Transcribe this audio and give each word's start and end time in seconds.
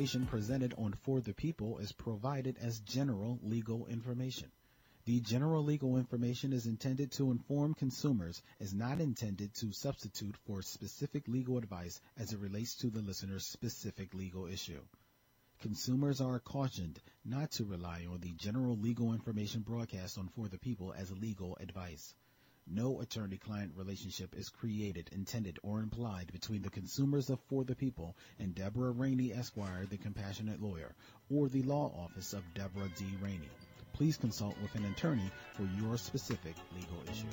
information 0.00 0.26
presented 0.26 0.72
on 0.78 0.94
For 0.94 1.20
the 1.20 1.34
People 1.34 1.76
is 1.76 1.92
provided 1.92 2.56
as 2.62 2.80
general 2.80 3.38
legal 3.42 3.84
information. 3.84 4.50
The 5.04 5.20
general 5.20 5.62
legal 5.62 5.98
information 5.98 6.54
is 6.54 6.64
intended 6.64 7.12
to 7.12 7.30
inform 7.30 7.74
consumers, 7.74 8.40
is 8.60 8.72
not 8.72 8.98
intended 9.02 9.52
to 9.56 9.72
substitute 9.72 10.38
for 10.46 10.62
specific 10.62 11.28
legal 11.28 11.58
advice 11.58 12.00
as 12.16 12.32
it 12.32 12.38
relates 12.38 12.76
to 12.76 12.88
the 12.88 13.02
listener's 13.02 13.44
specific 13.44 14.14
legal 14.14 14.46
issue. 14.46 14.80
Consumers 15.60 16.22
are 16.22 16.40
cautioned 16.40 16.98
not 17.22 17.50
to 17.50 17.66
rely 17.66 18.06
on 18.10 18.20
the 18.20 18.32
general 18.32 18.78
legal 18.78 19.12
information 19.12 19.60
broadcast 19.60 20.16
on 20.16 20.28
For 20.28 20.48
the 20.48 20.56
People 20.58 20.94
as 20.94 21.12
legal 21.12 21.58
advice. 21.60 22.14
No 22.72 23.00
attorney-client 23.00 23.72
relationship 23.74 24.36
is 24.36 24.48
created, 24.48 25.10
intended, 25.10 25.58
or 25.64 25.80
implied 25.80 26.30
between 26.32 26.62
the 26.62 26.70
consumers 26.70 27.28
of 27.28 27.40
For 27.48 27.64
the 27.64 27.74
People 27.74 28.16
and 28.38 28.54
Deborah 28.54 28.92
Rainey 28.92 29.32
Esquire, 29.32 29.86
the 29.90 29.96
compassionate 29.96 30.62
lawyer, 30.62 30.94
or 31.30 31.48
the 31.48 31.64
law 31.64 31.92
office 31.98 32.32
of 32.32 32.44
Deborah 32.54 32.88
D. 32.96 33.06
Rainey. 33.20 33.48
Please 33.92 34.16
consult 34.16 34.54
with 34.62 34.72
an 34.76 34.84
attorney 34.84 35.28
for 35.54 35.68
your 35.82 35.98
specific 35.98 36.54
legal 36.72 37.02
issue. 37.10 37.26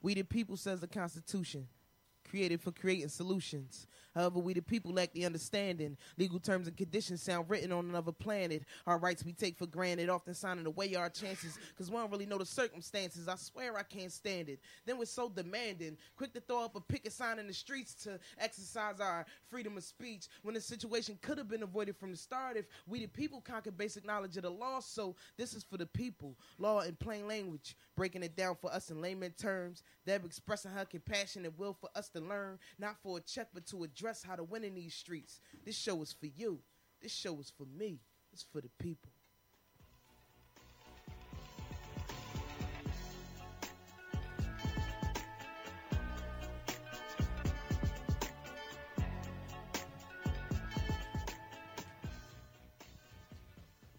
We 0.00 0.14
the 0.14 0.22
people, 0.22 0.56
says 0.56 0.78
the 0.78 0.86
Constitution, 0.86 1.66
created 2.30 2.60
for 2.60 2.70
creating 2.70 3.08
solutions. 3.08 3.88
However, 4.14 4.38
we 4.38 4.54
the 4.54 4.62
people 4.62 4.92
lack 4.92 5.12
the 5.12 5.26
understanding. 5.26 5.96
Legal 6.16 6.38
terms 6.38 6.68
and 6.68 6.76
conditions 6.76 7.22
sound 7.22 7.50
written 7.50 7.72
on 7.72 7.88
another 7.88 8.12
planet. 8.12 8.62
Our 8.86 8.98
rights 8.98 9.24
we 9.24 9.32
take 9.32 9.58
for 9.58 9.66
granted, 9.66 10.08
often 10.08 10.34
signing 10.34 10.66
away 10.66 10.94
our 10.94 11.10
chances, 11.10 11.58
because 11.68 11.90
we 11.90 11.96
don't 11.96 12.10
really 12.10 12.26
know 12.26 12.38
the 12.38 12.46
circumstances. 12.46 13.28
I 13.28 13.36
swear 13.36 13.76
I 13.76 13.82
can't 13.82 14.12
stand 14.12 14.48
it. 14.48 14.60
Then 14.86 14.98
we're 14.98 15.06
so 15.06 15.28
demanding, 15.28 15.96
quick 16.16 16.32
to 16.34 16.40
throw 16.40 16.64
up 16.64 16.76
a 16.76 16.80
picket 16.80 17.12
sign 17.12 17.38
in 17.38 17.46
the 17.46 17.54
streets 17.54 17.94
to 18.04 18.20
exercise 18.38 19.00
our 19.00 19.26
freedom 19.48 19.76
of 19.76 19.84
speech, 19.84 20.28
when 20.42 20.54
the 20.54 20.60
situation 20.60 21.18
could 21.22 21.38
have 21.38 21.48
been 21.48 21.62
avoided 21.62 21.96
from 21.96 22.10
the 22.10 22.16
start 22.16 22.56
if 22.56 22.66
we 22.86 23.00
the 23.00 23.06
people 23.08 23.40
conquered 23.40 23.76
basic 23.76 24.06
knowledge 24.06 24.36
of 24.36 24.44
the 24.44 24.50
law. 24.50 24.80
So 24.80 25.16
this 25.36 25.54
is 25.54 25.64
for 25.64 25.76
the 25.76 25.86
people. 25.86 26.36
Law 26.58 26.80
in 26.80 26.94
plain 26.96 27.26
language, 27.26 27.76
breaking 27.96 28.22
it 28.22 28.36
down 28.36 28.56
for 28.60 28.72
us 28.72 28.90
in 28.90 29.00
layman 29.00 29.32
terms. 29.32 29.82
Deb 30.06 30.24
expressing 30.24 30.70
her 30.70 30.84
compassion 30.84 31.44
and 31.44 31.58
will 31.58 31.76
for 31.80 31.88
us 31.96 32.08
to 32.10 32.20
learn, 32.20 32.58
not 32.78 32.96
for 33.02 33.18
a 33.18 33.20
check, 33.20 33.48
but 33.54 33.66
to 33.66 33.82
address 33.82 34.03
how 34.04 34.36
to 34.36 34.44
win 34.44 34.64
in 34.64 34.74
these 34.74 34.94
streets. 34.94 35.40
This 35.64 35.76
show 35.76 36.02
is 36.02 36.12
for 36.12 36.26
you. 36.26 36.60
This 37.00 37.10
show 37.10 37.40
is 37.40 37.50
for 37.56 37.64
me. 37.64 38.00
It's 38.34 38.42
for 38.42 38.60
the 38.60 38.68
people. 38.78 39.10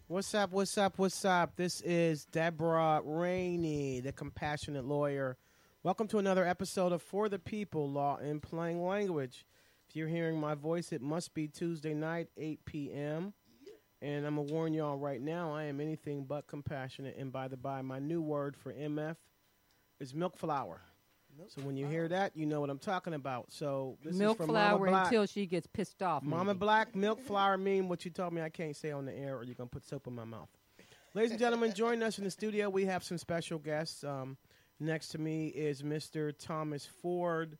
What's 0.06 0.32
up? 0.36 0.52
What's 0.52 0.78
up? 0.78 0.98
What's 0.98 1.24
up? 1.24 1.56
This 1.56 1.80
is 1.80 2.26
Deborah 2.26 3.02
Rainey, 3.04 3.98
the 3.98 4.12
compassionate 4.12 4.84
lawyer. 4.84 5.36
Welcome 5.82 6.06
to 6.08 6.18
another 6.18 6.46
episode 6.46 6.92
of 6.92 7.02
For 7.02 7.28
the 7.28 7.40
People 7.40 7.90
Law 7.90 8.18
in 8.18 8.38
Plain 8.38 8.80
Language. 8.80 9.44
If 9.96 10.00
you're 10.00 10.08
hearing 10.08 10.38
my 10.38 10.54
voice, 10.54 10.92
it 10.92 11.00
must 11.00 11.32
be 11.32 11.48
Tuesday 11.48 11.94
night, 11.94 12.28
8 12.36 12.66
p.m. 12.66 13.32
And 14.02 14.26
I'm 14.26 14.34
going 14.34 14.46
to 14.46 14.52
warn 14.52 14.74
y'all 14.74 14.98
right 14.98 15.22
now, 15.22 15.54
I 15.54 15.62
am 15.64 15.80
anything 15.80 16.26
but 16.26 16.46
compassionate. 16.46 17.16
And 17.16 17.32
by 17.32 17.48
the 17.48 17.56
by, 17.56 17.80
my 17.80 17.98
new 17.98 18.20
word 18.20 18.58
for 18.58 18.74
MF 18.74 19.16
is 19.98 20.14
milk 20.14 20.36
flour. 20.36 20.82
So 21.48 21.62
when 21.62 21.78
you 21.78 21.86
hear 21.86 22.08
that, 22.08 22.36
you 22.36 22.44
know 22.44 22.60
what 22.60 22.68
I'm 22.68 22.78
talking 22.78 23.14
about. 23.14 23.46
So 23.48 23.96
this 24.04 24.14
milk 24.14 24.32
is 24.32 24.36
from 24.36 24.50
flour 24.50 24.78
Mama 24.78 24.90
Black. 24.90 25.06
until 25.06 25.24
she 25.24 25.46
gets 25.46 25.66
pissed 25.66 26.02
off. 26.02 26.22
Mama 26.22 26.44
maybe. 26.44 26.58
Black, 26.58 26.94
milk 26.94 27.22
flour 27.22 27.56
mean 27.56 27.88
what 27.88 28.04
you 28.04 28.10
told 28.10 28.34
me 28.34 28.42
I 28.42 28.50
can't 28.50 28.76
say 28.76 28.90
on 28.90 29.06
the 29.06 29.16
air, 29.16 29.38
or 29.38 29.44
you're 29.44 29.54
gonna 29.54 29.70
put 29.70 29.86
soap 29.86 30.06
in 30.08 30.14
my 30.14 30.24
mouth. 30.24 30.50
Ladies 31.14 31.30
and 31.30 31.40
gentlemen, 31.40 31.72
join 31.72 32.02
us 32.02 32.18
in 32.18 32.24
the 32.24 32.30
studio, 32.30 32.68
we 32.68 32.84
have 32.84 33.02
some 33.02 33.16
special 33.16 33.58
guests. 33.58 34.04
Um, 34.04 34.36
next 34.78 35.08
to 35.12 35.18
me 35.18 35.46
is 35.46 35.80
Mr. 35.80 36.34
Thomas 36.38 36.84
Ford. 36.84 37.56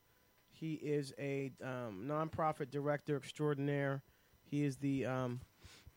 He 0.58 0.74
is 0.74 1.12
a 1.18 1.52
um, 1.62 2.04
nonprofit 2.06 2.70
director 2.70 3.16
extraordinaire. 3.16 4.02
He 4.42 4.64
is 4.64 4.76
the 4.78 5.04
um, 5.04 5.40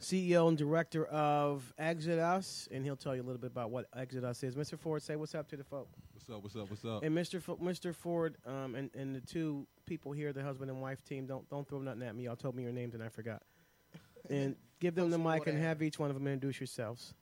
CEO 0.02 0.50
and 0.50 0.58
director 0.58 1.06
of 1.06 1.74
Exodus, 1.78 2.68
and 2.70 2.84
he'll 2.84 2.98
tell 2.98 3.16
you 3.16 3.22
a 3.22 3.24
little 3.24 3.40
bit 3.40 3.52
about 3.52 3.70
what 3.70 3.86
Exodus 3.96 4.44
is. 4.44 4.56
Mr. 4.56 4.78
Ford, 4.78 5.02
say 5.02 5.16
what's 5.16 5.34
up 5.34 5.48
to 5.50 5.56
the 5.58 5.64
folk. 5.64 5.88
What's 6.14 6.30
up? 6.30 6.44
What's 6.44 6.56
up? 6.58 6.70
What's 6.70 6.84
up? 6.84 7.04
And 7.04 7.16
Mr. 7.16 7.36
F- 7.36 7.60
Mr. 7.62 7.96
Ford 7.96 8.36
um, 8.46 8.76
and, 8.76 8.90
and 8.96 9.16
the 9.16 9.22
two 9.22 9.66
people 9.86 10.12
here, 10.12 10.34
the 10.34 10.44
husband 10.44 10.70
and 10.70 10.82
wife 10.82 11.06
team, 11.06 11.26
don't 11.26 11.50
don't 11.50 11.68
throw 11.68 11.80
nothing 11.80 12.04
at 12.04 12.14
me. 12.14 12.24
Y'all 12.26 12.36
told 12.36 12.54
me 12.54 12.64
your 12.64 12.74
names 12.74 12.94
and 12.94 13.04
I 13.04 13.10
forgot. 13.10 13.42
And 14.30 14.58
give 14.80 14.94
them 14.94 15.10
the 15.10 15.18
mic 15.18 15.48
and 15.48 15.58
have 15.58 15.82
each 15.82 15.98
one 15.98 16.12
of 16.12 16.16
them 16.16 16.28
introduce 16.28 16.60
yourselves. 16.60 17.16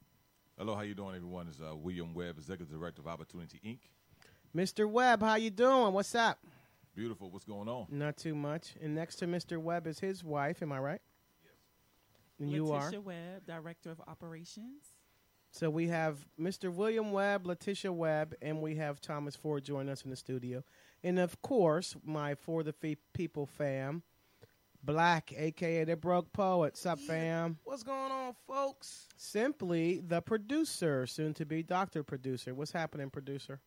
Hello, 0.58 0.76
how 0.76 0.82
you 0.82 0.94
doing, 0.94 1.16
everyone? 1.16 1.48
It's 1.48 1.62
uh, 1.62 1.74
William 1.74 2.14
Webb, 2.14 2.38
Executive 2.38 2.70
Director 2.70 3.02
of 3.02 3.08
Opportunity 3.08 3.62
Inc. 3.66 3.80
Mr. 4.54 4.90
Webb, 4.90 5.22
how 5.22 5.36
you 5.36 5.52
doing? 5.52 5.94
What's 5.94 6.16
up? 6.16 6.40
Beautiful. 6.98 7.30
What's 7.30 7.46
going 7.46 7.70
on? 7.70 7.86
Not 7.92 8.18
too 8.18 8.34
much. 8.34 8.74
And 8.82 8.96
next 8.96 9.18
to 9.18 9.28
Mr. 9.28 9.60
Webb 9.60 9.86
is 9.86 10.00
his 10.00 10.24
wife. 10.24 10.64
Am 10.64 10.72
I 10.72 10.80
right? 10.80 11.02
Yes. 11.44 11.54
And 12.40 12.50
you 12.52 12.72
are. 12.72 12.80
Letitia 12.86 13.02
Webb, 13.02 13.46
Director 13.46 13.92
of 13.92 14.02
Operations. 14.08 14.96
So 15.52 15.70
we 15.70 15.88
have 15.90 16.26
Mr. 16.40 16.74
William 16.74 17.12
Webb, 17.12 17.46
Letitia 17.46 17.94
Webb, 17.94 18.34
and 18.42 18.64
we 18.64 18.76
have 18.78 19.00
Thomas 19.00 19.36
Ford 19.36 19.64
joining 19.64 19.90
us 19.90 20.02
in 20.06 20.10
the 20.10 20.16
studio. 20.16 20.64
And 21.04 21.20
of 21.20 21.40
course, 21.44 21.96
my 22.04 22.34
For 22.34 22.64
the 22.64 22.74
Fe- 22.74 22.98
People 23.14 23.46
fam, 23.46 24.02
Black, 24.84 25.32
aka 25.38 25.84
the 25.84 25.96
Broke 25.96 26.34
Poet. 26.34 26.78
Sup, 26.78 26.98
Yeah. 27.02 27.08
fam? 27.08 27.60
What's 27.64 27.84
going 27.84 28.12
on, 28.12 28.36
folks? 28.48 29.08
Simply 29.18 30.00
the 30.00 30.22
producer, 30.22 31.06
soon 31.06 31.36
to 31.36 31.46
be 31.46 31.62
Doctor 31.62 32.04
Producer. 32.04 32.56
What's 32.56 32.72
happening, 32.72 33.12
producer? 33.12 33.62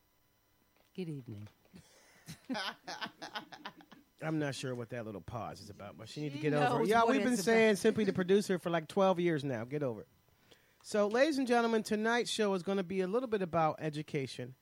Good 0.97 1.09
evening. 1.09 1.47
I'm 4.23 4.39
not 4.39 4.55
sure 4.55 4.75
what 4.75 4.91
that 4.91 5.07
little 5.07 5.21
pause 5.23 5.61
is 5.61 5.71
about, 5.71 5.97
but 5.97 6.09
she 6.09 6.21
needs 6.21 6.35
to 6.37 6.41
get 6.41 6.53
over 6.53 6.83
it. 6.83 6.89
Yeah, 6.89 7.03
we've 7.09 7.25
been 7.25 7.37
saying 7.37 7.77
simply 7.77 8.05
the 8.05 8.13
producer 8.13 8.59
for 8.59 8.69
like 8.69 8.87
12 8.87 9.19
years 9.19 9.45
now. 9.45 9.65
Get 9.65 9.83
over 9.83 10.03
it. 10.03 10.09
So, 10.83 11.09
ladies 11.09 11.39
and 11.39 11.47
gentlemen, 11.47 11.83
tonight's 11.83 12.31
show 12.31 12.55
is 12.55 12.63
going 12.63 12.79
to 12.79 12.85
be 12.85 13.01
a 13.01 13.07
little 13.07 13.29
bit 13.29 13.43
about 13.43 13.77
education, 13.81 14.55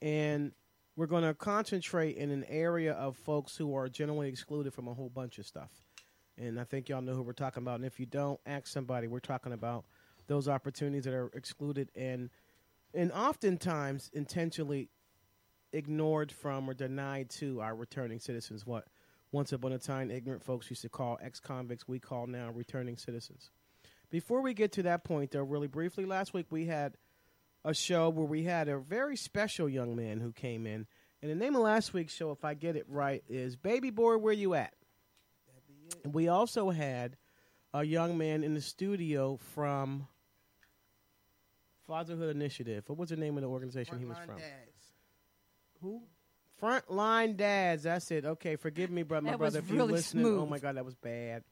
and 0.00 0.52
we're 0.96 1.06
going 1.06 1.24
to 1.24 1.34
concentrate 1.34 2.16
in 2.16 2.30
an 2.30 2.44
area 2.48 2.92
of 2.94 3.16
folks 3.16 3.56
who 3.56 3.74
are 3.74 3.88
generally 3.88 4.28
excluded 4.28 4.72
from 4.72 4.88
a 4.88 4.94
whole 4.94 5.10
bunch 5.10 5.38
of 5.38 5.46
stuff. 5.46 5.70
And 6.38 6.58
I 6.58 6.64
think 6.64 6.88
y'all 6.88 7.02
know 7.02 7.14
who 7.14 7.22
we're 7.22 7.32
talking 7.32 7.62
about. 7.62 7.76
And 7.76 7.84
if 7.84 8.00
you 8.00 8.06
don't, 8.06 8.40
ask 8.46 8.66
somebody. 8.66 9.06
We're 9.06 9.20
talking 9.20 9.52
about 9.52 9.84
those 10.26 10.48
opportunities 10.48 11.04
that 11.04 11.14
are 11.14 11.30
excluded 11.34 11.90
and 11.94 12.30
and 12.94 13.12
oftentimes 13.12 14.10
intentionally 14.14 14.88
ignored 15.72 16.32
from 16.32 16.68
or 16.68 16.74
denied 16.74 17.30
to 17.30 17.60
our 17.60 17.74
returning 17.74 18.18
citizens. 18.18 18.66
What 18.66 18.86
once 19.32 19.52
upon 19.52 19.72
a 19.72 19.78
time 19.78 20.10
ignorant 20.10 20.42
folks 20.42 20.70
used 20.70 20.82
to 20.82 20.88
call 20.88 21.18
ex 21.20 21.40
convicts, 21.40 21.86
we 21.88 21.98
call 21.98 22.26
now 22.26 22.50
returning 22.50 22.96
citizens. 22.96 23.50
Before 24.10 24.40
we 24.40 24.54
get 24.54 24.72
to 24.72 24.82
that 24.84 25.04
point, 25.04 25.32
though, 25.32 25.42
really 25.42 25.66
briefly, 25.66 26.04
last 26.04 26.32
week 26.32 26.46
we 26.50 26.66
had 26.66 26.96
a 27.64 27.74
show 27.74 28.08
where 28.08 28.26
we 28.26 28.44
had 28.44 28.68
a 28.68 28.78
very 28.78 29.16
special 29.16 29.68
young 29.68 29.96
man 29.96 30.20
who 30.20 30.32
came 30.32 30.66
in. 30.66 30.86
And 31.20 31.30
the 31.30 31.34
name 31.34 31.56
of 31.56 31.62
last 31.62 31.92
week's 31.92 32.14
show, 32.14 32.30
if 32.30 32.44
I 32.44 32.54
get 32.54 32.76
it 32.76 32.84
right, 32.88 33.24
is 33.28 33.56
Baby 33.56 33.90
Boy, 33.90 34.16
Where 34.18 34.32
You 34.32 34.54
At? 34.54 34.74
And 36.04 36.14
we 36.14 36.28
also 36.28 36.70
had 36.70 37.16
a 37.74 37.84
young 37.84 38.16
man 38.16 38.44
in 38.44 38.54
the 38.54 38.60
studio 38.60 39.38
from 39.54 40.06
Fatherhood 41.86 42.34
Initiative. 42.34 42.84
What 42.86 42.98
was 42.98 43.10
the 43.10 43.16
name 43.16 43.36
of 43.36 43.42
the 43.42 43.48
organization 43.48 43.98
he 43.98 44.04
was 44.04 44.18
from? 44.18 44.38
Dads. 44.38 44.75
Who? 45.82 46.02
Frontline 46.60 47.36
Dads. 47.36 47.82
That's 47.82 48.10
it. 48.10 48.24
Okay, 48.24 48.56
forgive 48.56 48.90
me, 48.90 49.02
brother, 49.02 49.26
my 49.26 49.32
That 49.32 49.38
was 49.40 49.52
brother, 49.54 49.64
if 49.64 49.68
you're 49.70 49.78
really 49.78 49.92
listening. 49.92 50.26
Oh 50.26 50.46
my 50.46 50.58
God, 50.58 50.76
that 50.76 50.84
was 50.84 50.94
bad. 50.94 51.44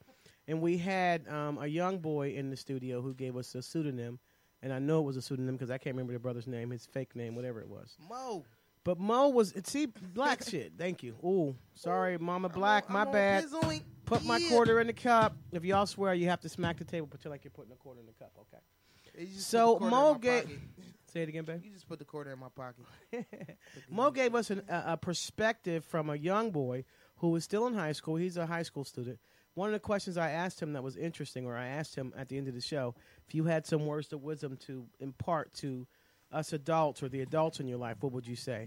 And 0.47 0.61
we 0.61 0.77
had 0.79 1.27
um, 1.29 1.59
a 1.59 1.67
young 1.67 1.99
boy 1.99 2.31
in 2.35 2.51
the 2.51 2.57
studio 2.57 3.01
who 3.01 3.15
gave 3.15 3.37
us 3.37 3.55
a 3.55 3.63
pseudonym, 3.63 4.19
and 4.63 4.73
I 4.73 4.79
know 4.79 5.01
it 5.01 5.05
was 5.05 5.17
a 5.17 5.23
pseudonym 5.23 5.57
because 5.57 5.71
I 5.71 5.79
can't 5.79 5.95
remember 5.95 6.13
the 6.13 6.19
brother's 6.19 6.47
name, 6.47 6.71
his 6.71 6.87
fake 6.87 7.15
name, 7.17 7.35
whatever 7.35 7.61
it 7.61 7.69
was. 7.69 7.97
Mo. 8.09 8.45
But 8.85 8.99
Mo 8.99 9.29
was 9.29 9.55
see 9.65 9.87
black 9.87 10.43
shit. 10.49 10.73
Thank 10.77 11.03
you. 11.03 11.15
Ooh, 11.25 11.57
sorry, 11.75 12.19
Mama 12.19 12.51
Black. 12.51 12.85
I'm 12.89 12.93
my 12.95 13.05
on 13.07 13.13
bad. 13.13 13.45
Pizzoink. 13.45 13.83
Put 14.05 14.23
my 14.25 14.39
quarter 14.51 14.81
in 14.81 14.87
the 14.87 14.93
cup. 14.93 15.35
If 15.53 15.65
y'all 15.65 15.87
swear, 15.87 16.13
you 16.13 16.29
have 16.29 16.41
to 16.43 16.49
smack 16.51 16.77
the 16.77 16.85
table. 16.85 17.07
Pretend 17.07 17.31
like 17.31 17.43
you're 17.45 17.51
putting 17.51 17.73
a 17.73 17.77
quarter 17.77 18.01
in 18.01 18.07
the 18.07 18.13
cup. 18.13 18.33
Okay. 18.39 19.27
So, 19.39 19.77
put 19.77 19.85
the 19.85 19.91
Mo 19.91 20.09
in 20.09 20.13
my 20.15 20.19
ga- 20.19 20.41
pocket. 20.43 20.59
Say 21.15 21.23
it 21.23 21.29
again, 21.29 21.45
babe. 21.45 21.61
You 21.63 21.71
just 21.71 21.89
put 21.89 22.01
the 22.01 22.05
quarter 22.05 22.33
in 22.33 22.41
my 22.41 22.49
pocket. 22.49 22.85
Mo 23.89 24.11
gave 24.11 24.35
us 24.35 24.51
an, 24.51 24.63
a, 24.69 24.83
a 24.89 24.97
perspective 24.97 25.85
from 25.85 26.11
a 26.11 26.17
young 26.17 26.51
boy 26.51 26.85
who 27.19 27.37
is 27.37 27.45
still 27.45 27.69
in 27.69 27.75
high 27.75 27.93
school. 27.93 28.17
He's 28.17 28.37
a 28.37 28.47
high 28.47 28.65
school 28.65 28.83
student. 28.83 29.21
One 29.55 29.69
of 29.69 29.75
the 29.75 29.79
questions 29.79 30.19
I 30.19 30.31
asked 30.31 30.61
him 30.61 30.73
that 30.73 30.83
was 30.83 30.97
interesting, 30.97 31.47
or 31.47 31.57
I 31.57 31.69
asked 31.69 31.95
him 31.95 32.13
at 32.19 32.29
the 32.29 32.37
end 32.37 32.49
of 32.49 32.55
the 32.55 32.61
show, 32.61 32.97
if 33.29 33.35
you 33.37 33.45
had 33.45 33.65
some 33.65 33.87
words 33.87 34.13
of 34.13 34.25
wisdom 34.25 34.57
to 34.67 34.87
impart 34.99 35.55
to 35.55 35.87
us 36.33 36.53
adults 36.53 37.01
or 37.01 37.09
the 37.09 37.21
adults 37.21 37.61
in 37.61 37.69
your 37.69 37.79
life, 37.79 37.99
what 38.01 38.11
would 38.11 38.27
you 38.27 38.35
say? 38.35 38.67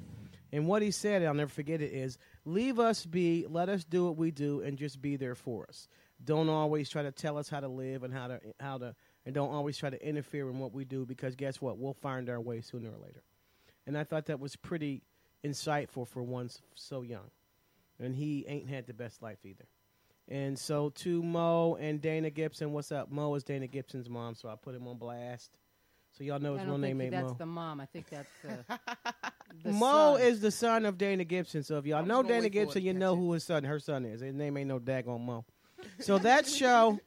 And 0.53 0.67
what 0.67 0.81
he 0.81 0.91
said, 0.91 1.23
I'll 1.23 1.33
never 1.33 1.51
forget 1.51 1.81
it, 1.81 1.91
is 1.91 2.17
leave 2.45 2.79
us 2.79 3.05
be, 3.05 3.45
let 3.49 3.67
us 3.67 3.83
do 3.83 4.05
what 4.05 4.15
we 4.15 4.31
do, 4.31 4.61
and 4.61 4.77
just 4.77 5.01
be 5.01 5.17
there 5.17 5.35
for 5.35 5.65
us. 5.67 5.89
Don't 6.23 6.47
always 6.47 6.89
try 6.89 7.03
to 7.03 7.11
tell 7.11 7.37
us 7.37 7.49
how 7.49 7.59
to 7.59 7.67
live 7.67 8.03
and 8.03 8.13
how 8.13 8.27
to 8.29 8.39
how 8.57 8.77
to, 8.77 8.95
and 9.27 9.35
don't 9.35 9.51
always 9.51 9.77
try 9.77 9.89
to 9.89 10.07
interfere 10.07 10.49
in 10.49 10.57
what 10.57 10.73
we 10.73 10.85
do 10.85 11.05
because 11.05 11.35
guess 11.35 11.59
what? 11.59 11.77
We'll 11.77 11.93
find 11.93 12.29
our 12.29 12.39
way 12.39 12.61
sooner 12.61 12.87
or 12.87 12.97
later. 12.97 13.23
And 13.85 13.97
I 13.97 14.05
thought 14.05 14.27
that 14.27 14.39
was 14.39 14.55
pretty 14.55 15.03
insightful 15.45 16.07
for 16.07 16.23
one 16.23 16.49
so 16.75 17.01
young. 17.01 17.29
And 17.99 18.15
he 18.15 18.45
ain't 18.47 18.69
had 18.69 18.87
the 18.87 18.93
best 18.93 19.21
life 19.21 19.39
either. 19.43 19.65
And 20.29 20.57
so 20.57 20.91
to 21.01 21.21
Mo 21.21 21.75
and 21.75 21.99
Dana 21.99 22.29
Gibson, 22.29 22.71
what's 22.71 22.89
up? 22.93 23.11
Mo 23.11 23.35
is 23.35 23.43
Dana 23.43 23.67
Gibson's 23.67 24.09
mom, 24.09 24.33
so 24.33 24.47
I 24.47 24.55
put 24.55 24.73
him 24.73 24.87
on 24.87 24.95
blast. 24.97 25.51
So 26.17 26.23
y'all 26.23 26.39
know 26.39 26.53
I 26.55 26.59
his 26.59 26.61
don't 26.61 26.79
real 26.79 26.81
think 26.81 26.97
name 26.97 27.01
ain't 27.01 27.11
that's 27.11 27.31
Mo. 27.31 27.35
the 27.37 27.45
mom. 27.45 27.81
I 27.81 27.85
think 27.85 28.09
that's 28.09 28.29
uh, 28.47 28.77
the 29.65 29.73
Mo 29.73 30.15
son. 30.15 30.21
is 30.25 30.39
the 30.39 30.51
son 30.51 30.85
of 30.85 30.97
Dana 30.97 31.25
Gibson. 31.25 31.63
So 31.63 31.77
if 31.79 31.85
y'all 31.85 32.05
know 32.05 32.23
Dana 32.23 32.33
wait 32.35 32.39
for 32.39 32.45
it 32.45 32.51
Gibson, 32.51 32.81
you 32.83 32.93
know 32.93 33.11
it. 33.11 33.17
who 33.17 33.33
his 33.33 33.43
son, 33.43 33.65
her 33.65 33.79
son 33.79 34.05
is. 34.05 34.21
His 34.21 34.33
name 34.33 34.55
ain't 34.55 34.69
no 34.69 34.79
daggone 34.79 35.19
Mo. 35.19 35.43
So 35.99 36.17
that 36.19 36.47
show 36.47 36.97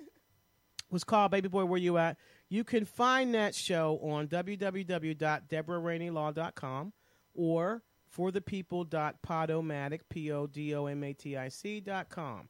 was 0.90 1.04
called 1.04 1.30
Baby 1.30 1.48
Boy 1.48 1.64
Where 1.64 1.78
You 1.78 1.96
At. 1.98 2.16
You 2.48 2.64
can 2.64 2.84
find 2.84 3.32
that 3.34 3.54
show 3.54 4.00
on 4.02 4.26
www.deborahraineylaw.com 4.28 6.92
or 7.34 7.82
forthepeople.podomatic, 8.16 10.00
P-O-D-O-M-A-T-I-C 10.08 11.80
dot 11.80 12.08
com. 12.08 12.48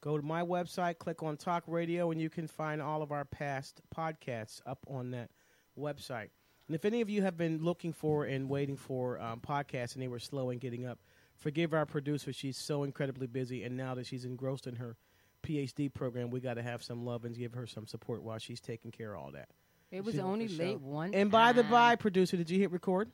Go 0.00 0.16
to 0.16 0.22
my 0.22 0.42
website, 0.42 0.98
click 0.98 1.22
on 1.22 1.36
Talk 1.36 1.64
Radio, 1.66 2.10
and 2.10 2.20
you 2.20 2.28
can 2.28 2.48
find 2.48 2.82
all 2.82 3.02
of 3.02 3.12
our 3.12 3.24
past 3.24 3.80
podcasts 3.94 4.60
up 4.66 4.84
on 4.88 5.12
that 5.12 5.30
website. 5.78 6.30
And 6.66 6.74
if 6.74 6.84
any 6.84 7.02
of 7.02 7.10
you 7.10 7.22
have 7.22 7.36
been 7.36 7.62
looking 7.62 7.92
for 7.92 8.24
and 8.24 8.48
waiting 8.48 8.76
for 8.76 9.20
um, 9.20 9.40
podcasts 9.40 9.94
and 9.94 10.02
they 10.02 10.08
were 10.08 10.18
slow 10.18 10.50
in 10.50 10.58
getting 10.58 10.86
up, 10.86 10.98
forgive 11.36 11.74
our 11.74 11.86
producer. 11.86 12.32
She's 12.32 12.56
so 12.56 12.82
incredibly 12.82 13.26
busy, 13.26 13.64
and 13.64 13.76
now 13.76 13.94
that 13.94 14.06
she's 14.06 14.24
engrossed 14.24 14.66
in 14.66 14.76
her 14.76 14.96
PhD 15.42 15.92
program, 15.92 16.30
we 16.30 16.40
got 16.40 16.54
to 16.54 16.62
have 16.62 16.82
some 16.82 17.04
love 17.04 17.24
and 17.24 17.36
give 17.36 17.52
her 17.54 17.66
some 17.66 17.86
support 17.86 18.22
while 18.22 18.38
she's 18.38 18.60
taking 18.60 18.90
care 18.90 19.14
of 19.14 19.20
all 19.22 19.30
that. 19.32 19.48
It 19.90 20.04
was 20.04 20.14
She- 20.14 20.20
only 20.20 20.46
for 20.48 20.54
sure. 20.54 20.64
late 20.66 20.80
one. 20.80 21.14
And 21.14 21.30
by 21.30 21.52
the 21.52 21.64
by, 21.64 21.96
producer, 21.96 22.36
did 22.36 22.48
you 22.50 22.58
hit 22.58 22.70
record? 22.70 23.10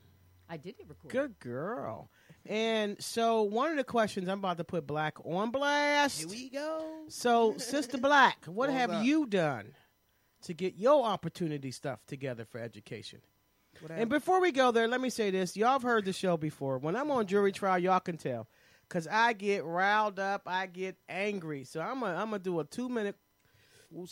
I 0.48 0.56
did 0.56 0.76
hit 0.78 0.88
record. 0.88 1.10
Good 1.10 1.38
girl. 1.40 2.10
And 2.46 3.02
so 3.02 3.42
one 3.42 3.70
of 3.70 3.76
the 3.76 3.84
questions 3.84 4.28
I'm 4.28 4.38
about 4.38 4.56
to 4.58 4.64
put 4.64 4.86
Black 4.86 5.16
on 5.26 5.50
blast. 5.50 6.20
Here 6.20 6.28
we 6.28 6.48
go. 6.48 7.02
So, 7.08 7.58
Sister 7.58 7.98
Black, 7.98 8.44
what 8.46 8.54
What's 8.68 8.72
have 8.72 8.90
up? 8.90 9.04
you 9.04 9.26
done 9.26 9.74
to 10.42 10.54
get 10.54 10.76
your 10.76 11.04
opportunity 11.04 11.70
stuff 11.72 12.06
together 12.06 12.44
for 12.44 12.58
education? 12.60 13.20
What 13.80 13.90
And 13.90 14.08
before 14.08 14.40
we 14.40 14.50
go 14.52 14.70
there, 14.70 14.88
let 14.88 15.00
me 15.00 15.10
say 15.10 15.30
this. 15.30 15.56
Y'all 15.56 15.72
have 15.72 15.82
heard 15.82 16.04
the 16.04 16.12
show 16.12 16.36
before. 16.36 16.78
When 16.78 16.96
I'm 16.96 17.10
on 17.10 17.26
jury 17.26 17.52
trial, 17.52 17.78
y'all 17.78 18.00
can 18.00 18.16
tell. 18.16 18.48
Because 18.88 19.06
I 19.06 19.34
get 19.34 19.64
riled 19.64 20.18
up. 20.18 20.42
I 20.46 20.66
get 20.66 20.96
angry. 21.08 21.64
So 21.64 21.80
I'm 21.80 22.00
going 22.00 22.16
I'm 22.16 22.30
to 22.30 22.38
do 22.38 22.60
a 22.60 22.64
two 22.64 22.88
minute, 22.88 23.16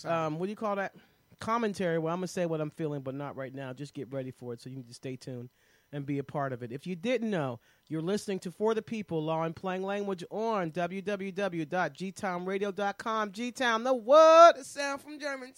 um, 0.05 0.39
what 0.39 0.47
do 0.47 0.51
you 0.51 0.57
call 0.57 0.77
that? 0.77 0.95
Commentary 1.39 1.99
where 1.99 2.13
I'm 2.13 2.21
going 2.21 2.29
to 2.29 2.33
say 2.33 2.47
what 2.47 2.61
I'm 2.61 2.71
feeling, 2.71 3.03
but 3.03 3.15
not 3.15 3.37
right 3.37 3.55
now. 3.55 3.73
Just 3.73 3.95
get 3.95 4.13
ready 4.13 4.31
for 4.31 4.53
it. 4.53 4.61
So 4.61 4.71
you 4.71 4.77
need 4.77 4.89
to 4.89 4.95
stay 4.95 5.17
tuned 5.17 5.51
and 5.93 6.07
be 6.07 6.19
a 6.19 6.25
part 6.25 6.53
of 6.53 6.63
it. 6.63 6.73
If 6.73 6.87
you 6.87 6.97
didn't 6.97 7.31
know, 7.31 7.61
you're 7.89 8.03
listening 8.03 8.41
to 8.41 8.51
For 8.51 8.75
the 8.75 8.83
People, 8.83 9.23
Law 9.23 9.45
and 9.45 9.55
Plain 9.55 9.83
Language 9.83 10.25
on 10.31 10.73
www.gtownradio.com. 10.73 13.33
G-Town, 13.33 13.85
the 13.85 13.95
what? 13.95 14.57
the 14.57 14.65
sound 14.65 15.01
from 15.01 15.19
Germantown. 15.19 15.55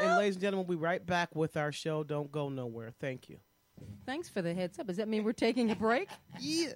And 0.00 0.16
ladies 0.16 0.36
and 0.36 0.42
gentlemen, 0.42 0.66
we'll 0.66 0.78
be 0.78 0.82
right 0.82 1.04
back 1.04 1.34
with 1.34 1.56
our 1.56 1.72
show. 1.72 2.04
Don't 2.04 2.30
go 2.30 2.48
nowhere. 2.48 2.92
Thank 3.00 3.28
you. 3.28 3.38
Thanks 4.06 4.28
for 4.28 4.42
the 4.42 4.54
heads 4.54 4.78
up. 4.78 4.86
Does 4.86 4.98
that 4.98 5.08
mean 5.08 5.24
we're 5.24 5.32
taking 5.32 5.70
a 5.70 5.76
break? 5.76 6.08
yeah. 6.40 6.72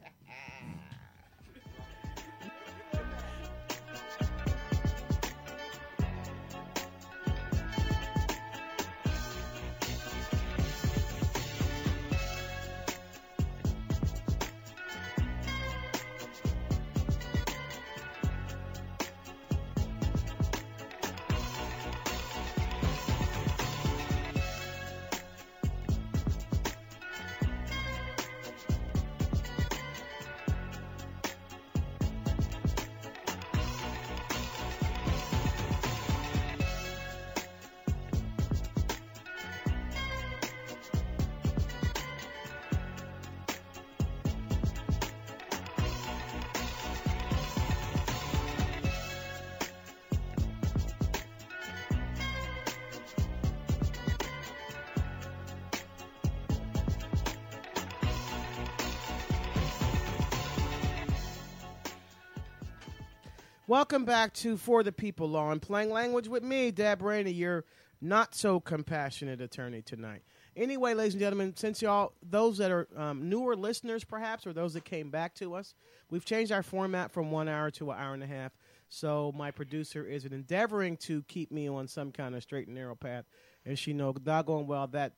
Welcome 63.86 64.04
back 64.04 64.34
to 64.34 64.56
For 64.56 64.82
the 64.82 64.90
People 64.90 65.28
Law 65.28 65.52
and 65.52 65.62
Plain 65.62 65.90
Language 65.90 66.26
with 66.26 66.42
me, 66.42 66.72
Deb 66.72 67.02
Rainey, 67.02 67.30
your 67.30 67.64
not 68.00 68.34
so 68.34 68.58
compassionate 68.58 69.40
attorney 69.40 69.80
tonight. 69.80 70.22
Anyway, 70.56 70.92
ladies 70.92 71.14
and 71.14 71.20
gentlemen, 71.20 71.54
since 71.54 71.80
y'all, 71.80 72.12
those 72.20 72.58
that 72.58 72.72
are 72.72 72.88
um, 72.96 73.28
newer 73.28 73.54
listeners 73.54 74.02
perhaps, 74.02 74.44
or 74.44 74.52
those 74.52 74.74
that 74.74 74.84
came 74.84 75.08
back 75.08 75.36
to 75.36 75.54
us, 75.54 75.76
we've 76.10 76.24
changed 76.24 76.50
our 76.50 76.64
format 76.64 77.12
from 77.12 77.30
one 77.30 77.48
hour 77.48 77.70
to 77.70 77.92
an 77.92 77.96
hour 77.96 78.12
and 78.12 78.24
a 78.24 78.26
half. 78.26 78.50
So 78.88 79.32
my 79.36 79.52
producer 79.52 80.04
is 80.04 80.24
endeavoring 80.24 80.96
to 81.02 81.22
keep 81.28 81.52
me 81.52 81.68
on 81.68 81.86
some 81.86 82.10
kind 82.10 82.34
of 82.34 82.42
straight 82.42 82.66
and 82.66 82.74
narrow 82.74 82.96
path. 82.96 83.26
And 83.64 83.78
she 83.78 83.92
know 83.92 84.12
doggone 84.12 84.66
well 84.66 84.88
that 84.88 85.12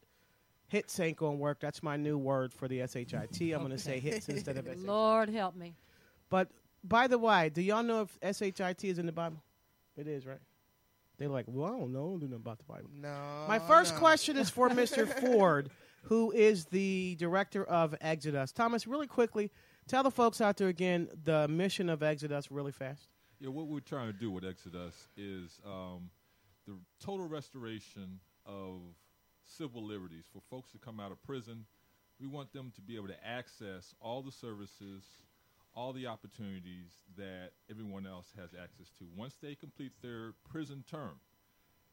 hits 0.67 1.01
ain't 1.01 1.17
going 1.17 1.39
to 1.39 1.43
work. 1.43 1.59
That's 1.59 1.83
my 1.83 1.97
new 1.97 2.19
word 2.19 2.53
for 2.53 2.69
the 2.69 2.87
SHIT. 2.87 3.41
I'm 3.41 3.61
going 3.61 3.71
to 3.71 3.79
say 3.79 3.99
hits 3.99 4.29
instead 4.29 4.59
of 4.59 4.67
SHIT. 4.67 4.81
Lord 4.87 5.31
help 5.31 5.57
me. 5.57 5.73
But 6.29 6.51
by 6.85 7.06
the 7.06 7.18
way, 7.18 7.50
do 7.52 7.61
y'all 7.61 7.82
know 7.82 8.02
if 8.02 8.37
SHIT 8.37 8.85
is 8.85 8.99
in 8.99 9.06
the 9.06 9.12
Bible? 9.12 9.42
It 9.97 10.06
is, 10.06 10.26
right? 10.26 10.38
They're 11.18 11.28
like, 11.28 11.47
well, 11.49 11.66
I 11.66 11.78
don't 11.78 11.92
know. 11.92 12.16
I 12.16 12.20
don't 12.20 12.30
know 12.30 12.37
about 12.37 12.58
the 12.58 12.64
Bible. 12.64 12.90
No. 12.94 13.44
My 13.49 13.58
first 13.58 13.94
no. 13.94 14.00
question 14.00 14.37
is 14.37 14.49
for 14.49 14.68
Mr. 14.70 15.06
Ford, 15.20 15.70
who 16.02 16.30
is 16.30 16.66
the 16.66 17.16
director 17.18 17.64
of 17.64 17.94
Exodus. 18.00 18.52
Thomas, 18.52 18.87
really 18.87 19.08
quickly, 19.08 19.50
tell 19.88 20.04
the 20.04 20.11
folks 20.11 20.40
out 20.40 20.56
there 20.56 20.68
again 20.68 21.08
the 21.25 21.49
mission 21.49 21.88
of 21.88 22.02
Exodus 22.02 22.50
really 22.50 22.73
fast. 22.73 23.08
Yeah, 23.40 23.49
what 23.49 23.66
we're 23.66 23.80
trying 23.80 24.12
to 24.12 24.18
do 24.18 24.30
with 24.30 24.44
Exodus 24.44 25.08
is 25.16 25.61
um, 25.66 26.11
the 26.66 26.76
total 27.00 27.26
restoration 27.26 28.20
of 28.47 28.80
civil 29.44 29.85
liberties 29.85 30.25
for 30.32 30.40
folks 30.50 30.70
to 30.73 30.78
come 30.78 31.00
out 31.00 31.11
of 31.11 31.23
prison. 31.23 31.64
We 32.20 32.26
want 32.26 32.52
them 32.52 32.73
to 32.75 32.80
be 32.80 32.97
able 32.97 33.08
to 33.08 33.26
access 33.26 33.94
all 34.00 34.23
the 34.23 34.32
services, 34.32 35.04
all 35.78 35.92
the 35.92 36.08
opportunities 36.08 36.90
that 37.16 37.50
everyone 37.70 38.04
else 38.04 38.32
has 38.37 38.50
access 38.61 38.90
to. 38.99 39.04
Once 39.16 39.37
they 39.40 39.54
complete 39.54 39.92
their 40.02 40.32
prison 40.50 40.82
term 40.90 41.20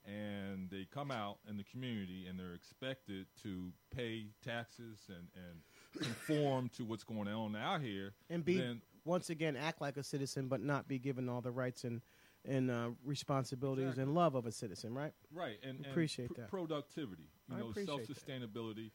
and 0.03 0.71
they 0.71 0.87
come 0.91 1.11
out 1.11 1.37
in 1.47 1.55
the 1.55 1.63
community 1.63 2.25
and 2.27 2.39
they're 2.39 2.55
expected 2.55 3.27
to 3.43 3.71
pay 3.95 4.25
taxes 4.43 5.01
and, 5.07 5.27
and 5.35 6.03
conform 6.03 6.67
to 6.69 6.83
what's 6.83 7.03
going 7.03 7.27
on 7.27 7.55
out 7.55 7.81
here, 7.81 8.13
And 8.27 8.43
be, 8.43 8.57
then 8.57 8.81
once 9.03 9.29
again, 9.29 9.55
act 9.55 9.81
like 9.81 9.97
a 9.97 10.03
citizen, 10.03 10.47
but 10.47 10.61
not 10.61 10.87
be 10.87 10.97
given 10.97 11.29
all 11.29 11.41
the 11.41 11.51
rights 11.51 11.83
and, 11.83 12.01
and 12.43 12.71
uh, 12.71 12.89
responsibilities 13.03 13.83
Exactly. 13.89 14.03
and 14.03 14.15
love 14.15 14.33
of 14.33 14.47
a 14.47 14.51
citizen, 14.51 14.95
right? 14.95 15.13
Right, 15.31 15.57
and, 15.63 15.77
and 15.77 15.85
Appreciate 15.85 16.29
pr- 16.33 16.41
that. 16.41 16.49
productivity. 16.49 17.29
You 17.49 17.55
I 17.55 17.59
know, 17.59 17.69
appreciate 17.69 17.85
self 17.87 18.07
that. 18.07 18.17
sustainability. 18.25 18.89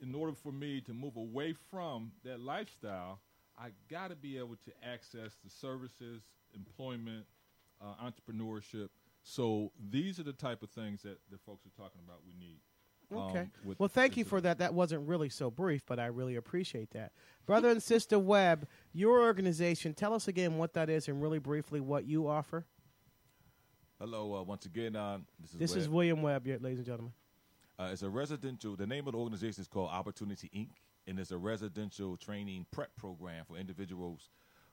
In 0.00 0.16
order 0.16 0.32
for 0.32 0.50
me 0.50 0.80
to 0.80 0.92
move 0.92 1.16
away 1.16 1.54
from 1.70 2.10
that 2.24 2.40
lifestyle, 2.40 3.20
I 3.58 3.70
got 3.90 4.10
to 4.10 4.16
be 4.16 4.38
able 4.38 4.56
to 4.64 4.72
access 4.82 5.36
the 5.42 5.50
services, 5.50 6.22
employment, 6.54 7.24
uh, 7.80 7.94
entrepreneurship. 8.04 8.88
So 9.22 9.72
these 9.90 10.20
are 10.20 10.22
the 10.22 10.32
type 10.32 10.62
of 10.62 10.70
things 10.70 11.02
that 11.02 11.18
the 11.30 11.38
folks 11.38 11.66
are 11.66 11.82
talking 11.82 12.00
about. 12.04 12.20
We 12.26 12.34
need. 12.38 12.58
Okay. 13.12 13.40
um, 13.40 13.50
with 13.64 13.78
well, 13.78 13.88
thank 13.88 14.16
you 14.16 14.24
for 14.24 14.40
that. 14.40 14.58
That 14.58 14.74
wasn't 14.74 15.08
really 15.08 15.28
so 15.28 15.50
brief, 15.50 15.82
but 15.86 15.98
I 15.98 16.06
really 16.06 16.36
appreciate 16.36 16.90
that. 16.90 17.12
Brother 17.46 17.70
and 17.70 17.82
Sister 17.82 18.18
Webb, 18.18 18.66
your 18.92 19.20
organization, 19.22 19.94
tell 19.94 20.12
us 20.12 20.26
again 20.26 20.58
what 20.58 20.74
that 20.74 20.90
is 20.90 21.08
and 21.08 21.22
really 21.22 21.38
briefly 21.38 21.80
what 21.80 22.04
you 22.04 22.28
offer. 22.28 22.64
Hello, 24.00 24.34
uh, 24.34 24.42
once 24.42 24.66
again. 24.66 24.96
Uh, 24.96 25.18
this 25.40 25.52
is 25.52 25.58
This 25.58 25.76
is 25.76 25.88
William 25.88 26.20
Webb, 26.20 26.46
ladies 26.46 26.78
and 26.78 26.86
gentlemen. 26.86 27.12
Uh, 27.78 27.90
it's 27.92 28.02
a 28.02 28.10
residential. 28.10 28.74
The 28.74 28.86
name 28.86 29.06
of 29.06 29.12
the 29.12 29.18
organization 29.18 29.60
is 29.60 29.68
called 29.68 29.90
Opportunity 29.90 30.50
Inc. 30.54 30.70
and 31.06 31.18
it's 31.18 31.30
a 31.30 31.38
residential 31.38 32.16
training 32.16 32.66
prep 32.70 32.94
program 32.96 33.44
for 33.46 33.56
individuals 33.56 34.30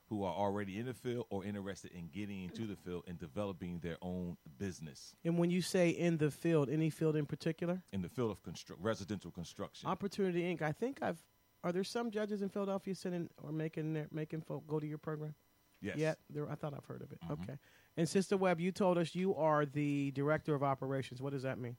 who 0.08 0.22
are 0.22 0.34
already 0.34 0.78
in 0.78 0.84
the 0.86 0.92
field 0.94 1.24
or 1.30 1.44
interested 1.44 1.90
in 1.92 2.08
getting 2.08 2.44
into 2.44 2.66
the 2.66 2.76
field 2.76 3.04
and 3.06 3.18
developing 3.18 3.78
their 3.80 3.96
own 4.02 4.36
business 4.58 5.14
And 5.24 5.38
when 5.38 5.50
you 5.50 5.62
say 5.62 5.88
in 5.90 6.18
the 6.18 6.30
field, 6.30 6.68
any 6.68 6.90
field 6.90 7.16
in 7.16 7.24
particular? 7.26 7.82
in 7.92 8.02
the 8.02 8.08
field 8.08 8.30
of 8.30 8.42
constru- 8.42 8.76
residential 8.78 9.30
construction. 9.30 9.88
Opportunity 9.88 10.42
Inc. 10.42 10.62
I 10.62 10.72
think 10.72 10.98
I've. 11.02 11.22
Are 11.62 11.72
there 11.72 11.84
some 11.84 12.10
judges 12.10 12.42
in 12.42 12.50
Philadelphia 12.50 12.94
sitting 12.94 13.30
or 13.42 13.50
making 13.50 13.94
their, 13.94 14.06
making 14.12 14.42
folk 14.42 14.66
go 14.66 14.78
to 14.78 14.86
your 14.86 14.98
program? 14.98 15.34
yes. 15.80 15.96
Yet 15.96 16.18
there, 16.28 16.50
I 16.50 16.54
thought 16.56 16.74
I've 16.74 16.84
heard 16.84 17.00
of 17.00 17.10
it. 17.10 17.18
Mhm. 17.22 17.30
Okay. 17.42 17.56
And 17.96 18.06
Sister 18.06 18.36
Webb, 18.36 18.60
you 18.60 18.70
told 18.72 18.98
us 18.98 19.14
you 19.14 19.34
are 19.36 19.64
the 19.64 20.10
director 20.10 20.54
of 20.54 20.62
operations. 20.62 21.22
What 21.22 21.32
does 21.32 21.42
that 21.44 21.58
mean? 21.58 21.76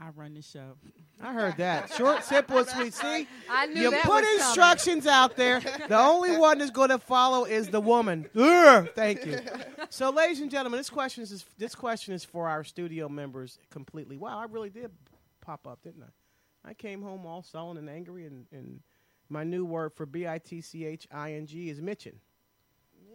I 0.00 0.08
run 0.16 0.34
the 0.34 0.42
show. 0.42 0.72
I 1.22 1.32
heard 1.32 1.56
that. 1.58 1.92
Short, 1.94 2.24
simple, 2.24 2.58
and 2.58 2.68
sweet. 2.68 2.94
See, 2.94 3.28
I 3.48 3.66
knew 3.66 3.82
you 3.82 3.90
that 3.92 4.02
put 4.02 4.10
was 4.16 4.22
coming. 4.24 4.38
instructions 4.40 5.06
out 5.06 5.36
there. 5.36 5.60
The 5.60 5.96
only 5.98 6.36
one 6.36 6.58
that's 6.58 6.72
going 6.72 6.88
to 6.90 6.98
follow 6.98 7.44
is 7.44 7.68
the 7.68 7.80
woman. 7.80 8.28
Ugh, 8.36 8.88
thank 8.96 9.24
you. 9.24 9.38
So, 9.90 10.10
ladies 10.10 10.40
and 10.40 10.50
gentlemen, 10.50 10.78
this 10.78 10.90
question 10.90 11.22
is 11.22 11.44
this 11.58 11.74
question 11.76 12.12
is 12.12 12.24
for 12.24 12.48
our 12.48 12.64
studio 12.64 13.08
members 13.08 13.58
completely. 13.70 14.16
Wow, 14.18 14.38
I 14.40 14.46
really 14.46 14.70
did 14.70 14.90
pop 15.40 15.66
up, 15.66 15.82
didn't 15.82 16.02
I? 16.02 16.70
I 16.70 16.74
came 16.74 17.00
home 17.00 17.24
all 17.24 17.42
sullen 17.42 17.76
and 17.76 17.88
angry, 17.88 18.26
and, 18.26 18.46
and 18.50 18.80
my 19.28 19.44
new 19.44 19.64
word 19.64 19.92
for 19.94 20.06
B 20.06 20.26
I 20.26 20.38
T 20.38 20.60
C 20.60 20.84
H 20.86 21.06
I 21.12 21.34
N 21.34 21.46
G 21.46 21.70
is 21.70 21.80
Mitchin. 21.80 22.18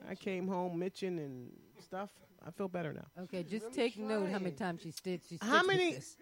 I 0.09 0.15
came 0.15 0.47
home 0.47 0.79
Mitchin 0.79 1.19
and 1.19 1.51
stuff. 1.83 2.09
I 2.47 2.51
feel 2.51 2.69
better 2.69 2.93
now. 2.93 3.23
Okay, 3.23 3.43
just 3.43 3.73
take 3.73 3.97
note 3.97 4.29
how 4.29 4.39
many 4.39 4.51
times 4.55 4.81
she 4.81 4.91
stitched. 4.91 5.27
She 5.27 5.37
How 5.41 5.47
stitched 5.59 5.67
with 5.67 5.77
many- 5.77 5.93
this. 5.95 6.15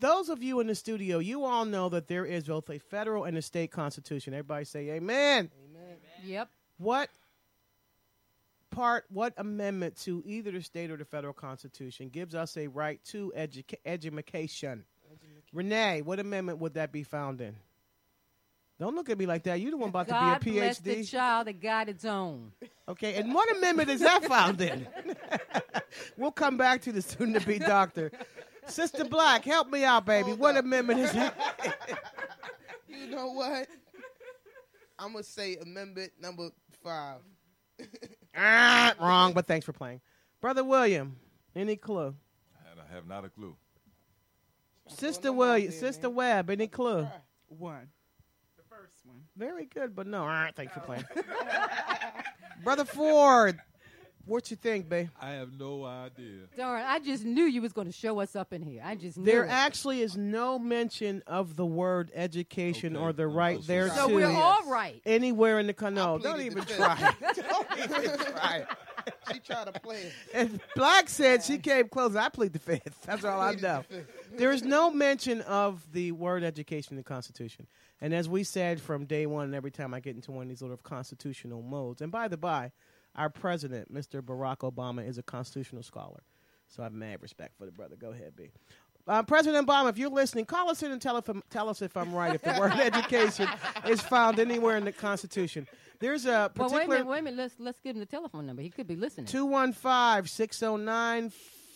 Those 0.00 0.28
of 0.28 0.42
you 0.42 0.60
in 0.60 0.66
the 0.66 0.74
studio, 0.74 1.18
you 1.18 1.44
all 1.44 1.64
know 1.64 1.88
that 1.88 2.06
there 2.06 2.26
is 2.26 2.44
both 2.44 2.68
a 2.68 2.78
federal 2.78 3.24
and 3.24 3.36
a 3.38 3.42
state 3.42 3.70
constitution. 3.70 4.34
Everybody 4.34 4.64
say 4.64 4.90
amen. 4.90 5.50
Amen. 5.70 5.96
Yep. 6.24 6.50
What 6.78 7.08
part, 8.70 9.06
what 9.08 9.32
amendment 9.38 9.96
to 10.02 10.22
either 10.26 10.50
the 10.50 10.62
state 10.62 10.90
or 10.90 10.96
the 10.96 11.04
federal 11.04 11.32
constitution 11.32 12.10
gives 12.10 12.34
us 12.34 12.56
a 12.56 12.66
right 12.66 13.02
to 13.06 13.32
educa- 13.36 13.76
education? 13.86 14.84
Renee, 15.52 16.02
what 16.02 16.18
amendment 16.18 16.58
would 16.58 16.74
that 16.74 16.92
be 16.92 17.02
found 17.02 17.40
in? 17.40 17.56
Don't 18.78 18.94
look 18.94 19.08
at 19.08 19.16
me 19.16 19.24
like 19.24 19.44
that. 19.44 19.58
You're 19.58 19.70
the 19.70 19.78
one 19.78 19.88
about 19.88 20.06
God 20.06 20.38
to 20.38 20.44
be 20.44 20.58
a 20.58 20.60
bless 20.60 20.78
the 20.80 20.96
PhD. 20.96 21.10
child 21.10 21.46
that 21.46 21.62
got 21.62 21.88
its 21.88 22.04
own. 22.04 22.52
Okay, 22.86 23.14
and 23.14 23.32
what 23.32 23.50
amendment 23.56 23.88
is 23.88 24.00
that 24.00 24.24
found 24.24 24.60
in? 24.60 24.86
we'll 26.18 26.30
come 26.30 26.58
back 26.58 26.82
to 26.82 26.92
the 26.92 27.00
student 27.00 27.40
to 27.40 27.46
be 27.46 27.58
doctor. 27.58 28.12
Sister 28.68 29.04
Black, 29.04 29.44
help 29.44 29.70
me 29.70 29.84
out, 29.84 30.04
baby. 30.06 30.28
Hold 30.28 30.40
what 30.40 30.56
up. 30.56 30.64
amendment 30.64 31.00
is 31.00 31.12
that? 31.12 31.34
You 32.88 33.08
know 33.08 33.26
what? 33.32 33.68
I'm 34.98 35.12
gonna 35.12 35.22
say 35.22 35.56
amendment 35.56 36.12
number 36.20 36.48
five. 36.82 37.18
ah, 38.36 38.94
wrong, 39.00 39.32
but 39.32 39.46
thanks 39.46 39.66
for 39.66 39.72
playing. 39.72 40.00
Brother 40.40 40.64
William, 40.64 41.16
any 41.54 41.76
clue? 41.76 42.14
And 42.70 42.80
I 42.80 42.94
have 42.94 43.06
not 43.06 43.24
a 43.24 43.28
clue. 43.28 43.54
Sister 44.88 45.28
them 45.28 45.36
William, 45.36 45.70
there, 45.70 45.78
Sister 45.78 46.08
man. 46.08 46.16
Webb, 46.16 46.50
any 46.50 46.68
clue? 46.68 47.06
One. 47.48 47.88
The 48.56 48.62
first 48.68 49.04
one. 49.04 49.22
Very 49.36 49.66
good, 49.66 49.94
but 49.94 50.06
no. 50.06 50.24
Ah, 50.24 50.50
thanks 50.54 50.72
for 50.72 50.80
playing. 50.80 51.04
Brother 52.64 52.84
Ford, 52.84 53.60
what 54.26 54.50
you 54.50 54.56
think, 54.56 54.88
babe? 54.88 55.08
I 55.20 55.30
have 55.32 55.58
no 55.58 55.84
idea. 55.84 56.42
Darn, 56.56 56.82
I 56.86 56.98
just 56.98 57.24
knew 57.24 57.44
you 57.44 57.62
was 57.62 57.72
going 57.72 57.86
to 57.86 57.92
show 57.92 58.20
us 58.20 58.36
up 58.36 58.52
in 58.52 58.62
here. 58.62 58.82
I 58.84 58.94
just 58.94 59.16
knew 59.16 59.24
There 59.24 59.44
it. 59.44 59.50
actually 59.50 60.02
is 60.02 60.16
no 60.16 60.58
mention 60.58 61.22
of 61.26 61.56
the 61.56 61.64
word 61.66 62.10
education 62.14 62.96
Okay, 62.96 63.04
or 63.04 63.12
the 63.12 63.26
right 63.26 63.60
so 63.60 63.66
there 63.66 63.88
sorry. 63.88 63.98
so 64.00 64.08
too. 64.08 64.14
we're 64.16 64.26
all 64.36 64.64
right. 64.70 65.00
Anywhere 65.06 65.58
in 65.60 65.66
the 65.66 65.74
canal. 65.74 66.18
don't 66.20 66.40
even 66.40 66.64
try. 66.64 67.14
don't 67.34 67.78
even 67.78 68.18
try. 68.32 68.64
She 69.32 69.38
tried 69.38 69.72
to 69.72 69.80
play 69.80 69.98
it. 70.02 70.12
And 70.34 70.60
Black 70.74 71.08
said 71.08 71.44
she 71.44 71.58
came 71.58 71.88
close. 71.88 72.16
I 72.16 72.28
plead 72.28 72.52
the 72.52 72.58
fifth. 72.58 73.02
That's 73.02 73.24
all 73.24 73.40
I 73.40 73.52
Pleaded 73.52 73.62
know. 73.62 73.84
the. 73.88 74.36
There 74.36 74.50
is 74.52 74.62
no 74.64 74.90
mention 74.90 75.40
of 75.42 75.86
the 75.92 76.10
word 76.12 76.42
education 76.42 76.92
in 76.94 76.96
the 76.96 77.02
Constitution. 77.04 77.66
And 78.00 78.12
as 78.12 78.28
we 78.28 78.42
said 78.42 78.80
from 78.80 79.04
day 79.06 79.26
one, 79.26 79.44
and 79.46 79.54
every 79.54 79.70
time 79.70 79.94
I 79.94 80.00
get 80.00 80.16
into 80.16 80.32
one 80.32 80.42
of 80.42 80.48
these 80.48 80.60
little 80.60 80.76
constitutional 80.76 81.62
modes, 81.62 82.02
and 82.02 82.10
by 82.10 82.26
the 82.28 82.36
by, 82.36 82.72
our 83.16 83.30
president, 83.30 83.92
Mr. 83.92 84.22
Barack 84.22 84.58
Obama, 84.58 85.06
is 85.06 85.18
a 85.18 85.22
constitutional 85.22 85.82
scholar. 85.82 86.22
So 86.68 86.82
I 86.82 86.86
have 86.86 86.92
mad 86.92 87.22
respect 87.22 87.56
for 87.58 87.64
the 87.64 87.72
brother. 87.72 87.96
Go 87.96 88.10
ahead, 88.10 88.34
B. 88.36 88.50
Uh, 89.08 89.22
President 89.22 89.66
Obama, 89.66 89.88
if 89.88 89.98
you're 89.98 90.10
listening, 90.10 90.44
call 90.44 90.68
us 90.68 90.82
in 90.82 90.90
and 90.90 91.00
tell, 91.00 91.16
if 91.16 91.30
tell 91.48 91.68
us 91.68 91.80
if 91.80 91.96
I'm 91.96 92.12
right, 92.12 92.34
if 92.34 92.42
the 92.42 92.56
word 92.58 92.72
education 92.72 93.48
is 93.86 94.00
found 94.00 94.40
anywhere 94.40 94.76
in 94.76 94.84
the 94.84 94.90
Constitution. 94.90 95.68
There's 96.00 96.26
a 96.26 96.50
Well, 96.56 96.68
wait 96.68 96.84
a 96.84 96.86
particular 96.86 96.98
minute, 96.98 97.06
wait 97.06 97.18
a 97.18 97.22
minute. 97.22 97.38
Let's 97.38 97.54
let's 97.58 97.80
give 97.80 97.94
him 97.94 98.00
the 98.00 98.06
telephone 98.06 98.46
number. 98.46 98.62
He 98.62 98.70
could 98.70 98.88
be 98.88 98.96
listening. 98.96 99.26
215 99.26 100.26
609 100.26 101.30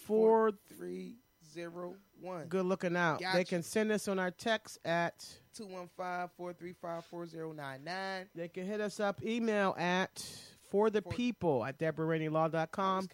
4 0.06 0.52
Three 0.76 1.18
zero 1.52 1.94
one. 2.20 2.46
Good 2.46 2.66
looking 2.66 2.96
out. 2.96 3.22
They 3.32 3.44
can 3.44 3.62
send 3.62 3.92
us 3.92 4.08
on 4.08 4.18
our 4.18 4.32
text 4.32 4.78
at. 4.84 5.24
215-435-4099. 5.58 8.26
They 8.34 8.48
can 8.48 8.66
hit 8.66 8.80
us 8.80 8.98
up. 9.00 9.22
Email 9.24 9.74
at 9.78 10.22
for 10.70 10.90
the 10.90 11.02
For- 11.02 11.10
people 11.10 11.64
at 11.64 11.78
DeborahRaineyLaw.com. 11.78 13.08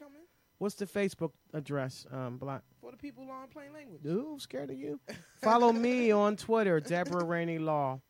What's 0.59 0.77
the 0.77 0.87
Facebook 0.87 1.33
address? 1.53 2.07
Um, 2.11 2.39
Black. 2.39 2.63
For 2.81 2.91
the 2.91 2.97
people 2.97 3.31
on 3.31 3.49
plain 3.49 3.73
language. 3.75 4.01
Ooh, 4.07 4.39
scared 4.39 4.71
of 4.71 4.79
you. 4.79 4.99
Follow 5.43 5.71
me 5.73 6.11
on 6.11 6.37
Twitter, 6.37 6.81
Deborah 6.81 7.25
Rainey 7.25 7.59
Law. 7.59 8.01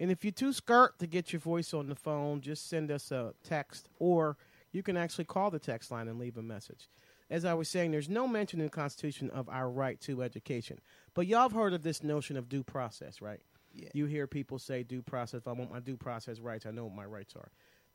And 0.00 0.10
if 0.10 0.24
you're 0.24 0.32
too 0.32 0.52
skirt 0.54 0.98
to 1.00 1.06
get 1.06 1.32
your 1.32 1.40
voice 1.40 1.74
on 1.74 1.88
the 1.88 1.94
phone, 1.94 2.40
just 2.40 2.68
send 2.68 2.90
us 2.90 3.10
a 3.12 3.34
text, 3.44 3.88
or 3.98 4.36
you 4.72 4.82
can 4.82 4.96
actually 4.96 5.26
call 5.26 5.50
the 5.50 5.58
text 5.58 5.90
line 5.90 6.08
and 6.08 6.18
leave 6.18 6.38
a 6.38 6.42
message. 6.42 6.88
As 7.30 7.44
I 7.44 7.54
was 7.54 7.68
saying, 7.68 7.90
there's 7.92 8.08
no 8.08 8.26
mention 8.26 8.60
in 8.60 8.66
the 8.66 8.70
Constitution 8.70 9.30
of 9.30 9.48
our 9.48 9.70
right 9.70 10.00
to 10.02 10.22
education. 10.22 10.80
But 11.14 11.26
y'all 11.26 11.42
have 11.42 11.52
heard 11.52 11.72
of 11.74 11.82
this 11.82 12.02
notion 12.02 12.36
of 12.36 12.48
due 12.48 12.62
process, 12.62 13.20
right? 13.20 13.40
Yeah. 13.74 13.88
You 13.94 14.06
hear 14.06 14.26
people 14.26 14.58
say 14.58 14.82
due 14.82 15.02
process. 15.02 15.40
If 15.42 15.48
I 15.48 15.52
want 15.52 15.70
my 15.70 15.80
due 15.80 15.96
process 15.96 16.40
rights, 16.40 16.66
I 16.66 16.70
know 16.70 16.84
what 16.84 16.94
my 16.94 17.04
rights 17.06 17.34
are. 17.36 17.50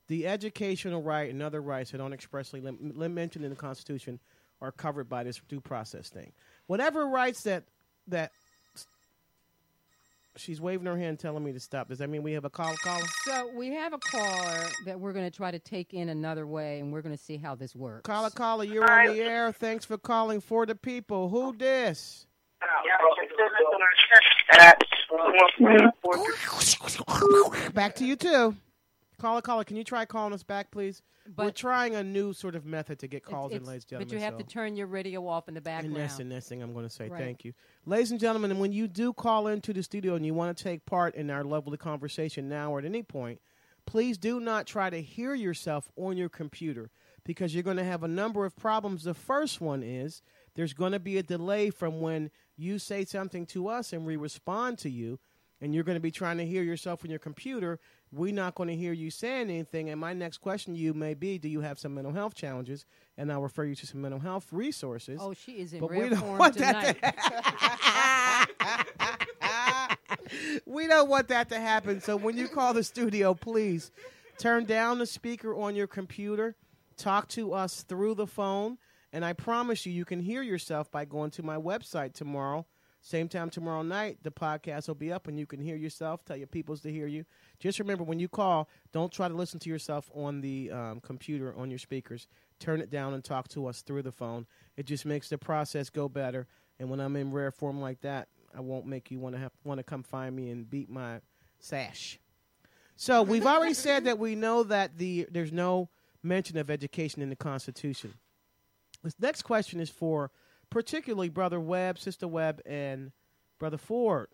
The 0.08 0.28
educational 0.28 1.02
right 1.02 1.30
and 1.30 1.42
other 1.42 1.62
rights 1.62 1.92
that 1.92 1.98
don't 1.98 2.14
expressly 2.14 2.62
lim- 2.62 2.94
lim- 2.96 3.14
mentioned 3.14 3.44
in 3.44 3.50
the 3.50 3.58
Constitution 3.58 4.20
are 4.62 4.72
covered 4.72 5.10
by 5.10 5.24
this 5.24 5.40
due 5.48 5.60
process 5.62 6.10
thing. 6.10 6.32
Whatever 6.68 7.08
rights 7.08 7.44
that 7.44 7.64
that 8.08 8.32
she's 10.38 10.62
waving 10.62 10.86
her 10.86 10.98
hand, 10.98 11.20
telling 11.20 11.44
me 11.44 11.52
to 11.52 11.60
stop. 11.60 11.90
Does 11.90 11.98
that 12.00 12.10
mean 12.10 12.24
we 12.24 12.34
have 12.34 12.46
a 12.46 12.50
call? 12.50 12.76
Caller? 12.78 13.06
So 13.26 13.52
we 13.56 13.70
have 13.74 13.94
a 13.94 13.98
caller 13.98 14.70
that 14.86 15.00
we're 15.00 15.14
going 15.14 15.30
to 15.30 15.36
try 15.36 15.52
to 15.52 15.60
take 15.60 15.94
in 15.94 16.10
another 16.10 16.48
way, 16.48 16.80
and 16.80 16.94
we're 16.94 17.02
going 17.02 17.16
to 17.16 17.22
see 17.22 17.38
how 17.38 17.56
this 17.56 17.76
works. 17.76 18.04
Caller, 18.04 18.30
caller, 18.30 18.64
you're 18.64 18.90
on 18.90 19.08
the 19.08 19.22
air. 19.22 19.52
Thanks 19.52 19.84
for 19.86 19.98
calling 19.98 20.40
for 20.40 20.66
the 20.66 20.76
people. 20.76 21.30
Who 21.30 21.56
this? 21.58 22.28
Back 27.74 27.96
to 27.96 28.06
you 28.06 28.16
too. 28.16 28.56
Caller, 29.20 29.42
caller, 29.42 29.64
can 29.64 29.76
you 29.78 29.84
try 29.84 30.06
calling 30.06 30.34
us 30.34 30.44
back, 30.44 30.70
please? 30.70 31.02
We're 31.36 31.52
trying 31.52 31.96
a 31.96 32.04
new 32.04 32.34
sort 32.34 32.56
of 32.56 32.66
method 32.66 33.00
to 33.00 33.08
get 33.08 33.24
calls 33.24 33.52
in, 33.52 33.66
ladies 33.66 33.84
and 33.84 33.90
gentlemen. 33.90 34.08
But 34.08 34.14
you 34.14 34.20
have 34.22 34.34
so- 34.36 34.38
to 34.38 34.44
turn 34.46 34.76
your 34.76 34.88
radio 34.88 35.28
off 35.28 35.48
in 35.48 35.56
the 35.56 35.62
background. 35.62 35.96
And 35.98 36.04
that's 36.04 36.18
the 36.18 36.24
next 36.24 36.48
thing 36.48 36.62
I'm 36.62 36.74
going 36.74 36.86
to 36.86 36.94
say. 36.94 37.10
Right. 37.10 37.22
Thank 37.22 37.44
you. 37.44 37.54
Ladies 37.86 38.12
and 38.12 38.20
gentlemen, 38.20 38.52
and 38.52 38.60
when 38.60 38.72
you 38.72 38.88
do 38.88 39.12
call 39.12 39.48
into 39.48 39.74
the 39.74 39.84
studio 39.84 40.16
and 40.16 40.26
you 40.26 40.34
want 40.34 40.56
to 40.56 40.64
take 40.64 40.86
part 40.86 41.16
in 41.16 41.30
our 41.30 41.44
lovely 41.44 41.78
conversation 41.78 42.48
now 42.48 42.72
or 42.72 42.80
at 42.80 42.86
any 42.86 43.04
point, 43.04 43.42
please 43.86 44.18
do 44.18 44.40
not 44.40 44.68
try 44.68 44.90
to 44.90 45.02
hear 45.02 45.34
yourself 45.34 45.90
on 45.96 46.16
your 46.16 46.30
computer 46.30 46.92
because 47.26 47.54
you're 47.54 47.64
going 47.64 47.78
to 47.78 47.84
have 47.84 48.04
a 48.04 48.08
number 48.08 48.46
of 48.46 48.56
problems. 48.56 49.04
The 49.04 49.14
first 49.14 49.60
one 49.60 49.82
is 49.84 50.22
there's 50.56 50.74
going 50.74 50.92
to 50.94 51.00
be 51.00 51.18
a 51.18 51.24
delay 51.24 51.72
from 51.72 52.00
when 52.00 52.30
you 52.56 52.80
say 52.80 53.04
something 53.04 53.46
to 53.48 53.68
us 53.68 53.92
and 53.94 54.06
we 54.06 54.16
respond 54.16 54.78
to 54.80 54.90
you, 54.90 55.20
and 55.62 55.74
you're 55.74 55.84
going 55.84 55.96
to 55.96 56.02
be 56.02 56.12
trying 56.12 56.38
to 56.38 56.46
hear 56.46 56.62
yourself 56.64 57.04
on 57.04 57.10
your 57.10 57.20
computer. 57.20 57.80
We're 58.12 58.34
not 58.34 58.56
going 58.56 58.70
to 58.70 58.76
hear 58.76 58.94
you 58.94 59.10
saying 59.10 59.50
anything. 59.50 59.90
And 59.90 60.00
my 60.00 60.14
next 60.14 60.38
question 60.38 60.74
to 60.74 60.80
you 60.80 60.94
may 60.94 61.14
be 61.14 61.38
Do 61.38 61.50
you 61.50 61.62
have 61.62 61.80
some 61.80 61.96
mental 61.96 62.14
health 62.14 62.36
challenges? 62.36 62.86
And 63.18 63.32
I'll 63.32 63.42
refer 63.42 63.64
you 63.66 63.76
to 63.76 63.88
some 63.88 64.02
mental 64.02 64.20
health 64.20 64.48
resources 64.52 65.20
Oh, 65.22 65.34
she 65.34 65.54
is 65.54 65.74
in 65.74 65.80
but 65.80 65.90
we 65.90 66.10
don't 66.10 66.18
form 66.18 66.38
want 66.38 66.54
tonight. 66.56 66.98
that 67.02 67.18
to 70.30 70.58
we 70.66 70.88
don't 70.88 71.10
want 71.10 71.28
that 71.30 71.50
to 71.50 71.60
happen. 71.60 72.02
So 72.02 72.16
when 72.18 72.38
you 72.38 72.48
call 72.48 72.74
the 72.74 72.84
studio, 72.84 73.34
please 73.34 73.92
turn 74.38 74.66
down 74.66 75.00
the 75.00 75.06
speaker 75.06 75.56
on 75.56 75.76
your 75.76 75.88
computer, 75.88 76.56
talk 76.98 77.28
to 77.30 77.54
us 77.54 77.84
through 77.84 78.16
the 78.16 78.28
phone, 78.28 78.78
and 79.14 79.24
I 79.26 79.34
promise 79.34 79.86
you, 79.86 79.94
you 79.94 80.06
can 80.06 80.20
hear 80.20 80.42
yourself 80.42 80.92
by 80.92 81.06
going 81.06 81.32
to 81.32 81.44
my 81.44 81.56
website 81.58 82.14
tomorrow. 82.14 82.66
Same 83.02 83.30
time 83.30 83.50
tomorrow 83.50 83.84
night, 83.84 84.18
the 84.24 84.32
podcast 84.32 84.88
will 84.88 84.96
be 84.96 85.12
up 85.12 85.28
and 85.28 85.40
you 85.40 85.46
can 85.46 85.62
hear 85.62 85.76
yourself. 85.76 86.26
Tell 86.26 86.36
your 86.36 86.48
peoples 86.48 86.82
to 86.82 86.92
hear 86.92 87.08
you. 87.08 87.26
Just 87.60 87.80
remember 87.80 88.04
when 88.04 88.20
you 88.20 88.28
call, 88.28 88.68
don't 88.92 89.12
try 89.12 89.28
to 89.28 89.34
listen 89.34 89.60
to 89.62 89.70
yourself 89.70 90.10
on 90.14 90.42
the 90.42 90.72
um, 90.72 91.00
computer 91.00 91.56
on 91.56 91.70
your 91.70 91.80
speakers. 91.80 92.28
Turn 92.60 92.82
it 92.82 92.90
down 92.90 93.14
and 93.14 93.24
talk 93.24 93.48
to 93.50 93.68
us 93.68 93.82
through 93.82 94.02
the 94.02 94.12
phone. 94.12 94.46
It 94.76 94.86
just 94.86 95.06
makes 95.06 95.30
the 95.30 95.38
process 95.38 95.90
go 95.90 96.10
better. 96.10 96.48
And 96.80 96.90
when 96.90 97.00
I'm 97.00 97.16
in 97.16 97.32
rare 97.32 97.52
form 97.52 97.80
like 97.80 98.02
that, 98.02 98.28
I 98.56 98.62
won't 98.62 98.86
make 98.86 99.12
you 99.12 99.20
want 99.20 99.36
to 99.36 99.40
have 99.42 99.52
want 99.64 99.80
to 99.80 99.84
come 99.84 100.04
find 100.04 100.36
me 100.36 100.50
and 100.50 100.70
beat 100.70 100.90
my 100.90 101.22
sash. 101.60 102.20
So 102.96 103.22
we've 103.22 103.46
already 103.46 103.74
said 103.76 104.06
that 104.06 104.20
we 104.20 104.36
know 104.36 104.64
that 104.64 104.98
the 104.98 105.28
there's 105.32 105.52
no 105.52 105.90
mention 106.24 106.58
of 106.58 106.70
education 106.70 107.22
in 107.22 107.30
the 107.30 107.36
Constitution. 107.36 108.16
This 109.04 109.16
next 109.20 109.44
question 109.44 109.80
is 109.80 109.90
for 109.90 110.32
particularly 110.70 111.30
Brother 111.30 111.60
Webb, 111.60 112.00
Sister 112.00 112.28
Webb, 112.28 112.62
and 112.66 113.12
Brother 113.60 113.78
Ford. 113.78 114.28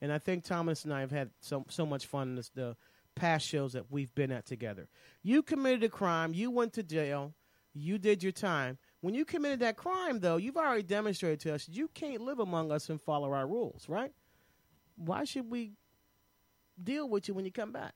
And 0.00 0.12
I 0.12 0.18
think 0.18 0.44
Thomas 0.44 0.84
and 0.84 0.92
I 0.92 1.00
have 1.00 1.10
had 1.10 1.30
so 1.40 1.64
so 1.68 1.86
much 1.86 2.06
fun 2.06 2.30
in 2.30 2.34
this, 2.36 2.50
the 2.50 2.76
past 3.14 3.46
shows 3.46 3.72
that 3.72 3.90
we've 3.90 4.14
been 4.14 4.32
at 4.32 4.46
together. 4.46 4.88
You 5.22 5.42
committed 5.42 5.84
a 5.84 5.88
crime, 5.88 6.34
you 6.34 6.50
went 6.50 6.72
to 6.74 6.82
jail, 6.82 7.34
you 7.72 7.98
did 7.98 8.22
your 8.22 8.32
time. 8.32 8.78
When 9.00 9.14
you 9.14 9.24
committed 9.24 9.60
that 9.60 9.76
crime, 9.76 10.20
though, 10.20 10.36
you've 10.36 10.56
already 10.56 10.82
demonstrated 10.82 11.40
to 11.40 11.54
us 11.54 11.68
you 11.68 11.88
can't 11.88 12.20
live 12.20 12.38
among 12.40 12.72
us 12.72 12.88
and 12.90 13.00
follow 13.00 13.32
our 13.32 13.46
rules, 13.46 13.88
right? 13.88 14.12
Why 14.96 15.24
should 15.24 15.50
we 15.50 15.72
deal 16.82 17.08
with 17.08 17.28
you 17.28 17.34
when 17.34 17.44
you 17.44 17.52
come 17.52 17.72
back? 17.72 17.94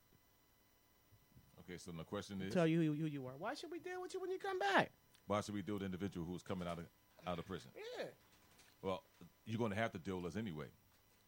Okay, 1.61 1.79
so 1.79 1.91
the 1.91 2.05
question 2.05 2.41
is, 2.41 2.55
Tell 2.55 2.67
you 2.67 2.81
who, 2.81 2.95
who 2.95 3.07
you 3.07 3.27
are. 3.27 3.35
Why 3.37 3.55
should 3.55 3.71
we 3.71 3.79
deal 3.79 4.00
with 4.00 4.15
you 4.15 4.21
when 4.21 4.31
you 4.31 4.38
come 4.38 4.59
back? 4.59 4.91
why 5.27 5.43
should 5.43 5.55
we 5.55 5.61
deal 5.61 5.75
with 5.75 5.83
the 5.83 5.87
individual 5.87 6.27
who's 6.27 6.43
coming 6.43 6.67
out 6.67 6.79
of 6.79 6.87
out 7.27 7.39
of 7.39 7.47
prison? 7.47 7.71
Yeah. 7.77 8.07
Well, 8.83 9.03
you're 9.45 9.59
going 9.59 9.73
to 9.73 9.77
have 9.77 9.93
to 9.93 9.99
deal 9.99 10.21
with 10.21 10.35
us 10.35 10.39
anyway, 10.39 10.67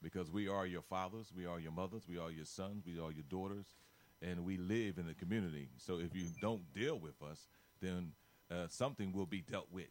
because 0.03 0.31
we 0.31 0.49
are 0.49 0.67
your 0.67 0.83
fathers, 0.83 1.33
we 1.37 1.47
are 1.47 1.59
your 1.59 1.73
mothers, 1.73 2.07
we 2.09 2.19
are 2.19 2.31
your 2.31 2.45
sons, 2.45 2.85
we 2.87 3.01
are 3.01 3.11
your 3.11 3.25
daughters, 3.29 3.75
and 4.23 4.45
we 4.45 4.57
live 4.57 4.99
in 4.99 5.07
the 5.07 5.15
community. 5.15 5.69
So 5.79 5.99
if 5.99 6.15
you 6.15 6.27
don't 6.41 6.73
deal 6.75 6.99
with 6.99 7.21
us, 7.23 7.49
then 7.81 8.13
uh, 8.51 8.67
something 8.69 9.13
will 9.13 9.27
be 9.27 9.41
dealt 9.41 9.69
with. 9.73 9.89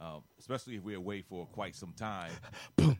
Um, 0.00 0.22
especially 0.38 0.76
if 0.76 0.84
we're 0.84 0.96
away 0.96 1.22
for 1.22 1.46
quite 1.46 1.74
some 1.74 1.92
time. 1.92 2.30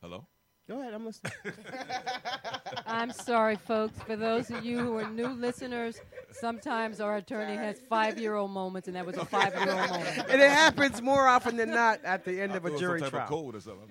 Hello. 0.00 0.26
Go 0.68 0.80
ahead, 0.80 0.94
I'm 0.94 1.04
listening. 1.04 1.32
I'm 2.86 3.10
sorry, 3.10 3.56
folks. 3.56 3.98
For 4.06 4.14
those 4.16 4.48
of 4.50 4.64
you 4.64 4.78
who 4.78 4.96
are 4.96 5.08
new 5.10 5.28
listeners, 5.28 6.00
sometimes 6.30 7.00
our 7.00 7.16
attorney 7.16 7.56
has 7.56 7.78
five-year-old 7.88 8.50
moments, 8.50 8.86
and 8.86 8.96
that 8.96 9.04
was 9.04 9.16
a 9.16 9.24
five-year-old 9.24 9.90
moment. 9.90 10.18
and 10.30 10.40
it 10.40 10.50
happens 10.50 11.02
more 11.02 11.26
often 11.26 11.56
than 11.56 11.70
not 11.70 12.02
at 12.04 12.24
the 12.24 12.40
end 12.40 12.52
I 12.52 12.56
of 12.58 12.64
a 12.64 12.68
thought 12.68 12.68
it 12.68 12.72
was 12.74 12.80
jury 12.80 13.00
some 13.00 13.10
type 13.10 13.12
trial. 13.12 13.24
of 13.24 13.28
cold 13.28 13.54
or 13.56 13.60
something. 13.60 13.88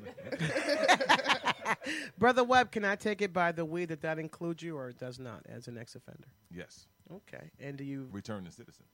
Brother 2.17 2.43
Webb, 2.43 2.71
can 2.71 2.86
I 2.86 2.95
take 2.95 3.21
it 3.21 3.34
by 3.34 3.51
the 3.51 3.65
way 3.65 3.86
that 3.86 4.01
that 4.01 4.17
includes 4.17 4.63
you 4.63 4.77
or 4.77 4.89
it 4.89 4.97
does 4.97 5.19
not 5.19 5.41
as 5.47 5.67
an 5.67 5.77
ex 5.77 5.95
offender? 5.95 6.27
yes. 6.49 6.88
Okay. 7.12 7.49
And 7.60 7.75
do 7.77 7.84
you 7.84 8.07
Return 8.13 8.45
to 8.45 8.51
citizen. 8.51 8.86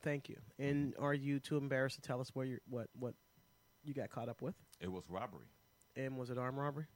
thank 0.00 0.30
you. 0.30 0.36
And 0.58 0.94
are 0.98 1.12
you 1.12 1.38
too 1.40 1.58
embarrassed 1.58 1.96
to 1.96 2.00
tell 2.02 2.18
us 2.22 2.30
where 2.34 2.46
you 2.46 2.58
what 2.70 2.86
what 2.98 3.12
you 3.84 3.92
got 3.92 4.08
caught 4.08 4.30
up 4.30 4.40
with? 4.40 4.54
It 4.80 4.90
was 4.90 5.04
robbery. 5.10 5.48
And 5.94 6.16
was 6.16 6.30
it 6.30 6.38
armed 6.38 6.56
robbery? 6.56 6.86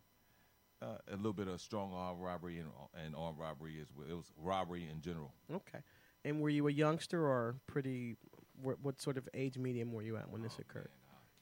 Uh, 0.82 0.96
a 1.12 1.16
little 1.16 1.32
bit 1.32 1.46
of 1.46 1.60
strong 1.60 1.92
arm 1.94 2.18
robbery 2.18 2.58
and, 2.58 2.68
and 3.04 3.14
armed 3.14 3.38
robbery 3.38 3.78
as 3.80 3.86
well. 3.96 4.06
It 4.10 4.14
was 4.14 4.32
robbery 4.36 4.88
in 4.90 5.00
general. 5.00 5.32
Okay. 5.48 5.78
And 6.24 6.40
were 6.40 6.48
you 6.48 6.66
a 6.66 6.72
youngster 6.72 7.24
or 7.24 7.54
pretty 7.68 8.16
what, 8.60 8.80
what 8.82 9.00
sort 9.00 9.16
of 9.16 9.28
age 9.32 9.58
medium 9.58 9.92
were 9.92 10.02
you 10.02 10.16
at 10.16 10.28
when 10.28 10.42
this 10.42 10.58
occurred? 10.58 10.90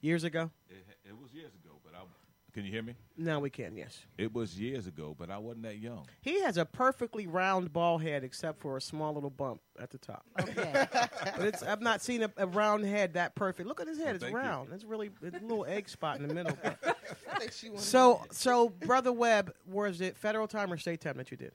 Years 0.03 0.25
ago? 0.25 0.51
It, 0.69 0.85
it 1.09 1.19
was 1.19 1.33
years 1.33 1.55
ago, 1.55 1.77
but 1.83 1.95
I. 1.95 2.03
Can 2.53 2.65
you 2.65 2.73
hear 2.73 2.83
me? 2.83 2.95
Now 3.17 3.39
we 3.39 3.49
can, 3.49 3.77
yes. 3.77 4.01
It 4.19 4.33
was 4.35 4.59
years 4.59 4.87
ago, 4.87 5.15
but 5.17 5.31
I 5.31 5.39
wasn't 5.39 5.63
that 5.65 5.79
young. 5.79 6.07
He 6.21 6.41
has 6.43 6.57
a 6.57 6.65
perfectly 6.65 7.27
round 7.27 7.73
ball 7.73 7.99
head 7.99 8.25
except 8.25 8.61
for 8.61 8.77
a 8.77 8.81
small 8.81 9.15
little 9.15 9.31
bump 9.31 9.61
at 9.79 9.91
the 9.91 9.99
top. 9.99 10.25
Okay. 10.41 10.87
But 11.37 11.47
it's 11.47 11.63
I've 11.63 11.81
not 11.81 12.03
seen 12.03 12.23
a, 12.23 12.31
a 12.37 12.47
round 12.47 12.85
head 12.85 13.15
that 13.15 13.35
perfect. 13.35 13.69
Look 13.69 13.81
at 13.81 13.87
his 13.87 13.99
head; 13.99 14.07
Well, 14.07 14.15
it's 14.17 14.25
thank 14.25 14.33
you. 14.35 14.39
round. 14.41 14.73
It's 14.73 14.85
really 14.85 15.11
it's 15.23 15.37
a 15.37 15.41
little 15.41 15.65
egg 15.67 15.89
spot 15.89 16.19
in 16.19 16.27
the 16.27 16.35
middle. 16.35 16.57
I 16.65 17.39
think 17.39 17.53
she 17.53 17.71
so, 17.77 18.23
so 18.31 18.69
brother 18.69 19.13
Webb, 19.13 19.53
was 19.67 20.01
it 20.01 20.17
federal 20.17 20.47
time 20.49 20.73
or 20.73 20.77
state 20.77 21.01
time 21.01 21.17
that 21.19 21.31
you 21.31 21.37
did? 21.37 21.53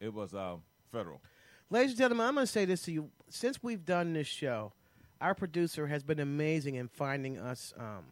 It 0.00 0.12
was 0.12 0.34
um, 0.34 0.62
federal. 0.92 1.20
Ladies 1.70 1.92
and 1.92 1.98
gentlemen, 1.98 2.26
I'm 2.26 2.34
going 2.34 2.46
to 2.46 2.52
say 2.52 2.64
this 2.64 2.82
to 2.82 2.92
you. 2.92 3.10
Since 3.28 3.62
we've 3.62 3.84
done 3.84 4.12
this 4.12 4.26
show, 4.26 4.72
our 5.20 5.34
producer 5.34 5.86
has 5.86 6.02
been 6.02 6.20
amazing 6.20 6.76
in 6.76 6.88
finding 6.88 7.38
us 7.38 7.72
um, 7.78 8.04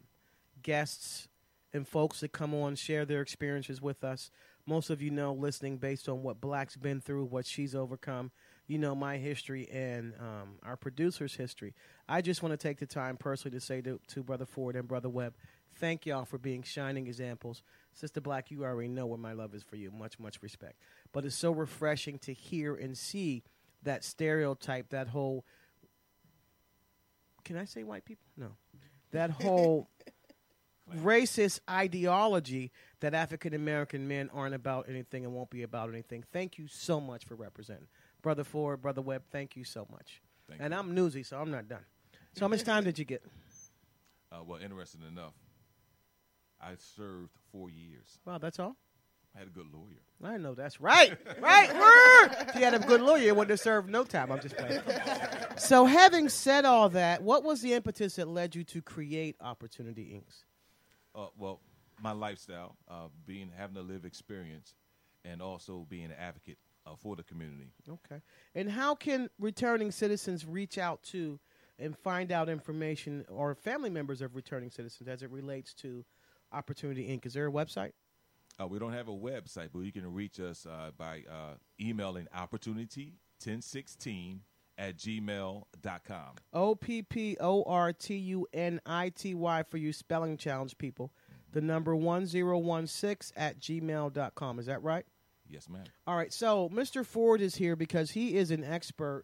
guests 0.61 1.27
and 1.73 1.87
folks 1.87 2.21
that 2.21 2.31
come 2.31 2.53
on, 2.53 2.75
share 2.75 3.05
their 3.05 3.21
experiences 3.21 3.81
with 3.81 4.03
us. 4.03 4.31
Most 4.65 4.89
of 4.89 5.01
you 5.01 5.11
know, 5.11 5.33
listening 5.33 5.77
based 5.77 6.09
on 6.09 6.23
what 6.23 6.41
Black's 6.41 6.75
been 6.75 6.99
through, 6.99 7.25
what 7.25 7.45
she's 7.45 7.75
overcome. 7.75 8.31
You 8.67 8.77
know 8.77 8.95
my 8.95 9.17
history 9.17 9.69
and 9.71 10.13
um, 10.19 10.55
our 10.63 10.75
producer's 10.75 11.35
history. 11.35 11.73
I 12.07 12.21
just 12.21 12.43
want 12.43 12.51
to 12.51 12.57
take 12.57 12.79
the 12.79 12.85
time 12.85 13.15
personally 13.15 13.57
to 13.57 13.65
say 13.65 13.81
to, 13.81 13.99
to 14.07 14.23
Brother 14.23 14.45
Ford 14.45 14.75
and 14.75 14.87
Brother 14.87 15.09
Webb, 15.09 15.35
thank 15.75 16.05
y'all 16.05 16.25
for 16.25 16.37
being 16.37 16.63
shining 16.63 17.07
examples. 17.07 17.63
Sister 17.93 18.19
Black, 18.19 18.51
you 18.51 18.63
already 18.63 18.89
know 18.89 19.05
what 19.05 19.19
my 19.19 19.33
love 19.33 19.55
is 19.55 19.63
for 19.63 19.77
you. 19.77 19.91
Much, 19.91 20.19
much 20.19 20.41
respect. 20.41 20.81
But 21.13 21.23
it's 21.25 21.35
so 21.35 21.51
refreshing 21.51 22.19
to 22.19 22.33
hear 22.33 22.75
and 22.75 22.97
see 22.97 23.43
that 23.83 24.03
stereotype, 24.03 24.89
that 24.89 25.07
whole. 25.07 25.45
Can 27.45 27.57
I 27.57 27.65
say 27.65 27.83
white 27.83 28.03
people? 28.03 28.25
No. 28.35 28.49
That 29.11 29.29
whole 29.29 29.89
racist 30.95 31.59
ideology 31.69 32.71
that 32.99 33.13
African 33.13 33.53
American 33.53 34.07
men 34.07 34.29
aren't 34.33 34.55
about 34.55 34.87
anything 34.89 35.25
and 35.25 35.33
won't 35.33 35.49
be 35.49 35.63
about 35.63 35.89
anything. 35.89 36.23
Thank 36.31 36.57
you 36.57 36.67
so 36.67 36.99
much 36.99 37.25
for 37.25 37.35
representing. 37.35 37.87
Brother 38.21 38.43
Ford, 38.43 38.81
Brother 38.81 39.01
Webb, 39.01 39.23
thank 39.31 39.55
you 39.55 39.63
so 39.63 39.87
much. 39.91 40.21
Thank 40.49 40.61
and 40.61 40.73
you. 40.73 40.79
I'm 40.79 40.95
newsy, 40.95 41.23
so 41.23 41.37
I'm 41.37 41.51
not 41.51 41.67
done. 41.67 41.85
So 42.33 42.41
how 42.41 42.47
much 42.47 42.63
time 42.63 42.83
did 42.83 42.99
you 42.99 43.05
get? 43.05 43.23
Uh, 44.29 44.43
well, 44.45 44.59
interesting 44.61 45.03
enough, 45.09 45.31
I 46.59 46.71
served 46.97 47.29
four 47.49 47.69
years. 47.69 48.19
Wow, 48.25 48.39
that's 48.39 48.59
all? 48.59 48.75
I 49.33 49.39
had 49.39 49.47
a 49.47 49.51
good 49.51 49.67
lawyer. 49.71 50.33
I 50.33 50.37
know 50.37 50.55
that's 50.55 50.81
right. 50.81 51.15
Right. 51.39 51.69
If 52.49 52.55
you 52.55 52.65
had 52.65 52.73
a 52.73 52.79
good 52.79 53.01
lawyer, 53.01 53.27
it 53.27 53.35
wouldn't 53.35 53.51
have 53.51 53.59
served 53.59 53.89
no 53.89 54.03
time. 54.03 54.31
I'm 54.31 54.41
just 54.41 54.57
playing. 54.57 54.81
So, 55.57 55.85
having 55.85 56.27
said 56.27 56.65
all 56.65 56.89
that, 56.89 57.21
what 57.21 57.43
was 57.43 57.61
the 57.61 57.73
impetus 57.73 58.15
that 58.15 58.27
led 58.27 58.55
you 58.55 58.63
to 58.65 58.81
create 58.81 59.35
Opportunity 59.39 60.21
Inc.? 60.21 60.43
Uh, 61.17 61.27
well, 61.35 61.59
my 61.99 62.11
lifestyle, 62.11 62.77
uh, 62.87 63.07
being 63.25 63.51
having 63.57 63.75
a 63.77 63.81
live 63.81 64.05
experience, 64.05 64.75
and 65.25 65.41
also 65.41 65.87
being 65.89 66.05
an 66.05 66.13
advocate 66.19 66.59
uh, 66.85 66.91
for 66.95 67.15
the 67.15 67.23
community. 67.23 67.71
Okay. 67.89 68.21
And 68.53 68.69
how 68.69 68.93
can 68.93 69.31
returning 69.39 69.91
citizens 69.91 70.45
reach 70.45 70.77
out 70.77 71.01
to 71.03 71.39
and 71.79 71.97
find 71.97 72.31
out 72.31 72.49
information 72.49 73.25
or 73.29 73.55
family 73.55 73.89
members 73.89 74.21
of 74.21 74.35
returning 74.35 74.69
citizens 74.69 75.09
as 75.09 75.23
it 75.23 75.31
relates 75.31 75.73
to 75.75 76.05
Opportunity 76.51 77.07
Inc.? 77.07 77.25
Is 77.25 77.33
there 77.33 77.47
a 77.47 77.51
website? 77.51 77.93
Uh, 78.59 78.67
we 78.67 78.79
don't 78.79 78.93
have 78.93 79.07
a 79.07 79.11
website, 79.11 79.69
but 79.73 79.79
you 79.79 79.91
can 79.91 80.13
reach 80.13 80.39
us 80.39 80.65
uh, 80.65 80.91
by 80.97 81.23
uh, 81.29 81.53
emailing 81.79 82.27
opportunity1016 82.35 84.39
at 84.77 84.97
gmail.com. 84.97 86.35
O 86.53 86.75
P 86.75 87.01
P 87.01 87.37
O 87.39 87.63
R 87.63 87.93
T 87.93 88.15
U 88.15 88.47
N 88.53 88.79
I 88.85 89.09
T 89.09 89.33
Y 89.33 89.63
for 89.69 89.77
you 89.77 89.91
spelling 89.93 90.37
challenge 90.37 90.77
people. 90.77 91.11
The 91.53 91.61
number 91.61 91.95
1016 91.95 93.33
at 93.35 93.59
gmail.com. 93.59 94.59
Is 94.59 94.65
that 94.65 94.83
right? 94.83 95.05
Yes, 95.49 95.69
ma'am. 95.69 95.85
All 96.05 96.15
right. 96.15 96.33
So 96.33 96.69
Mr. 96.69 97.05
Ford 97.05 97.41
is 97.41 97.55
here 97.55 97.75
because 97.75 98.11
he 98.11 98.35
is 98.35 98.51
an 98.51 98.63
expert 98.63 99.23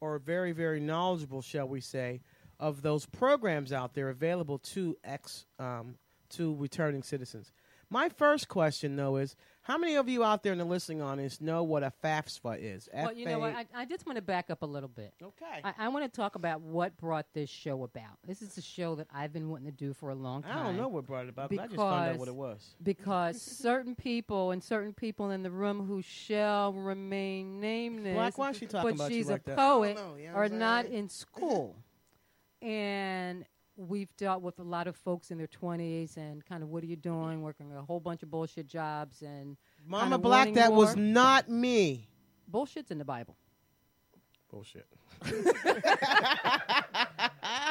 or 0.00 0.18
very, 0.18 0.52
very 0.52 0.80
knowledgeable, 0.80 1.42
shall 1.42 1.68
we 1.68 1.80
say, 1.80 2.20
of 2.58 2.82
those 2.82 3.06
programs 3.06 3.72
out 3.72 3.94
there 3.94 4.08
available 4.08 4.58
to 4.58 4.96
ex 5.04 5.46
um, 5.58 5.96
to 6.30 6.54
returning 6.56 7.02
citizens. 7.02 7.52
My 7.90 8.08
first 8.10 8.48
question, 8.48 8.96
though, 8.96 9.16
is 9.16 9.34
how 9.68 9.76
many 9.76 9.96
of 9.96 10.08
you 10.08 10.24
out 10.24 10.42
there 10.42 10.52
in 10.52 10.58
the 10.58 10.64
listening 10.64 11.02
audience 11.02 11.42
know 11.42 11.62
what 11.62 11.82
a 11.82 11.92
FAFSA 12.02 12.58
is? 12.58 12.88
well, 12.92 13.12
you 13.12 13.26
know 13.26 13.38
what? 13.38 13.54
I, 13.54 13.66
I 13.74 13.84
just 13.84 14.06
want 14.06 14.16
to 14.16 14.22
back 14.22 14.48
up 14.48 14.62
a 14.62 14.66
little 14.66 14.88
bit. 14.88 15.12
okay. 15.22 15.60
I, 15.62 15.74
I 15.78 15.88
want 15.88 16.10
to 16.10 16.16
talk 16.16 16.36
about 16.36 16.62
what 16.62 16.96
brought 16.96 17.26
this 17.34 17.50
show 17.50 17.84
about. 17.84 18.16
This 18.26 18.40
is 18.40 18.56
a 18.56 18.62
show 18.62 18.94
that 18.94 19.08
I've 19.14 19.30
been 19.32 19.50
wanting 19.50 19.66
to 19.66 19.72
do 19.76 19.92
for 19.92 20.08
a 20.08 20.14
long 20.14 20.42
time. 20.42 20.56
I 20.58 20.62
don't 20.64 20.78
know 20.78 20.88
what 20.88 21.06
brought 21.06 21.26
it 21.26 21.28
about, 21.28 21.50
but 21.50 21.58
I 21.58 21.64
just 21.66 21.76
found 21.76 21.94
out 21.94 22.04
Because- 22.12 22.18
what 22.18 22.28
it 22.28 22.34
was. 22.34 22.74
because 22.82 23.42
certain 23.60 23.94
people 23.94 24.52
and 24.52 24.64
certain 24.64 24.94
people 24.94 25.30
in 25.32 25.42
the 25.42 25.50
room 25.50 25.86
who 25.86 26.00
shall 26.00 26.72
remain 26.72 27.60
nameless, 27.60 28.14
Black, 28.14 28.38
why 28.38 28.50
is 28.50 28.56
she 28.56 28.64
talking 28.66 28.88
but 28.90 28.94
about 28.94 29.10
you 29.10 29.18
she's 29.18 29.28
like 29.28 29.42
a 29.42 29.50
that? 29.50 29.56
poet, 29.58 29.96
know, 29.96 30.16
you 30.16 30.30
are 30.32 30.48
not 30.48 30.86
in 30.86 31.10
school, 31.10 31.76
and 32.62 33.44
we've 33.78 34.14
dealt 34.16 34.42
with 34.42 34.58
a 34.58 34.62
lot 34.62 34.88
of 34.88 34.96
folks 34.96 35.30
in 35.30 35.38
their 35.38 35.46
twenties 35.46 36.16
and 36.16 36.44
kind 36.44 36.62
of 36.62 36.68
what 36.68 36.82
are 36.82 36.86
you 36.86 36.96
doing, 36.96 37.42
working 37.42 37.72
a 37.72 37.82
whole 37.82 38.00
bunch 38.00 38.22
of 38.22 38.30
bullshit 38.30 38.66
jobs 38.66 39.22
and 39.22 39.56
Mama 39.86 40.04
kinda 40.04 40.18
Black, 40.18 40.38
wanting 40.40 40.54
that 40.54 40.72
was 40.72 40.96
not 40.96 41.48
me. 41.48 42.08
bullshit's 42.50 42.90
in 42.90 42.98
the 42.98 43.04
Bible. 43.04 43.36
Bullshit. 44.50 44.86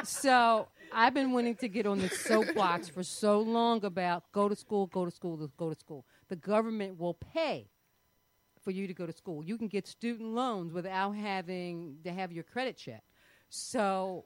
So 0.03 0.67
I've 0.93 1.13
been 1.13 1.31
wanting 1.31 1.55
to 1.57 1.67
get 1.67 1.85
on 1.85 1.99
the 1.99 2.09
soapbox 2.09 2.89
for 2.89 3.03
so 3.03 3.39
long 3.41 3.83
about 3.83 4.23
go 4.31 4.47
to 4.47 4.55
school, 4.55 4.87
go 4.87 5.05
to 5.05 5.11
school, 5.11 5.49
go 5.57 5.69
to 5.69 5.79
school. 5.79 6.05
The 6.29 6.35
government 6.35 6.99
will 6.99 7.15
pay 7.15 7.67
for 8.63 8.71
you 8.71 8.87
to 8.87 8.93
go 8.93 9.05
to 9.05 9.13
school. 9.13 9.43
You 9.43 9.57
can 9.57 9.67
get 9.67 9.87
student 9.87 10.29
loans 10.29 10.73
without 10.73 11.11
having 11.11 11.97
to 12.03 12.11
have 12.11 12.31
your 12.31 12.43
credit 12.43 12.77
checked. 12.77 13.09
So 13.49 14.25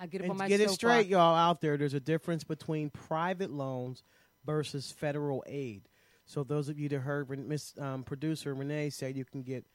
I 0.00 0.06
get 0.06 0.22
up 0.22 0.24
And 0.24 0.30
on 0.32 0.36
my 0.38 0.48
get 0.48 0.60
it 0.60 0.70
straight, 0.70 1.06
y'all 1.06 1.36
out 1.36 1.60
there. 1.60 1.76
There's 1.76 1.94
a 1.94 2.00
difference 2.00 2.42
between 2.42 2.88
private 2.88 3.50
loans 3.50 4.02
versus 4.46 4.90
federal 4.90 5.44
aid. 5.46 5.88
So 6.24 6.42
those 6.42 6.68
of 6.68 6.78
you 6.78 6.88
that 6.88 7.00
heard 7.00 7.28
Miss 7.46 7.74
um, 7.78 8.02
producer 8.02 8.54
Renee 8.54 8.90
say 8.90 9.12
you 9.12 9.24
can 9.24 9.42
get 9.42 9.66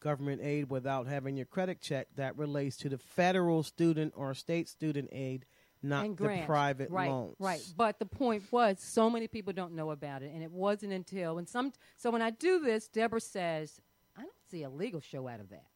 government 0.00 0.40
aid 0.42 0.70
without 0.70 1.06
having 1.06 1.36
your 1.36 1.46
credit 1.46 1.80
checked, 1.80 2.16
that 2.16 2.36
relates 2.36 2.76
to 2.78 2.88
the 2.88 2.98
federal 2.98 3.62
student 3.62 4.12
or 4.16 4.34
state 4.34 4.68
student 4.68 5.08
aid, 5.10 5.46
not 5.82 6.16
the 6.16 6.42
private 6.46 6.90
right, 6.90 7.10
loans. 7.10 7.36
Right. 7.38 7.60
But 7.76 7.98
the 7.98 8.06
point 8.06 8.44
was, 8.50 8.78
so 8.80 9.10
many 9.10 9.26
people 9.26 9.52
don't 9.52 9.74
know 9.74 9.90
about 9.90 10.22
it, 10.22 10.32
and 10.32 10.42
it 10.42 10.52
wasn't 10.52 10.92
until 10.92 11.38
and 11.38 11.48
some. 11.48 11.72
So 11.96 12.10
when 12.10 12.22
I 12.22 12.30
do 12.30 12.60
this, 12.60 12.88
Deborah 12.88 13.20
says, 13.20 13.80
"I 14.16 14.20
don't 14.20 14.32
see 14.50 14.62
a 14.62 14.70
legal 14.70 15.00
show 15.00 15.26
out 15.26 15.40
of 15.40 15.50
that." 15.50 15.66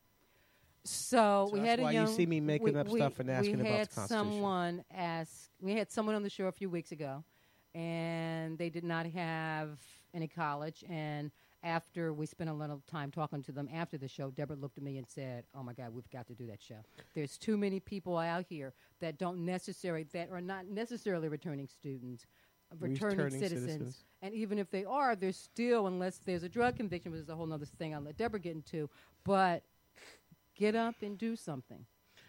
So, 0.87 1.46
So 1.49 1.53
we 1.55 1.59
that's 1.61 1.68
had 1.70 1.79
a 1.81 1.83
why 1.83 1.90
you 1.92 2.07
see 2.07 2.27
me 2.27 2.40
making 2.40 2.75
we, 2.75 2.81
up 2.81 2.88
we- 2.88 2.99
stuff 3.01 3.18
and 3.20 3.31
asking 3.31 3.57
we 3.57 3.61
about 3.62 3.72
had 3.79 3.88
the 3.88 3.94
Constitution. 3.94 4.33
someone 4.33 4.85
ask. 4.94 5.51
We 5.61 5.72
had 5.75 5.90
someone 5.90 6.14
on 6.14 6.22
the 6.22 6.31
show 6.31 6.46
a 6.46 6.53
few 6.53 6.68
weeks 6.70 6.92
ago, 6.92 7.25
and 7.75 8.57
they 8.59 8.68
did 8.70 8.85
not 8.85 9.07
have 9.07 9.79
any 10.14 10.29
college. 10.29 10.85
And 10.88 11.31
after 11.62 12.12
we 12.12 12.27
spent 12.27 12.49
a 12.51 12.53
little 12.53 12.83
time 12.87 13.11
talking 13.11 13.42
to 13.42 13.53
them 13.53 13.68
after 13.72 13.99
the 13.99 14.09
show, 14.09 14.31
Deborah 14.31 14.57
looked 14.57 14.79
at 14.79 14.85
me 14.85 14.99
and 14.99 15.07
said, 15.09 15.44
"Oh 15.55 15.62
my 15.62 15.72
God, 15.72 15.92
we've 15.94 16.09
got 16.11 16.27
to 16.29 16.35
do 16.35 16.46
that 16.46 16.62
show. 16.62 16.81
There's 17.14 17.37
too 17.38 17.57
many 17.57 17.81
people 17.81 18.16
out 18.18 18.44
here 18.49 18.72
that 19.01 19.18
don't 19.18 19.44
necessarily 19.44 20.05
that 20.12 20.31
are 20.31 20.40
not 20.40 20.66
necessarily 20.66 21.29
returning 21.29 21.66
students, 21.66 22.27
returning, 22.79 23.16
Returning 23.18 23.40
citizens, 23.40 23.70
citizens. 23.72 24.05
and 24.22 24.35
even 24.35 24.59
if 24.59 24.70
they 24.70 24.85
are, 24.85 25.16
they're 25.16 25.33
still 25.33 25.87
unless 25.87 26.18
there's 26.25 26.42
a 26.44 26.49
drug 26.49 26.77
conviction, 26.77 27.11
which 27.12 27.20
is 27.22 27.29
a 27.29 27.35
whole 27.35 27.53
other 27.53 27.66
thing. 27.66 27.94
I'll 27.94 28.01
let 28.03 28.16
Deborah 28.16 28.40
get 28.40 28.55
into, 28.55 28.88
but 29.25 29.62
get 30.57 30.75
up 30.75 30.97
and 31.03 31.16
do 31.16 31.37
something. 31.37 31.87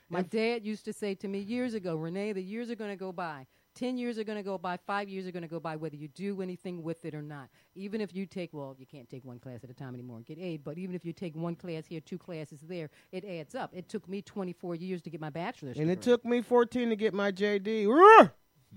My 0.09 0.19
If- 0.19 0.29
dad 0.29 0.65
used 0.65 0.85
to 0.85 0.93
say 0.93 1.15
to 1.15 1.27
me 1.27 1.39
years 1.39 1.73
ago, 1.73 1.95
Renee, 1.95 2.33
the 2.33 2.43
years 2.43 2.69
are 2.69 2.75
going 2.75 2.91
to 2.91 2.95
go 2.95 3.11
by. 3.11 3.47
Ten 3.73 3.97
years 3.97 4.17
are 4.17 4.23
going 4.23 4.39
to 4.39 4.43
go 4.43 4.57
by. 4.57 4.77
Five 4.77 5.07
years 5.07 5.27
are 5.27 5.31
going 5.31 5.43
to 5.43 5.47
go 5.47 5.59
by, 5.59 5.75
whether 5.75 5.95
you 5.95 6.07
do 6.07 6.41
anything 6.41 6.81
with 6.81 7.05
it 7.05 7.13
or 7.13 7.21
not. 7.21 7.49
Even 7.75 8.01
if 8.01 8.15
you 8.15 8.25
take, 8.25 8.51
well, 8.51 8.75
you 8.79 8.87
can't 8.87 9.07
take 9.07 9.23
one 9.23 9.37
class 9.37 9.63
at 9.63 9.69
a 9.69 9.73
time 9.73 9.93
anymore 9.93 10.17
and 10.17 10.25
get 10.25 10.39
aid, 10.39 10.63
but 10.63 10.79
even 10.79 10.95
if 10.95 11.05
you 11.05 11.13
take 11.13 11.35
one 11.35 11.55
class 11.55 11.85
here, 11.85 11.99
two 11.99 12.17
classes 12.17 12.61
there, 12.61 12.89
it 13.11 13.23
adds 13.23 13.53
up. 13.53 13.69
It 13.75 13.87
took 13.87 14.07
me 14.09 14.23
24 14.23 14.73
years 14.75 15.03
to 15.03 15.11
get 15.11 15.21
my 15.21 15.29
bachelor's 15.29 15.77
And 15.77 15.91
it 15.91 16.01
took 16.01 16.25
me 16.25 16.41
14 16.41 16.89
to 16.89 16.95
get 16.95 17.13
my 17.13 17.31
JD. 17.31 17.85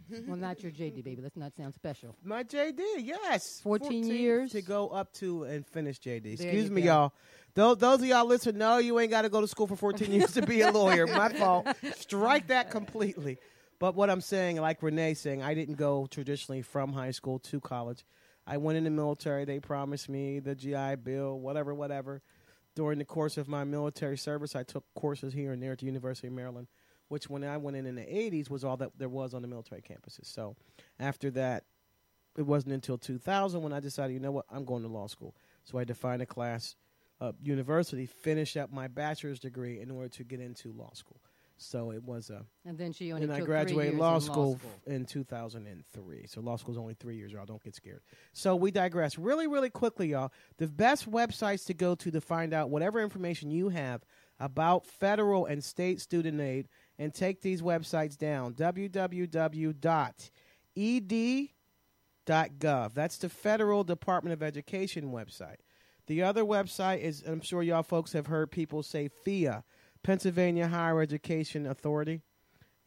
Well, 0.26 0.36
not 0.36 0.62
your 0.62 0.72
JD, 0.72 1.04
baby. 1.04 1.22
Let's 1.22 1.36
not 1.36 1.54
sound 1.56 1.74
special. 1.74 2.16
My 2.24 2.42
JD, 2.44 2.80
yes. 2.98 3.60
14 3.62 4.06
years. 4.06 4.52
to 4.52 4.62
go 4.62 4.88
up 4.88 5.12
to 5.14 5.44
and 5.44 5.66
finish 5.66 5.98
JD. 6.00 6.36
There 6.38 6.48
Excuse 6.48 6.70
me, 6.70 6.82
go. 6.82 6.86
y'all. 6.86 7.12
Those, 7.54 7.78
those 7.78 8.00
of 8.00 8.06
y'all 8.06 8.26
listen, 8.26 8.58
no, 8.58 8.78
you 8.78 8.98
ain't 9.00 9.10
got 9.10 9.22
to 9.22 9.28
go 9.28 9.40
to 9.40 9.48
school 9.48 9.66
for 9.66 9.76
14 9.76 10.10
years 10.12 10.32
to 10.34 10.42
be 10.42 10.60
a 10.60 10.70
lawyer. 10.70 11.06
My 11.06 11.28
fault. 11.30 11.66
Strike 11.96 12.48
that 12.48 12.70
completely. 12.70 13.38
But 13.78 13.94
what 13.94 14.10
I'm 14.10 14.20
saying, 14.20 14.56
like 14.60 14.82
Renee 14.82 15.14
saying, 15.14 15.42
I 15.42 15.54
didn't 15.54 15.76
go 15.76 16.06
traditionally 16.06 16.62
from 16.62 16.92
high 16.92 17.12
school 17.12 17.38
to 17.40 17.60
college. 17.60 18.04
I 18.46 18.58
went 18.58 18.78
in 18.78 18.84
the 18.84 18.90
military. 18.90 19.44
They 19.44 19.58
promised 19.58 20.08
me 20.08 20.38
the 20.38 20.54
GI 20.54 20.96
Bill, 21.02 21.38
whatever, 21.38 21.74
whatever. 21.74 22.20
During 22.76 22.98
the 22.98 23.04
course 23.04 23.36
of 23.36 23.48
my 23.48 23.64
military 23.64 24.16
service, 24.18 24.54
I 24.54 24.62
took 24.62 24.84
courses 24.94 25.32
here 25.32 25.52
and 25.52 25.62
there 25.62 25.72
at 25.72 25.78
the 25.78 25.86
University 25.86 26.28
of 26.28 26.34
Maryland, 26.34 26.68
which 27.10 27.28
when 27.28 27.42
I 27.44 27.56
went 27.56 27.76
in 27.76 27.86
in 27.86 27.96
the 27.96 28.02
80s 28.02 28.48
was 28.48 28.62
all 28.64 28.76
that 28.78 28.92
there 28.96 29.08
was 29.08 29.34
on 29.34 29.42
the 29.42 29.48
military 29.48 29.82
campuses. 29.82 30.26
So 30.26 30.54
after 31.00 31.28
that, 31.32 31.64
it 32.38 32.42
wasn't 32.46 32.72
until 32.72 32.96
2000 32.96 33.60
when 33.62 33.72
I 33.72 33.80
decided, 33.80 34.14
you 34.14 34.20
know 34.20 34.30
what, 34.30 34.46
I'm 34.48 34.64
going 34.64 34.82
to 34.82 34.88
law 34.88 35.08
school. 35.08 35.34
So 35.64 35.76
I 35.76 35.82
defined 35.84 36.22
a 36.22 36.26
class, 36.26 36.76
uh, 37.20 37.32
university, 37.42 38.06
finish 38.06 38.56
up 38.56 38.72
my 38.72 38.86
bachelor's 38.86 39.40
degree 39.40 39.80
in 39.80 39.90
order 39.90 40.08
to 40.10 40.22
get 40.24 40.38
into 40.40 40.72
law 40.72 40.92
school. 40.94 41.20
So 41.62 41.90
it 41.90 42.02
was 42.04 42.30
a, 42.30 42.46
And 42.64 42.78
then 42.78 42.92
she 42.92 43.12
only 43.12 43.24
and 43.24 43.32
I 43.32 43.40
graduated 43.40 43.98
law 43.98 44.18
school, 44.20 44.52
Law 44.52 44.56
school. 44.56 44.70
f- 44.86 44.92
in 44.92 45.04
2003. 45.04 46.26
So 46.28 46.40
law 46.40 46.56
school's 46.56 46.78
only 46.78 46.94
three 46.94 47.16
years, 47.16 47.32
y'all. 47.32 47.44
Don't 47.44 47.62
get 47.62 47.74
scared. 47.74 48.00
So 48.32 48.56
we 48.56 48.70
digress. 48.70 49.18
Really, 49.18 49.46
really 49.46 49.68
quickly, 49.68 50.08
y'all. 50.08 50.32
The 50.58 50.68
best 50.68 51.10
websites 51.10 51.66
to 51.66 51.74
go 51.74 51.94
to 51.96 52.10
to 52.12 52.20
find 52.20 52.54
out 52.54 52.70
whatever 52.70 53.00
information 53.00 53.50
you 53.50 53.68
have 53.68 54.02
about 54.38 54.86
federal 54.86 55.44
and 55.44 55.62
state 55.62 56.00
student 56.00 56.40
aid 56.40 56.68
and 57.00 57.12
take 57.12 57.42
these 57.42 57.62
websites 57.62 58.16
down. 58.16 58.54
www.ed.gov. 58.54 59.74
That's 62.94 63.18
the 63.18 63.28
Federal 63.28 63.82
Department 63.82 64.34
of 64.34 64.42
Education 64.44 65.10
website. 65.10 65.56
The 66.06 66.22
other 66.22 66.44
website 66.44 67.00
is, 67.00 67.24
I'm 67.26 67.40
sure 67.40 67.64
y'all 67.64 67.82
folks 67.82 68.12
have 68.12 68.28
heard 68.28 68.52
people 68.52 68.84
say 68.84 69.08
PHEAA, 69.26 69.64
Pennsylvania 70.04 70.68
Higher 70.68 71.00
Education 71.00 71.66
Authority 71.66 72.22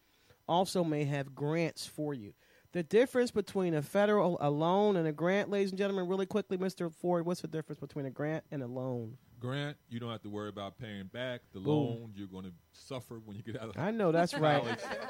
also 0.47 0.85
may 0.85 1.05
have 1.05 1.35
grants 1.35 1.87
for 1.87 2.15
you. 2.15 2.35
The 2.73 2.83
difference 2.83 3.31
between 3.31 3.75
a 3.75 3.83
federal 3.83 4.39
a 4.41 4.51
loan 4.51 4.97
and 4.97 5.07
a 5.07 5.13
grant, 5.13 5.51
ladies 5.51 5.71
and 5.71 5.79
gentlemen, 5.79 6.09
really 6.09 6.25
quickly, 6.25 6.57
Mr. 6.57 6.91
Ford, 6.91 7.27
what's 7.27 7.43
the 7.43 7.49
difference 7.49 7.79
between 7.79 8.07
a 8.07 8.11
grant 8.11 8.45
and 8.51 8.63
a 8.63 8.67
loan? 8.67 9.19
Grant, 9.41 9.77
you 9.91 10.01
don't 10.01 10.11
have 10.11 10.23
to 10.23 10.31
worry 10.31 10.49
about 10.49 10.79
paying 10.79 11.07
back. 11.07 11.43
The 11.53 11.61
Boom. 11.61 11.75
loan, 11.75 12.13
you're 12.15 12.29
going 12.29 12.45
to 12.45 12.53
suffer 12.73 13.21
when 13.25 13.37
you 13.37 13.43
get 13.43 13.61
out 13.61 13.71
of 13.71 13.77
I 13.77 13.91
know 13.91 14.11
that's 14.11 14.33
right. 14.39 14.65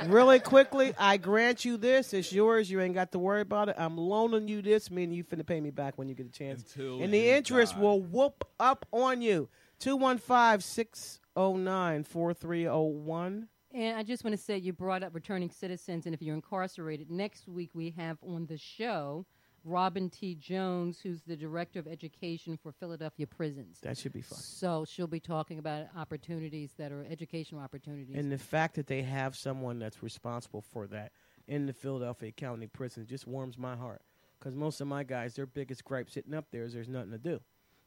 really 0.07 0.41
quickly, 0.41 0.93
I 0.99 1.19
grant 1.19 1.65
you 1.65 1.77
this. 1.77 2.13
It's 2.13 2.33
yours. 2.33 2.69
You 2.69 2.81
ain't 2.81 2.95
got 2.95 3.13
to 3.13 3.21
worry 3.21 3.43
about 3.43 3.69
it. 3.69 3.77
I'm 3.79 3.97
loaning 3.97 4.49
you 4.49 4.61
this, 4.61 4.91
meaning 4.91 5.15
you 5.15 5.23
finna 5.23 5.47
pay 5.47 5.61
me 5.61 5.71
back 5.71 5.99
when 5.99 6.09
you 6.09 6.17
get 6.17 6.27
a 6.27 6.31
chance. 6.31 6.63
Until 6.63 7.01
and 7.03 7.15
the 7.15 7.31
interest 7.31 7.75
die. 7.75 7.81
will 7.81 8.01
whoop 8.01 8.45
up 8.59 8.87
on 8.91 9.23
you. 9.23 9.49
215 9.79 10.61
609 10.61 12.05
4301. 12.05 13.49
And 13.75 13.97
I 13.97 14.03
just 14.03 14.23
want 14.23 14.37
to 14.37 14.43
say 14.43 14.59
you 14.59 14.73
brought 14.73 15.03
up 15.03 15.15
returning 15.15 15.51
citizens, 15.51 16.07
and 16.07 16.15
if 16.15 16.21
you're 16.21 16.35
incarcerated, 16.35 17.11
next 17.11 17.49
week 17.49 17.71
we 17.75 17.91
have 17.97 18.19
on 18.23 18.47
the 18.47 18.59
show 18.59 19.25
Robin 19.65 20.11
T. 20.11 20.35
Jones, 20.35 20.99
who's 21.01 21.23
the 21.23 21.37
director 21.37 21.79
of 21.79 21.87
education 21.87 22.57
for 22.57 22.73
Philadelphia 22.73 23.27
prisons. 23.27 23.79
That 23.83 23.97
should 23.97 24.13
be 24.13 24.21
fun. 24.21 24.39
So 24.39 24.85
she'll 24.85 25.07
be 25.07 25.21
talking 25.21 25.59
about 25.59 25.87
opportunities 25.97 26.73
that 26.79 26.93
are 26.93 27.07
educational 27.09 27.61
opportunities. 27.61 28.17
And 28.17 28.31
the 28.31 28.39
fact 28.39 28.75
that 28.75 28.87
they 28.87 29.03
have 29.03 29.37
someone 29.37 29.79
that's 29.79 30.03
responsible 30.03 30.63
for 30.63 30.87
that 30.89 31.13
in 31.47 31.67
the 31.67 31.73
Philadelphia 31.73 32.33
County 32.33 32.67
Prison 32.67 33.07
just 33.07 33.27
warms 33.27 33.57
my 33.57 33.77
heart. 33.77 34.03
Because 34.39 34.57
most 34.57 34.81
of 34.81 34.89
my 34.89 35.05
guys, 35.05 35.35
their 35.35 35.47
biggest 35.47 35.85
gripe 35.85 36.11
sitting 36.11 36.35
up 36.35 36.47
there 36.51 36.65
is 36.65 36.73
there's 36.73 36.89
nothing 36.89 37.13
to 37.13 37.19
do. 37.19 37.41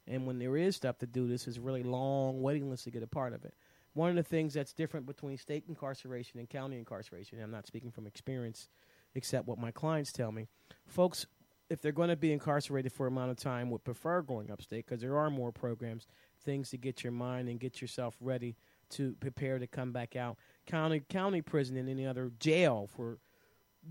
And 0.07 0.25
when 0.25 0.39
there 0.39 0.55
is 0.55 0.75
stuff 0.75 0.99
to 0.99 1.07
do, 1.07 1.27
this 1.27 1.47
is 1.47 1.59
really 1.59 1.83
long 1.83 2.41
waiting 2.41 2.69
list 2.69 2.85
to 2.85 2.91
get 2.91 3.03
a 3.03 3.07
part 3.07 3.33
of 3.33 3.43
it. 3.43 3.53
One 3.95 4.09
of 4.09 4.15
the 4.17 4.23
things 4.23 4.53
that's 4.53 4.73
different 4.73 5.05
between 5.05 5.37
state 5.37 5.63
incarceration 5.69 6.37
and 6.37 6.49
county 6.49 6.77
incarceration, 6.77 7.37
and 7.37 7.45
I'm 7.45 7.51
not 7.51 7.65
speaking 7.65 7.91
from 7.91 8.05
experience 8.05 8.67
except 9.15 9.47
what 9.47 9.57
my 9.57 9.71
clients 9.71 10.11
tell 10.11 10.33
me, 10.33 10.47
folks, 10.85 11.25
if 11.69 11.81
they're 11.81 11.93
going 11.93 12.09
to 12.09 12.17
be 12.17 12.33
incarcerated 12.33 12.91
for 12.91 13.07
a 13.07 13.09
amount 13.09 13.31
of 13.31 13.37
time, 13.37 13.69
would 13.69 13.85
prefer 13.85 14.21
going 14.21 14.51
upstate 14.51 14.85
because 14.85 14.99
there 14.99 15.17
are 15.17 15.29
more 15.29 15.53
programs, 15.53 16.07
things 16.43 16.69
to 16.71 16.77
get 16.77 17.03
your 17.03 17.13
mind 17.13 17.47
and 17.47 17.57
get 17.57 17.81
yourself 17.81 18.17
ready 18.19 18.57
to 18.89 19.15
prepare 19.21 19.59
to 19.59 19.65
come 19.65 19.93
back 19.93 20.17
out. 20.17 20.37
County 20.65 21.01
county 21.09 21.41
prison 21.41 21.77
and 21.77 21.89
any 21.89 22.05
other 22.05 22.33
jail 22.37 22.89
for 22.93 23.17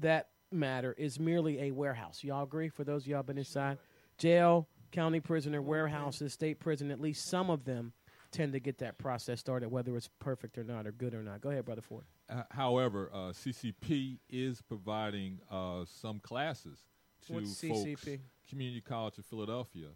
that 0.01 0.29
matter 0.53 0.95
is 0.99 1.19
merely 1.19 1.63
a 1.63 1.71
warehouse. 1.71 2.23
Y'all 2.23 2.45
agree? 2.45 2.69
For 2.69 2.85
those 2.85 3.05
of 3.05 3.09
y'all 3.09 3.23
been 3.23 3.39
inside, 3.39 3.79
jail, 4.19 4.69
county 4.93 5.21
prison 5.21 5.55
or 5.55 5.63
warehouses, 5.63 6.35
state 6.35 6.61
prison, 6.61 6.91
at 6.91 7.01
least 7.01 7.27
some 7.27 7.49
of 7.49 7.65
them 7.65 7.95
tend 8.35 8.53
to 8.53 8.61
get 8.61 8.79
that 8.79 8.99
process 8.99 9.39
started, 9.41 9.71
whether 9.71 9.97
it's 9.97 10.09
perfect 10.19 10.59
or 10.59 10.65
not, 10.65 10.87
or 10.87 10.93
good 10.93 11.15
or 11.15 11.23
not. 11.23 11.41
Go 11.41 11.51
ahead, 11.51 11.65
Brother 11.65 11.81
Ford. 11.83 12.05
Uh, 12.29 12.43
however, 12.51 13.11
uh, 13.15 13.19
CCP 13.33 14.19
is 14.29 14.61
providing 14.61 15.39
uh, 15.51 15.85
some 15.87 16.19
classes 16.19 16.79
to 17.27 17.35
What's 17.35 17.61
folks. 17.61 17.81
CCP? 17.81 18.21
Community 18.49 18.81
College 18.81 19.19
of 19.19 19.25
Philadelphia 19.25 19.89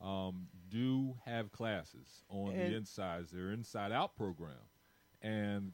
um, 0.00 0.46
do 0.70 1.14
have 1.24 1.52
classes 1.52 2.24
on 2.28 2.52
And- 2.52 2.72
the 2.72 2.76
insides. 2.76 3.30
Their 3.30 3.52
Inside 3.52 3.92
Out 3.92 4.16
program, 4.16 4.56
and 5.22 5.72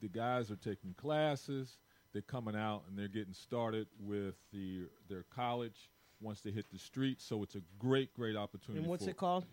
the 0.00 0.08
guys 0.08 0.50
are 0.50 0.56
taking 0.56 0.94
classes. 0.94 1.78
They're 2.12 2.22
coming 2.22 2.56
out 2.56 2.82
and 2.88 2.98
they're 2.98 3.08
getting 3.08 3.34
started 3.34 3.86
with 4.00 4.34
the 4.52 4.88
their 5.08 5.24
college 5.34 5.90
once 6.20 6.40
they 6.40 6.50
hit 6.50 6.66
the 6.72 6.78
street. 6.78 7.20
So 7.20 7.42
it's 7.44 7.54
a 7.54 7.62
great, 7.78 8.12
great 8.14 8.34
opportunity. 8.36 8.80
And 8.80 8.90
what's 8.90 9.06
it 9.06 9.16
called? 9.16 9.46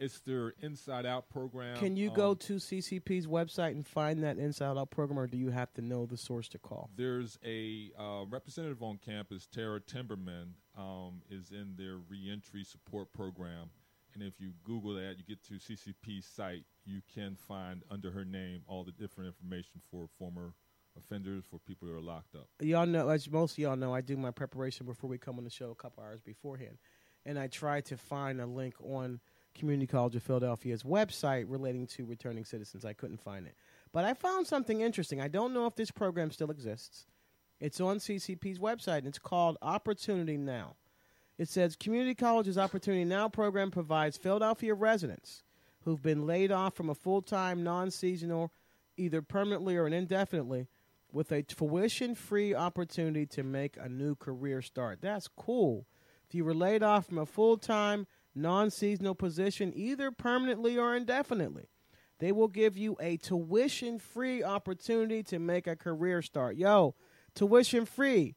It's 0.00 0.18
their 0.20 0.54
Inside 0.62 1.04
Out 1.04 1.28
program. 1.28 1.76
Can 1.76 1.94
you 1.94 2.10
go 2.10 2.30
Um, 2.30 2.36
to 2.38 2.54
CCP's 2.56 3.26
website 3.26 3.72
and 3.72 3.86
find 3.86 4.24
that 4.24 4.38
Inside 4.38 4.78
Out 4.78 4.90
program, 4.90 5.18
or 5.18 5.26
do 5.26 5.36
you 5.36 5.50
have 5.50 5.72
to 5.74 5.82
know 5.82 6.06
the 6.06 6.16
source 6.16 6.48
to 6.48 6.58
call? 6.58 6.88
There's 6.96 7.38
a 7.44 7.92
uh, 7.98 8.24
representative 8.26 8.82
on 8.82 8.96
campus, 8.96 9.46
Tara 9.46 9.78
Timberman, 9.78 10.54
um, 10.76 11.20
is 11.28 11.50
in 11.50 11.74
their 11.76 11.98
reentry 12.08 12.64
support 12.64 13.12
program. 13.12 13.68
And 14.14 14.22
if 14.22 14.40
you 14.40 14.52
Google 14.64 14.94
that, 14.94 15.16
you 15.18 15.24
get 15.28 15.44
to 15.44 15.54
CCP's 15.54 16.24
site, 16.26 16.64
you 16.86 17.02
can 17.14 17.36
find 17.36 17.82
under 17.90 18.10
her 18.10 18.24
name 18.24 18.62
all 18.66 18.82
the 18.84 18.92
different 18.92 19.28
information 19.28 19.82
for 19.90 20.08
former 20.18 20.54
offenders, 20.96 21.44
for 21.48 21.58
people 21.58 21.86
that 21.88 21.94
are 21.94 22.00
locked 22.00 22.34
up. 22.34 22.48
Y'all 22.60 22.86
know, 22.86 23.10
as 23.10 23.30
most 23.30 23.52
of 23.52 23.58
y'all 23.58 23.76
know, 23.76 23.94
I 23.94 24.00
do 24.00 24.16
my 24.16 24.30
preparation 24.30 24.86
before 24.86 25.10
we 25.10 25.18
come 25.18 25.36
on 25.36 25.44
the 25.44 25.50
show 25.50 25.70
a 25.70 25.74
couple 25.74 26.02
hours 26.02 26.22
beforehand, 26.22 26.78
and 27.26 27.38
I 27.38 27.48
try 27.48 27.82
to 27.82 27.96
find 27.98 28.40
a 28.40 28.46
link 28.46 28.74
on 28.82 29.20
Community 29.60 29.86
College 29.86 30.16
of 30.16 30.22
Philadelphia's 30.22 30.82
website 30.82 31.44
relating 31.46 31.86
to 31.88 32.06
returning 32.06 32.44
citizens. 32.44 32.84
I 32.84 32.94
couldn't 32.94 33.20
find 33.20 33.46
it, 33.46 33.54
but 33.92 34.04
I 34.04 34.14
found 34.14 34.46
something 34.46 34.80
interesting. 34.80 35.20
I 35.20 35.28
don't 35.28 35.54
know 35.54 35.66
if 35.66 35.76
this 35.76 35.90
program 35.90 36.30
still 36.30 36.50
exists. 36.50 37.06
It's 37.60 37.80
on 37.80 37.98
CCP's 37.98 38.58
website, 38.58 38.98
and 38.98 39.08
it's 39.08 39.18
called 39.18 39.58
Opportunity 39.60 40.38
Now. 40.38 40.76
It 41.36 41.48
says 41.48 41.76
Community 41.76 42.14
College's 42.14 42.56
Opportunity 42.56 43.04
Now 43.04 43.28
program 43.28 43.70
provides 43.70 44.16
Philadelphia 44.16 44.74
residents 44.74 45.42
who've 45.84 46.02
been 46.02 46.26
laid 46.26 46.50
off 46.50 46.74
from 46.74 46.88
a 46.88 46.94
full 46.94 47.20
time, 47.20 47.62
non 47.62 47.90
seasonal, 47.90 48.52
either 48.96 49.20
permanently 49.20 49.76
or 49.76 49.86
indefinitely, 49.86 50.68
with 51.12 51.30
a 51.32 51.42
tuition 51.42 52.14
free 52.14 52.54
opportunity 52.54 53.26
to 53.26 53.42
make 53.42 53.76
a 53.78 53.88
new 53.88 54.14
career 54.14 54.62
start. 54.62 55.00
That's 55.02 55.28
cool. 55.28 55.86
If 56.26 56.34
you 56.34 56.44
were 56.44 56.54
laid 56.54 56.82
off 56.82 57.06
from 57.06 57.18
a 57.18 57.26
full 57.26 57.58
time, 57.58 58.06
non 58.40 58.70
seasonal 58.70 59.14
position, 59.14 59.72
either 59.74 60.10
permanently 60.10 60.78
or 60.78 60.94
indefinitely, 60.96 61.66
they 62.18 62.32
will 62.32 62.48
give 62.48 62.76
you 62.76 62.96
a 63.00 63.16
tuition 63.16 63.98
free 63.98 64.42
opportunity 64.42 65.22
to 65.24 65.38
make 65.38 65.66
a 65.66 65.76
career 65.76 66.22
start. 66.22 66.56
Yo, 66.56 66.94
tuition 67.34 67.84
free. 67.86 68.34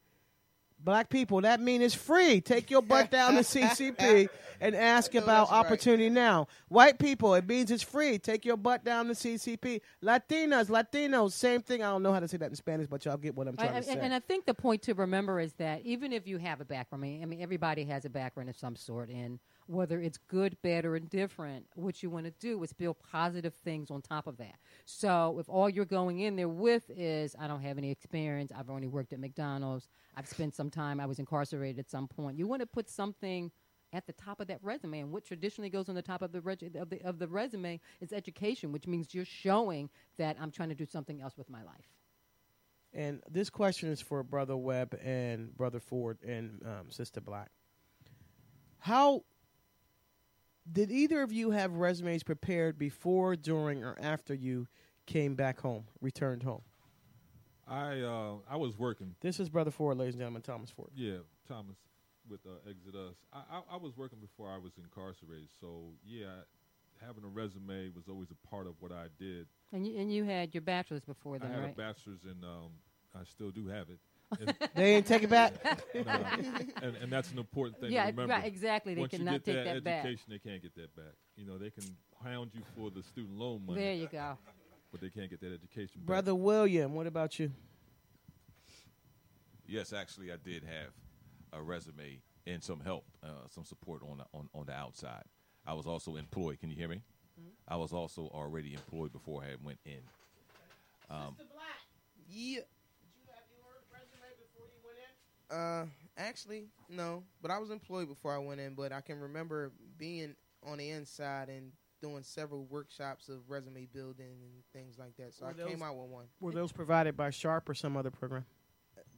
Black 0.80 1.10
people, 1.10 1.40
that 1.40 1.62
means 1.62 1.82
it's 1.82 1.96
free. 1.96 2.42
Take 2.42 2.70
your 2.70 2.82
butt 2.82 3.10
down 3.10 3.36
to 3.36 3.40
CCP 3.42 4.28
and 4.60 4.76
ask 4.76 5.16
about 5.16 5.48
that's 5.48 5.52
right. 5.52 5.60
opportunity 5.60 6.10
now. 6.10 6.48
White 6.68 7.00
people, 7.00 7.36
it 7.36 7.48
means 7.48 7.72
it's 7.72 7.84
free. 7.84 8.20
Take 8.20 8.44
your 8.44 8.58
butt 8.58 8.84
down 8.84 9.08
to 9.08 9.14
CCP. 9.14 9.80
Latinas, 10.04 10.68
Latinos, 10.68 11.32
same 11.32 11.62
thing. 11.62 11.84
I 11.84 11.86
don't 11.90 12.04
know 12.04 12.12
how 12.12 12.20
to 12.20 12.28
say 12.28 12.36
that 12.36 12.50
in 12.50 12.56
Spanish, 12.56 12.88
but 12.88 13.06
y'all 13.06 13.16
get 13.16 13.34
what 13.34 13.48
I'm 13.48 13.56
trying 13.56 13.70
I- 13.76 13.80
to 13.80 13.86
say. 13.86 13.98
and 13.98 14.14
I 14.14 14.20
think 14.20 14.46
the 14.46 14.54
point 14.54 14.82
to 14.84 14.94
remember 14.94 15.40
is 15.40 15.54
that 15.54 15.84
even 15.86 16.12
if 16.12 16.28
you 16.28 16.38
have 16.40 16.60
a 16.60 16.66
background, 16.66 17.06
I 17.06 17.26
mean, 17.26 17.42
everybody 17.42 17.86
has 17.86 18.04
a 18.04 18.10
background 18.10 18.50
of 18.50 18.58
some 18.58 18.76
sort, 18.76 19.08
and 19.08 19.40
whether 19.68 20.00
it's 20.00 20.18
good, 20.18 20.58
bad, 20.62 20.86
or 20.86 20.96
indifferent, 20.96 21.66
what 21.76 22.04
you 22.04 22.10
want 22.10 22.26
to 22.26 22.32
do 22.40 22.62
is 22.64 22.74
build 22.74 22.98
positive 23.12 23.54
things 23.54 23.90
on 23.92 24.02
top 24.02 24.28
of 24.28 24.38
that. 24.38 24.56
So 24.86 25.38
if 25.40 25.50
all 25.50 25.70
you're 25.70 25.86
going 25.86 26.20
in 26.20 26.36
there 26.36 26.50
with 26.50 26.90
is, 26.90 27.36
I 27.40 27.48
don't 27.48 27.62
have 27.62 27.78
any 27.78 27.92
experience, 27.92 28.52
I've 28.58 28.70
only 28.70 28.88
worked 28.88 29.14
at 29.14 29.20
McDonald's, 29.20 29.88
I've 30.16 30.28
spent 30.28 30.56
some 30.56 30.70
time, 30.70 31.00
I 31.00 31.06
was 31.06 31.20
incarcerated 31.20 31.80
at 31.80 31.90
some 31.90 32.08
point, 32.08 32.38
you 32.38 32.48
want 32.48 32.62
to 32.62 32.68
put 32.68 32.90
something 32.90 33.52
at 33.94 34.08
the 34.08 34.14
top 34.14 34.40
of 34.40 34.48
that 34.48 34.60
resume. 34.64 35.00
And 35.00 35.12
what 35.12 35.24
traditionally 35.24 35.70
goes 35.70 35.88
on 35.88 35.96
the 35.96 36.02
top 36.02 36.22
of 36.22 36.32
the, 36.32 36.42
reg- 36.42 36.76
of 36.76 36.90
the 36.90 37.02
of 37.06 37.20
the 37.20 37.28
resume 37.28 37.80
is 38.02 38.12
education, 38.12 38.72
which 38.72 38.88
means 38.88 39.14
you're 39.14 39.24
showing 39.24 39.90
that 40.18 40.36
I'm 40.42 40.52
trying 40.52 40.70
to 40.70 40.76
do 40.76 40.86
something 40.86 41.22
else 41.22 41.38
with 41.38 41.50
my 41.50 41.64
life. 41.64 41.86
And 42.94 43.22
this 43.30 43.50
question 43.50 43.90
is 43.90 44.02
for 44.02 44.24
Brother 44.24 44.58
Webb 44.58 44.98
and 45.04 45.56
Brother 45.56 45.80
Ford 45.80 46.18
and 46.26 46.62
um, 46.66 46.90
Sister 46.90 47.22
Black. 47.22 47.50
How 48.80 49.24
did 50.72 50.92
either 50.92 51.22
of 51.22 51.32
you 51.32 51.52
have 51.52 51.74
resumes 51.74 52.24
prepared 52.24 52.78
before, 52.78 53.36
during, 53.36 53.84
or 53.84 53.98
after 54.00 54.34
you 54.34 54.68
came 55.06 55.36
back 55.36 55.60
home, 55.60 55.86
returned 56.02 56.44
home? 56.44 56.62
I 57.68 58.02
uh, 58.02 58.36
I 58.50 58.58
was 58.58 58.78
working 58.78 59.16
This 59.22 59.40
is 59.40 59.50
Brother 59.50 59.72
Ford, 59.72 59.98
ladies 59.98 60.16
and 60.16 60.22
gentlemen, 60.22 60.42
Thomas 60.42 60.70
Ford. 60.70 60.90
Yeah, 60.96 61.18
Thomas 61.48 61.78
with 62.30 62.42
uh, 62.46 62.70
Exodus. 62.70 63.16
I, 63.32 63.40
I 63.52 63.76
I 63.76 63.78
was 63.78 63.96
working 63.96 64.20
before 64.20 64.50
I 64.50 64.58
was 64.58 64.74
incarcerated, 64.78 65.48
so 65.62 65.92
yeah, 66.06 66.44
having 67.06 67.24
a 67.24 67.28
resume 67.28 67.90
was 67.96 68.08
always 68.10 68.30
a 68.32 68.48
part 68.48 68.68
of 68.68 68.74
what 68.80 68.92
I 68.92 69.08
did. 69.18 69.48
And 69.72 69.88
you, 69.88 69.98
and 69.98 70.14
you 70.14 70.24
had 70.26 70.54
your 70.54 70.62
bachelor's 70.62 71.06
before 71.06 71.36
I 71.36 71.40
then, 71.40 71.52
had 71.52 71.62
right? 71.62 71.72
a 71.72 71.76
bachelor's 71.76 72.24
and 72.26 72.44
um, 72.44 72.72
I 73.16 73.24
still 73.24 73.50
do 73.50 73.68
have 73.68 73.90
it. 73.90 74.00
And, 74.40 74.56
They 74.76 74.96
ain't 74.96 75.06
take 75.06 75.24
it 75.24 75.30
back. 75.30 75.54
nah, 76.06 76.18
and, 76.82 76.96
and 76.98 77.12
that's 77.12 77.32
an 77.32 77.40
important 77.40 77.80
thing 77.80 77.92
yeah, 77.92 78.06
to 78.06 78.12
remember. 78.12 78.34
right, 78.34 78.46
exactly. 78.46 78.94
They 78.94 79.02
Once 79.02 79.14
you 79.14 79.20
cannot 79.20 79.44
get 79.44 79.46
take 79.46 79.56
that 79.56 79.74
that 79.76 79.84
back. 79.84 80.06
education, 80.06 80.26
they 80.30 80.40
can't 80.40 80.62
get 80.62 80.76
that 80.76 80.96
back. 80.96 81.14
You 81.36 81.46
know, 81.46 81.58
they 81.58 81.70
can 81.70 81.84
hound 82.24 82.52
you 82.54 82.62
for 82.78 82.90
the 82.90 83.04
student 83.04 83.38
loan 83.38 83.66
money, 83.66 83.82
There 83.82 83.94
you 83.94 84.08
go. 84.08 84.38
but 84.92 85.02
they 85.02 85.10
can't 85.10 85.30
get 85.30 85.42
that 85.42 85.54
education 85.54 86.02
back. 86.02 86.08
Brother 86.08 86.36
William, 86.36 86.94
what 86.94 87.08
about 87.08 87.40
you? 87.40 87.52
Yes, 89.66 89.94
actually, 89.94 90.32
I 90.32 90.38
did 90.44 90.64
have 90.64 90.92
a 91.54 91.62
resume 91.62 92.22
and 92.46 92.64
some 92.64 92.80
help, 92.82 93.06
uh, 93.24 93.48
some 93.50 93.64
support 93.66 94.02
on 94.04 94.18
the, 94.18 94.26
on 94.34 94.50
on 94.54 94.66
the 94.66 94.74
outside. 94.74 95.24
I 95.66 95.74
was 95.74 95.88
also 95.88 96.18
employed. 96.18 96.60
Can 96.60 96.70
you 96.70 96.76
hear 96.76 96.90
me? 96.90 97.02
I 97.68 97.78
was 97.78 97.94
also 97.94 98.24
already 98.34 98.74
employed 98.74 99.14
before 99.14 99.44
I 99.44 99.56
went 99.64 99.80
in. 99.86 100.02
Yeah. 102.30 102.60
Uh, 105.52 105.86
actually, 106.18 106.66
no. 106.90 107.24
But 107.42 107.52
I 107.52 107.60
was 107.60 107.70
employed 107.70 108.08
before 108.08 108.34
I 108.34 108.38
went 108.40 108.60
in. 108.62 108.76
But 108.76 108.92
I 108.92 109.02
can 109.02 109.20
remember 109.20 109.72
being 109.98 110.36
on 110.66 110.78
the 110.78 110.90
inside 110.90 111.50
and 111.50 111.72
doing 112.02 112.24
several 112.24 112.66
workshops 112.66 113.30
of 113.30 113.50
resume 113.50 113.88
building 113.94 114.26
and 114.42 114.64
things 114.74 114.98
like 115.00 115.16
that. 115.18 115.34
So 115.34 115.46
Were 115.46 115.52
I 115.52 115.54
those- 115.54 115.70
came 115.70 115.82
out 115.82 115.96
with 115.96 116.10
one. 116.10 116.26
Were 116.42 116.52
those 116.52 116.72
provided 116.72 117.16
by 117.16 117.30
Sharp 117.30 117.70
or 117.70 117.74
some 117.74 117.96
other 117.96 118.12
program? 118.12 118.46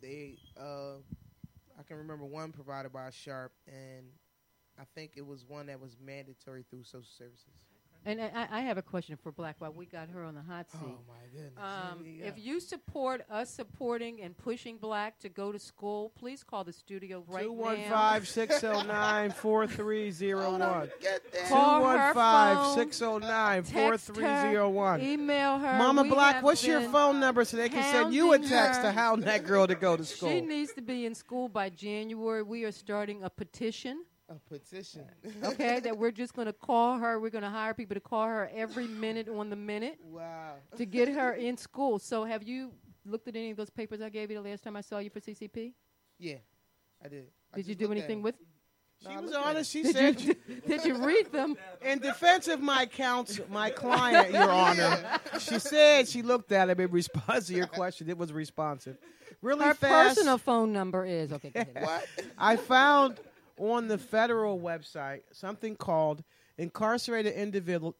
They, 0.01 0.37
uh, 0.59 0.97
I 1.79 1.83
can 1.83 1.97
remember 1.97 2.25
one 2.25 2.51
provided 2.51 2.91
by 2.93 3.09
Sharp, 3.09 3.53
and 3.67 4.05
I 4.77 4.83
think 4.93 5.13
it 5.15 5.25
was 5.25 5.43
one 5.45 5.65
that 5.67 5.79
was 5.79 5.97
mandatory 5.99 6.63
through 6.69 6.83
social 6.83 7.07
services. 7.17 7.45
And 8.07 8.21
I, 8.21 8.47
I 8.51 8.59
have 8.61 8.77
a 8.77 8.83
question 8.83 9.17
for 9.17 9.31
Black. 9.31 9.55
While 9.57 9.73
we 9.73 9.87
got 9.87 10.09
her 10.09 10.23
on 10.23 10.35
the 10.35 10.41
hot 10.41 10.69
seat. 10.69 10.79
Oh 10.83 10.99
my 11.07 11.25
goodness! 11.33 11.53
Um, 11.57 12.05
Here 12.05 12.21
we 12.21 12.27
if 12.27 12.37
you 12.37 12.59
support 12.59 13.25
us 13.31 13.49
supporting 13.49 14.21
and 14.21 14.37
pushing 14.37 14.77
Black 14.77 15.17
to 15.21 15.29
go 15.29 15.51
to 15.51 15.57
school, 15.57 16.11
please 16.19 16.43
call 16.43 16.63
the 16.63 16.71
studio 16.73 17.23
right 17.27 17.45
Two 17.45 17.53
one 17.53 17.81
now. 17.81 17.89
five 17.89 18.27
six 18.27 18.59
zero 18.59 18.83
nine 18.83 19.31
four 19.31 19.65
three 19.65 20.11
zero 20.11 20.51
one. 20.51 20.91
Get 21.01 21.23
Call 21.49 21.81
one 21.81 21.97
her 21.97 22.13
five 22.13 22.57
phone, 22.57 22.75
six 22.77 22.97
zero 22.97 23.17
nine 23.17 23.63
four 23.63 23.91
Text 23.91 24.15
her. 24.15 24.99
Email 25.01 25.57
her. 25.57 25.77
Mama 25.79 26.03
We 26.03 26.09
Black, 26.09 26.43
what's 26.43 26.65
your 26.65 26.81
phone 26.81 27.19
number 27.19 27.43
so 27.43 27.57
they 27.57 27.69
can 27.69 27.83
send 27.91 28.13
you 28.13 28.33
a 28.33 28.39
text 28.39 28.81
her. 28.81 28.87
to 28.87 28.91
hound 28.91 29.23
that 29.23 29.45
girl 29.45 29.65
to 29.65 29.75
go 29.75 29.97
to 29.97 30.05
school? 30.05 30.29
She 30.29 30.41
needs 30.41 30.73
to 30.73 30.81
be 30.81 31.07
in 31.07 31.15
school 31.15 31.49
by 31.49 31.69
January. 31.69 32.43
We 32.43 32.65
are 32.65 32.71
starting 32.71 33.23
a 33.23 33.31
petition. 33.31 34.03
A 34.27 34.35
petition. 34.49 35.05
Okay, 35.43 35.79
that 35.83 35.95
we're 35.97 36.11
just 36.11 36.33
going 36.33 36.47
to 36.47 36.53
call 36.53 36.97
her. 36.97 37.19
We're 37.19 37.29
going 37.29 37.43
to 37.43 37.49
hire 37.49 37.75
people 37.75 37.93
to 37.93 37.99
call 37.99 38.25
her 38.25 38.49
every 38.55 38.87
minute 38.87 39.29
on 39.29 39.51
the 39.51 39.55
minute 39.55 39.99
wow. 40.03 40.53
to 40.77 40.85
get 40.85 41.09
her 41.09 41.33
in 41.33 41.57
school. 41.57 41.99
So, 41.99 42.23
have 42.23 42.41
you 42.41 42.71
looked 43.05 43.27
at 43.27 43.35
any 43.35 43.51
of 43.51 43.57
those 43.57 43.69
papers 43.69 44.01
I 44.01 44.09
gave 44.09 44.31
you 44.31 44.41
the 44.41 44.49
last 44.49 44.63
time 44.63 44.75
I 44.75 44.81
saw 44.81 44.97
you 44.97 45.11
for 45.11 45.19
CCP? 45.19 45.73
Yeah, 46.17 46.37
I 47.03 47.07
did. 47.07 47.27
I 47.53 47.57
Did 47.57 47.67
you 47.67 47.75
do 47.75 47.91
anything 47.91 48.23
with? 48.23 48.35
She 49.03 49.13
No, 49.13 49.21
was 49.21 49.33
honest. 49.33 49.71
She 49.71 49.83
Did 49.83 49.93
said, 49.95 50.21
you 50.21 50.35
did 50.67 50.85
you 50.85 50.95
read 51.05 51.31
them? 51.31 51.55
in 51.83 51.99
defense 51.99 52.47
of 52.47 52.61
my 52.61 52.85
counsel, 52.87 53.45
my 53.51 53.69
client, 53.69 54.31
Your 54.33 54.49
Honor, 54.51 55.19
she 55.39 55.59
said 55.59 56.07
she 56.07 56.23
looked 56.23 56.51
at 56.51 56.69
it 56.69 56.79
in 56.79 56.89
response 56.89 57.47
to 57.47 57.53
your 57.53 57.67
question. 57.67 58.09
It 58.09 58.17
was 58.17 58.33
responsive. 58.33 58.97
Really 59.41 59.65
Her 59.65 59.73
fast. 59.75 60.15
personal 60.15 60.37
phone 60.39 60.71
number 60.73 61.05
is 61.05 61.31
okay. 61.33 61.49
Go 61.49 61.59
ahead. 61.59 61.83
What? 61.83 62.07
I 62.37 62.55
found 62.55 63.19
on 63.57 63.87
the 63.87 63.97
federal 63.97 64.59
website 64.59 65.21
something 65.31 65.75
called 65.75 66.23
incarcerated 66.57 67.33
individual. 67.33 67.95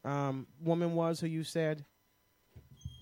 um, 0.05 0.45
woman 0.63 0.93
was 0.93 1.19
who 1.19 1.27
you 1.27 1.43
said. 1.43 1.85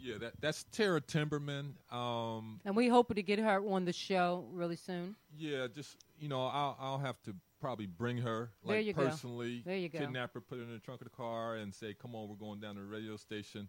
Yeah, 0.01 0.17
that 0.19 0.33
that's 0.39 0.63
Tara 0.71 1.01
Timberman. 1.01 1.73
Um, 1.91 2.61
And 2.63 2.75
we 2.75 2.87
hope 2.87 3.13
to 3.13 3.21
get 3.23 3.39
her 3.39 3.59
on 3.67 3.85
the 3.85 3.91
show 3.93 4.45
really 4.51 4.75
soon. 4.75 5.15
yeah, 5.35 5.67
just 5.73 5.97
you 6.19 6.29
know, 6.29 6.45
I'll 6.45 6.77
I'll 6.79 6.99
have 6.99 7.21
to 7.23 7.35
probably 7.59 7.87
bring 7.87 8.17
her 8.19 8.51
There 8.65 8.77
like 8.77 8.85
you 8.85 8.93
go. 8.93 9.05
personally, 9.07 9.63
There 9.65 9.75
you 9.75 9.89
go. 9.89 9.99
kidnap 9.99 10.33
her, 10.35 10.41
put 10.41 10.59
her 10.59 10.63
in 10.63 10.71
the 10.71 10.79
trunk 10.79 11.01
of 11.01 11.05
the 11.05 11.15
car, 11.15 11.55
and 11.55 11.73
say, 11.73 11.95
"Come 11.95 12.13
on, 12.15 12.29
we're 12.29 12.35
going 12.35 12.59
down 12.59 12.75
to 12.75 12.81
the 12.81 12.87
radio 12.87 13.17
station," 13.17 13.67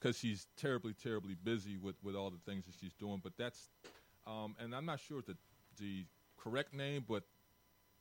because 0.00 0.16
she's 0.16 0.46
terribly, 0.56 0.94
terribly 0.94 1.34
busy 1.34 1.76
with 1.76 1.96
with 2.02 2.14
all 2.14 2.30
the 2.30 2.40
things 2.50 2.64
that 2.66 2.74
she's 2.80 2.94
doing. 2.94 3.20
But 3.22 3.32
that's, 3.36 3.68
um, 4.26 4.56
and 4.58 4.74
I'm 4.74 4.86
not 4.86 5.00
sure 5.00 5.22
the 5.22 5.36
the 5.78 6.04
correct 6.36 6.74
name, 6.74 7.04
but 7.08 7.24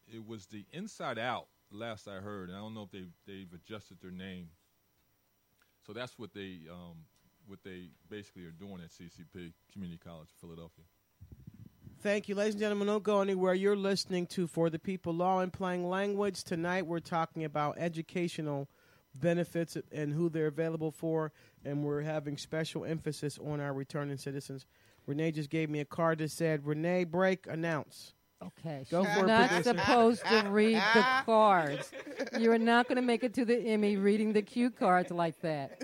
it 0.07 0.25
was 0.25 0.45
the 0.47 0.65
Inside 0.71 1.19
Out. 1.19 1.47
Last 1.71 2.07
I 2.07 2.15
heard, 2.15 2.49
and 2.49 2.57
I 2.57 2.61
don't 2.61 2.73
know 2.73 2.83
if 2.83 2.91
they 2.91 3.05
they've 3.27 3.53
adjusted 3.53 3.97
their 4.01 4.11
name. 4.11 4.49
So 5.85 5.93
that's 5.93 6.17
what 6.17 6.33
they 6.33 6.59
um, 6.71 7.05
what 7.47 7.59
they 7.63 7.89
basically 8.09 8.45
are 8.45 8.51
doing 8.51 8.79
at 8.83 8.89
CCP 8.91 9.53
Community 9.71 9.99
College, 10.03 10.29
of 10.29 10.39
Philadelphia. 10.39 10.85
Thank 12.01 12.29
you, 12.29 12.35
ladies 12.35 12.53
and 12.53 12.61
gentlemen. 12.61 12.87
Don't 12.87 13.03
go 13.03 13.21
anywhere. 13.21 13.53
You're 13.53 13.75
listening 13.75 14.25
to 14.27 14.47
For 14.47 14.69
the 14.69 14.79
People 14.79 15.13
Law 15.13 15.39
and 15.39 15.51
Plain 15.51 15.83
Language. 15.89 16.43
Tonight 16.43 16.87
we're 16.87 16.99
talking 16.99 17.43
about 17.43 17.77
educational 17.77 18.69
benefits 19.19 19.77
and 19.91 20.13
who 20.13 20.29
they're 20.29 20.47
available 20.47 20.91
for, 20.91 21.31
and 21.65 21.83
we're 21.83 22.01
having 22.01 22.37
special 22.37 22.85
emphasis 22.85 23.37
on 23.37 23.59
our 23.59 23.73
returning 23.73 24.17
citizens. 24.17 24.65
Renee 25.05 25.31
just 25.31 25.49
gave 25.49 25.69
me 25.69 25.79
a 25.79 25.85
card 25.85 26.19
that 26.19 26.31
said, 26.31 26.65
Renee, 26.65 27.03
break, 27.03 27.47
announce. 27.47 28.13
Okay. 28.41 28.85
Go 28.89 29.03
she's 29.03 29.13
for 29.15 29.25
it, 29.25 29.27
not 29.27 29.49
producer. 29.49 29.77
supposed 29.77 30.21
to 30.21 30.27
ah, 30.29 30.43
ah, 30.45 30.49
read 30.49 30.75
the 30.75 31.01
ah. 31.03 31.23
cards. 31.25 31.91
You 32.39 32.51
are 32.53 32.57
not 32.57 32.87
going 32.87 32.95
to 32.95 33.01
make 33.01 33.23
it 33.25 33.33
to 33.33 33.43
the 33.43 33.57
Emmy 33.57 33.97
reading 33.97 34.31
the 34.31 34.41
cue 34.41 34.69
cards 34.69 35.11
like 35.11 35.39
that. 35.41 35.83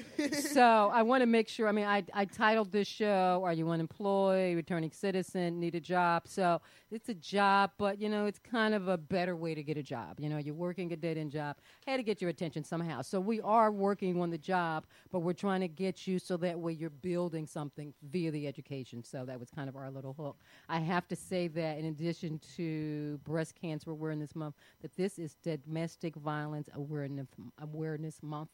So 0.54 0.90
I 0.94 1.02
want 1.02 1.22
to 1.22 1.26
make 1.26 1.50
sure. 1.50 1.68
I 1.68 1.74
mean, 1.74 1.86
I, 1.86 2.04
I 2.14 2.24
titled 2.24 2.72
this 2.72 2.88
show 2.88 3.42
"Are 3.44 3.52
You 3.52 3.70
Unemployed? 3.70 4.56
Returning 4.56 4.92
Citizen? 4.92 5.60
Need 5.60 5.76
a 5.76 5.82
Job?" 5.82 6.24
So 6.28 6.62
it's 6.92 7.10
a 7.10 7.14
job, 7.14 7.72
but 7.78 8.00
you 8.00 8.08
know, 8.08 8.26
it's 8.26 8.40
kind 8.40 8.74
of 8.74 8.88
a 8.88 8.98
better 8.98 9.36
way 9.36 9.54
to 9.54 9.62
get 9.62 9.78
a 9.78 9.84
job. 9.84 10.20
You 10.20 10.30
know, 10.30 10.38
you're 10.38 10.56
working 10.56 10.94
a 10.94 10.96
dead 10.96 11.18
end 11.18 11.32
job. 11.32 11.58
Had 11.86 11.98
to 11.98 12.04
get 12.04 12.22
your 12.22 12.30
attention 12.30 12.64
somehow. 12.64 13.02
So 13.02 13.20
we 13.20 13.42
are 13.42 13.72
working 13.72 14.22
on 14.22 14.30
the 14.30 14.38
job, 14.38 14.86
but 15.12 15.20
we're 15.20 15.34
trying 15.34 15.60
to 15.62 15.68
get 15.68 16.08
you 16.08 16.20
so 16.20 16.38
that 16.38 16.58
way 16.58 16.72
you're 16.72 16.90
building 16.90 17.46
something 17.46 17.94
via 18.04 18.32
the 18.32 18.48
education. 18.48 19.04
So 19.04 19.26
that 19.26 19.40
was 19.40 19.50
kind 19.50 19.68
of 19.68 19.76
our 19.76 19.92
little 19.92 20.14
hook. 20.14 20.38
I 20.70 20.80
have 20.80 21.08
to 21.10 21.16
say 21.18 21.50
that 21.50 21.78
in 21.80 21.86
addition 21.86 22.40
to 22.56 23.20
breast 23.24 23.56
cancer 23.56 23.92
awareness 23.92 24.36
month, 24.36 24.56
that 24.82 24.96
this 24.96 25.20
is 25.20 25.36
domestic 25.44 26.16
violence 26.16 26.70
awareness 26.74 27.28
awareness 27.62 28.22
month, 28.22 28.50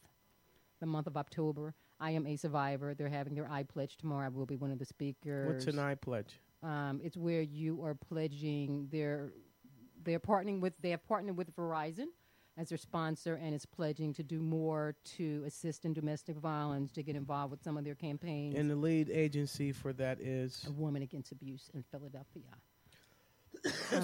the 0.80 0.86
month 0.86 1.06
of 1.06 1.16
October. 1.16 1.74
I 2.00 2.10
am 2.10 2.26
a 2.26 2.36
survivor. 2.36 2.94
They're 2.94 3.08
having 3.08 3.34
their 3.34 3.48
I 3.50 3.62
pledge 3.62 3.96
tomorrow. 3.96 4.26
I 4.26 4.28
will 4.28 4.46
be 4.46 4.56
one 4.56 4.72
of 4.72 4.78
the 4.78 4.84
speakers. 4.84 5.46
What's 5.46 5.66
an 5.66 5.78
I 5.78 5.94
pledge? 5.94 6.40
Um, 6.62 7.00
it's 7.02 7.16
where 7.16 7.42
you 7.42 7.84
are 7.84 7.94
pledging 7.94 8.88
their 8.90 9.32
they're 10.04 10.20
partnering 10.20 10.60
with 10.60 10.74
they 10.80 10.90
have 10.90 11.06
partnered 11.06 11.36
with 11.36 11.54
Verizon 11.56 12.06
as 12.56 12.68
their 12.68 12.78
sponsor 12.78 13.36
and 13.36 13.54
is 13.54 13.64
pledging 13.64 14.12
to 14.14 14.22
do 14.22 14.40
more 14.40 14.94
to 15.16 15.42
assist 15.46 15.84
in 15.84 15.92
domestic 15.92 16.36
violence 16.36 16.92
to 16.92 17.02
get 17.02 17.16
involved 17.16 17.50
with 17.50 17.62
some 17.62 17.76
of 17.76 17.84
their 17.84 17.94
campaigns. 17.94 18.56
And 18.56 18.70
the 18.70 18.76
lead 18.76 19.08
agency 19.08 19.72
for 19.72 19.92
that 19.94 20.20
is. 20.20 20.64
of 20.66 20.78
women 20.78 21.02
against 21.02 21.32
abuse 21.32 21.70
in 21.72 21.82
Philadelphia. 21.82 22.42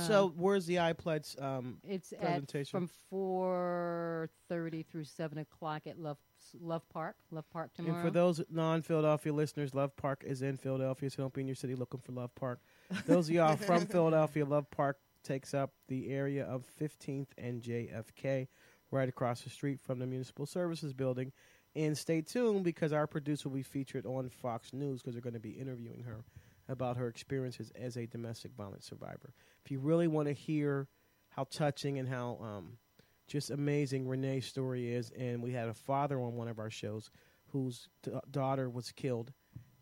So, 0.07 0.33
where's 0.37 0.67
the 0.67 0.79
I 0.81 0.93
pledge? 0.93 1.35
Um, 1.39 1.79
It's 1.87 2.13
at 2.13 2.21
presentation? 2.21 2.71
from 2.71 2.91
four 3.11 4.29
thirty 4.49 4.83
through 4.83 5.05
seven 5.05 5.39
o'clock 5.39 5.87
at 5.87 5.99
Love 5.99 6.19
Love 6.61 6.89
Park. 6.89 7.17
Love 7.31 7.49
Park 7.51 7.75
tomorrow. 7.75 7.95
And 7.97 8.05
for 8.05 8.11
those 8.11 8.41
non-Philadelphia 8.51 9.33
listeners, 9.33 9.75
Love 9.75 9.97
Park 9.97 10.23
is 10.27 10.43
in 10.43 10.57
Philadelphia, 10.57 11.11
so 11.11 11.23
don't 11.23 11.35
be 11.35 11.41
in 11.43 11.47
your 11.49 11.57
city 11.57 11.75
looking 11.75 12.01
for 12.01 12.13
Love 12.13 12.35
Park. 12.35 12.61
Those 13.07 13.29
of 13.29 13.35
y'all 13.35 13.57
from 13.57 13.87
Philadelphia, 13.87 14.45
Love 14.45 14.71
Park 14.71 14.99
takes 15.23 15.53
up 15.55 15.73
the 15.89 16.11
area 16.11 16.45
of 16.47 16.65
15th 16.81 17.29
and 17.37 17.63
JFK, 17.63 18.49
right 18.91 19.09
across 19.09 19.43
the 19.43 19.51
street 19.51 19.81
from 19.81 19.99
the 19.99 20.07
Municipal 20.07 20.47
Services 20.47 20.93
Building. 20.93 21.33
And 21.77 21.97
stay 21.99 22.23
tuned 22.23 22.65
because 22.65 22.93
our 22.93 23.07
producer 23.07 23.49
will 23.49 23.57
be 23.57 23.63
featured 23.63 24.07
on 24.07 24.31
Fox 24.31 24.73
News 24.73 25.01
because 25.03 25.15
they're 25.15 25.23
going 25.23 25.35
to 25.35 25.41
be 25.41 25.51
interviewing 25.51 26.03
her 26.05 26.25
about 26.69 26.97
her 26.97 27.09
experiences 27.09 27.73
as 27.75 27.97
a 27.97 28.07
domestic 28.07 28.53
violence 28.57 28.87
survivor. 28.87 29.33
If 29.65 29.71
you 29.71 29.79
really 29.79 30.09
want 30.09 30.29
to 30.29 30.35
hear 30.35 30.89
how 31.31 31.45
touching 31.45 31.99
and 31.99 32.09
how 32.09 32.39
um, 32.43 32.79
just 33.27 33.51
amazing 33.51 34.07
Renee's 34.07 34.47
story 34.47 34.93
is, 34.93 35.11
and 35.19 35.43
we 35.43 35.53
had 35.53 35.69
a 35.69 35.75
father 35.75 36.21
on 36.21 36.35
one 36.35 36.49
of 36.49 36.59
our 36.59 36.71
shows 36.71 37.11
whose 37.53 37.89
d- 38.03 38.13
daughter 38.31 38.69
was 38.69 38.93
killed 38.93 39.33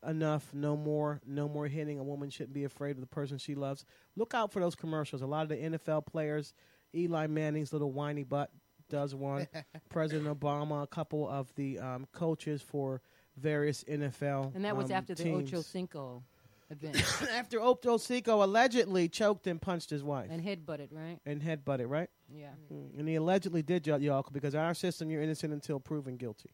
"Enough, 0.06 0.52
no 0.54 0.76
more, 0.76 1.20
no 1.26 1.48
more 1.48 1.66
hitting. 1.66 1.98
A 1.98 2.02
woman 2.04 2.30
shouldn't 2.30 2.54
be 2.54 2.64
afraid 2.64 2.92
of 2.92 3.00
the 3.00 3.06
person 3.06 3.38
she 3.38 3.54
loves." 3.54 3.84
Look 4.16 4.34
out 4.34 4.52
for 4.52 4.60
those 4.60 4.74
commercials. 4.74 5.22
A 5.22 5.26
lot 5.26 5.42
of 5.42 5.48
the 5.48 5.56
NFL 5.56 6.06
players, 6.06 6.54
Eli 6.94 7.26
Manning's 7.26 7.72
little 7.72 7.92
whiny 7.92 8.24
butt 8.24 8.50
does 8.88 9.14
one. 9.14 9.46
President 9.90 10.28
Obama, 10.28 10.82
a 10.82 10.86
couple 10.86 11.28
of 11.28 11.54
the 11.54 11.78
um, 11.78 12.06
coaches 12.12 12.62
for 12.62 13.00
various 13.36 13.84
NFL 13.84 14.54
and 14.54 14.64
that 14.64 14.76
was 14.76 14.90
um, 14.90 14.96
after 14.96 15.14
the 15.14 15.22
teams. 15.22 15.52
Ocho 15.52 15.62
Cinco 15.62 16.22
event 16.70 16.96
after 17.32 17.60
Ocho 17.60 17.96
Cinco 17.96 18.42
allegedly 18.44 19.08
choked 19.08 19.46
and 19.46 19.60
punched 19.62 19.90
his 19.90 20.02
wife 20.02 20.28
and 20.30 20.42
headbutted, 20.42 20.88
right? 20.90 21.18
and 21.24 21.40
headbutted, 21.40 21.88
right? 21.88 22.10
Yeah. 22.32 22.48
Mm, 22.72 22.98
And 22.98 23.08
he 23.08 23.14
allegedly 23.16 23.62
did 23.62 23.86
y'all- 23.86 24.00
y'all 24.02 24.24
because 24.32 24.54
in 24.54 24.60
our 24.60 24.74
system 24.74 25.10
you're 25.10 25.22
innocent 25.22 25.52
until 25.52 25.80
proven 25.80 26.16
guilty. 26.16 26.50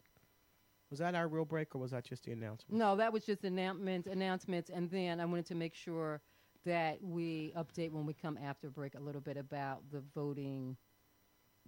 Was 0.89 0.99
that 0.99 1.15
our 1.15 1.27
real 1.27 1.45
break 1.45 1.75
or 1.75 1.79
was 1.79 1.91
that 1.91 2.05
just 2.05 2.23
the 2.23 2.31
announcement? 2.31 2.79
No, 2.79 2.95
that 2.95 3.11
was 3.11 3.25
just 3.25 3.43
announcements, 3.43 4.07
announcements, 4.07 4.69
and 4.69 4.89
then 4.89 5.19
I 5.19 5.25
wanted 5.25 5.45
to 5.47 5.55
make 5.55 5.75
sure 5.75 6.21
that 6.65 7.01
we 7.01 7.53
update 7.57 7.91
when 7.91 8.05
we 8.05 8.13
come 8.13 8.37
after 8.41 8.69
break 8.69 8.95
a 8.95 8.99
little 8.99 9.21
bit 9.21 9.37
about 9.37 9.81
the 9.91 10.01
voting 10.15 10.77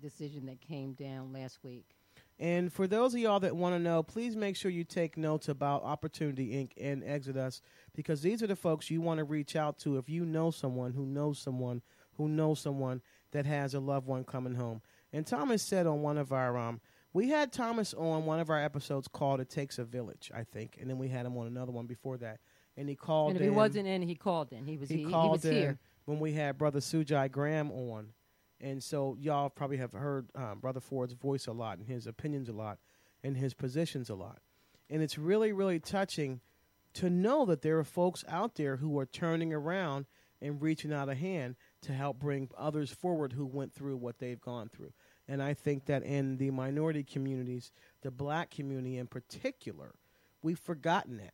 decision 0.01 0.45
that 0.45 0.61
came 0.61 0.93
down 0.93 1.33
last 1.33 1.59
week. 1.63 1.95
And 2.37 2.71
for 2.71 2.87
those 2.87 3.13
of 3.13 3.19
y'all 3.19 3.41
that 3.41 3.55
want 3.55 3.75
to 3.75 3.79
know, 3.79 4.01
please 4.01 4.35
make 4.35 4.55
sure 4.55 4.71
you 4.71 4.85
take 4.85 5.17
notes 5.17 5.49
about 5.49 5.83
Opportunity 5.83 6.51
Inc. 6.53 6.71
and 6.81 7.03
Exodus 7.05 7.61
because 7.93 8.21
these 8.21 8.41
are 8.41 8.47
the 8.47 8.55
folks 8.55 8.89
you 8.89 9.01
want 9.01 9.17
to 9.17 9.25
reach 9.25 9.57
out 9.57 9.77
to 9.79 9.97
if 9.97 10.07
you 10.07 10.25
know 10.25 10.49
someone 10.49 10.93
who 10.93 11.05
knows 11.05 11.39
someone 11.39 11.81
who 12.13 12.27
knows 12.27 12.59
someone 12.59 13.01
that 13.31 13.45
has 13.45 13.73
a 13.73 13.79
loved 13.79 14.07
one 14.07 14.23
coming 14.23 14.55
home. 14.55 14.81
And 15.11 15.25
Thomas 15.25 15.63
said 15.63 15.87
on 15.87 16.01
one 16.01 16.17
of 16.17 16.31
our 16.31 16.57
um, 16.57 16.81
we 17.13 17.29
had 17.29 17.51
Thomas 17.51 17.93
on 17.93 18.25
one 18.25 18.39
of 18.39 18.49
our 18.49 18.59
episodes 18.59 19.07
called 19.07 19.39
"It 19.39 19.49
Takes 19.49 19.79
a 19.79 19.83
Village," 19.83 20.31
I 20.33 20.43
think, 20.43 20.77
and 20.79 20.89
then 20.89 20.97
we 20.97 21.07
had 21.07 21.25
him 21.25 21.37
on 21.37 21.47
another 21.47 21.71
one 21.71 21.85
before 21.87 22.17
that. 22.17 22.39
And 22.77 22.87
he 22.87 22.95
called. 22.95 23.31
And 23.31 23.37
if 23.37 23.43
in, 23.43 23.51
he 23.51 23.55
wasn't 23.55 23.87
in, 23.87 24.01
he 24.01 24.15
called 24.15 24.51
in. 24.51 24.65
He 24.65 24.77
was. 24.77 24.89
he, 24.89 24.97
He, 24.97 25.03
he, 25.05 25.09
called 25.11 25.31
was 25.31 25.45
in 25.45 25.53
here. 25.53 25.79
when 26.05 26.19
we 26.19 26.33
had 26.33 26.57
Brother 26.57 26.79
Sujai 26.79 27.29
Graham 27.31 27.71
on, 27.71 28.09
and 28.61 28.81
so 28.81 29.17
y'all 29.19 29.49
probably 29.49 29.77
have 29.77 29.91
heard 29.91 30.29
um, 30.35 30.59
Brother 30.59 30.79
Ford's 30.79 31.13
voice 31.13 31.47
a 31.47 31.51
lot 31.51 31.77
and 31.77 31.87
his 31.87 32.07
opinions 32.07 32.47
a 32.49 32.53
lot 32.53 32.77
and 33.23 33.35
his 33.35 33.53
positions 33.53 34.09
a 34.09 34.15
lot, 34.15 34.39
and 34.89 35.01
it's 35.01 35.17
really 35.17 35.51
really 35.51 35.79
touching 35.79 36.41
to 36.93 37.09
know 37.09 37.45
that 37.45 37.61
there 37.61 37.77
are 37.77 37.83
folks 37.83 38.23
out 38.27 38.55
there 38.55 38.77
who 38.77 38.97
are 38.97 39.05
turning 39.05 39.53
around 39.53 40.05
and 40.41 40.61
reaching 40.61 40.93
out 40.93 41.09
a 41.09 41.15
hand 41.15 41.55
to 41.81 41.93
help 41.93 42.17
bring 42.19 42.49
others 42.57 42.89
forward 42.91 43.33
who 43.33 43.45
went 43.45 43.73
through 43.73 43.97
what 43.97 44.19
they've 44.19 44.39
gone 44.41 44.69
through. 44.69 44.91
And 45.29 45.43
I 45.43 45.53
think 45.53 45.85
that 45.85 46.01
in 46.01 46.37
the 46.37 46.49
minority 46.49 47.03
communities, 47.03 47.71
the 48.01 48.09
black 48.09 48.49
community 48.49 48.97
in 48.97 49.05
particular, 49.05 49.93
we've 50.41 50.59
forgotten 50.59 51.17
that. 51.17 51.33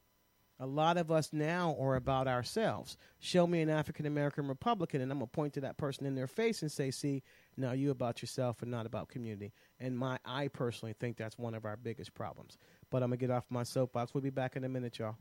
A 0.60 0.66
lot 0.66 0.98
of 0.98 1.12
us 1.12 1.32
now 1.34 1.76
are 1.80 1.96
about 1.96 2.28
ourselves. 2.28 2.98
Show 3.20 3.48
me 3.48 3.62
an 3.62 3.70
African 3.70 4.06
American 4.06 4.48
Republican, 4.48 5.02
and 5.02 5.12
I'm 5.12 5.20
going 5.20 5.28
to 5.28 5.32
point 5.32 5.54
to 5.54 5.62
that 5.62 5.78
person 5.78 6.06
in 6.06 6.16
their 6.16 6.28
face 6.28 6.62
and 6.62 6.72
say, 6.72 6.92
see, 6.92 7.24
now 7.58 7.72
you 7.72 7.92
about 7.92 8.22
yourself 8.22 8.62
and 8.62 8.72
not 8.72 8.86
about 8.86 9.10
community. 9.10 9.54
And 9.80 9.98
my, 9.98 10.20
I 10.26 10.50
personally 10.50 10.94
think 10.98 11.18
that's 11.18 11.38
one 11.38 11.56
of 11.56 11.66
our 11.66 11.76
biggest 11.78 12.14
problems. 12.14 12.58
But 12.90 13.04
I'm 13.04 13.10
going 13.10 13.20
to 13.20 13.28
get 13.28 13.34
off 13.34 13.46
my 13.50 13.64
soapbox. 13.64 14.14
We'll 14.14 14.22
be 14.22 14.30
back 14.30 14.56
in 14.56 14.64
a 14.64 14.70
minute, 14.70 15.00
y'all. 15.00 15.16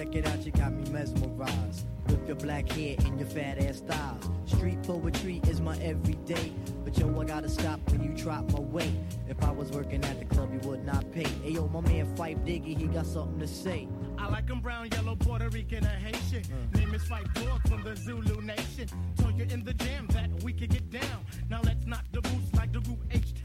Check 0.00 0.14
it 0.14 0.26
out, 0.26 0.46
you 0.46 0.52
got 0.52 0.72
me 0.72 0.90
mesmerized. 0.90 1.86
With 2.06 2.26
your 2.26 2.36
black 2.36 2.68
hair 2.72 2.96
and 3.04 3.20
your 3.20 3.28
fat 3.28 3.58
ass 3.62 3.78
styles. 3.78 4.28
Street 4.46 4.82
poetry 4.82 5.40
is 5.46 5.60
my 5.60 5.76
everyday. 5.78 6.52
But 6.84 6.96
yo, 6.98 7.20
I 7.20 7.24
gotta 7.24 7.48
stop 7.48 7.78
when 7.90 8.02
you 8.02 8.10
drop 8.10 8.50
my 8.52 8.60
weight. 8.60 8.94
If 9.28 9.42
I 9.44 9.50
was 9.50 9.70
working 9.70 10.02
at 10.04 10.18
the 10.18 10.24
club, 10.24 10.52
you 10.52 10.68
would 10.68 10.84
not 10.84 11.10
pay. 11.12 11.24
Ayo, 11.44 11.70
my 11.70 11.80
man 11.82 12.16
Fife 12.16 12.38
Diggy, 12.38 12.76
he 12.78 12.86
got 12.86 13.06
something 13.06 13.38
to 13.40 13.46
say. 13.46 13.88
I 14.18 14.28
like 14.28 14.50
'em 14.50 14.60
brown, 14.60 14.88
yellow, 14.90 15.16
Puerto 15.16 15.48
Rican, 15.50 15.84
or 15.84 15.98
Haitian. 16.06 16.42
Mm. 16.42 16.78
Name 16.78 16.94
is 16.94 17.04
Fight 17.04 17.32
Dog 17.34 17.60
from 17.68 17.82
the 17.82 17.94
Zulu 17.94 18.40
Nation. 18.40 18.88
Told 19.16 19.36
you 19.38 19.46
in 19.50 19.62
the 19.64 19.74
jam 19.74 20.06
that 20.08 20.30
we 20.42 20.52
could 20.52 20.70
get 20.70 20.90
down. 20.90 21.20
Now 21.50 21.60
let's 21.62 21.86
knock 21.86 22.04
the 22.12 22.22
boots 22.22 22.52
like 22.54 22.72
the 22.72 22.80
group 22.80 23.00
H 23.10 23.34
Town. 23.34 23.39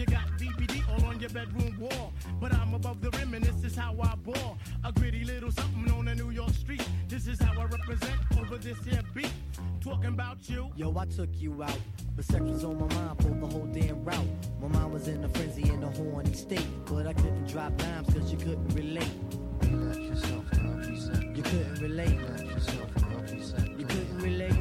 You 0.00 0.06
got 0.06 0.28
BBD 0.38 0.82
all 0.88 1.04
on 1.10 1.20
your 1.20 1.28
bedroom 1.28 1.76
wall. 1.78 2.14
But 2.40 2.54
I'm 2.54 2.72
above 2.72 3.02
the 3.02 3.10
rim 3.18 3.34
and 3.34 3.44
this 3.44 3.62
is 3.70 3.76
how 3.76 3.94
I 4.00 4.14
ball. 4.14 4.56
A 4.82 4.90
gritty 4.92 5.24
little 5.24 5.52
something 5.52 5.92
on 5.92 6.08
a 6.08 6.14
New 6.14 6.30
York 6.30 6.54
street. 6.54 6.82
This 7.06 7.26
is 7.26 7.38
how 7.38 7.52
I 7.60 7.66
represent 7.66 8.18
over 8.40 8.56
this 8.56 8.78
here 8.82 9.02
beat. 9.12 9.30
Talking 9.82 10.06
about 10.06 10.48
you. 10.48 10.70
Yo, 10.74 10.96
I 10.96 11.04
took 11.04 11.28
you 11.34 11.62
out. 11.62 11.78
But 12.16 12.24
sex 12.24 12.40
was 12.40 12.64
on 12.64 12.78
my 12.78 12.94
mind 12.94 13.18
for 13.18 13.28
the 13.28 13.46
whole 13.46 13.68
damn 13.70 14.02
route. 14.02 14.26
My 14.62 14.68
mind 14.68 14.90
was 14.90 15.06
in 15.06 15.22
a 15.22 15.28
frenzy 15.28 15.68
in 15.68 15.82
a 15.82 15.90
horny 15.90 16.32
state. 16.32 16.66
But 16.86 17.06
I 17.06 17.12
couldn't 17.12 17.46
drop 17.46 17.76
dimes 17.76 18.08
cause 18.14 18.32
you 18.32 18.38
couldn't 18.38 18.68
relate. 18.68 19.12
Relax 19.64 19.98
yourself, 19.98 20.50
girl, 20.52 20.76
be 20.78 20.98
settled 20.98 21.36
You 21.36 21.42
couldn't 21.42 21.82
relate. 21.82 22.18
Relax 22.20 22.42
yourself, 22.42 22.94
girl, 22.94 23.20
be 23.30 23.42
settled 23.42 23.78
You 23.78 23.86
couldn't 23.86 24.18
relate. 24.18 24.59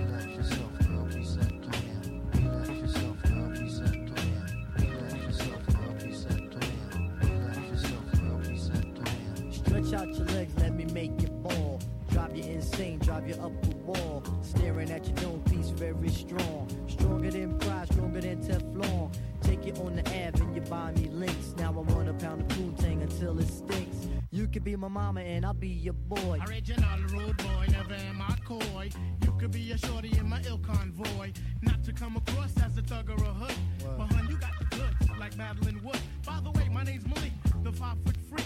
Drive 13.20 13.36
you 13.36 13.44
up 13.44 13.62
the 13.62 13.76
wall. 13.78 14.24
Staring 14.42 14.92
at 14.92 15.06
your 15.06 15.16
dome 15.16 15.44
piece, 15.50 15.70
very 15.70 16.10
strong. 16.10 16.68
Stronger 16.88 17.32
than 17.32 17.58
pride, 17.60 17.92
stronger 17.92 18.22
than 18.22 18.42
Teflon. 18.42 19.14
Take 19.42 19.66
you 19.66 19.74
on 19.84 19.96
the 19.96 20.02
Ave 20.02 20.42
and 20.42 20.56
you 20.56 20.62
buy 20.62 20.92
me 20.92 21.08
links. 21.08 21.54
Now 21.58 21.70
I 21.70 21.92
want 21.92 22.10
a 22.10 22.14
pound 22.14 22.42
of 22.42 22.48
poontang 22.50 23.02
until 23.02 23.40
it 23.40 23.48
stinks. 23.48 24.08
You 24.32 24.48
could 24.48 24.64
be 24.64 24.76
my 24.76 24.88
mama 24.88 25.22
and 25.22 25.46
I'll 25.46 25.54
be 25.54 25.70
your 25.70 25.94
boy. 25.94 26.40
Original 26.48 27.00
rude 27.10 27.38
boy, 27.38 27.66
never 27.70 27.94
am 27.94 28.22
I 28.22 28.36
coy. 28.46 28.90
You 29.24 29.34
could 29.40 29.52
be 29.52 29.72
a 29.72 29.78
shorty 29.78 30.16
in 30.18 30.30
my 30.30 30.42
ill 30.48 30.60
convoy. 30.60 31.32
Not 31.62 31.84
to 31.86 31.94
come 31.94 32.16
across 32.16 32.54
as 32.64 32.78
a 32.78 32.82
thug 32.82 33.10
or 33.10 33.24
a 33.24 33.34
hood. 33.34 33.56
But 33.98 34.14
hun, 34.14 34.28
you 34.30 34.38
got 34.38 34.52
the 34.60 34.76
goods, 34.76 35.20
like 35.20 35.36
Madeline 35.38 35.84
Wood. 35.84 36.00
By 36.26 36.40
the 36.44 36.52
way, 36.52 36.70
my 36.70 36.84
name's 36.84 37.08
Malik, 37.08 37.34
the 37.64 37.72
five 37.72 37.98
foot 38.06 38.18
freak. 38.30 38.46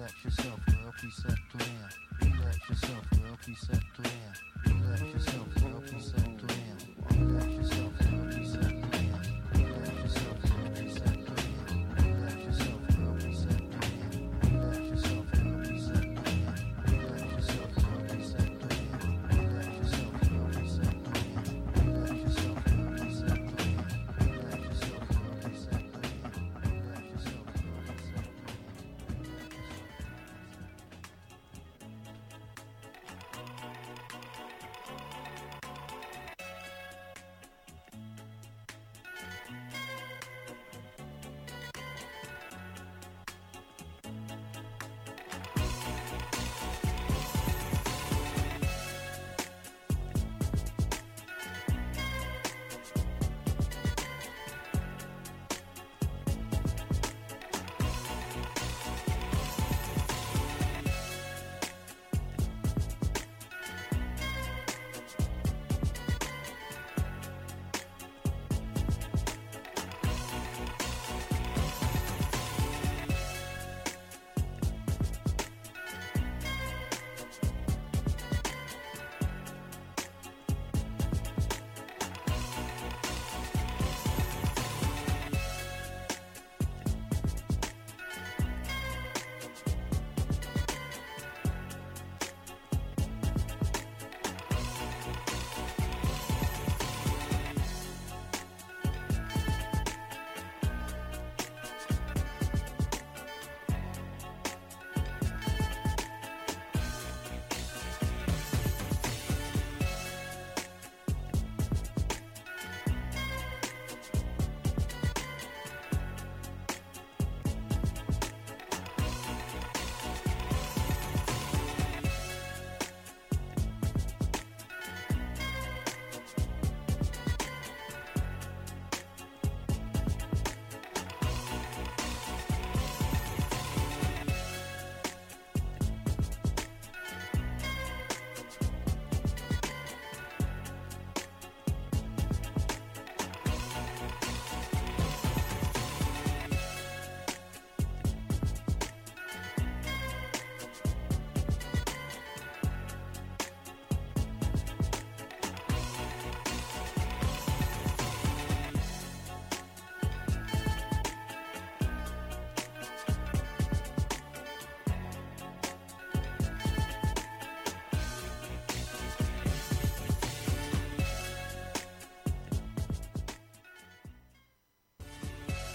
Relax 0.00 0.24
yourself, 0.24 0.60
girl, 0.66 0.94
please 0.98 1.16
settle 1.16 1.58
down. 1.60 1.90
Relax 2.20 2.68
yourself, 2.68 3.10
girl, 3.10 3.36
please 3.44 3.60
settle 3.60 4.04
down. 4.04 4.49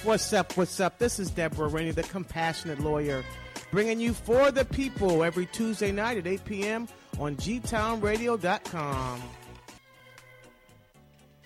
What's 0.06 0.32
up? 0.34 0.56
What's 0.56 0.80
up? 0.80 1.00
This 1.00 1.18
is 1.18 1.32
Deborah 1.32 1.68
Rainey, 1.68 1.90
the 1.90 2.04
compassionate 2.04 2.80
lawyer, 2.80 3.24
bringing 3.72 4.00
you 4.00 4.14
for 4.14 4.52
the 4.52 4.64
people 4.64 5.24
every 5.24 5.48
Tuesday 5.48 5.92
night 5.92 6.20
at 6.20 6.28
8 6.28 6.46
p.m. 6.46 6.88
on 7.18 7.36
gtownradio.com. 7.38 9.24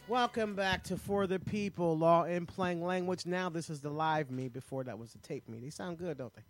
Welcome 0.10 0.56
back 0.56 0.84
to 0.84 0.98
For 0.98 1.26
the 1.26 1.40
People, 1.40 1.98
Law 1.98 2.26
in 2.26 2.46
Plain 2.46 2.82
Language. 2.82 3.26
Now 3.26 3.48
this 3.48 3.70
is 3.70 3.80
the 3.80 3.92
live 3.92 4.30
me. 4.30 4.50
Before 4.50 4.84
that 4.84 5.00
was 5.00 5.14
the 5.14 5.20
tape 5.20 5.48
me. 5.48 5.60
They 5.60 5.70
sound 5.70 5.98
good, 5.98 6.18
don't 6.18 6.36
they? 6.36 6.44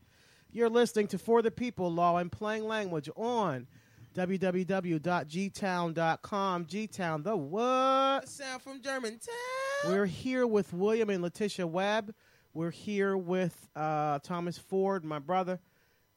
You're 0.51 0.67
listening 0.67 1.09
to 1.09 1.19
For 1.19 1.43
the 1.43 1.51
People, 1.51 1.91
Law 1.91 2.17
in 2.17 2.31
Plain 2.31 2.65
Language 2.65 3.11
on 3.15 3.67
www.gtown.com. 4.19 6.65
Gtown, 6.65 7.23
the 7.23 7.37
what? 7.37 8.27
Sound 8.27 8.61
from 8.61 8.81
Germantown. 8.81 9.33
We're 9.87 10.05
here 10.05 10.45
with 10.45 10.73
William 10.73 11.09
and 11.09 11.23
Letitia 11.23 11.65
Webb. 11.65 12.13
We're 12.53 12.71
here 12.71 13.15
with 13.15 13.69
uh, 13.77 14.19
Thomas 14.19 14.57
Ford, 14.57 15.05
my 15.05 15.19
brother, 15.19 15.61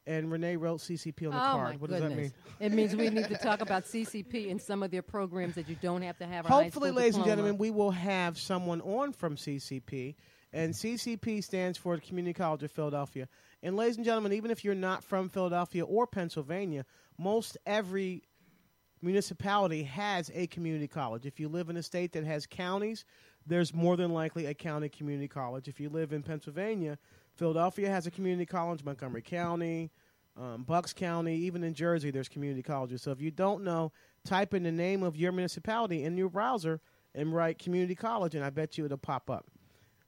and 0.05 0.29
Renee 0.29 0.57
wrote 0.57 0.81
CCP 0.81 1.27
on 1.27 1.31
the 1.31 1.37
oh 1.37 1.39
card. 1.39 1.69
my 1.69 1.77
what 1.77 1.91
goodness! 1.91 2.09
does 2.09 2.09
that 2.09 2.17
mean? 2.17 2.33
It 2.59 2.73
means 2.73 2.93
we 2.93 3.09
need 3.09 3.29
to 3.29 3.37
talk 3.37 3.61
about 3.61 3.85
CCP 3.85 4.51
and 4.51 4.61
some 4.61 4.83
of 4.83 4.91
their 4.91 5.01
programs 5.01 5.55
that 5.55 5.69
you 5.69 5.77
don't 5.81 6.01
have 6.01 6.17
to 6.17 6.25
have. 6.25 6.45
A 6.45 6.49
Hopefully, 6.49 6.89
high 6.89 6.91
school 6.91 7.01
ladies 7.01 7.15
and 7.15 7.23
gentlemen, 7.23 7.57
we 7.57 7.71
will 7.71 7.91
have 7.91 8.37
someone 8.37 8.81
on 8.81 9.13
from 9.13 9.37
CCP. 9.37 10.15
And 10.51 10.73
CCP 10.73 11.41
stands 11.43 11.77
for 11.79 11.95
the 11.95 12.01
Community 12.01 12.33
College 12.33 12.63
of 12.63 12.71
Philadelphia. 12.71 13.27
And 13.63 13.75
ladies 13.75 13.95
and 13.95 14.05
gentlemen, 14.05 14.33
even 14.33 14.51
if 14.51 14.63
you're 14.63 14.75
not 14.75 15.03
from 15.03 15.29
Philadelphia 15.29 15.83
or 15.83 16.05
Pennsylvania, 16.05 16.85
most 17.17 17.57
every 17.65 18.23
municipality 19.01 19.83
has 19.83 20.31
a 20.33 20.47
community 20.47 20.87
college. 20.87 21.25
If 21.25 21.39
you 21.39 21.49
live 21.49 21.69
in 21.69 21.77
a 21.77 21.83
state 21.83 22.13
that 22.13 22.25
has 22.25 22.45
counties, 22.45 23.05
there's 23.45 23.73
more 23.73 23.97
than 23.97 24.13
likely 24.13 24.45
a 24.45 24.53
county 24.53 24.89
community 24.89 25.27
college. 25.27 25.67
If 25.67 25.79
you 25.79 25.89
live 25.89 26.13
in 26.13 26.23
Pennsylvania, 26.23 26.97
Philadelphia 27.35 27.89
has 27.89 28.07
a 28.07 28.11
community 28.11 28.45
college, 28.45 28.83
Montgomery 28.83 29.21
County, 29.21 29.91
um, 30.37 30.63
Bucks 30.63 30.93
County, 30.93 31.35
even 31.35 31.63
in 31.63 31.73
Jersey, 31.73 32.09
there's 32.09 32.29
community 32.29 32.63
colleges. 32.63 33.01
So 33.01 33.11
if 33.11 33.21
you 33.21 33.29
don't 33.29 33.63
know, 33.63 33.91
type 34.25 34.53
in 34.53 34.63
the 34.63 34.71
name 34.71 35.03
of 35.03 35.15
your 35.15 35.31
municipality 35.31 36.05
in 36.05 36.17
your 36.17 36.29
browser 36.29 36.79
and 37.13 37.33
write 37.33 37.59
community 37.59 37.95
college, 37.95 38.33
and 38.33 38.43
I 38.43 38.49
bet 38.49 38.77
you 38.77 38.85
it'll 38.85 38.97
pop 38.97 39.29
up. 39.29 39.45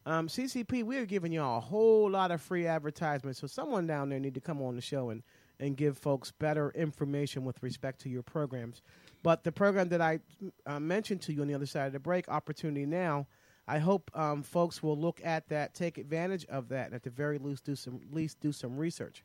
Um, 0.08 0.28
CCP, 0.28 0.84
we 0.84 0.98
are 0.98 1.06
giving 1.06 1.32
y'all 1.32 1.58
a 1.58 1.62
whole 1.62 2.10
lot 2.10 2.32
of 2.32 2.42
free 2.42 2.66
advertisements, 2.68 3.40
so 3.40 3.48
someone 3.48 3.88
down 3.88 4.10
there 4.10 4.20
need 4.20 4.36
to 4.36 4.42
come 4.42 4.62
on 4.62 4.76
the 4.76 4.82
show 4.82 5.10
and, 5.10 5.24
and 5.60 5.78
give 5.78 5.98
folks 5.98 6.32
better 6.32 6.72
information 6.72 7.46
with 7.46 7.62
respect 7.64 8.02
to 8.02 8.10
your 8.10 8.24
programs. 8.24 8.82
But 9.24 9.44
the 9.44 9.52
program 9.52 9.90
that 9.90 10.02
I 10.02 10.20
uh, 10.66 10.80
mentioned 10.80 11.22
to 11.24 11.34
you 11.34 11.42
on 11.42 11.48
the 11.48 11.54
other 11.54 11.66
side 11.66 11.88
of 11.88 11.94
the 11.94 12.00
break, 12.00 12.30
Opportunity 12.30 12.86
Now, 12.86 13.28
I 13.68 13.80
hope 13.80 14.12
um, 14.14 14.44
folks 14.44 14.84
will 14.84 14.98
look 14.98 15.20
at 15.24 15.50
that, 15.50 15.74
take 15.74 15.98
advantage 15.98 16.46
of 16.46 16.70
that, 16.70 16.88
and 16.88 16.96
at 16.96 17.04
the 17.04 17.10
very 17.10 17.40
least 17.40 17.66
do 17.66 17.76
some 17.76 18.00
least 18.12 18.40
do 18.40 18.52
some 18.52 18.78
research. 18.78 19.24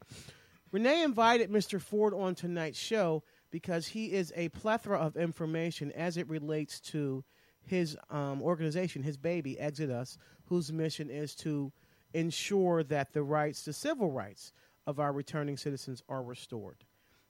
Renee 0.72 1.02
invited 1.02 1.50
Mr. 1.50 1.80
Ford 1.80 2.14
on 2.14 2.34
tonight's 2.34 2.78
show 2.78 3.22
because 3.50 3.88
he 3.88 4.12
is 4.12 4.32
a 4.36 4.48
plethora 4.50 4.98
of 4.98 5.16
information 5.16 5.90
as 5.92 6.16
it 6.16 6.28
relates 6.28 6.80
to 6.80 7.24
his 7.66 7.96
um, 8.10 8.40
organization, 8.40 9.02
his 9.02 9.16
baby, 9.16 9.58
Exodus, 9.58 10.16
whose 10.46 10.72
mission 10.72 11.10
is 11.10 11.34
to 11.34 11.72
ensure 12.14 12.82
that 12.84 13.12
the 13.12 13.22
rights, 13.22 13.64
the 13.64 13.72
civil 13.72 14.10
rights 14.10 14.52
of 14.90 15.00
our 15.00 15.12
returning 15.12 15.56
citizens 15.56 16.02
are 16.08 16.22
restored. 16.22 16.84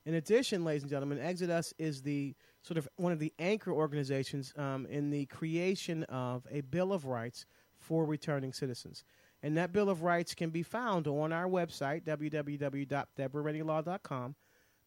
In 0.05 0.13
addition, 0.15 0.65
ladies 0.65 0.81
and 0.81 0.89
gentlemen, 0.89 1.19
Exodus 1.19 1.75
is 1.77 2.01
the 2.01 2.33
sort 2.63 2.79
of 2.79 2.89
one 2.95 3.13
of 3.13 3.19
the 3.19 3.31
anchor 3.37 3.71
organizations 3.71 4.51
um, 4.57 4.87
in 4.87 5.11
the 5.11 5.27
creation 5.27 6.03
of 6.05 6.47
a 6.49 6.61
Bill 6.61 6.91
of 6.91 7.05
Rights 7.05 7.45
for 7.77 8.03
returning 8.03 8.51
citizens. 8.51 9.03
And 9.43 9.55
that 9.57 9.71
Bill 9.71 9.89
of 9.89 10.01
Rights 10.01 10.33
can 10.33 10.49
be 10.49 10.63
found 10.63 11.05
on 11.07 11.31
our 11.31 11.47
website, 11.47 12.01
www.deborahraineylaw.com. 12.03 14.35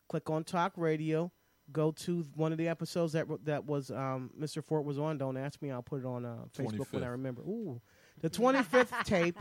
Click 0.09 0.31
on 0.31 0.43
Talk 0.45 0.73
Radio. 0.77 1.31
Go 1.73 1.93
to 1.93 2.27
one 2.35 2.53
of 2.53 2.59
the 2.59 2.69
episodes 2.69 3.15
that 3.15 3.27
that 3.45 3.65
was 3.65 3.91
um, 3.91 4.29
Mr. 4.39 4.63
Ford 4.63 4.85
was 4.85 4.99
on. 4.99 5.17
Don't 5.17 5.39
ask 5.39 5.63
me. 5.63 5.71
I'll 5.71 5.83
put 5.83 6.01
it 6.01 6.07
on 6.07 6.27
uh, 6.27 6.41
Facebook 6.57 6.93
when 6.93 7.03
I 7.03 7.09
remember. 7.09 7.41
Ooh, 7.43 7.81
the 8.21 8.29
25th 8.29 9.05
tape. 9.07 9.39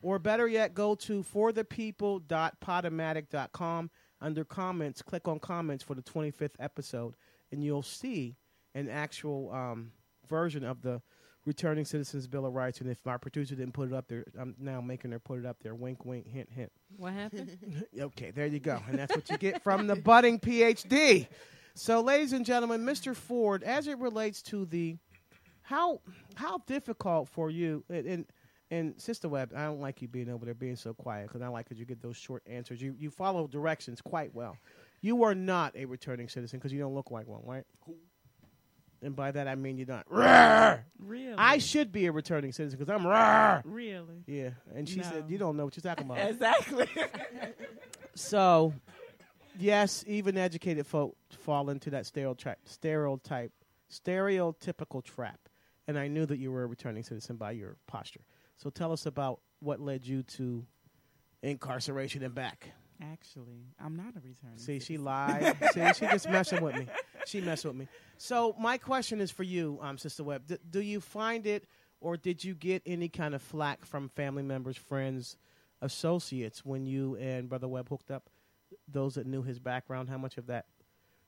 Or 0.00 0.18
better 0.18 0.46
yet, 0.46 0.74
go 0.74 0.94
to 0.94 1.22
forthepeople.podomatic.com. 1.22 3.90
Under 4.20 4.44
comments, 4.44 5.02
click 5.02 5.28
on 5.28 5.38
comments 5.38 5.84
for 5.84 5.94
the 5.94 6.02
25th 6.02 6.54
episode, 6.58 7.14
and 7.52 7.62
you'll 7.62 7.82
see 7.82 8.36
an 8.74 8.88
actual 8.88 9.52
um, 9.52 9.92
version 10.28 10.64
of 10.64 10.82
the 10.82 11.00
Returning 11.44 11.84
Citizens 11.84 12.26
Bill 12.26 12.44
of 12.44 12.52
Rights. 12.52 12.80
And 12.80 12.90
if 12.90 12.98
my 13.06 13.16
producer 13.16 13.54
didn't 13.54 13.72
put 13.72 13.88
it 13.88 13.94
up 13.94 14.08
there, 14.08 14.24
I'm 14.38 14.54
now 14.58 14.80
making 14.80 15.12
her 15.12 15.18
put 15.18 15.38
it 15.38 15.46
up 15.46 15.62
there. 15.62 15.74
Wink, 15.74 16.04
wink, 16.04 16.26
hint, 16.26 16.50
hint. 16.50 16.70
What 16.96 17.14
happened? 17.14 17.86
okay, 18.00 18.32
there 18.32 18.46
you 18.46 18.60
go. 18.60 18.80
And 18.88 18.98
that's 18.98 19.16
what 19.16 19.30
you 19.30 19.38
get 19.38 19.62
from 19.62 19.86
the 19.86 19.96
budding 19.96 20.40
PhD. 20.40 21.26
So, 21.74 22.00
ladies 22.00 22.32
and 22.32 22.44
gentlemen, 22.44 22.84
Mr. 22.84 23.16
Ford, 23.16 23.62
as 23.62 23.86
it 23.86 23.98
relates 23.98 24.42
to 24.42 24.66
the 24.66 24.96
how 25.62 26.00
how 26.34 26.58
difficult 26.66 27.28
for 27.28 27.50
you 27.50 27.84
and 27.88 28.06
and, 28.06 28.26
and 28.70 29.00
Sister 29.00 29.28
Webb, 29.28 29.52
I 29.56 29.64
don't 29.64 29.80
like 29.80 30.02
you 30.02 30.08
being 30.08 30.28
over 30.28 30.44
there 30.44 30.54
being 30.54 30.76
so 30.76 30.92
quiet 30.94 31.28
because 31.28 31.42
I 31.42 31.48
like 31.48 31.68
that 31.70 31.78
you 31.78 31.84
get 31.84 32.02
those 32.02 32.16
short 32.16 32.42
answers. 32.46 32.80
You 32.82 32.94
you 32.98 33.10
follow 33.10 33.46
directions 33.46 34.00
quite 34.00 34.34
well. 34.34 34.56
You 35.00 35.22
are 35.24 35.34
not 35.34 35.76
a 35.76 35.84
returning 35.84 36.28
citizen 36.28 36.58
because 36.58 36.72
you 36.72 36.80
don't 36.80 36.94
look 36.94 37.10
like 37.10 37.26
one, 37.26 37.42
right? 37.44 37.64
And 39.00 39.14
by 39.14 39.30
that 39.30 39.46
I 39.46 39.54
mean 39.54 39.78
you're 39.78 39.86
not. 39.86 40.08
Rawr! 40.08 40.80
Really? 40.98 41.34
I 41.38 41.58
should 41.58 41.92
be 41.92 42.06
a 42.06 42.12
returning 42.12 42.52
citizen 42.52 42.78
because 42.78 42.92
I'm 42.92 43.06
rawr. 43.06 43.62
Really? 43.64 44.24
Yeah, 44.26 44.50
and 44.74 44.88
she 44.88 45.02
said 45.02 45.24
No. 45.24 45.28
you 45.28 45.38
don't 45.38 45.56
know 45.56 45.64
what 45.64 45.76
you're 45.76 45.82
talking 45.94 46.04
about. 46.10 46.18
Exactly. 46.28 46.88
So, 48.14 48.74
yes, 49.60 50.02
even 50.08 50.36
educated 50.36 50.86
folk 50.86 51.16
fall 51.30 51.70
into 51.70 51.90
that 51.90 52.04
stereotype, 52.04 52.58
stereotype, 52.64 53.52
stereotypical 53.92 55.04
trap. 55.04 55.38
And 55.86 55.96
I 55.96 56.08
knew 56.08 56.26
that 56.26 56.38
you 56.38 56.50
were 56.50 56.64
a 56.64 56.66
returning 56.66 57.04
citizen 57.04 57.36
by 57.36 57.52
your 57.52 57.76
posture. 57.86 58.22
So 58.58 58.70
tell 58.70 58.92
us 58.92 59.06
about 59.06 59.40
what 59.60 59.80
led 59.80 60.06
you 60.06 60.22
to 60.24 60.66
incarceration 61.42 62.22
and 62.22 62.34
back. 62.34 62.70
Actually, 63.00 63.62
I'm 63.80 63.96
not 63.96 64.16
a 64.16 64.20
returning. 64.20 64.58
See, 64.58 64.80
she 64.80 64.98
lied. 64.98 65.56
See, 65.72 65.86
she 65.94 66.06
just 66.06 66.28
messing 66.28 66.62
with 66.62 66.74
me. 66.74 66.86
She 67.26 67.40
messing 67.40 67.70
with 67.70 67.78
me. 67.78 67.88
So 68.16 68.56
my 68.58 68.76
question 68.76 69.20
is 69.20 69.30
for 69.30 69.44
you, 69.44 69.78
um, 69.80 69.98
Sister 69.98 70.24
Webb. 70.24 70.48
D- 70.48 70.58
do 70.68 70.80
you 70.80 71.00
find 71.00 71.46
it, 71.46 71.64
or 72.00 72.16
did 72.16 72.42
you 72.42 72.54
get 72.54 72.82
any 72.84 73.08
kind 73.08 73.36
of 73.36 73.42
flack 73.42 73.84
from 73.84 74.08
family 74.08 74.42
members, 74.42 74.76
friends, 74.76 75.36
associates 75.80 76.64
when 76.64 76.86
you 76.86 77.14
and 77.16 77.48
Brother 77.48 77.68
Webb 77.68 77.88
hooked 77.88 78.10
up? 78.10 78.28
Those 78.88 79.14
that 79.14 79.26
knew 79.26 79.42
his 79.42 79.60
background, 79.60 80.08
how 80.08 80.18
much 80.18 80.36
of 80.36 80.48
that 80.48 80.66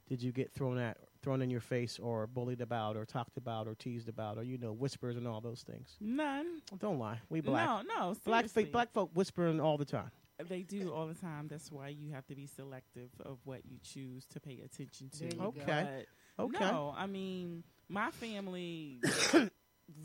did 0.08 0.20
you 0.20 0.32
get 0.32 0.52
thrown 0.52 0.76
at, 0.76 0.96
thrown 1.22 1.42
in 1.42 1.50
your 1.50 1.60
face, 1.60 1.98
or 1.98 2.26
bullied 2.26 2.60
about, 2.60 2.96
or 2.96 3.04
talked 3.04 3.36
about, 3.36 3.66
or 3.66 3.74
teased 3.74 4.08
about, 4.08 4.38
or 4.38 4.42
you 4.42 4.58
know, 4.58 4.72
whispers 4.72 5.16
and 5.16 5.26
all 5.26 5.40
those 5.40 5.62
things? 5.62 5.96
None. 6.00 6.62
Don't 6.78 6.98
lie. 6.98 7.20
We 7.28 7.40
black. 7.40 7.66
No, 7.66 7.82
no. 7.82 8.14
Black, 8.24 8.40
seriously. 8.48 8.64
fa- 8.64 8.70
black 8.70 8.92
folk 8.92 9.10
whispering 9.14 9.60
all 9.60 9.76
the 9.78 9.84
time. 9.84 10.10
They 10.48 10.62
do 10.62 10.92
all 10.92 11.06
the 11.06 11.14
time. 11.14 11.48
That's 11.48 11.70
why 11.70 11.88
you 11.88 12.12
have 12.12 12.26
to 12.28 12.34
be 12.34 12.46
selective 12.46 13.10
of 13.24 13.38
what 13.44 13.60
you 13.68 13.78
choose 13.82 14.24
to 14.28 14.40
pay 14.40 14.62
attention 14.64 15.10
to. 15.10 15.18
There 15.18 15.28
you 15.28 15.38
go. 15.38 15.44
Okay. 15.48 15.62
But 15.66 16.06
Okay. 16.40 16.64
No, 16.64 16.94
I 16.96 17.06
mean, 17.06 17.64
my 17.90 18.10
family 18.12 19.00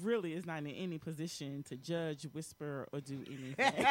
really 0.02 0.34
is 0.34 0.46
not 0.46 0.60
in 0.60 0.68
any 0.68 0.98
position 0.98 1.64
to 1.70 1.76
judge, 1.78 2.24
whisper, 2.34 2.88
or 2.92 3.00
do 3.02 3.20
anything. 3.28 3.56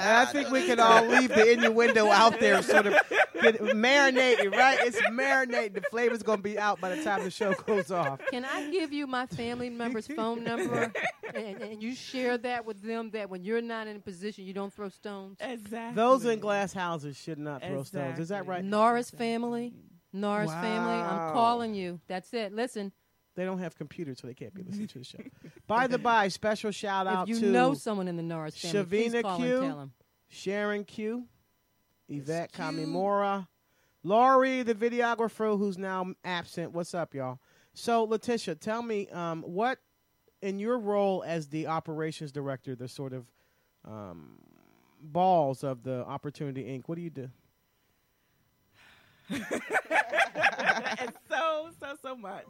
And 0.00 0.08
I 0.16 0.24
think 0.26 0.50
we 0.50 0.66
can 0.66 0.80
all 0.80 1.04
leave 1.06 1.28
the 1.28 1.52
innuendo 1.52 2.08
out 2.08 2.38
there, 2.40 2.62
sort 2.62 2.86
of 2.86 2.94
get 3.42 3.76
marinated, 3.76 4.52
right? 4.54 4.78
It's 4.82 5.00
marinated. 5.12 5.74
The 5.74 5.82
flavor's 5.82 6.22
gonna 6.22 6.42
be 6.42 6.58
out 6.58 6.80
by 6.80 6.94
the 6.94 7.02
time 7.02 7.22
the 7.24 7.30
show 7.30 7.52
goes 7.52 7.90
off. 7.90 8.20
Can 8.30 8.44
I 8.44 8.70
give 8.70 8.92
you 8.92 9.06
my 9.06 9.26
family 9.26 9.68
member's 9.70 10.06
phone 10.06 10.44
number, 10.44 10.92
and, 11.34 11.60
and 11.60 11.82
you 11.82 11.94
share 11.94 12.38
that 12.38 12.64
with 12.64 12.82
them? 12.82 13.10
That 13.10 13.28
when 13.30 13.44
you're 13.44 13.60
not 13.62 13.86
in 13.86 13.96
a 13.96 14.00
position, 14.00 14.44
you 14.44 14.54
don't 14.54 14.72
throw 14.72 14.88
stones. 14.88 15.38
exactly. 15.40 15.96
Those 15.96 16.24
in 16.24 16.38
glass 16.38 16.72
houses 16.72 17.16
should 17.16 17.38
not 17.38 17.62
throw 17.62 17.82
stones. 17.82 18.18
Is 18.18 18.28
that 18.28 18.46
right? 18.46 18.64
Norris 18.64 19.10
family, 19.10 19.74
Norris 20.12 20.50
family. 20.50 20.94
I'm 20.94 21.32
calling 21.32 21.74
you. 21.74 22.00
That's 22.08 22.32
it. 22.34 22.52
Listen, 22.54 22.92
They 23.40 23.46
don't 23.46 23.60
have 23.60 23.74
computers, 23.74 24.18
so 24.20 24.26
they 24.26 24.34
can't 24.34 24.52
be 24.52 24.62
listening 24.62 24.88
to 24.88 24.98
the 24.98 25.04
show. 25.06 25.18
by 25.66 25.86
the 25.86 25.96
by, 25.96 26.28
special 26.28 26.72
shout 26.72 27.06
out 27.06 27.26
to 27.26 27.32
if 27.32 27.38
you 27.38 27.46
to 27.46 27.50
know 27.50 27.72
someone 27.72 28.06
in 28.06 28.18
the 28.18 28.22
Norris 28.22 28.54
family, 28.54 28.84
please 28.84 29.14
Shavina 29.14 29.22
call 29.22 29.38
Q. 29.38 29.46
and 29.46 29.66
tell 29.66 29.78
them. 29.78 29.92
Sharon 30.28 30.84
Q, 30.84 31.24
Yvette. 32.06 32.52
Kamimura, 32.52 33.48
Laurie, 34.04 34.62
the 34.62 34.74
videographer 34.74 35.56
who's 35.58 35.78
now 35.78 36.12
absent. 36.22 36.72
What's 36.72 36.92
up, 36.92 37.14
y'all? 37.14 37.38
So, 37.72 38.04
Letitia, 38.04 38.56
tell 38.56 38.82
me 38.82 39.08
um, 39.08 39.40
what, 39.40 39.78
in 40.42 40.58
your 40.58 40.78
role 40.78 41.24
as 41.26 41.48
the 41.48 41.66
operations 41.66 42.32
director, 42.32 42.76
the 42.76 42.88
sort 42.88 43.14
of 43.14 43.24
um, 43.88 44.36
balls 45.00 45.64
of 45.64 45.82
the 45.82 46.04
Opportunity 46.04 46.64
Inc., 46.64 46.82
what 46.88 46.96
do 46.96 47.00
you 47.00 47.08
do? 47.08 47.30
it's 51.00 51.18
so 51.28 51.68
so 51.80 51.96
so 52.02 52.16
much. 52.16 52.46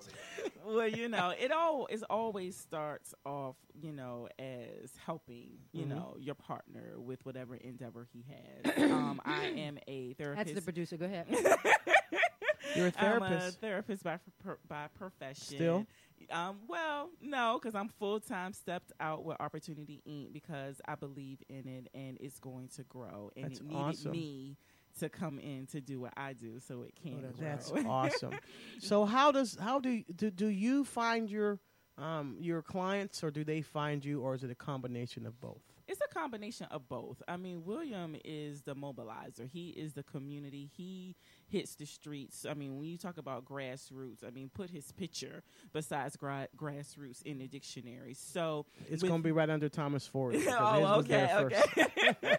Well, 0.65 0.89
you 0.89 1.09
know, 1.09 1.33
it 1.39 1.53
all 1.53 1.87
it 1.87 2.03
always 2.11 2.57
starts 2.57 3.15
off, 3.25 3.57
you 3.81 3.93
know, 3.93 4.29
as 4.39 4.47
as 4.85 4.93
helping, 5.05 5.59
you 5.73 5.85
Mhm. 5.85 5.89
know, 5.89 6.17
your 6.19 6.35
partner 6.35 6.99
with 6.99 7.25
whatever 7.27 7.55
endeavor 7.57 8.07
he 8.13 8.25
has. 8.29 8.79
um, 8.93 9.21
I 9.25 9.47
am 9.47 9.79
a 9.89 10.15
therapist. 10.15 10.47
That's 10.47 10.59
the 10.61 10.63
producer. 10.65 10.97
Go 10.97 11.07
ahead. 11.07 11.27
You're 12.77 12.89
a 12.89 12.93
I'm 12.99 13.23
a 13.23 13.29
therapist. 13.29 13.61
therapist 13.61 14.05
by 14.05 14.19
per, 14.45 14.59
by 14.69 14.87
profession. 14.97 15.57
Still? 15.57 15.87
Um, 16.31 16.59
well, 16.69 17.11
no, 17.21 17.59
because 17.61 17.75
I'm 17.75 17.89
full 17.89 18.21
time 18.21 18.53
stepped 18.53 18.93
out 19.01 19.25
with 19.25 19.37
Opportunity 19.41 20.03
Inc. 20.09 20.33
because 20.33 20.81
I 20.87 20.95
believe 20.95 21.39
in 21.49 21.67
it 21.67 21.89
and 21.95 22.17
it's 22.21 22.39
going 22.39 22.69
to 22.77 22.85
grow. 22.85 23.31
And 23.37 23.47
That's 23.47 23.59
it 23.61 23.67
needed 23.67 23.77
awesome. 23.83 24.13
me 24.13 24.57
to 24.99 25.09
come 25.09 25.39
in 25.39 25.67
to 25.69 25.81
do 25.81 26.01
what 26.01 26.13
I 26.17 26.33
do, 26.33 26.59
so 26.61 26.83
it 26.83 26.95
can. 27.03 27.21
grow. 27.21 27.31
That's 27.39 27.71
awesome. 27.87 28.35
So 28.81 29.05
how 29.05 29.33
does 29.33 29.57
how 29.61 29.81
do 29.81 30.03
do, 30.15 30.31
do 30.31 30.47
you 30.47 30.85
find 30.85 31.31
your 31.31 31.59
um, 31.99 32.37
your 32.41 32.63
clients, 32.63 33.23
or 33.23 33.31
do 33.31 33.45
they 33.45 33.63
find 33.63 34.05
you, 34.05 34.21
or 34.21 34.35
is 34.35 34.43
it 34.43 34.51
a 34.51 34.55
combination 34.55 35.27
of 35.27 35.41
both? 35.41 35.63
It's 35.91 36.01
a 36.01 36.15
combination 36.15 36.69
of 36.71 36.89
both. 36.89 37.21
I 37.27 37.37
mean, 37.37 37.65
William 37.65 38.15
is 38.25 38.63
the 38.63 38.77
mobilizer. 38.77 39.49
He 39.49 39.71
is 39.71 39.93
the 39.95 40.05
community. 40.05 40.71
He 40.77 41.17
hits 41.49 41.75
the 41.75 41.85
streets. 41.85 42.47
I 42.49 42.55
mean, 42.55 42.79
when 42.79 42.87
you 42.87 42.97
talk 42.97 43.19
about 43.19 43.45
grassroots, 43.45 44.25
I 44.25 44.31
mean, 44.31 44.51
put 44.55 44.71
his 44.71 44.93
picture 44.93 45.43
besides 45.73 46.15
gra- 46.17 46.47
grassroots 46.57 47.23
in 47.23 47.39
the 47.39 47.49
dictionary. 47.49 48.15
So 48.15 48.67
It's 48.89 49.03
going 49.03 49.21
to 49.21 49.25
be 49.25 49.33
right 49.33 49.51
under 49.51 49.69
Thomas 49.69 50.07
Ford. 50.07 50.37
oh, 50.49 51.01
okay, 51.01 51.29
okay. 51.35 52.37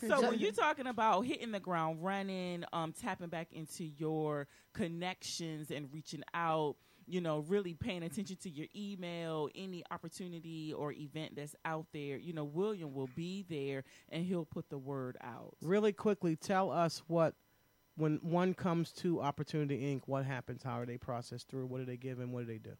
so 0.08 0.20
when 0.28 0.40
you're 0.40 0.50
talking 0.50 0.88
about 0.88 1.20
hitting 1.20 1.52
the 1.52 1.60
ground 1.60 2.02
running, 2.02 2.64
um, 2.72 2.92
tapping 2.92 3.28
back 3.28 3.52
into 3.52 3.84
your 3.84 4.48
connections 4.72 5.70
and 5.70 5.88
reaching 5.92 6.24
out, 6.34 6.74
you 7.12 7.20
know, 7.20 7.40
really 7.40 7.74
paying 7.74 8.02
attention 8.02 8.36
to 8.36 8.48
your 8.48 8.66
email, 8.74 9.50
any 9.54 9.84
opportunity 9.90 10.72
or 10.72 10.92
event 10.92 11.36
that's 11.36 11.54
out 11.62 11.84
there, 11.92 12.16
you 12.16 12.32
know, 12.32 12.44
William 12.44 12.94
will 12.94 13.10
be 13.14 13.44
there 13.50 13.84
and 14.08 14.24
he'll 14.24 14.46
put 14.46 14.70
the 14.70 14.78
word 14.78 15.18
out. 15.22 15.54
Really 15.60 15.92
quickly, 15.92 16.36
tell 16.36 16.70
us 16.70 17.02
what 17.08 17.34
when 17.96 18.18
one 18.22 18.54
comes 18.54 18.92
to 18.92 19.20
Opportunity 19.20 19.94
Inc. 19.94 20.04
What 20.06 20.24
happens? 20.24 20.62
How 20.62 20.80
are 20.80 20.86
they 20.86 20.96
processed 20.96 21.48
through? 21.48 21.66
What 21.66 21.78
do 21.78 21.84
they 21.84 21.98
give 21.98 22.18
and 22.18 22.32
what 22.32 22.46
do 22.46 22.46
they 22.46 22.58
do? 22.58 22.72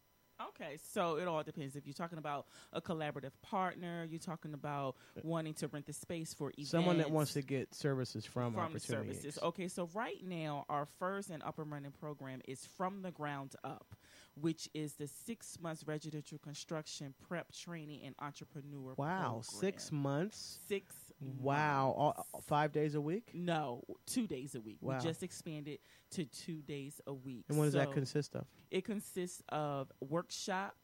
Okay, 0.49 0.79
so 0.93 1.17
it 1.17 1.29
all 1.29 1.43
depends. 1.43 1.77
If 1.77 1.87
you're 1.87 1.95
talking 1.95 2.19
about 2.19 2.47
a 2.73 2.81
collaborative 2.81 3.33
partner, 3.43 4.07
you're 4.09 4.19
talking 4.19 4.55
about 4.55 4.97
wanting 5.23 5.55
to 5.55 5.69
rent 5.69 5.87
the 5.87 5.93
space 5.93 6.35
for 6.35 6.51
events. 6.51 6.71
Someone 6.71 6.99
that 6.99 7.11
wants 7.11 7.35
to 7.35 7.43
get 7.43 7.75
services 7.75 8.25
from, 8.25 8.55
from 8.55 8.55
the 8.55 8.61
Opportunity 8.61 9.13
services. 9.13 9.39
Inc. 9.39 9.49
Okay, 9.49 9.69
so 9.69 9.89
right 9.95 10.25
now 10.25 10.65
our 10.69 10.87
first 10.99 11.31
and 11.31 11.43
up 11.43 11.59
and 11.59 11.71
running 11.71 11.93
program 11.93 12.41
is 12.49 12.67
from 12.77 13.03
the 13.03 13.11
ground 13.11 13.55
up, 13.63 13.95
which 14.35 14.69
is 14.75 14.95
the 14.95 15.07
six 15.07 15.59
months 15.61 15.85
residential 15.87 16.39
construction 16.39 17.15
prep 17.29 17.53
training 17.53 18.03
and 18.05 18.15
entrepreneur. 18.21 18.95
Wow, 18.97 19.43
program. 19.43 19.43
six 19.43 19.93
months. 19.93 20.59
Six. 20.69 20.95
Wow, 21.39 21.95
all, 21.97 22.27
five 22.49 22.73
days 22.73 22.95
a 22.97 23.01
week. 23.01 23.31
No, 23.33 23.85
two 24.07 24.27
days 24.27 24.55
a 24.55 24.61
week. 24.61 24.79
Wow. 24.81 24.99
We 24.99 25.05
just 25.05 25.23
expanded 25.23 25.79
to 26.13 26.25
two 26.25 26.63
days 26.63 27.01
a 27.07 27.15
week. 27.15 27.45
And 27.49 27.59
what 27.59 27.65
does 27.65 27.75
that 27.75 27.93
consist 27.93 28.35
of? 28.35 28.45
It 28.71 28.85
consists 28.85 29.43
of 29.51 29.93
workshop 30.01 30.75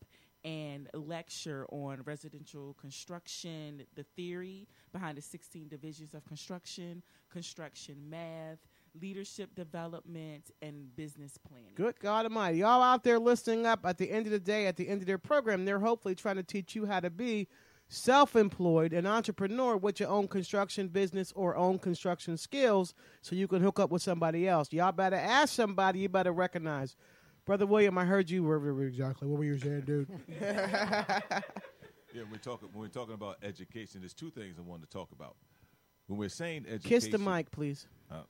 and 0.44 0.88
lecture 0.94 1.66
on 1.70 2.03
residential 2.05 2.74
construction, 2.80 3.82
the 3.96 4.05
theory 4.16 4.68
behind 4.92 5.18
the 5.18 5.22
16 5.22 5.68
divisions 5.68 6.14
of 6.14 6.24
construction, 6.24 7.03
construction 7.30 7.96
math, 8.09 8.59
leadership 9.01 9.55
development, 9.55 10.51
and 10.62 10.95
business 10.97 11.39
planning. 11.39 11.72
Good 11.74 11.99
God 12.01 12.26
Almighty! 12.26 12.59
Y'all 12.59 12.82
out 12.82 13.05
there 13.05 13.18
listening 13.18 13.66
up. 13.66 13.80
At 13.84 13.99
the 13.99 14.11
end 14.11 14.26
of 14.26 14.32
the 14.32 14.39
day, 14.39 14.66
at 14.66 14.76
the 14.76 14.89
end 14.89 15.01
of 15.01 15.07
their 15.07 15.18
program, 15.18 15.64
they're 15.64 15.78
hopefully 15.78 16.14
trying 16.14 16.36
to 16.36 16.43
teach 16.43 16.74
you 16.74 16.86
how 16.86 17.01
to 17.01 17.11
be 17.11 17.49
self-employed, 17.89 18.93
an 18.93 19.07
entrepreneur 19.07 19.76
with 19.76 19.99
your 19.99 20.11
own 20.11 20.28
construction 20.28 20.89
business 20.89 21.32
or 21.34 21.57
own 21.57 21.78
construction 21.78 22.36
skills, 22.36 22.93
so 23.22 23.34
you 23.34 23.49
can 23.49 23.62
hook 23.62 23.80
up 23.80 23.91
with 23.91 24.03
somebody 24.03 24.47
else. 24.47 24.72
Y'all 24.72 24.93
better 24.93 25.16
ask 25.16 25.55
somebody. 25.55 26.01
You 26.01 26.09
better 26.09 26.32
recognize. 26.32 26.97
Brother 27.47 27.64
William, 27.64 27.97
I 27.97 28.05
heard 28.05 28.28
you. 28.28 28.43
were 28.43 28.86
Exactly. 28.86 29.26
What 29.26 29.39
were 29.39 29.45
you 29.45 29.59
saying, 29.59 29.82
dude? 29.86 30.09
Yeah, 32.14 32.22
when 32.22 32.32
we're 32.32 32.39
talking 32.39 32.68
when 32.72 32.82
we're 32.82 32.89
talking 32.89 33.14
about 33.14 33.36
education, 33.43 34.01
there's 34.01 34.14
two 34.14 34.30
things 34.30 34.57
I 34.59 34.62
wanted 34.62 34.91
to 34.91 34.91
talk 34.91 35.12
about. 35.12 35.36
When 36.07 36.18
we're 36.18 36.30
saying 36.30 36.64
education, 36.66 36.89
Kiss 36.89 37.09
the 37.09 37.18
mic, 37.18 37.51
please. 37.51 37.86
Uh, 38.11 38.14
mwah. 38.14 38.24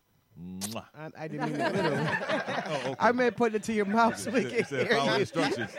I, 0.96 1.10
I 1.18 1.28
didn't 1.28 1.52
mean 1.52 1.60
it 1.60 1.74
literally. 1.74 2.08
Oh, 2.70 2.74
okay. 2.90 2.94
I 2.98 3.12
meant 3.12 3.34
put 3.36 3.54
it 3.54 3.62
to 3.64 3.72
your 3.72 3.86
mouth 3.86 4.18
so 4.18 4.30
we 4.30 4.44
can 4.44 4.64
said 4.66 4.86
hear 4.88 4.96
follow 4.98 5.14
you. 5.14 5.20
instructions. 5.20 5.70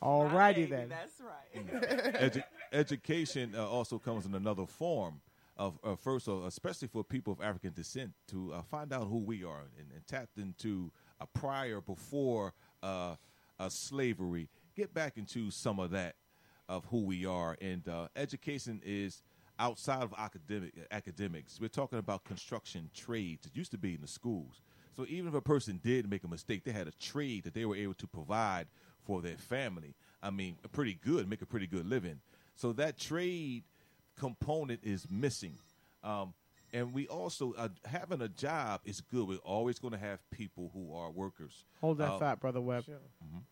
All 0.00 0.26
righty 0.28 0.64
then. 0.66 0.88
That's 0.88 1.20
right. 1.20 2.14
Edu- 2.22 2.42
education 2.72 3.54
uh, 3.56 3.68
also 3.68 3.98
comes 3.98 4.26
in 4.26 4.34
another 4.34 4.66
form 4.66 5.20
of 5.56 5.78
uh, 5.84 5.94
first, 5.96 6.28
uh, 6.28 6.42
especially 6.44 6.88
for 6.88 7.04
people 7.04 7.32
of 7.32 7.40
African 7.40 7.72
descent, 7.72 8.12
to 8.28 8.52
uh, 8.52 8.62
find 8.62 8.92
out 8.92 9.06
who 9.08 9.18
we 9.18 9.44
are 9.44 9.60
and, 9.78 9.86
and 9.94 10.06
tapped 10.06 10.38
into 10.38 10.90
a 11.20 11.26
prior 11.26 11.80
before 11.80 12.52
uh, 12.82 13.14
uh, 13.60 13.68
slavery. 13.68 14.48
Get 14.76 14.92
back 14.94 15.16
into 15.16 15.50
some 15.50 15.78
of 15.78 15.90
that 15.90 16.14
of 16.68 16.84
who 16.86 17.04
we 17.04 17.26
are, 17.26 17.56
and 17.60 17.86
uh, 17.88 18.08
education 18.16 18.80
is 18.84 19.22
outside 19.58 20.02
of 20.02 20.14
academic 20.18 20.72
academics. 20.90 21.60
We're 21.60 21.68
talking 21.68 21.98
about 21.98 22.24
construction 22.24 22.90
trades. 22.94 23.46
It 23.46 23.56
used 23.56 23.70
to 23.72 23.78
be 23.78 23.94
in 23.94 24.00
the 24.00 24.08
schools. 24.08 24.60
So 24.96 25.06
even 25.08 25.28
if 25.28 25.34
a 25.34 25.40
person 25.40 25.80
did 25.82 26.10
make 26.10 26.24
a 26.24 26.28
mistake, 26.28 26.64
they 26.64 26.72
had 26.72 26.88
a 26.88 26.92
trade 26.92 27.44
that 27.44 27.54
they 27.54 27.64
were 27.64 27.76
able 27.76 27.94
to 27.94 28.06
provide 28.06 28.66
for 29.04 29.22
their 29.22 29.36
family. 29.36 29.94
I 30.22 30.30
mean, 30.30 30.56
pretty 30.72 30.94
good, 30.94 31.28
make 31.28 31.42
a 31.42 31.46
pretty 31.46 31.66
good 31.66 31.86
living. 31.86 32.20
So 32.56 32.72
that 32.74 32.98
trade 32.98 33.64
component 34.18 34.80
is 34.82 35.06
missing. 35.10 35.54
Um, 36.04 36.34
and 36.72 36.92
we 36.94 37.06
also 37.08 37.52
uh, 37.58 37.68
having 37.84 38.22
a 38.22 38.28
job 38.28 38.80
is 38.84 39.00
good. 39.00 39.28
We're 39.28 39.36
always 39.38 39.78
going 39.78 39.92
to 39.92 39.98
have 39.98 40.18
people 40.30 40.70
who 40.72 40.94
are 40.94 41.10
workers. 41.10 41.64
Hold 41.80 41.98
that 41.98 42.12
Uh, 42.12 42.18
thought, 42.18 42.40
brother 42.40 42.60
Webb. 42.60 42.84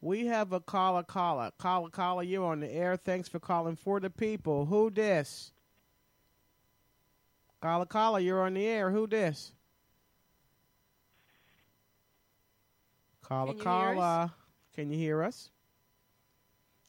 We 0.01 0.27
have 0.27 0.53
a 0.53 0.61
caller, 0.61 1.03
caller, 1.03 1.51
caller, 1.59 1.91
caller. 1.91 2.23
You're 2.23 2.47
on 2.47 2.61
the 2.61 2.73
air. 2.73 2.97
Thanks 2.97 3.29
for 3.29 3.39
calling 3.39 3.77
for 3.77 4.01
the 4.01 4.09
people. 4.11 4.67
Who 4.67 4.91
this? 4.91 5.53
Caller, 7.61 7.85
caller. 7.85 8.21
You're 8.21 8.43
on 8.43 8.55
the 8.55 8.65
air. 8.67 8.91
Who 8.91 9.07
this? 9.07 9.53
Caller, 13.23 13.53
Can 13.53 13.59
you 13.59 13.63
hear 13.65 13.71
us? 13.91 13.95
caller. 13.97 14.31
Can 14.75 14.91
you 14.91 14.99
hear 14.99 15.23
us? 15.23 15.51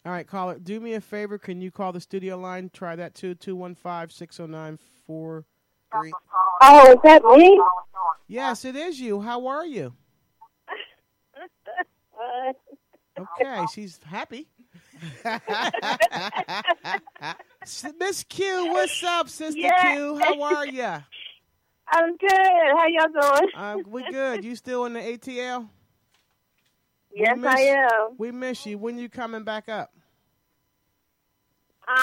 All 0.05 0.11
right, 0.11 0.25
caller. 0.25 0.57
Do 0.57 0.79
me 0.79 0.93
a 0.93 1.01
favor. 1.01 1.37
Can 1.37 1.61
you 1.61 1.69
call 1.71 1.91
the 1.91 1.99
studio 2.01 2.37
line? 2.37 2.71
Try 2.73 2.95
that 2.95 3.13
too. 3.13 3.35
Two 3.35 3.55
one 3.55 3.75
five 3.75 4.11
six 4.11 4.37
zero 4.37 4.47
nine 4.47 4.79
four 5.05 5.45
three. 5.91 6.11
Oh, 6.61 6.91
is 6.91 6.97
that 7.03 7.23
me? 7.23 7.61
Yes, 8.27 8.65
it 8.65 8.75
is 8.75 8.99
you. 8.99 9.21
How 9.21 9.47
are 9.47 9.65
you? 9.65 9.93
Okay, 13.19 13.65
she's 13.73 13.99
happy. 14.05 14.47
Miss 17.99 18.23
Q, 18.23 18.67
what's 18.71 19.03
up, 19.03 19.29
Sister 19.29 19.59
Yeah. 19.59 19.93
Q? 19.95 20.17
How 20.17 20.41
are 20.41 20.65
ya? 20.65 21.01
I'm 21.93 22.15
good. 22.17 22.29
How 22.31 22.85
y'all 22.87 23.09
doing? 23.21 23.49
Uh, 23.55 23.77
we 23.87 24.03
good. 24.09 24.43
You 24.45 24.55
still 24.55 24.85
in 24.85 24.93
the 24.93 24.99
ATL? 25.01 25.67
yes, 27.13 27.37
miss- 27.37 27.53
I 27.53 27.59
am. 27.61 28.15
We 28.17 28.31
miss 28.31 28.65
you. 28.65 28.77
When 28.77 28.97
you 28.97 29.09
coming 29.09 29.43
back 29.43 29.67
up? 29.67 29.91
Uh, 31.87 31.93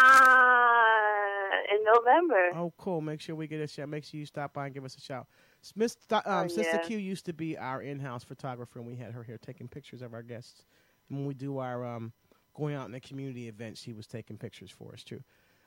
in 1.70 1.84
November. 1.84 2.50
Oh, 2.54 2.72
cool. 2.78 3.00
Make 3.00 3.20
sure 3.20 3.34
we 3.34 3.46
get 3.46 3.60
a 3.60 3.66
shout. 3.66 3.88
Make 3.88 4.04
sure 4.04 4.18
you 4.18 4.26
stop 4.26 4.52
by 4.52 4.66
and 4.66 4.74
give 4.74 4.84
us 4.84 4.96
a 4.96 5.00
shout. 5.00 5.26
Miss 5.74 5.96
um, 6.10 6.22
Oh, 6.24 6.48
Sister 6.48 6.76
yeah. 6.76 6.86
Q 6.86 6.98
used 6.98 7.26
to 7.26 7.32
be 7.32 7.58
our 7.58 7.82
in-house 7.82 8.24
photographer, 8.24 8.78
and 8.78 8.88
we 8.88 8.96
had 8.96 9.12
her 9.12 9.22
here 9.22 9.38
taking 9.38 9.68
pictures 9.68 10.02
of 10.02 10.14
our 10.14 10.22
guests. 10.22 10.64
When 11.08 11.26
we 11.26 11.34
do 11.34 11.58
our 11.58 11.84
um, 11.84 12.12
going 12.54 12.74
out 12.74 12.86
in 12.86 12.92
the 12.92 13.00
community 13.00 13.48
events, 13.48 13.80
she 13.82 13.92
was 13.92 14.06
taking 14.06 14.36
pictures 14.36 14.70
for 14.70 14.92
us 14.92 15.02
too. 15.02 15.22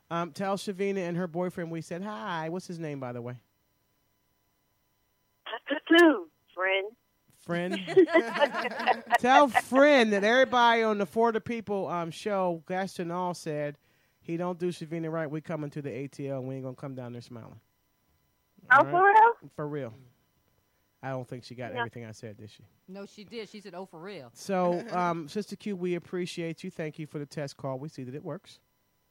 Um, 0.10 0.32
tell 0.32 0.58
Shavina 0.58 1.08
and 1.08 1.18
her 1.18 1.28
boyfriend 1.28 1.72
we 1.72 1.82
said 1.82 2.04
hi. 2.04 2.50
What's 2.50 2.68
his 2.68 2.80
name, 2.80 3.00
by 3.00 3.14
the 3.14 3.22
way? 3.22 3.36
Friend. 6.54 6.86
friend. 7.40 7.80
Tell 9.20 9.48
friend 9.48 10.14
that 10.14 10.24
everybody 10.24 10.84
on 10.84 10.98
the 10.98 11.06
For 11.06 11.32
the 11.32 11.42
People 11.42 11.88
um, 11.88 12.12
show, 12.12 12.62
Gaston 12.68 13.10
all 13.10 13.34
said 13.34 13.78
he 14.22 14.38
don't 14.38 14.58
do 14.60 14.70
Shavina 14.70 15.12
right. 15.12 15.30
We 15.30 15.42
coming 15.42 15.70
to 15.72 15.82
the 15.82 15.90
ATL 15.90 16.40
and 16.40 16.48
we 16.48 16.56
ain't 16.56 16.64
gonna 16.64 16.76
come 16.76 16.96
down 16.96 17.14
there 17.14 17.22
smiling. 17.22 17.60
Oh, 18.72 18.78
All 18.78 18.84
for 18.86 19.04
real? 19.04 19.50
For 19.56 19.68
real. 19.68 19.94
I 21.04 21.10
don't 21.10 21.28
think 21.28 21.44
she 21.44 21.56
got 21.56 21.72
Yeah. 21.74 21.80
everything 21.80 22.06
I 22.06 22.12
said, 22.12 22.38
did 22.38 22.52
she? 22.52 22.64
No, 22.88 23.06
she 23.08 23.24
did. 23.24 23.50
She 23.50 23.60
said, 23.60 23.74
"Oh, 23.74 23.86
for 23.86 24.00
real." 24.00 24.30
So, 24.34 24.84
um, 24.92 25.28
Sister 25.28 25.56
Q, 25.56 25.76
we 25.76 25.96
appreciate 25.96 26.64
you. 26.64 26.70
Thank 26.70 27.00
you 27.00 27.08
for 27.08 27.18
the 27.18 27.26
test 27.26 27.58
call. 27.58 27.80
We 27.80 27.90
see 27.90 28.04
that 28.04 28.14
it 28.14 28.24
works. 28.24 28.60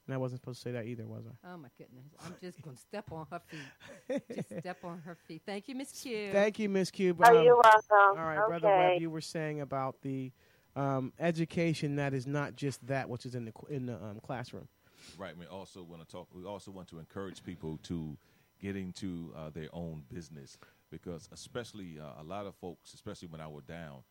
And 0.07 0.15
I 0.15 0.19
wasn't 0.19 0.41
supposed 0.41 0.63
to 0.63 0.69
say 0.69 0.73
that 0.73 0.87
either, 0.87 1.07
was 1.07 1.25
I? 1.27 1.53
Oh 1.53 1.57
my 1.57 1.69
goodness! 1.77 2.05
I'm 2.25 2.35
just 2.41 2.63
gonna 2.63 2.77
step 2.77 3.11
on 3.13 3.27
her 3.31 3.41
feet. 3.41 4.21
just 4.35 4.59
step 4.61 4.85
on 4.85 5.01
her 5.01 5.17
feet. 5.27 5.43
Thank 5.45 5.69
you, 5.69 5.75
Miss 5.75 5.91
Q. 6.01 6.31
Thank 6.33 6.59
you, 6.59 6.69
Miss 6.69 6.91
Cube. 6.91 7.21
Oh, 7.25 7.37
Um, 7.39 7.45
you're 7.45 7.57
welcome. 7.57 8.19
All 8.21 8.25
right, 8.25 8.47
Brother 8.47 8.69
Okay. 8.69 8.91
Webb, 8.93 9.01
you 9.01 9.11
were 9.11 9.21
saying 9.21 9.61
about 9.61 10.01
the 10.03 10.31
um, 10.77 11.13
education 11.19 11.97
that 11.97 12.15
is 12.15 12.27
not 12.27 12.55
just 12.57 12.85
that 12.87 13.09
which 13.09 13.27
is 13.27 13.35
in 13.35 13.45
the 13.47 13.53
in 13.69 13.87
the 13.87 13.97
um, 13.97 14.21
classroom. 14.21 14.69
Right. 15.19 15.37
We 15.37 15.47
also 15.47 15.83
want 15.83 16.03
to 16.03 16.09
talk. 16.09 16.29
We 16.35 16.45
also 16.45 16.71
want 16.71 16.89
to 16.89 16.99
encourage 16.99 17.43
people 17.45 17.79
to 17.85 18.17
get 18.61 18.77
into 18.77 19.33
uh, 19.37 19.51
their 19.51 19.69
own 19.73 20.05
business 20.13 20.59
because, 20.91 21.29
especially 21.33 21.99
uh, 22.01 22.21
a 22.21 22.25
lot 22.25 22.47
of 22.47 22.55
folks, 22.57 22.95
especially 22.95 23.29
when 23.29 23.41
I 23.41 23.47
was 23.47 23.65
down, 23.65 24.03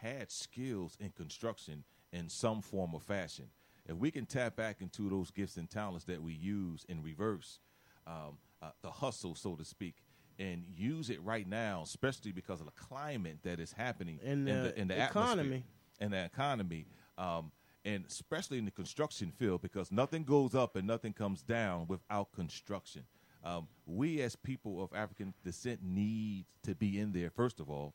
had 0.00 0.30
skills 0.30 0.96
in 1.00 1.10
construction 1.10 1.84
in 2.12 2.28
some 2.28 2.62
form 2.62 2.94
or 2.94 3.00
fashion. 3.00 3.46
If 3.88 3.96
we 3.96 4.10
can 4.10 4.26
tap 4.26 4.56
back 4.56 4.80
into 4.80 5.08
those 5.08 5.30
gifts 5.30 5.56
and 5.56 5.70
talents 5.70 6.04
that 6.06 6.22
we 6.22 6.32
use 6.34 6.84
in 6.88 7.02
reverse, 7.02 7.60
um, 8.06 8.38
uh, 8.62 8.70
the 8.82 8.90
hustle, 8.90 9.34
so 9.34 9.54
to 9.54 9.64
speak, 9.64 9.96
and 10.38 10.64
use 10.76 11.08
it 11.08 11.22
right 11.22 11.48
now, 11.48 11.82
especially 11.84 12.32
because 12.32 12.60
of 12.60 12.66
the 12.66 12.72
climate 12.72 13.38
that 13.42 13.58
is 13.60 13.72
happening 13.72 14.18
In 14.22 14.46
in 14.48 14.62
the 14.62 14.68
the 14.70 14.80
in 14.80 14.88
the 14.88 15.04
economy. 15.04 15.62
and 16.00 16.12
the 16.12 16.24
economy, 16.24 16.86
um, 17.16 17.50
and 17.86 18.04
especially 18.06 18.58
in 18.58 18.64
the 18.66 18.70
construction 18.70 19.32
field, 19.38 19.62
because 19.62 19.90
nothing 19.92 20.24
goes 20.24 20.54
up 20.54 20.76
and 20.76 20.86
nothing 20.86 21.12
comes 21.12 21.40
down 21.42 21.86
without 21.86 22.32
construction. 22.32 23.04
Um, 23.44 23.68
we, 23.86 24.20
as 24.22 24.34
people 24.34 24.82
of 24.82 24.90
African 24.92 25.32
descent, 25.44 25.80
need 25.82 26.46
to 26.64 26.74
be 26.74 26.98
in 26.98 27.12
there 27.12 27.30
first 27.30 27.60
of 27.60 27.70
all, 27.70 27.94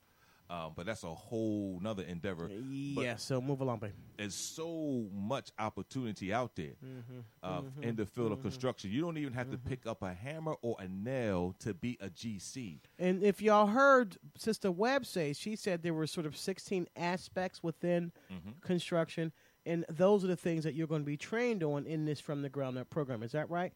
um, 0.50 0.72
but 0.76 0.86
that's 0.86 1.04
a 1.04 1.14
whole 1.14 1.80
nother 1.82 2.04
endeavor. 2.04 2.48
But 2.48 3.02
Yeah, 3.02 3.16
so 3.18 3.42
move 3.42 3.60
along, 3.60 3.80
babe. 3.80 3.92
There's 4.18 4.34
so 4.36 5.08
much 5.14 5.52
opportunity 5.60 6.34
out 6.34 6.56
there 6.56 6.76
Mhm, 6.84 7.24
uh, 7.44 7.62
mhm, 7.62 7.84
in 7.84 7.96
the 7.98 8.06
field 8.06 8.32
of 8.32 8.40
mhm. 8.40 8.44
construction. 8.44 8.92
You 8.92 9.02
don't 9.02 9.18
even 9.18 9.34
have 9.34 9.50
to 9.52 9.58
pick 9.58 9.86
up 9.86 10.02
a 10.04 10.14
hammer 10.14 10.56
or 10.62 10.76
a 10.80 10.88
nail 10.88 11.54
to 11.60 11.74
be 11.74 11.98
a 12.00 12.10
GC. 12.10 12.80
And 13.00 13.24
if 13.24 13.42
y'all 13.42 13.68
heard 13.68 14.18
Sister 14.38 14.72
Webb 14.72 15.06
say, 15.06 15.34
she 15.34 15.56
said 15.58 15.84
there 15.84 15.94
were 15.94 16.08
sort 16.08 16.26
of 16.26 16.38
16 16.38 16.88
aspects 16.96 17.62
within 17.64 18.12
Mhm. 18.30 18.62
construction, 18.62 19.32
and 19.66 19.86
those 19.90 20.24
are 20.24 20.28
the 20.28 20.36
things 20.36 20.64
that 20.64 20.74
you're 20.74 20.88
going 20.88 21.02
to 21.02 21.06
be 21.06 21.18
trained 21.18 21.64
on 21.64 21.86
in 21.86 22.06
this 22.06 22.20
From 22.20 22.42
the 22.42 22.50
Ground 22.50 22.78
Up 22.78 22.90
program. 22.90 23.24
Is 23.24 23.32
that 23.34 23.50
right? 23.50 23.74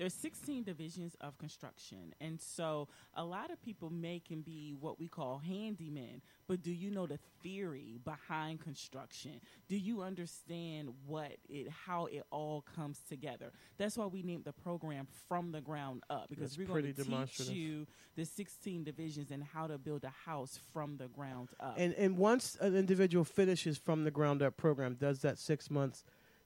There's 0.00 0.14
16 0.14 0.62
divisions 0.62 1.14
of 1.20 1.36
construction, 1.36 2.14
and 2.22 2.40
so 2.40 2.88
a 3.14 3.22
lot 3.22 3.50
of 3.50 3.60
people 3.60 3.90
may 3.90 4.18
can 4.18 4.40
be 4.40 4.74
what 4.80 4.98
we 4.98 5.08
call 5.08 5.42
handymen. 5.46 6.22
But 6.48 6.62
do 6.62 6.72
you 6.72 6.90
know 6.90 7.06
the 7.06 7.18
theory 7.42 8.00
behind 8.02 8.60
construction? 8.60 9.42
Do 9.68 9.76
you 9.76 10.00
understand 10.00 10.88
what 11.06 11.32
it, 11.50 11.68
how 11.68 12.06
it 12.06 12.22
all 12.30 12.64
comes 12.74 13.00
together? 13.10 13.52
That's 13.76 13.98
why 13.98 14.06
we 14.06 14.22
named 14.22 14.44
the 14.44 14.54
program 14.54 15.06
from 15.28 15.52
the 15.52 15.60
ground 15.60 16.02
up 16.08 16.30
because 16.30 16.56
That's 16.56 16.58
we're 16.70 16.80
going 16.80 16.94
to 16.94 17.04
teach 17.04 17.50
you 17.50 17.86
the 18.16 18.24
16 18.24 18.84
divisions 18.84 19.30
and 19.30 19.44
how 19.44 19.66
to 19.66 19.76
build 19.76 20.04
a 20.04 20.12
house 20.24 20.58
from 20.72 20.96
the 20.96 21.08
ground 21.08 21.50
up. 21.60 21.74
And 21.76 21.92
and 21.92 22.16
once 22.16 22.56
an 22.62 22.74
individual 22.74 23.24
finishes 23.24 23.76
From 23.76 24.04
the 24.04 24.10
Ground 24.10 24.40
Up 24.40 24.56
program, 24.56 24.94
does 24.94 25.20
that 25.20 25.38
six 25.38 25.70
months, 25.70 26.04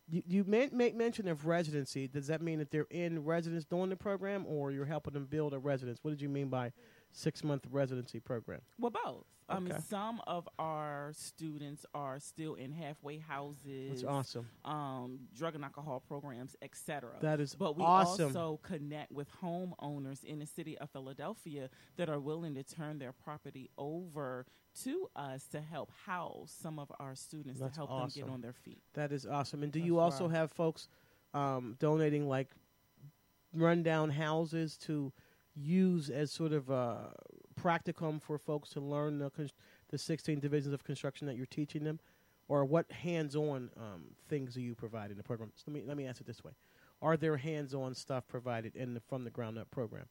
you, 0.08 0.22
you 0.26 0.44
make 0.44 0.94
mention 0.94 1.28
of 1.28 1.46
residency. 1.46 2.08
Does 2.08 2.26
that 2.26 2.42
mean 2.42 2.58
that 2.58 2.70
they're 2.70 2.86
in 2.90 3.24
residence 3.24 3.64
during 3.64 3.90
the 3.90 3.96
program, 3.96 4.44
or 4.46 4.70
you're 4.70 4.84
helping 4.84 5.14
them 5.14 5.26
build 5.26 5.54
a 5.54 5.58
residence? 5.58 5.98
What 6.02 6.10
did 6.10 6.20
you 6.20 6.28
mean 6.28 6.48
by 6.48 6.72
six 7.12 7.42
month 7.42 7.64
residency 7.70 8.20
program? 8.20 8.60
Well, 8.78 8.90
both. 8.90 9.24
I 9.48 9.60
mean, 9.60 9.72
Okay. 9.72 9.82
some 9.82 10.20
of 10.26 10.48
our 10.58 11.12
students 11.14 11.84
are 11.94 12.18
still 12.18 12.54
in 12.54 12.72
halfway 12.72 13.18
houses. 13.18 14.00
That's 14.00 14.04
awesome. 14.04 14.48
Um, 14.64 15.28
drug 15.34 15.54
and 15.54 15.64
alcohol 15.64 16.00
programs, 16.00 16.56
etc. 16.62 17.10
That 17.20 17.40
is 17.40 17.54
But 17.54 17.76
we 17.76 17.84
awesome. 17.84 18.28
also 18.34 18.58
connect 18.62 19.12
with 19.12 19.28
homeowners 19.42 20.24
in 20.24 20.38
the 20.38 20.46
city 20.46 20.78
of 20.78 20.88
Philadelphia 20.90 21.68
that 21.96 22.08
are 22.08 22.18
willing 22.20 22.54
to 22.54 22.62
turn 22.62 22.98
their 22.98 23.12
property 23.12 23.68
over 23.76 24.46
to 24.82 25.08
us 25.14 25.46
to 25.48 25.60
help 25.60 25.90
house 26.06 26.50
some 26.60 26.78
of 26.78 26.90
our 26.98 27.14
students 27.14 27.60
That's 27.60 27.74
to 27.74 27.80
help 27.80 27.90
awesome. 27.90 28.20
them 28.22 28.28
get 28.28 28.32
on 28.34 28.40
their 28.40 28.54
feet. 28.54 28.82
That 28.94 29.12
is 29.12 29.26
awesome. 29.26 29.62
And 29.62 29.70
do 29.70 29.78
That's 29.78 29.86
you 29.86 29.98
also 29.98 30.26
right. 30.26 30.36
have 30.36 30.50
folks 30.52 30.88
um, 31.34 31.76
donating 31.78 32.28
like 32.28 32.48
rundown 33.52 34.10
houses 34.10 34.76
to 34.78 35.12
use 35.54 36.10
as 36.10 36.32
sort 36.32 36.52
of 36.52 36.70
a 36.70 37.12
practicum 37.64 38.20
for 38.20 38.38
folks 38.38 38.70
to 38.70 38.80
learn 38.80 39.18
the, 39.18 39.30
con- 39.30 39.50
the 39.90 39.98
16 39.98 40.40
divisions 40.40 40.74
of 40.74 40.84
construction 40.84 41.26
that 41.26 41.36
you're 41.36 41.46
teaching 41.46 41.84
them? 41.84 41.98
Or 42.46 42.64
what 42.66 42.90
hands-on 42.92 43.70
um, 43.78 44.04
things 44.28 44.52
do 44.54 44.60
you 44.60 44.74
provide 44.74 45.10
in 45.10 45.16
the 45.16 45.22
program? 45.22 45.50
So 45.56 45.64
let 45.68 45.74
me 45.74 45.82
let 45.86 45.96
me 45.96 46.06
ask 46.06 46.20
it 46.20 46.26
this 46.26 46.44
way: 46.44 46.52
Are 47.00 47.16
there 47.16 47.38
hands-on 47.38 47.94
stuff 47.94 48.28
provided 48.28 48.76
in 48.76 48.92
the 48.92 49.00
from 49.00 49.24
the 49.24 49.30
ground 49.30 49.56
up 49.58 49.70
program? 49.70 50.04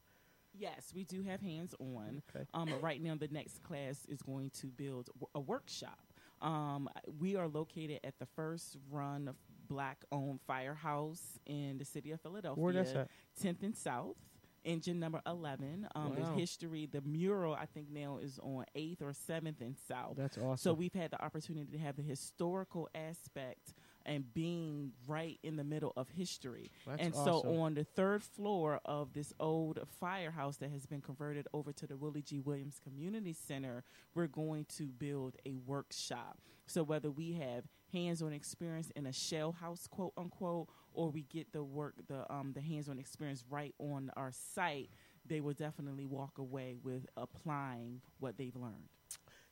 Yes, 0.55 0.91
we 0.95 1.03
do 1.03 1.21
have 1.21 1.41
hands 1.41 1.75
on. 1.79 2.23
Okay. 2.35 2.45
Um, 2.55 2.69
but 2.69 2.81
right 2.81 3.01
now, 3.01 3.15
the 3.15 3.27
next 3.27 3.61
class 3.61 4.05
is 4.07 4.19
going 4.23 4.49
to 4.61 4.67
build 4.67 5.09
w- 5.19 5.27
a 5.35 5.39
workshop. 5.39 5.99
Um, 6.41 6.89
we 7.19 7.35
are 7.35 7.47
located 7.47 7.99
at 8.03 8.17
the 8.17 8.25
first 8.35 8.77
run 8.89 9.27
of 9.27 9.35
black 9.67 10.03
owned 10.11 10.39
firehouse 10.47 11.39
in 11.45 11.77
the 11.77 11.85
city 11.85 12.09
of 12.11 12.21
Philadelphia. 12.21 12.63
Where 12.63 12.73
that's 12.73 12.93
at? 12.93 13.09
10th 13.43 13.61
and 13.63 13.75
South. 13.77 14.15
Engine 14.63 14.99
number 14.99 15.21
11. 15.25 15.87
Um, 15.95 16.15
Wow. 16.15 16.15
The 16.15 16.39
history, 16.39 16.85
the 16.85 17.01
mural, 17.01 17.55
I 17.55 17.65
think 17.65 17.89
now 17.89 18.19
is 18.21 18.39
on 18.41 18.65
8th 18.75 19.01
or 19.01 19.13
7th 19.13 19.61
and 19.61 19.75
South. 19.87 20.15
That's 20.17 20.37
awesome 20.37 20.57
So 20.57 20.73
we've 20.73 20.93
had 20.93 21.11
the 21.11 21.23
opportunity 21.23 21.71
to 21.71 21.77
have 21.79 21.95
the 21.95 22.03
historical 22.03 22.89
aspect 22.93 23.73
and 24.05 24.33
being 24.33 24.91
right 25.07 25.39
in 25.43 25.55
the 25.55 25.63
middle 25.63 25.93
of 25.95 26.09
history. 26.09 26.71
That's 26.85 27.01
and 27.01 27.13
awesome. 27.15 27.41
so 27.41 27.61
on 27.61 27.73
the 27.73 27.83
third 27.83 28.23
floor 28.23 28.79
of 28.85 29.13
this 29.13 29.33
old 29.39 29.79
firehouse 29.99 30.57
that 30.57 30.71
has 30.71 30.85
been 30.85 31.01
converted 31.01 31.47
over 31.53 31.71
to 31.73 31.87
the 31.87 31.95
Willie 31.95 32.21
G. 32.21 32.39
Williams 32.39 32.79
Community 32.83 33.33
Center, 33.33 33.83
we're 34.13 34.27
going 34.27 34.65
to 34.77 34.87
build 34.87 35.37
a 35.45 35.55
workshop. 35.55 36.37
So 36.65 36.83
whether 36.83 37.11
we 37.11 37.33
have 37.33 37.65
hands-on 37.91 38.33
experience 38.33 38.91
in 38.95 39.05
a 39.05 39.13
shell 39.13 39.53
house, 39.53 39.87
quote 39.87 40.13
unquote, 40.17 40.67
or 40.93 41.09
we 41.09 41.23
get 41.23 41.51
the 41.51 41.63
work, 41.63 41.95
the 42.07 42.31
um, 42.31 42.51
the 42.53 42.61
hands-on 42.61 42.99
experience 42.99 43.43
right 43.49 43.73
on 43.79 44.11
our 44.15 44.31
site, 44.31 44.89
they 45.25 45.41
will 45.41 45.53
definitely 45.53 46.05
walk 46.05 46.37
away 46.37 46.75
with 46.83 47.05
applying 47.17 48.01
what 48.19 48.37
they've 48.37 48.55
learned. 48.55 48.89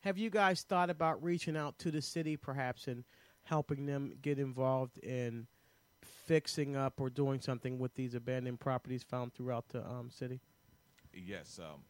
Have 0.01 0.17
you 0.17 0.29
guys 0.29 0.63
thought 0.63 0.89
about 0.89 1.23
reaching 1.23 1.55
out 1.55 1.77
to 1.79 1.91
the 1.91 2.01
city, 2.01 2.35
perhaps, 2.35 2.87
and 2.87 3.03
helping 3.43 3.85
them 3.85 4.13
get 4.21 4.39
involved 4.39 4.97
in 4.99 5.47
fixing 6.01 6.75
up 6.75 6.99
or 6.99 7.09
doing 7.09 7.39
something 7.39 7.77
with 7.77 7.93
these 7.95 8.15
abandoned 8.15 8.59
properties 8.59 9.03
found 9.03 9.33
throughout 9.33 9.69
the 9.69 9.85
um, 9.85 10.09
city? 10.09 10.39
Yes, 11.13 11.59
um, 11.59 11.81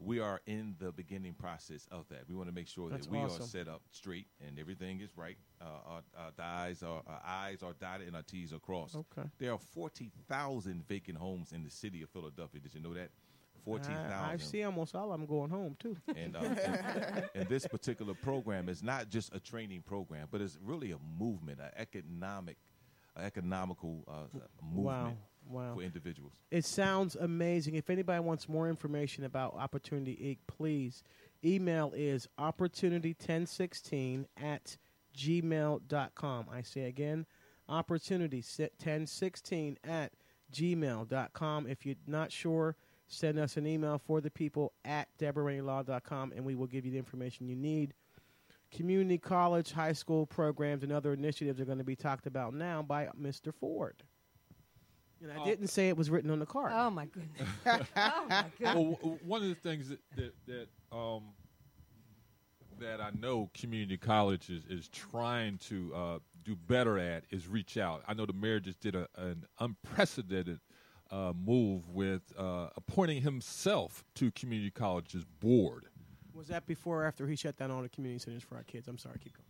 we 0.00 0.18
are 0.18 0.40
in 0.46 0.74
the 0.78 0.92
beginning 0.92 1.34
process 1.34 1.86
of 1.90 2.08
that. 2.08 2.22
We 2.28 2.34
want 2.34 2.48
to 2.48 2.54
make 2.54 2.68
sure 2.68 2.88
That's 2.88 3.06
that 3.06 3.12
we 3.12 3.18
awesome. 3.18 3.42
are 3.42 3.46
set 3.46 3.68
up 3.68 3.82
straight 3.90 4.26
and 4.46 4.58
everything 4.58 5.00
is 5.00 5.10
right. 5.16 5.36
Uh, 5.60 5.64
our, 5.86 6.02
our, 6.16 6.32
I's 6.38 6.82
are, 6.82 7.02
our 7.06 7.22
I's 7.24 7.62
are 7.62 7.74
dotted 7.74 8.06
and 8.06 8.16
our 8.16 8.22
T's 8.22 8.52
are 8.52 8.58
crossed. 8.58 8.96
Okay. 8.96 9.28
There 9.38 9.52
are 9.52 9.58
40,000 9.58 10.88
vacant 10.88 11.18
homes 11.18 11.52
in 11.52 11.62
the 11.62 11.70
city 11.70 12.02
of 12.02 12.08
Philadelphia. 12.10 12.60
Did 12.60 12.74
you 12.74 12.80
know 12.80 12.94
that? 12.94 13.10
14,000. 13.64 14.10
I, 14.10 14.32
I 14.32 14.36
see 14.38 14.62
almost 14.64 14.94
all 14.94 15.12
of 15.12 15.20
them 15.20 15.26
going 15.26 15.50
home 15.50 15.76
too. 15.78 15.96
And, 16.16 16.34
uh, 16.34 16.40
and, 16.40 17.24
and 17.34 17.48
this 17.48 17.66
particular 17.66 18.14
program 18.14 18.70
is 18.70 18.82
not 18.82 19.10
just 19.10 19.34
a 19.34 19.40
training 19.40 19.82
program, 19.82 20.28
but 20.30 20.40
it's 20.40 20.58
really 20.62 20.92
a 20.92 20.98
movement, 21.18 21.60
an 21.60 21.70
economic, 21.76 22.56
a 23.16 23.22
economical 23.22 24.02
uh, 24.08 24.38
movement 24.62 24.84
wow. 24.86 25.12
For 25.50 25.82
individuals. 25.82 26.34
It 26.50 26.64
sounds 26.64 27.16
amazing. 27.16 27.74
If 27.74 27.90
anybody 27.90 28.20
wants 28.20 28.48
more 28.48 28.68
information 28.68 29.24
about 29.24 29.54
Opportunity 29.54 30.16
Inc., 30.16 30.38
please 30.46 31.02
email 31.44 31.92
is 31.96 32.28
opportunity1016 32.38 34.26
at 34.36 34.76
gmail.com. 35.16 36.46
I 36.52 36.62
say 36.62 36.84
again, 36.84 37.26
opportunity1016 37.68 39.76
at 39.84 40.12
gmail.com. 40.52 41.66
If 41.66 41.84
you're 41.86 41.96
not 42.06 42.30
sure, 42.32 42.76
send 43.06 43.38
us 43.38 43.56
an 43.56 43.66
email 43.66 43.98
for 43.98 44.20
the 44.20 44.30
people 44.30 44.74
at 44.84 45.08
deborahraineylaw.com 45.18 46.32
and 46.34 46.44
we 46.44 46.54
will 46.54 46.66
give 46.66 46.84
you 46.84 46.92
the 46.92 46.98
information 46.98 47.48
you 47.48 47.56
need. 47.56 47.94
Community 48.70 49.16
college, 49.18 49.72
high 49.72 49.92
school 49.92 50.26
programs, 50.26 50.84
and 50.84 50.92
other 50.92 51.12
initiatives 51.12 51.60
are 51.60 51.64
going 51.64 51.78
to 51.78 51.84
be 51.84 51.96
talked 51.96 52.28
about 52.28 52.54
now 52.54 52.82
by 52.82 53.08
Mr. 53.20 53.52
Ford. 53.52 54.04
And 55.22 55.30
I 55.32 55.36
Oh. 55.38 55.44
didn't 55.44 55.68
say 55.68 55.88
it 55.88 55.96
was 55.96 56.10
written 56.10 56.30
on 56.30 56.38
the 56.38 56.46
card. 56.46 56.72
Oh 56.74 56.90
my 56.90 57.06
goodness. 57.06 57.48
oh 57.66 58.26
my 58.28 58.44
goodness. 58.58 58.74
Well, 58.74 58.92
w- 59.02 59.18
one 59.24 59.42
of 59.42 59.48
the 59.48 59.54
things 59.54 59.88
that 59.90 59.98
that, 60.16 60.32
that 60.46 60.68
um 60.96 61.24
that 62.78 63.00
I 63.00 63.10
know 63.10 63.50
community 63.52 63.98
college 63.98 64.48
is, 64.48 64.64
is 64.66 64.88
trying 64.88 65.58
to 65.68 65.92
uh, 65.94 66.18
do 66.44 66.56
better 66.56 66.98
at 66.98 67.24
is 67.30 67.46
reach 67.46 67.76
out. 67.76 68.02
I 68.08 68.14
know 68.14 68.24
the 68.24 68.32
mayor 68.32 68.58
just 68.58 68.80
did 68.80 68.94
a, 68.94 69.06
an 69.16 69.44
unprecedented 69.58 70.60
uh, 71.10 71.34
move 71.36 71.90
with 71.90 72.22
uh, 72.38 72.68
appointing 72.76 73.20
himself 73.20 74.02
to 74.14 74.30
community 74.30 74.70
college's 74.70 75.26
board. 75.40 75.86
Was 76.32 76.48
that 76.48 76.66
before 76.66 77.02
or 77.02 77.06
after 77.06 77.26
he 77.26 77.36
shut 77.36 77.58
down 77.58 77.70
all 77.70 77.82
the 77.82 77.88
community 77.90 78.18
centers 78.18 78.42
for 78.42 78.54
our 78.56 78.62
kids? 78.62 78.88
I'm 78.88 78.96
sorry, 78.96 79.18
keep 79.22 79.36
going. 79.36 79.44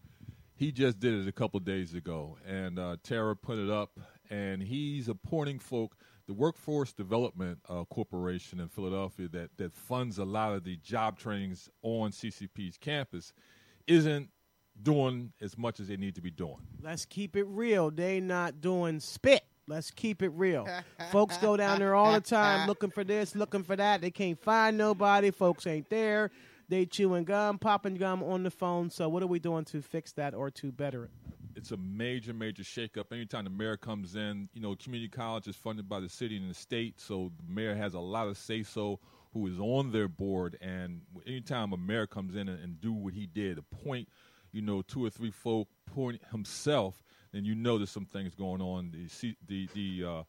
He 0.56 0.72
just 0.72 0.98
did 0.98 1.14
it 1.14 1.28
a 1.28 1.32
couple 1.32 1.60
days 1.60 1.94
ago, 1.94 2.36
and 2.44 2.78
uh, 2.80 2.96
Tara 3.04 3.36
put 3.36 3.58
it 3.58 3.70
up, 3.70 3.92
and 4.30 4.62
he's 4.62 5.08
appointing 5.08 5.58
folk. 5.58 5.96
The 6.26 6.34
Workforce 6.34 6.92
Development 6.92 7.58
uh, 7.68 7.84
Corporation 7.84 8.60
in 8.60 8.68
Philadelphia 8.68 9.28
that 9.28 9.50
that 9.56 9.74
funds 9.74 10.18
a 10.18 10.24
lot 10.24 10.54
of 10.54 10.62
the 10.62 10.76
job 10.76 11.18
trainings 11.18 11.68
on 11.82 12.12
CCP's 12.12 12.78
campus 12.78 13.32
isn't 13.88 14.30
doing 14.80 15.32
as 15.40 15.58
much 15.58 15.80
as 15.80 15.88
they 15.88 15.96
need 15.96 16.14
to 16.14 16.20
be 16.20 16.30
doing. 16.30 16.58
Let's 16.80 17.04
keep 17.04 17.36
it 17.36 17.44
real. 17.44 17.90
They 17.90 18.20
not 18.20 18.60
doing 18.60 19.00
spit. 19.00 19.42
Let's 19.66 19.90
keep 19.90 20.22
it 20.22 20.30
real. 20.30 20.68
Folks 21.10 21.36
go 21.38 21.56
down 21.56 21.80
there 21.80 21.94
all 21.94 22.12
the 22.12 22.20
time 22.20 22.66
looking 22.66 22.90
for 22.90 23.04
this, 23.04 23.34
looking 23.34 23.62
for 23.62 23.76
that. 23.76 24.00
They 24.00 24.10
can't 24.10 24.38
find 24.40 24.78
nobody. 24.78 25.30
Folks 25.30 25.66
ain't 25.66 25.90
there. 25.90 26.30
They 26.68 26.86
chewing 26.86 27.24
gum, 27.24 27.58
popping 27.58 27.96
gum 27.96 28.22
on 28.22 28.44
the 28.44 28.50
phone. 28.50 28.90
So 28.90 29.08
what 29.08 29.22
are 29.22 29.26
we 29.26 29.40
doing 29.40 29.64
to 29.66 29.82
fix 29.82 30.12
that 30.12 30.34
or 30.34 30.50
to 30.52 30.70
better 30.70 31.04
it? 31.04 31.10
It's 31.56 31.72
a 31.72 31.76
major, 31.76 32.32
major 32.32 32.62
shakeup. 32.62 33.12
Anytime 33.12 33.44
the 33.44 33.50
mayor 33.50 33.76
comes 33.76 34.14
in, 34.16 34.48
you 34.52 34.60
know, 34.60 34.74
community 34.76 35.08
college 35.08 35.46
is 35.48 35.56
funded 35.56 35.88
by 35.88 36.00
the 36.00 36.08
city 36.08 36.36
and 36.36 36.50
the 36.50 36.54
state, 36.54 37.00
so 37.00 37.32
the 37.36 37.52
mayor 37.52 37.74
has 37.74 37.94
a 37.94 38.00
lot 38.00 38.28
of 38.28 38.36
say 38.36 38.62
so. 38.62 39.00
Who 39.32 39.46
is 39.46 39.60
on 39.60 39.92
their 39.92 40.08
board, 40.08 40.58
and 40.60 41.02
anytime 41.24 41.72
a 41.72 41.76
mayor 41.76 42.08
comes 42.08 42.34
in 42.34 42.48
and, 42.48 42.60
and 42.60 42.80
do 42.80 42.92
what 42.92 43.14
he 43.14 43.26
did, 43.26 43.58
appoint, 43.58 44.08
you 44.50 44.60
know, 44.60 44.82
two 44.82 45.04
or 45.04 45.10
three 45.10 45.30
folk, 45.30 45.68
point 45.86 46.20
himself, 46.32 47.04
then 47.30 47.44
you 47.44 47.54
know 47.54 47.78
there's 47.78 47.90
some 47.90 48.06
things 48.06 48.34
going 48.34 48.60
on. 48.60 48.90
The 48.90 49.06
C, 49.08 49.36
the 49.46 49.68
the 49.72 50.04
uh, 50.04 50.22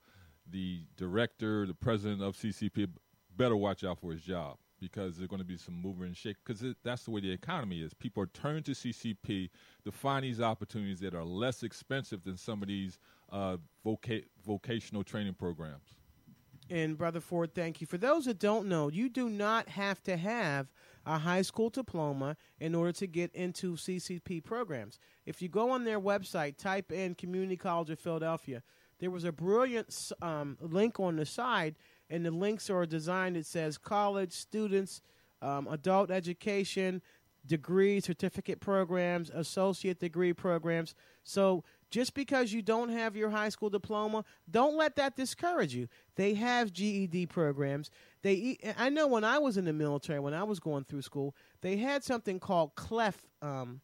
the 0.47 0.81
director, 0.97 1.65
the 1.65 1.73
president 1.73 2.21
of 2.21 2.35
CCP, 2.37 2.89
better 3.35 3.57
watch 3.57 3.83
out 3.83 3.97
for 3.97 4.11
his 4.11 4.21
job 4.21 4.57
because 4.81 5.15
there's 5.15 5.29
going 5.29 5.41
to 5.41 5.47
be 5.47 5.57
some 5.57 5.79
mover 5.81 6.03
and 6.03 6.17
shake 6.17 6.37
because 6.43 6.63
that's 6.83 7.03
the 7.03 7.11
way 7.11 7.21
the 7.21 7.31
economy 7.31 7.81
is. 7.81 7.93
People 7.93 8.23
are 8.23 8.29
turning 8.33 8.63
to 8.63 8.71
CCP 8.71 9.49
to 9.85 9.91
find 9.91 10.25
these 10.25 10.41
opportunities 10.41 10.99
that 10.99 11.13
are 11.13 11.23
less 11.23 11.63
expensive 11.63 12.23
than 12.23 12.35
some 12.35 12.61
of 12.61 12.67
these 12.67 12.99
uh, 13.31 13.57
voca- 13.85 14.25
vocational 14.45 15.03
training 15.03 15.35
programs. 15.35 15.95
And 16.69 16.97
Brother 16.97 17.19
Ford, 17.19 17.53
thank 17.53 17.81
you. 17.81 17.87
For 17.87 17.97
those 17.97 18.25
that 18.25 18.39
don't 18.39 18.67
know, 18.67 18.89
you 18.89 19.09
do 19.09 19.29
not 19.29 19.67
have 19.67 20.01
to 20.03 20.15
have 20.15 20.67
a 21.05 21.17
high 21.17 21.41
school 21.41 21.69
diploma 21.69 22.37
in 22.61 22.75
order 22.75 22.93
to 22.93 23.07
get 23.07 23.33
into 23.35 23.75
CCP 23.75 24.43
programs. 24.43 24.97
If 25.25 25.41
you 25.41 25.49
go 25.49 25.71
on 25.71 25.83
their 25.83 25.99
website, 25.99 26.57
type 26.57 26.91
in 26.91 27.15
Community 27.15 27.57
College 27.57 27.89
of 27.89 27.99
Philadelphia, 27.99 28.63
there 28.99 29.11
was 29.11 29.25
a 29.25 29.33
brilliant 29.33 29.93
um, 30.21 30.57
link 30.61 30.99
on 30.99 31.17
the 31.17 31.25
side, 31.25 31.75
and 32.11 32.23
the 32.23 32.31
links 32.31 32.69
are 32.69 32.85
designed. 32.85 33.37
It 33.37 33.47
says 33.47 33.79
college, 33.79 34.33
students, 34.33 35.01
um, 35.41 35.67
adult 35.67 36.11
education, 36.11 37.01
degree, 37.47 37.99
certificate 37.99 38.59
programs, 38.59 39.31
associate 39.31 39.99
degree 39.99 40.33
programs. 40.33 40.93
So 41.23 41.63
just 41.89 42.13
because 42.13 42.53
you 42.53 42.61
don't 42.61 42.89
have 42.89 43.15
your 43.15 43.31
high 43.31 43.49
school 43.49 43.69
diploma, 43.69 44.23
don't 44.49 44.77
let 44.77 44.95
that 44.97 45.15
discourage 45.15 45.73
you. 45.73 45.87
They 46.15 46.35
have 46.35 46.71
GED 46.71 47.25
programs. 47.27 47.89
They, 48.21 48.57
I 48.77 48.89
know 48.89 49.07
when 49.07 49.23
I 49.23 49.39
was 49.39 49.57
in 49.57 49.65
the 49.65 49.73
military, 49.73 50.19
when 50.19 50.35
I 50.35 50.43
was 50.43 50.59
going 50.59 50.83
through 50.83 51.01
school, 51.01 51.35
they 51.61 51.77
had 51.77 52.03
something 52.03 52.39
called 52.39 52.75
CLEF, 52.75 53.17
um, 53.41 53.81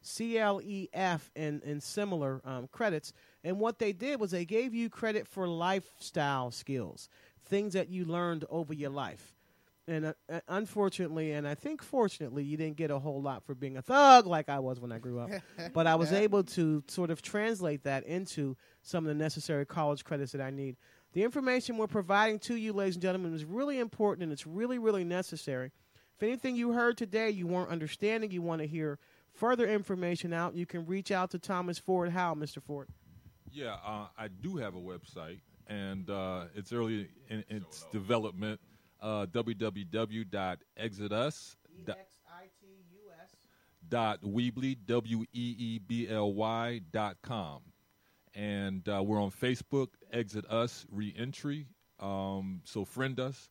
C 0.00 0.38
L 0.38 0.60
E 0.62 0.88
F, 0.92 1.30
and 1.34 1.60
and 1.64 1.82
similar 1.82 2.40
um, 2.44 2.68
credits. 2.70 3.12
And 3.42 3.58
what 3.58 3.78
they 3.78 3.92
did 3.92 4.20
was 4.20 4.30
they 4.30 4.44
gave 4.44 4.72
you 4.72 4.88
credit 4.88 5.26
for 5.26 5.48
lifestyle 5.48 6.52
skills, 6.52 7.08
things 7.48 7.74
that 7.74 7.88
you 7.88 8.04
learned 8.04 8.44
over 8.50 8.72
your 8.72 8.90
life 8.90 9.34
and 9.88 10.06
uh, 10.06 10.12
uh, 10.30 10.40
unfortunately, 10.48 11.32
and 11.32 11.48
I 11.48 11.54
think 11.54 11.82
fortunately, 11.82 12.44
you 12.44 12.56
didn't 12.56 12.76
get 12.76 12.90
a 12.90 12.98
whole 12.98 13.22
lot 13.22 13.44
for 13.44 13.54
being 13.54 13.78
a 13.78 13.82
thug 13.82 14.26
like 14.26 14.48
I 14.48 14.58
was 14.58 14.78
when 14.78 14.92
I 14.92 14.98
grew 14.98 15.18
up. 15.18 15.30
but 15.72 15.86
I 15.86 15.94
was 15.94 16.12
able 16.12 16.44
to 16.44 16.84
sort 16.88 17.10
of 17.10 17.22
translate 17.22 17.84
that 17.84 18.04
into 18.04 18.56
some 18.82 19.04
of 19.04 19.08
the 19.08 19.14
necessary 19.14 19.64
college 19.64 20.04
credits 20.04 20.32
that 20.32 20.42
I 20.42 20.50
need. 20.50 20.76
The 21.14 21.24
information 21.24 21.78
we're 21.78 21.86
providing 21.86 22.38
to 22.40 22.54
you, 22.54 22.74
ladies 22.74 22.96
and 22.96 23.02
gentlemen, 23.02 23.34
is 23.34 23.44
really 23.44 23.78
important 23.78 24.24
and 24.24 24.32
it's 24.32 24.46
really, 24.46 24.78
really 24.78 25.04
necessary. 25.04 25.72
If 26.16 26.22
anything 26.22 26.54
you 26.54 26.72
heard 26.72 26.98
today 26.98 27.30
you 27.30 27.46
weren't 27.46 27.70
understanding, 27.70 28.30
you 28.30 28.42
want 28.42 28.60
to 28.60 28.68
hear 28.68 28.98
further 29.32 29.66
information 29.66 30.34
out, 30.34 30.54
you 30.54 30.66
can 30.66 30.84
reach 30.84 31.10
out 31.10 31.30
to 31.30 31.38
Thomas 31.38 31.78
Ford. 31.78 32.10
How, 32.10 32.34
Mr. 32.34 32.62
Ford? 32.62 32.88
Yeah, 33.50 33.76
uh, 33.86 34.08
I 34.18 34.28
do 34.28 34.56
have 34.56 34.74
a 34.74 34.80
website, 34.80 35.40
and 35.68 36.08
uh, 36.10 36.44
it's 36.54 36.72
early 36.72 37.08
in 37.28 37.44
its 37.48 37.84
development 37.92 38.60
uh, 39.00 39.26
www.exodus 39.26 40.26
dot 43.88 44.20
weebly 44.22 44.76
w 44.86 45.24
e 45.32 45.54
e 45.58 45.78
b 45.78 46.08
l 46.08 46.34
y 46.34 46.80
dot 46.92 47.16
com, 47.22 47.62
and 48.34 48.88
uh, 48.88 49.02
we're 49.02 49.22
on 49.22 49.30
Facebook. 49.30 49.88
Exodus 50.12 50.86
Reentry. 50.90 51.66
Um, 52.00 52.60
so 52.64 52.84
friend 52.84 53.18
us. 53.20 53.50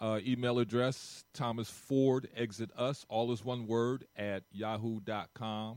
Uh, 0.00 0.18
email 0.26 0.58
address 0.58 1.24
Thomas 1.34 1.68
Ford 1.68 2.26
Exodus. 2.34 3.04
All 3.10 3.32
is 3.32 3.44
one 3.44 3.66
word 3.66 4.06
at 4.16 4.44
yahoo.com. 4.50 5.76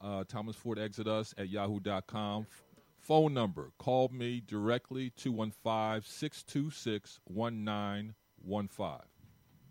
Uh, 0.00 0.22
Thomas 0.28 0.54
Ford 0.54 0.78
Exodus 0.78 1.34
at 1.36 1.48
yahoo.com. 1.48 2.46
Phone 3.08 3.32
number. 3.32 3.72
Call 3.78 4.10
me 4.10 4.42
directly 4.46 5.08
215 5.16 6.02
626 6.04 7.20
1915. 7.24 8.98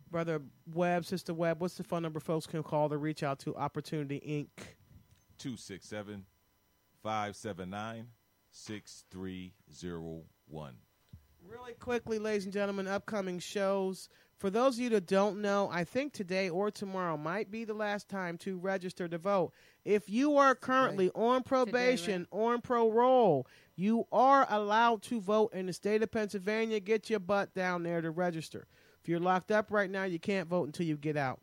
Brother 0.09 0.41
Webb, 0.73 1.05
Sister 1.05 1.35
Webb, 1.35 1.61
what's 1.61 1.75
the 1.75 1.83
phone 1.83 2.01
number 2.01 2.19
folks 2.19 2.47
can 2.47 2.63
call 2.63 2.89
to 2.89 2.97
reach 2.97 3.21
out 3.21 3.37
to 3.39 3.55
Opportunity 3.55 4.19
Inc.? 4.21 4.47
267 5.37 6.25
579 7.03 8.07
6301. 8.49 10.73
Really 11.47 11.73
quickly, 11.73 12.17
ladies 12.17 12.45
and 12.45 12.53
gentlemen, 12.53 12.87
upcoming 12.87 13.37
shows. 13.37 14.09
For 14.37 14.51
those 14.51 14.75
of 14.75 14.81
you 14.81 14.89
that 14.89 15.07
don't 15.07 15.41
know, 15.41 15.67
I 15.71 15.83
think 15.83 16.13
today 16.13 16.47
or 16.47 16.69
tomorrow 16.69 17.17
might 17.17 17.49
be 17.49 17.63
the 17.63 17.73
last 17.73 18.07
time 18.07 18.37
to 18.39 18.57
register 18.59 19.07
to 19.07 19.17
vote. 19.17 19.51
If 19.83 20.09
you 20.09 20.37
are 20.37 20.53
currently 20.53 21.09
on 21.15 21.41
probation, 21.41 22.25
Today, 22.25 22.43
on 22.43 22.61
parole, 22.61 23.47
you 23.75 24.05
are 24.11 24.45
allowed 24.49 25.01
to 25.03 25.19
vote 25.19 25.53
in 25.53 25.65
the 25.65 25.73
state 25.73 26.03
of 26.03 26.11
Pennsylvania. 26.11 26.79
Get 26.79 27.09
your 27.09 27.19
butt 27.19 27.55
down 27.55 27.81
there 27.81 27.99
to 27.99 28.11
register. 28.11 28.67
If 29.01 29.09
you're 29.09 29.19
locked 29.19 29.51
up 29.51 29.71
right 29.71 29.89
now, 29.89 30.03
you 30.03 30.19
can't 30.19 30.47
vote 30.47 30.65
until 30.67 30.85
you 30.85 30.97
get 30.97 31.17
out. 31.17 31.39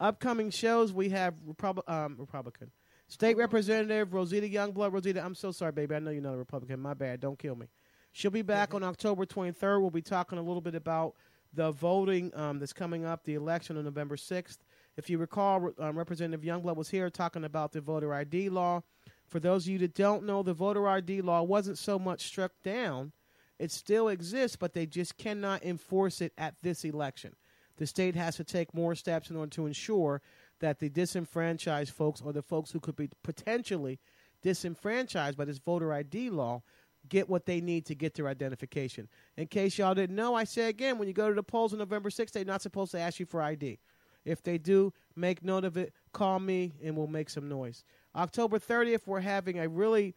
Upcoming 0.00 0.50
shows, 0.50 0.92
we 0.92 1.10
have 1.10 1.34
Repub- 1.44 1.82
um, 1.86 2.16
Republican. 2.18 2.70
State 3.08 3.36
Representative 3.36 4.14
Rosita 4.14 4.46
Youngblood. 4.46 4.92
Rosita, 4.92 5.22
I'm 5.22 5.34
so 5.34 5.50
sorry, 5.50 5.72
baby. 5.72 5.94
I 5.94 5.98
know 5.98 6.10
you're 6.12 6.22
not 6.22 6.34
a 6.34 6.38
Republican. 6.38 6.80
My 6.80 6.94
bad. 6.94 7.20
Don't 7.20 7.38
kill 7.38 7.56
me. 7.56 7.66
She'll 8.12 8.30
be 8.30 8.42
back 8.42 8.74
on 8.74 8.82
October 8.82 9.26
23rd. 9.26 9.80
We'll 9.80 9.90
be 9.90 10.02
talking 10.02 10.38
a 10.38 10.42
little 10.42 10.60
bit 10.60 10.74
about 10.74 11.14
the 11.52 11.72
voting 11.72 12.32
um, 12.34 12.58
that's 12.58 12.72
coming 12.72 13.04
up, 13.04 13.24
the 13.24 13.34
election 13.34 13.76
on 13.76 13.84
November 13.84 14.16
6th. 14.16 14.58
If 14.96 15.08
you 15.08 15.18
recall, 15.18 15.70
um, 15.78 15.96
Representative 15.96 16.44
Youngblood 16.44 16.76
was 16.76 16.90
here 16.90 17.08
talking 17.10 17.44
about 17.44 17.72
the 17.72 17.80
voter 17.80 18.12
ID 18.12 18.48
law. 18.48 18.82
For 19.26 19.40
those 19.40 19.64
of 19.64 19.72
you 19.72 19.78
that 19.78 19.94
don't 19.94 20.24
know, 20.24 20.42
the 20.42 20.54
voter 20.54 20.88
ID 20.88 21.22
law 21.22 21.42
wasn't 21.42 21.78
so 21.78 21.98
much 21.98 22.22
struck 22.26 22.52
down. 22.62 23.12
It 23.58 23.70
still 23.70 24.08
exists, 24.08 24.56
but 24.56 24.72
they 24.72 24.86
just 24.86 25.16
cannot 25.16 25.64
enforce 25.64 26.20
it 26.20 26.32
at 26.38 26.54
this 26.62 26.84
election. 26.84 27.34
The 27.76 27.86
state 27.86 28.16
has 28.16 28.36
to 28.36 28.44
take 28.44 28.74
more 28.74 28.94
steps 28.94 29.30
in 29.30 29.36
order 29.36 29.50
to 29.50 29.66
ensure 29.66 30.20
that 30.60 30.80
the 30.80 30.88
disenfranchised 30.88 31.92
folks 31.92 32.20
or 32.20 32.32
the 32.32 32.42
folks 32.42 32.72
who 32.72 32.80
could 32.80 32.96
be 32.96 33.10
potentially 33.22 34.00
disenfranchised 34.42 35.36
by 35.36 35.44
this 35.44 35.58
voter 35.58 35.92
ID 35.92 36.30
law 36.30 36.62
get 37.08 37.28
what 37.28 37.46
they 37.46 37.60
need 37.60 37.86
to 37.86 37.94
get 37.94 38.14
their 38.14 38.28
identification. 38.28 39.08
In 39.36 39.46
case 39.46 39.78
y'all 39.78 39.94
didn't 39.94 40.16
know, 40.16 40.34
I 40.34 40.44
say 40.44 40.68
again, 40.68 40.98
when 40.98 41.08
you 41.08 41.14
go 41.14 41.28
to 41.28 41.34
the 41.34 41.42
polls 41.42 41.72
on 41.72 41.78
November 41.78 42.10
6th, 42.10 42.32
they're 42.32 42.44
not 42.44 42.62
supposed 42.62 42.92
to 42.92 43.00
ask 43.00 43.18
you 43.20 43.26
for 43.26 43.42
ID. 43.42 43.78
If 44.24 44.42
they 44.42 44.58
do, 44.58 44.92
make 45.16 45.42
note 45.42 45.64
of 45.64 45.76
it, 45.76 45.92
call 46.12 46.38
me, 46.38 46.74
and 46.82 46.96
we'll 46.96 47.06
make 47.06 47.30
some 47.30 47.48
noise. 47.48 47.84
October 48.14 48.58
30th, 48.58 49.06
we're 49.06 49.20
having 49.20 49.58
a 49.58 49.68
really 49.68 50.14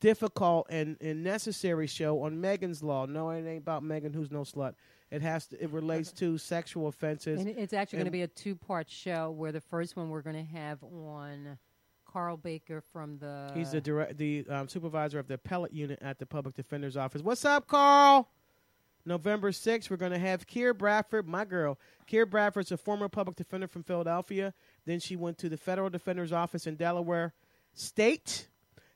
difficult 0.00 0.66
and, 0.70 0.96
and 1.00 1.24
necessary 1.24 1.86
show 1.86 2.22
on 2.22 2.40
Megan's 2.40 2.82
Law. 2.82 3.06
No, 3.06 3.30
it 3.30 3.46
ain't 3.46 3.62
about 3.62 3.82
Megan, 3.82 4.12
who's 4.12 4.30
no 4.30 4.42
slut. 4.42 4.74
It 5.10 5.22
has 5.22 5.46
to, 5.48 5.62
it 5.62 5.70
relates 5.70 6.12
to 6.12 6.38
sexual 6.38 6.88
offenses. 6.88 7.40
And 7.40 7.48
it's 7.48 7.72
actually 7.72 7.98
going 7.98 8.06
to 8.06 8.12
be 8.12 8.22
a 8.22 8.28
two 8.28 8.54
part 8.54 8.90
show 8.90 9.30
where 9.30 9.52
the 9.52 9.60
first 9.60 9.96
one 9.96 10.10
we're 10.10 10.22
going 10.22 10.36
to 10.36 10.52
have 10.52 10.82
on 10.84 11.58
Carl 12.10 12.36
Baker 12.36 12.80
from 12.92 13.18
the. 13.18 13.50
He's 13.54 13.72
the 13.72 13.80
direct, 13.80 14.18
the 14.18 14.44
um, 14.48 14.68
supervisor 14.68 15.18
of 15.18 15.28
the 15.28 15.34
appellate 15.34 15.72
unit 15.72 15.98
at 16.02 16.18
the 16.18 16.26
public 16.26 16.54
defender's 16.54 16.96
office. 16.96 17.22
What's 17.22 17.44
up, 17.44 17.68
Carl? 17.68 18.28
November 19.04 19.52
6th, 19.52 19.88
we're 19.88 19.96
going 19.96 20.12
to 20.12 20.18
have 20.18 20.46
Keir 20.46 20.74
Bradford, 20.74 21.26
my 21.26 21.44
girl. 21.44 21.78
Keir 22.06 22.26
Bradford's 22.26 22.72
a 22.72 22.76
former 22.76 23.08
public 23.08 23.36
defender 23.36 23.66
from 23.66 23.82
Philadelphia. 23.82 24.52
Then 24.84 25.00
she 25.00 25.16
went 25.16 25.38
to 25.38 25.48
the 25.48 25.56
federal 25.56 25.88
defender's 25.88 26.32
office 26.32 26.66
in 26.66 26.76
Delaware 26.76 27.32
State. 27.72 28.48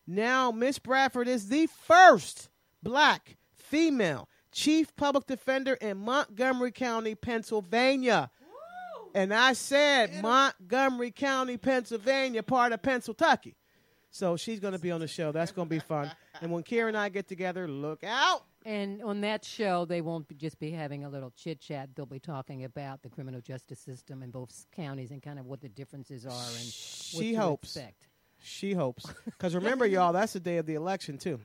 Now, 0.07 0.51
Miss 0.51 0.79
Bradford 0.79 1.29
is 1.29 1.49
the 1.49 1.67
first 1.67 2.51
black 2.83 3.37
female 3.55 4.29
chief 4.53 4.95
public 4.97 5.27
defender 5.27 5.75
in 5.75 5.97
Montgomery 5.97 6.73
County, 6.73 7.15
Pennsylvania. 7.15 8.31
And 9.15 9.33
I 9.35 9.53
said 9.53 10.23
Montgomery 10.23 11.11
County, 11.11 11.57
Pennsylvania, 11.57 12.43
part 12.43 12.73
of 12.73 12.83
Pennsylvania. 12.83 13.55
So 14.11 14.37
she's 14.37 14.61
going 14.61 14.75
to 14.75 14.79
be 14.79 14.91
on 14.91 15.01
the 15.01 15.09
show. 15.09 15.33
That's 15.33 15.53
going 15.53 15.69
to 15.69 15.75
be 15.75 15.79
fun. 15.79 16.11
And 16.43 16.53
when 16.53 16.63
Kira 16.63 16.89
and 16.89 16.97
I 16.97 17.09
get 17.09 17.29
together, 17.29 17.67
look 17.67 18.05
out. 18.05 18.43
And 18.65 19.03
on 19.03 19.23
that 19.23 19.45
show, 19.45 19.87
they 19.87 20.01
won't 20.03 20.29
be 20.29 20.35
just 20.35 20.59
be 20.61 20.71
having 20.71 21.05
a 21.05 21.09
little 21.09 21.33
chit 21.35 21.61
chat. 21.61 21.91
They'll 21.95 22.07
be 22.07 22.21
talking 22.21 22.65
about 22.65 23.03
the 23.03 23.09
criminal 23.09 23.41
justice 23.41 23.81
system 23.81 24.23
in 24.23 24.31
both 24.31 24.67
counties 24.77 25.11
and 25.11 25.23
kind 25.23 25.39
of 25.39 25.47
what 25.47 25.61
the 25.63 25.69
differences 25.69 26.27
are 26.27 26.31
and 26.31 26.67
She 26.67 27.35
hopes. 27.35 27.75
expect. 27.77 28.07
She 28.43 28.73
hopes. 28.75 29.07
Because 29.25 29.55
remember, 29.55 29.87
y'all, 29.87 30.13
that's 30.13 30.35
the 30.35 30.41
day 30.41 30.59
of 30.59 30.67
the 30.67 30.75
election, 30.75 31.19
too. 31.19 31.41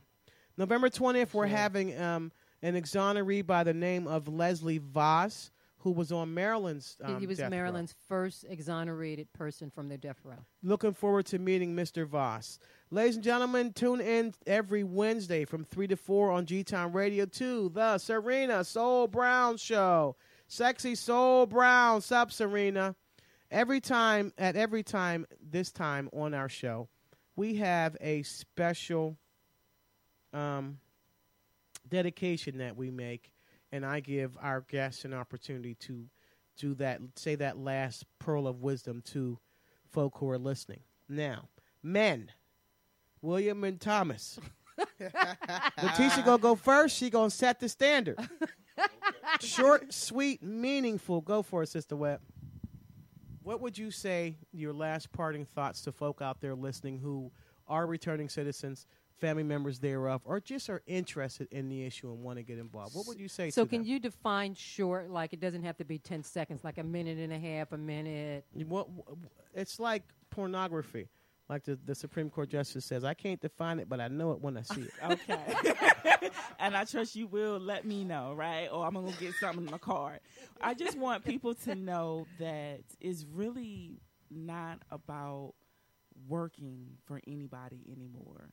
November 0.58 0.90
20th, 0.90 1.34
we're 1.34 1.48
having 1.48 2.00
um, 2.00 2.32
an 2.62 2.76
exoneree 2.76 3.46
by 3.46 3.64
the 3.64 3.74
name 3.74 4.08
of 4.08 4.28
Leslie 4.28 4.78
Vass, 4.80 5.52
who 5.80 5.92
was 5.92 6.12
on 6.12 6.34
Maryland's. 6.34 6.98
He- 7.06 7.14
Um, 7.14 7.20
he 7.20 7.28
was 7.28 7.38
death 7.38 7.46
row. 7.46 7.58
Maryland's 7.58 7.94
first 8.08 8.46
exonerated 8.50 9.32
person 9.34 9.70
from 9.70 9.90
the 9.90 9.98
death 9.98 10.20
row. 10.24 10.46
Looking 10.64 10.94
forward 10.94 11.26
to 11.28 11.40
meeting 11.40 11.76
Mr. 11.76 12.06
Vass. 12.08 12.60
Ladies 12.90 13.16
and 13.16 13.24
gentlemen, 13.24 13.74
tune 13.74 14.02
in 14.02 14.34
every 14.46 14.84
Wednesday 14.84 15.46
from 15.46 15.64
3 15.64 15.88
to 15.88 15.96
4 15.96 16.32
on 16.32 16.46
G 16.46 16.64
Town 16.64 16.94
Radio 16.94 17.26
2, 17.26 17.70
the 17.74 17.98
Serena 17.98 18.64
Soul 18.64 19.08
Brown 19.08 19.58
Show. 19.58 20.16
Sexy 20.48 20.96
Soul 20.96 21.46
Brown, 21.46 22.02
sup, 22.02 22.32
Serena. 22.32 22.96
Every 23.52 23.80
time, 23.82 24.34
at 24.38 24.56
every 24.56 24.84
time, 24.84 25.26
this 25.42 25.72
time 25.72 26.10
on 26.14 26.34
our 26.34 26.50
show, 26.50 26.88
we 27.36 27.56
have 27.56 27.96
a 28.02 28.24
special 28.24 29.18
um, 30.34 30.80
dedication 31.88 32.58
that 32.58 32.76
we 32.76 32.90
make, 32.92 33.32
and 33.72 33.86
I 33.86 34.00
give 34.00 34.38
our 34.42 34.62
guests 34.62 35.06
an 35.06 35.14
opportunity 35.14 35.76
to 35.76 36.06
do 36.58 36.74
that, 36.76 37.02
say 37.16 37.36
that 37.36 37.58
last 37.58 38.06
pearl 38.20 38.48
of 38.48 38.62
wisdom 38.62 39.02
to 39.08 39.40
folk 39.92 40.18
who 40.18 40.30
are 40.30 40.38
listening. 40.38 40.82
Now, 41.08 41.50
men, 41.84 42.32
William 43.22 43.64
and 43.64 43.80
Thomas. 43.80 44.40
Letitia 45.00 46.24
gonna 46.24 46.38
go 46.38 46.56
first. 46.56 46.96
She 46.96 47.10
gonna 47.10 47.30
set 47.30 47.60
the 47.60 47.70
standard. 47.70 48.18
Short, 49.40 49.94
sweet, 49.94 50.44
meaningful. 50.44 51.22
Go 51.22 51.42
for 51.42 51.64
it, 51.64 51.70
Sister 51.70 51.96
Webb. 51.96 52.22
What 53.44 53.62
would 53.62 53.78
you 53.78 53.92
say 53.92 54.38
your 54.52 54.74
last 54.74 55.12
parting 55.12 55.46
thoughts 55.46 55.82
to 55.84 55.92
folk 55.92 56.22
out 56.22 56.42
there 56.42 56.56
listening 56.56 57.00
who 57.00 57.32
are 57.68 57.88
returning 57.88 58.30
citizens, 58.30 58.86
family 59.20 59.44
members 59.44 59.80
thereof, 59.80 60.22
or 60.26 60.40
just 60.40 60.70
are 60.70 60.82
interested 60.88 61.48
in 61.52 61.70
the 61.70 61.84
issue 61.86 62.10
and 62.12 62.24
want 62.24 62.38
to 62.38 62.44
get 62.44 62.58
involved? 62.58 62.96
What 62.96 63.08
would 63.08 63.20
you 63.20 63.28
say 63.28 63.50
So 63.50 63.64
to 63.64 63.70
can 63.70 63.80
them? 63.82 63.88
you 63.88 64.00
define 64.00 64.54
short? 64.56 65.10
Like 65.10 65.34
it 65.34 65.40
doesn't 65.40 65.64
have 65.64 65.78
to 65.78 65.86
be 65.86 65.98
ten 66.00 66.24
seconds, 66.24 66.64
like 66.64 66.78
a 66.78 66.84
minute 66.84 67.18
and 67.18 67.34
a 67.34 67.40
half, 67.40 67.72
a 67.72 67.78
minute. 67.78 68.46
What, 68.68 68.88
it's 69.54 69.80
like 69.80 70.04
pornography. 70.30 71.08
Like 71.50 71.64
the, 71.64 71.80
the 71.86 71.96
Supreme 71.96 72.30
Court 72.30 72.50
Justice 72.50 72.84
says, 72.84 73.06
I 73.06 73.14
can't 73.14 73.40
define 73.40 73.80
it, 73.80 73.88
but 73.88 74.02
I 74.02 74.10
know 74.10 74.34
it 74.34 74.42
when 74.42 74.58
I 74.58 74.64
see 74.64 74.82
it. 74.82 74.92
Okay. 75.04 76.30
and 76.60 76.76
I 76.76 76.84
trust 76.84 77.16
you 77.16 77.28
will 77.28 77.58
let 77.58 77.86
me 77.86 78.04
know, 78.04 78.34
right? 78.34 78.68
Or 78.68 78.86
I'm 78.86 78.94
going 78.96 79.14
to 79.14 79.20
get 79.20 79.34
something 79.36 79.66
in 79.66 79.72
the 79.72 79.78
card. 79.80 80.20
I 80.60 80.74
just 80.74 80.98
want 80.98 81.24
people 81.24 81.56
to 81.56 81.76
know 81.76 82.28
that 82.40 82.82
it's 83.00 83.26
really 83.34 84.02
not 84.30 84.80
about 84.92 85.54
working 86.28 86.98
for 87.06 87.22
anybody 87.28 87.80
anymore. 87.90 88.50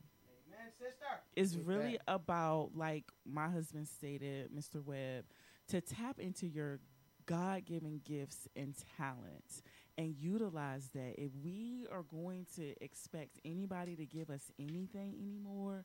It's 1.37 1.57
really 1.57 1.99
about, 2.09 2.71
like 2.75 3.05
my 3.25 3.49
husband 3.49 3.89
stated, 3.89 4.51
Mr. 4.55 4.85
Webb, 4.85 5.25
to 5.69 5.81
tap 5.81 6.19
into 6.19 6.47
your 6.47 6.81
God 7.27 7.65
given 7.65 8.01
gifts 8.05 8.49
and 8.55 8.75
talents 8.97 9.63
and 9.97 10.15
utilize 10.19 10.91
that. 10.95 11.15
If 11.17 11.31
we 11.43 11.87
are 11.91 12.03
going 12.03 12.47
to 12.57 12.75
expect 12.83 13.39
anybody 13.45 13.97
to 13.97 14.07
give 14.07 14.31
us 14.31 14.51
anything 14.59 15.15
anymore, 15.21 15.85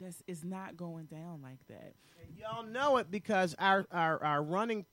that's 0.00 0.22
it's 0.26 0.44
not 0.44 0.76
going 0.76 1.06
down 1.06 1.40
like 1.42 1.66
that. 1.68 1.94
Y'all 2.36 2.64
know 2.64 2.98
it 2.98 3.10
because 3.10 3.54
our, 3.58 3.86
our, 3.90 4.22
our 4.22 4.42
running, 4.42 4.86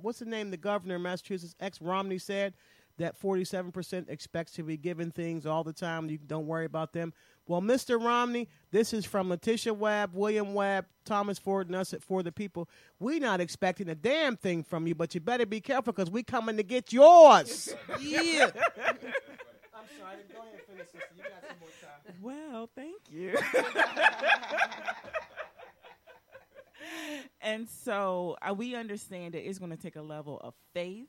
what's 0.00 0.18
the 0.18 0.26
name, 0.26 0.50
the 0.50 0.56
governor 0.56 0.96
of 0.96 1.00
Massachusetts, 1.00 1.54
ex 1.60 1.80
Romney 1.80 2.18
said 2.18 2.54
that 3.00 3.20
47% 3.20 4.08
expects 4.08 4.52
to 4.52 4.62
be 4.62 4.76
given 4.76 5.10
things 5.10 5.46
all 5.46 5.64
the 5.64 5.72
time. 5.72 6.08
You 6.08 6.18
don't 6.18 6.46
worry 6.46 6.66
about 6.66 6.92
them. 6.92 7.12
Well, 7.46 7.60
Mr. 7.60 8.02
Romney, 8.02 8.48
this 8.70 8.92
is 8.92 9.04
from 9.04 9.28
Letitia 9.28 9.74
Webb, 9.74 10.10
William 10.14 10.54
Webb, 10.54 10.86
Thomas 11.04 11.38
Ford, 11.38 11.66
and 11.66 11.74
us 11.76 11.92
at 11.92 12.02
For 12.02 12.22
the 12.22 12.30
People. 12.30 12.68
we 12.98 13.18
not 13.18 13.40
expecting 13.40 13.88
a 13.88 13.94
damn 13.94 14.36
thing 14.36 14.62
from 14.62 14.86
you, 14.86 14.94
but 14.94 15.14
you 15.14 15.20
better 15.20 15.46
be 15.46 15.60
careful 15.60 15.92
because 15.92 16.10
we 16.10 16.22
coming 16.22 16.56
to 16.58 16.62
get 16.62 16.92
yours. 16.92 17.74
Yeah. 18.00 18.50
I'm 19.74 19.86
sorry. 19.98 20.16
Go 20.32 20.40
ahead 20.40 20.54
and 20.54 20.62
finish, 20.68 20.92
this. 20.92 21.02
You 21.16 21.22
got 21.22 21.42
some 21.48 21.58
more 21.58 21.70
time. 21.80 22.14
Well, 22.20 22.68
thank 22.76 23.00
you. 23.10 23.36
and 27.40 27.66
so 27.68 28.36
uh, 28.42 28.52
we 28.52 28.74
understand 28.74 29.34
that 29.34 29.48
it's 29.48 29.58
going 29.58 29.70
to 29.70 29.76
take 29.76 29.96
a 29.96 30.02
level 30.02 30.38
of 30.42 30.54
faith, 30.74 31.08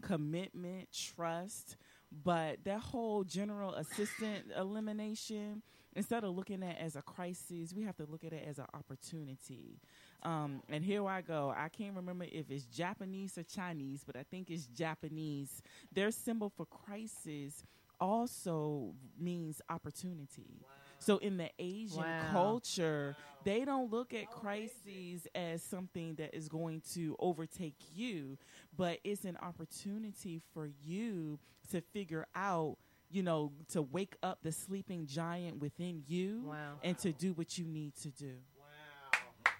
commitment, 0.00 0.88
trust, 0.92 1.76
but 2.24 2.64
that 2.64 2.80
whole 2.80 3.24
general 3.24 3.74
assistant 3.74 4.46
elimination, 4.56 5.62
instead 5.94 6.24
of 6.24 6.34
looking 6.36 6.62
at 6.62 6.78
as 6.78 6.96
a 6.96 7.02
crisis, 7.02 7.72
we 7.72 7.84
have 7.84 7.96
to 7.96 8.04
look 8.04 8.24
at 8.24 8.32
it 8.32 8.44
as 8.48 8.58
an 8.58 8.66
opportunity. 8.74 9.80
Um, 10.22 10.62
and 10.68 10.84
here 10.84 11.06
I 11.06 11.22
go. 11.22 11.54
I 11.56 11.68
can't 11.68 11.94
remember 11.94 12.24
if 12.30 12.50
it's 12.50 12.64
Japanese 12.64 13.38
or 13.38 13.42
Chinese, 13.44 14.02
but 14.04 14.16
I 14.16 14.24
think 14.24 14.50
it's 14.50 14.66
Japanese. 14.66 15.62
Their 15.92 16.10
symbol 16.10 16.50
for 16.50 16.66
crisis 16.66 17.64
also 18.00 18.94
means 19.18 19.60
opportunity. 19.68 20.64
So 21.00 21.16
in 21.18 21.38
the 21.38 21.50
Asian 21.58 21.98
Wow. 21.98 22.30
culture, 22.30 23.16
they 23.42 23.64
don't 23.64 23.90
look 23.90 24.12
at 24.14 24.30
crises 24.30 25.26
as 25.34 25.62
something 25.62 26.14
that 26.16 26.34
is 26.36 26.48
going 26.48 26.82
to 26.94 27.16
overtake 27.18 27.74
you, 27.94 28.36
but 28.76 29.00
it's 29.02 29.24
an 29.24 29.38
opportunity 29.42 30.40
for 30.52 30.66
you 30.84 31.38
to 31.70 31.80
figure 31.80 32.26
out, 32.34 32.76
you 33.10 33.22
know, 33.22 33.52
to 33.70 33.80
wake 33.82 34.14
up 34.22 34.40
the 34.42 34.52
sleeping 34.52 35.06
giant 35.06 35.58
within 35.58 36.02
you 36.06 36.42
Wow. 36.46 36.74
and 36.82 36.98
to 36.98 37.12
do 37.12 37.32
what 37.32 37.56
you 37.58 37.64
need 37.66 37.94
to 38.02 38.10
do. 38.10 38.34
Wow. 38.58 39.52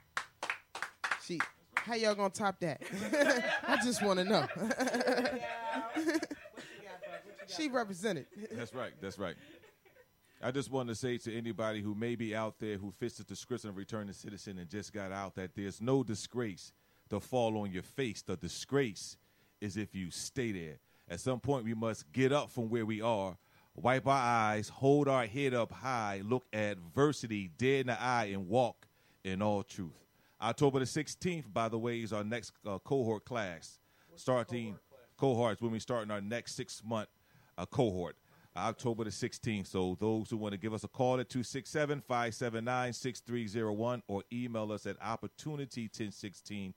She, 1.25 1.39
how 1.75 1.95
y'all 1.95 2.15
gonna 2.15 2.31
top 2.31 2.61
that? 2.61 2.83
I 3.67 3.77
just 3.83 4.03
want 4.05 4.19
to 4.19 4.25
know. 4.25 4.47
she 7.47 7.69
represented. 7.69 8.27
That's 8.53 8.75
right. 8.75 8.93
That's 9.01 9.19
right. 9.19 9.35
I 10.43 10.51
just 10.51 10.71
want 10.71 10.89
to 10.89 10.95
say 10.95 11.19
to 11.19 11.37
anybody 11.37 11.83
who 11.83 11.95
may 11.95 12.15
be 12.15 12.35
out 12.35 12.59
there 12.59 12.79
who 12.79 12.91
fits 12.91 13.19
the 13.19 13.25
description 13.25 13.69
of 13.69 13.77
returning 13.77 14.15
citizen 14.15 14.59
and 14.59 14.71
just 14.71 14.93
got 14.93 15.13
out 15.13 15.35
that 15.35 15.55
there's 15.55 15.83
no 15.83 16.03
disgrace 16.03 16.73
to 17.11 17.21
fall 17.21 17.59
on 17.59 17.71
your 17.71 17.83
face. 17.83 18.23
The 18.23 18.37
disgrace 18.37 19.19
is 19.61 19.77
if 19.77 19.95
you 19.95 20.11
stay 20.11 20.53
there. 20.53 20.79
At 21.11 21.21
some 21.21 21.41
point, 21.41 21.65
we 21.65 21.75
must 21.75 22.11
get 22.13 22.33
up 22.33 22.51
from 22.51 22.71
where 22.71 22.87
we 22.87 23.03
are, 23.03 23.37
wipe 23.75 24.07
our 24.07 24.15
eyes, 24.15 24.71
hold 24.71 25.09
our 25.09 25.27
head 25.27 25.53
up 25.53 25.73
high, 25.73 26.23
look 26.25 26.47
adversity 26.55 27.51
dead 27.59 27.81
in 27.83 27.87
the 27.89 28.01
eye, 28.01 28.31
and 28.33 28.49
walk 28.49 28.87
in 29.25 29.43
all 29.43 29.63
truth. 29.63 29.93
October 30.41 30.79
the 30.79 30.87
16th, 30.87 31.53
by 31.53 31.69
the 31.69 31.79
way, 31.79 32.01
is 32.01 32.15
our 32.15 32.25
next 32.25 32.53
uh, 32.67 32.79
cohort 32.79 33.27
class. 33.27 33.79
Starting 34.17 34.77
cohorts 35.19 35.61
when 35.61 35.73
we 35.73 35.79
start 35.79 36.05
in 36.05 36.11
our 36.11 36.21
next 36.23 36.55
six 36.55 36.83
month 36.83 37.09
uh, 37.59 37.67
cohort. 37.67 38.17
October 38.61 39.05
the 39.05 39.11
16th. 39.11 39.67
So 39.67 39.97
those 40.01 40.31
who 40.31 40.37
want 40.37 40.53
to 40.53 40.59
give 40.59 40.73
us 40.73 40.85
a 40.85 40.89
call 40.89 41.19
at 41.21 41.29
267-579-6301 41.29 44.03
or 44.09 44.23
email 44.33 44.73
us 44.73 44.87
at 44.87 44.99
opportunity1016 45.01 46.73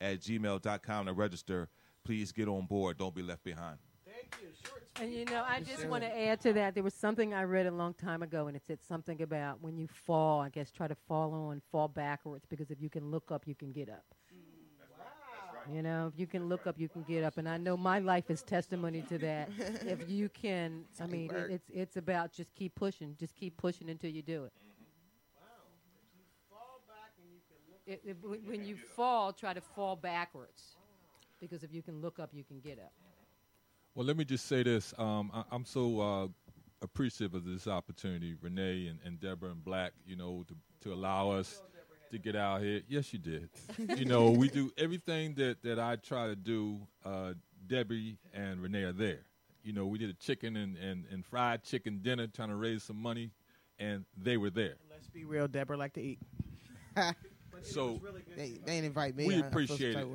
at 0.00 0.20
gmail.com 0.20 1.06
to 1.06 1.12
register. 1.12 1.68
Please 2.04 2.30
get 2.32 2.48
on 2.48 2.66
board. 2.66 2.98
Don't 2.98 3.14
be 3.14 3.22
left 3.22 3.44
behind. 3.44 3.78
Thank 4.06 4.36
you. 4.42 4.48
Sure, 4.64 4.78
and 5.00 5.12
you 5.12 5.24
know, 5.26 5.44
I 5.46 5.60
just 5.60 5.86
want 5.86 6.02
to 6.02 6.18
add 6.18 6.40
to 6.40 6.52
that. 6.54 6.74
There 6.74 6.82
was 6.82 6.94
something 6.94 7.34
I 7.34 7.44
read 7.44 7.66
a 7.66 7.70
long 7.70 7.94
time 7.94 8.22
ago, 8.22 8.48
and 8.48 8.56
it 8.56 8.62
said 8.66 8.78
something 8.86 9.22
about 9.22 9.62
when 9.62 9.76
you 9.76 9.86
fall, 9.86 10.40
I 10.40 10.48
guess 10.48 10.70
try 10.70 10.88
to 10.88 10.96
fall 11.06 11.34
on, 11.34 11.60
fall 11.70 11.88
backwards, 11.88 12.46
because 12.48 12.70
if 12.70 12.80
you 12.80 12.90
can 12.90 13.10
look 13.10 13.30
up, 13.30 13.46
you 13.46 13.54
can 13.54 13.72
get 13.72 13.88
up. 13.88 14.04
You 15.72 15.82
know, 15.82 16.10
if 16.12 16.18
you 16.18 16.26
can 16.26 16.48
look 16.48 16.66
up, 16.66 16.78
you 16.78 16.88
can 16.88 17.02
get 17.02 17.24
up. 17.24 17.36
And 17.36 17.48
I 17.48 17.58
know 17.58 17.76
my 17.76 17.98
life 17.98 18.30
is 18.30 18.42
testimony 18.42 19.02
to 19.02 19.18
that. 19.18 19.50
if 19.86 20.08
you 20.08 20.28
can, 20.28 20.84
I 21.00 21.06
mean, 21.06 21.30
it, 21.30 21.50
it's 21.50 21.70
it's 21.72 21.96
about 21.96 22.32
just 22.32 22.54
keep 22.54 22.74
pushing, 22.74 23.16
just 23.18 23.34
keep 23.34 23.56
pushing 23.56 23.90
until 23.90 24.10
you 24.10 24.22
do 24.22 24.44
it. 24.44 24.52
It, 27.86 28.02
it, 28.04 28.16
when 28.22 28.40
when 28.46 28.64
you 28.64 28.76
fall, 28.76 29.32
try 29.32 29.52
to 29.52 29.60
fall 29.60 29.96
backwards, 29.96 30.76
because 31.40 31.62
if 31.62 31.72
you 31.72 31.82
can 31.82 32.00
look 32.00 32.18
up, 32.18 32.30
you 32.32 32.44
can 32.44 32.60
get 32.60 32.78
up. 32.78 32.92
Well, 33.94 34.06
let 34.06 34.16
me 34.16 34.24
just 34.24 34.46
say 34.46 34.62
this. 34.62 34.94
Um, 34.98 35.30
I, 35.34 35.42
I'm 35.50 35.64
so 35.64 36.00
uh, 36.00 36.28
appreciative 36.82 37.34
of 37.34 37.44
this 37.44 37.66
opportunity, 37.66 38.34
Renee 38.40 38.86
and, 38.86 38.98
and 39.04 39.20
Deborah 39.20 39.50
and 39.50 39.64
Black, 39.64 39.92
you 40.06 40.16
know, 40.16 40.44
to, 40.48 40.54
to 40.88 40.94
allow 40.94 41.30
us 41.30 41.62
to 42.10 42.18
get 42.18 42.36
out 42.36 42.62
here. 42.62 42.82
Yes, 42.88 43.12
you 43.12 43.18
did. 43.18 43.48
you 43.96 44.04
know, 44.04 44.30
we 44.30 44.48
do 44.48 44.70
everything 44.78 45.34
that, 45.34 45.62
that 45.62 45.78
I 45.78 45.96
try 45.96 46.26
to 46.26 46.36
do. 46.36 46.78
Uh, 47.04 47.34
Debbie 47.66 48.16
and 48.32 48.60
Renee 48.62 48.82
are 48.84 48.92
there. 48.92 49.20
You 49.62 49.72
know, 49.72 49.86
we 49.86 49.98
did 49.98 50.08
a 50.10 50.14
chicken 50.14 50.56
and, 50.56 50.76
and, 50.76 51.04
and 51.10 51.24
fried 51.24 51.62
chicken 51.64 52.00
dinner 52.02 52.26
trying 52.26 52.48
to 52.48 52.56
raise 52.56 52.82
some 52.82 52.96
money. 53.00 53.30
and 53.78 54.04
they 54.16 54.36
were 54.36 54.50
there. 54.50 54.74
Let's 54.90 55.08
be 55.08 55.24
real, 55.24 55.46
Deborah 55.48 55.76
like 55.76 55.92
to 55.94 56.00
eat. 56.02 56.18
So 57.62 58.00
They, 58.36 58.50
they 58.50 58.74
didn't 58.74 58.84
invite 58.84 59.16
me. 59.16 59.26
we 59.26 59.34
I- 59.34 59.38
I 59.38 59.46
appreciate 59.48 59.96
it. 59.96 60.02
of. 60.02 60.10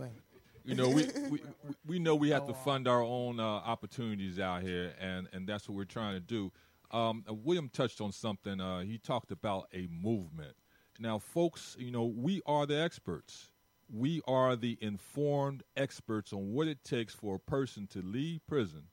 You 0.63 0.75
know, 0.75 0.87
we, 0.87 1.07
we 1.29 1.41
we 1.85 1.99
know 1.99 2.15
we 2.15 2.29
have 2.29 2.47
to 2.47 2.53
fund 2.53 2.87
our 2.87 3.01
own 3.03 3.37
uh, 3.37 3.43
opportunities 3.43 4.39
out 4.39 4.61
here, 4.61 4.93
and, 4.97 5.27
and 5.33 5.45
that's 5.45 5.67
what 5.67 5.75
we're 5.75 5.83
trying 5.83 6.13
to 6.13 6.21
do. 6.21 6.53
Um, 6.91 7.25
William 7.27 7.67
touched 7.67 7.99
on 7.99 8.13
something. 8.13 8.61
Uh, 8.61 8.79
he 8.83 8.97
talked 8.97 9.31
about 9.31 9.67
a 9.73 9.87
movement. 9.91 10.55
Now, 11.03 11.19
folks, 11.19 11.75
you 11.77 11.91
know, 11.91 12.05
we 12.05 12.41
are 12.45 12.65
the 12.65 12.81
experts. 12.81 13.49
We 13.93 14.21
are 14.25 14.55
the 14.55 14.77
informed 14.79 15.63
experts 15.75 16.31
on 16.31 16.53
what 16.53 16.69
it 16.69 16.81
takes 16.85 17.13
for 17.13 17.35
a 17.35 17.39
person 17.39 17.87
to 17.87 18.01
leave 18.01 18.39
prison 18.47 18.83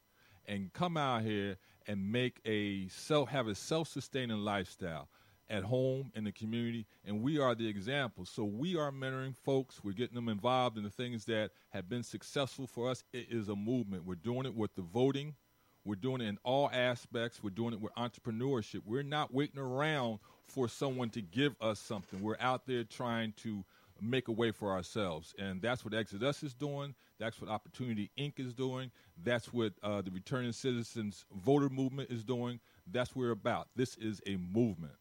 and 0.44 0.72
come 0.72 0.96
out 0.96 1.22
here 1.22 1.56
and 1.86 2.11
make 2.11 2.40
a 2.44 2.88
self 2.88 3.28
have 3.28 3.46
a 3.46 3.54
self-sustaining 3.54 4.38
lifestyle 4.38 5.08
at 5.49 5.62
home 5.62 6.11
in 6.16 6.24
the 6.24 6.32
community 6.32 6.84
and 7.04 7.22
we 7.22 7.38
are 7.38 7.54
the 7.54 7.68
example. 7.68 8.24
So 8.24 8.42
we 8.42 8.76
are 8.76 8.91
mentoring 8.91 9.37
folks. 9.37 9.84
We're 9.84 9.92
getting 9.92 10.16
them 10.16 10.28
involved 10.28 10.78
in 10.78 10.82
the 10.82 10.91
things 10.91 11.26
that 11.26 11.53
have 11.68 11.88
been 11.88 12.03
successful 12.03 12.66
for 12.66 12.91
us. 12.91 13.04
It 13.12 13.28
is 13.30 13.49
a 13.49 13.54
movement. 13.54 14.04
We're 14.04 14.16
doing 14.16 14.46
it 14.46 14.57
with 14.57 14.74
the 14.74 14.82
voting. 14.82 15.37
We're 15.84 15.95
doing 15.95 16.22
it 16.22 16.26
in 16.26 16.38
all 16.42 16.70
aspects. 16.72 17.41
We're 17.41 17.50
doing 17.50 17.72
it 17.72 17.80
with 17.80 17.95
entrepreneurship. 17.95 18.80
We're 18.84 19.04
not 19.04 19.32
waiting 19.32 19.61
around 19.61 20.18
for 20.50 20.68
someone 20.68 21.10
to 21.10 21.22
give 21.22 21.54
us 21.60 21.78
something. 21.78 22.20
We're 22.20 22.36
out 22.40 22.66
there 22.66 22.84
trying 22.84 23.32
to 23.38 23.64
make 24.02 24.28
a 24.28 24.32
way 24.32 24.50
for 24.50 24.72
ourselves. 24.72 25.34
And 25.38 25.60
that's 25.62 25.84
what 25.84 25.94
exodus 25.94 26.42
is 26.42 26.54
doing. 26.54 26.94
That's 27.18 27.40
what 27.40 27.50
opportunity 27.50 28.10
inc. 28.18 28.38
is 28.38 28.54
doing. 28.54 28.90
That's 29.22 29.52
what 29.52 29.74
uh, 29.82 30.02
the 30.02 30.10
returning 30.10 30.52
citizens 30.52 31.24
voter 31.44 31.68
movement 31.68 32.10
is 32.10 32.24
doing. 32.24 32.60
That's 32.90 33.14
what 33.14 33.22
we're 33.22 33.30
about. 33.30 33.68
This 33.76 33.96
is 33.96 34.20
a 34.26 34.36
movement. 34.36 34.94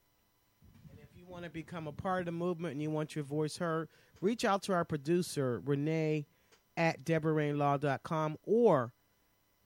And 0.92 1.00
If 1.00 1.18
you 1.18 1.26
want 1.26 1.46
to 1.46 1.50
become 1.50 1.88
a 1.88 1.92
part 1.92 2.20
of 2.20 2.26
the 2.26 2.32
movement 2.32 2.74
and 2.74 2.82
you 2.82 2.92
want 2.92 3.16
your 3.16 3.24
voice 3.24 3.58
heard, 3.58 3.88
reach 4.22 4.44
out 4.44 4.64
to 4.64 4.74
our 4.74 4.86
producer, 4.86 5.62
Renee 5.66 6.26
at 6.76 7.04
DeborahRaineyLaw.com 7.04 8.38
or 8.44 8.94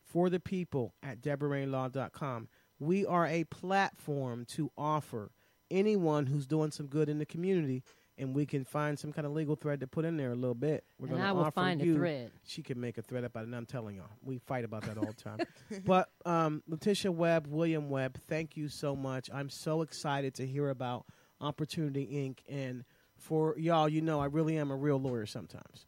for 0.04 0.30
the 0.30 0.40
people 0.40 0.94
at 1.02 1.22
DeborahRaineyLaw.com. 1.22 2.48
We 2.80 3.06
are 3.06 3.26
a 3.26 3.46
platform 3.46 4.46
to 4.50 4.72
offer 4.78 5.32
anyone 5.74 6.26
who's 6.28 6.46
doing 6.46 6.72
some 6.72 6.86
good 6.88 7.10
in 7.10 7.18
the 7.18 7.26
community, 7.26 7.84
and 8.18 8.36
we 8.36 8.46
can 8.46 8.64
find 8.64 8.98
some 8.98 9.12
kind 9.12 9.26
of 9.26 9.34
legal 9.34 9.56
thread 9.56 9.80
to 9.80 9.88
put 9.88 10.06
in 10.06 10.18
there 10.18 10.32
a 10.32 10.36
little 10.36 10.54
bit. 10.54 10.84
We're 11.00 11.18
I 11.20 11.32
will 11.32 11.42
offer 11.42 11.52
find 11.52 11.82
a 11.82 11.86
you- 11.86 11.96
thread. 11.96 12.32
She 12.46 12.62
can 12.62 12.80
make 12.80 12.98
a 12.98 13.02
thread 13.02 13.24
about 13.24 13.42
it, 13.42 13.48
and 13.48 13.56
I'm 13.56 13.66
telling 13.66 13.96
y'all, 13.96 14.06
we 14.24 14.38
fight 14.38 14.64
about 14.64 14.84
that 14.84 14.98
all 14.98 15.06
the 15.06 15.14
time. 15.14 15.40
but 15.86 16.10
um, 16.26 16.62
Letitia 16.68 17.12
Webb, 17.12 17.48
William 17.48 17.90
Webb, 17.90 18.20
thank 18.28 18.56
you 18.56 18.70
so 18.70 18.96
much. 18.96 19.30
I'm 19.34 19.50
so 19.50 19.82
excited 19.82 20.36
to 20.36 20.46
hear 20.48 20.70
about 20.70 21.06
Opportunity 21.42 22.06
Inc. 22.08 22.40
And 22.48 22.86
for 23.18 23.56
y'all, 23.58 23.90
you 23.90 24.02
know, 24.02 24.20
I 24.20 24.26
really 24.26 24.58
am 24.58 24.72
a 24.72 24.76
real 24.76 25.00
lawyer 25.00 25.26
sometimes. 25.26 25.86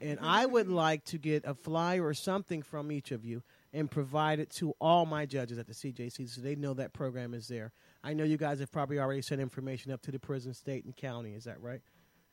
And 0.00 0.18
I 0.20 0.46
would 0.46 0.68
like 0.86 1.04
to 1.06 1.18
get 1.18 1.44
a 1.44 1.54
flyer 1.54 2.04
or 2.04 2.14
something 2.14 2.62
from 2.62 2.92
each 2.92 3.10
of 3.10 3.24
you 3.24 3.42
and 3.72 3.90
provide 3.90 4.38
it 4.38 4.50
to 4.50 4.74
all 4.80 5.06
my 5.06 5.26
judges 5.26 5.58
at 5.58 5.66
the 5.66 5.72
CJC 5.72 6.28
so 6.28 6.40
they 6.40 6.54
know 6.54 6.74
that 6.74 6.92
program 6.92 7.34
is 7.34 7.48
there. 7.48 7.72
I 8.04 8.12
know 8.12 8.24
you 8.24 8.36
guys 8.36 8.60
have 8.60 8.70
probably 8.70 8.98
already 9.00 9.22
sent 9.22 9.40
information 9.40 9.90
up 9.90 10.02
to 10.02 10.12
the 10.12 10.18
prison, 10.18 10.52
state, 10.52 10.84
and 10.84 10.94
county. 10.94 11.34
Is 11.34 11.44
that 11.44 11.60
right? 11.60 11.80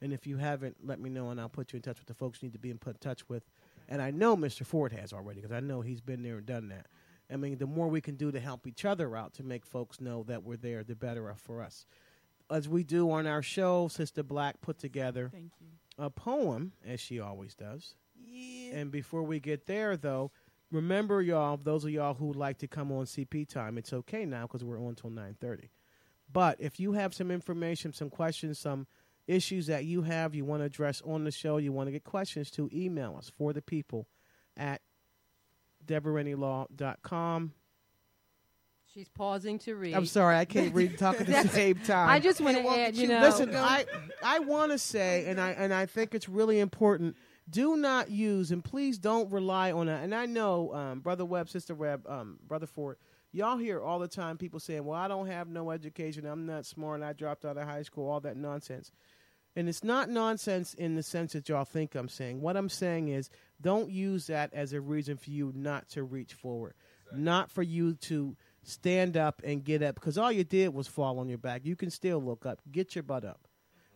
And 0.01 0.11
if 0.11 0.27
you 0.27 0.37
haven't, 0.37 0.75
let 0.83 0.99
me 0.99 1.09
know 1.09 1.29
and 1.29 1.39
I'll 1.39 1.47
put 1.49 1.71
you 1.71 1.77
in 1.77 1.81
touch 1.83 1.97
with 1.97 2.07
the 2.07 2.13
folks 2.13 2.41
you 2.41 2.47
need 2.49 2.53
to 2.53 2.59
be 2.59 2.71
in 2.71 2.77
put 2.77 2.99
touch 2.99 3.27
with. 3.29 3.43
And 3.87 4.01
I 4.01 4.11
know 4.11 4.35
Mr. 4.35 4.65
Ford 4.65 4.91
has 4.91 5.13
already 5.13 5.41
because 5.41 5.55
I 5.55 5.61
know 5.61 5.81
he's 5.81 6.01
been 6.01 6.23
there 6.23 6.37
and 6.37 6.45
done 6.45 6.67
that. 6.69 6.87
I 7.31 7.37
mean, 7.37 7.57
the 7.57 7.67
more 7.67 7.87
we 7.87 8.01
can 8.01 8.15
do 8.15 8.31
to 8.31 8.39
help 8.39 8.67
each 8.67 8.83
other 8.83 9.15
out 9.15 9.33
to 9.35 9.43
make 9.43 9.65
folks 9.65 10.01
know 10.01 10.23
that 10.23 10.43
we're 10.43 10.57
there, 10.57 10.83
the 10.83 10.95
better 10.95 11.33
for 11.37 11.61
us. 11.61 11.85
As 12.49 12.67
we 12.67 12.83
do 12.83 13.09
on 13.09 13.25
our 13.25 13.41
show, 13.41 13.87
Sister 13.87 14.23
Black 14.23 14.59
put 14.59 14.77
together 14.77 15.29
Thank 15.31 15.51
you. 15.61 15.67
a 15.97 16.09
poem, 16.09 16.73
as 16.85 16.99
she 16.99 17.19
always 17.21 17.55
does. 17.55 17.95
Yeah. 18.21 18.75
And 18.75 18.91
before 18.91 19.23
we 19.23 19.39
get 19.39 19.65
there, 19.67 19.95
though, 19.95 20.31
remember, 20.71 21.21
y'all, 21.21 21.57
those 21.57 21.83
of 21.83 21.91
y'all 21.91 22.13
who 22.13 22.27
would 22.27 22.35
like 22.35 22.57
to 22.59 22.67
come 22.67 22.91
on 22.91 23.05
CP 23.05 23.47
time, 23.47 23.77
it's 23.77 23.93
okay 23.93 24.25
now 24.25 24.43
because 24.43 24.63
we're 24.63 24.79
on 24.79 24.89
until 24.89 25.09
9.30. 25.09 25.69
But 26.31 26.57
if 26.59 26.79
you 26.79 26.93
have 26.93 27.13
some 27.13 27.29
information, 27.29 27.93
some 27.93 28.09
questions, 28.09 28.57
some 28.57 28.87
issues 29.27 29.67
that 29.67 29.85
you 29.85 30.01
have 30.03 30.33
you 30.33 30.45
want 30.45 30.61
to 30.61 30.65
address 30.65 31.01
on 31.05 31.23
the 31.23 31.31
show, 31.31 31.57
you 31.57 31.71
want 31.71 31.87
to 31.87 31.91
get 31.91 32.03
questions 32.03 32.49
to, 32.51 32.69
email 32.73 33.15
us 33.17 33.31
for 33.37 33.53
the 33.53 33.61
people 33.61 34.07
at 34.57 34.81
DeborahRaineyLaw.com. 35.85 37.53
She's 38.93 39.07
pausing 39.07 39.57
to 39.59 39.75
read. 39.75 39.93
I'm 39.93 40.05
sorry, 40.05 40.35
I 40.35 40.43
can't 40.43 40.75
read 40.75 40.89
and 40.91 40.99
talk 40.99 41.21
at 41.21 41.27
the 41.27 41.47
same 41.49 41.75
time. 41.75 42.09
I 42.09 42.19
just 42.19 42.41
want 42.41 42.57
to 42.57 42.67
add, 42.67 42.95
you 42.95 43.07
know, 43.07 43.21
Listen, 43.21 43.55
I 43.55 43.85
I 44.21 44.39
want 44.39 44.73
to 44.73 44.77
say, 44.77 45.25
and 45.27 45.39
I 45.39 45.51
and 45.51 45.73
I 45.73 45.85
think 45.85 46.13
it's 46.13 46.27
really 46.27 46.59
important. 46.59 47.15
Do 47.49 47.75
not 47.75 48.09
use, 48.09 48.51
and 48.51 48.63
please 48.63 48.97
don't 48.97 49.31
rely 49.31 49.71
on 49.71 49.89
it. 49.89 50.03
And 50.03 50.13
I 50.15 50.25
know, 50.25 50.73
um, 50.73 50.99
brother 50.99 51.25
Webb, 51.25 51.49
sister 51.49 51.75
Webb, 51.75 52.05
um, 52.07 52.39
brother 52.47 52.67
Ford, 52.67 52.97
y'all 53.31 53.57
hear 53.57 53.81
all 53.81 53.99
the 53.99 54.07
time 54.07 54.37
people 54.37 54.59
saying, 54.59 54.85
"Well, 54.85 54.97
I 54.97 55.07
don't 55.07 55.27
have 55.27 55.49
no 55.49 55.71
education. 55.71 56.25
I'm 56.25 56.45
not 56.45 56.65
smart. 56.65 57.01
And 57.01 57.05
I 57.05 57.13
dropped 57.13 57.43
out 57.43 57.57
of 57.57 57.67
high 57.67 57.81
school." 57.83 58.07
All 58.07 58.19
that 58.21 58.37
nonsense. 58.37 58.91
And 59.55 59.67
it's 59.67 59.83
not 59.83 60.09
nonsense 60.09 60.73
in 60.73 60.95
the 60.95 61.03
sense 61.03 61.33
that 61.33 61.49
y'all 61.49 61.65
think 61.65 61.93
I'm 61.93 62.07
saying. 62.07 62.39
What 62.39 62.55
I'm 62.55 62.69
saying 62.69 63.09
is, 63.09 63.29
don't 63.59 63.89
use 63.89 64.27
that 64.27 64.53
as 64.53 64.71
a 64.71 64.79
reason 64.79 65.17
for 65.17 65.29
you 65.29 65.51
not 65.53 65.89
to 65.89 66.03
reach 66.03 66.33
forward, 66.33 66.73
not 67.13 67.51
for 67.51 67.61
you 67.61 67.95
to 67.95 68.37
stand 68.63 69.17
up 69.17 69.41
and 69.43 69.63
get 69.63 69.83
up, 69.83 69.95
because 69.95 70.17
all 70.17 70.31
you 70.31 70.45
did 70.45 70.73
was 70.73 70.87
fall 70.87 71.19
on 71.19 71.27
your 71.27 71.37
back. 71.37 71.65
You 71.65 71.75
can 71.75 71.89
still 71.89 72.23
look 72.23 72.45
up. 72.45 72.61
Get 72.71 72.95
your 72.95 73.03
butt 73.03 73.25
up. 73.25 73.47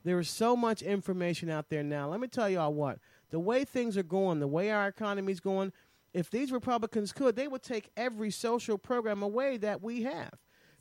There 0.04 0.20
is 0.20 0.30
so 0.30 0.56
much 0.56 0.82
information 0.82 1.50
out 1.50 1.70
there 1.70 1.84
now. 1.84 2.10
Let 2.10 2.20
me 2.20 2.28
tell 2.28 2.50
y'all 2.50 2.74
what. 2.74 3.00
The 3.32 3.40
way 3.40 3.66
things 3.66 3.98
are 3.98 4.04
going, 4.04 4.40
the 4.40 4.48
way 4.48 4.72
our 4.72 4.88
economy's 4.88 5.40
going, 5.40 5.74
if 6.14 6.30
these 6.30 6.52
Republicans 6.52 7.12
could, 7.12 7.36
they 7.36 7.48
would 7.48 7.64
take 7.64 7.90
every 7.98 8.32
social 8.32 8.78
program 8.78 9.22
away 9.22 9.58
that 9.58 9.82
we 9.82 10.04
have. 10.04 10.34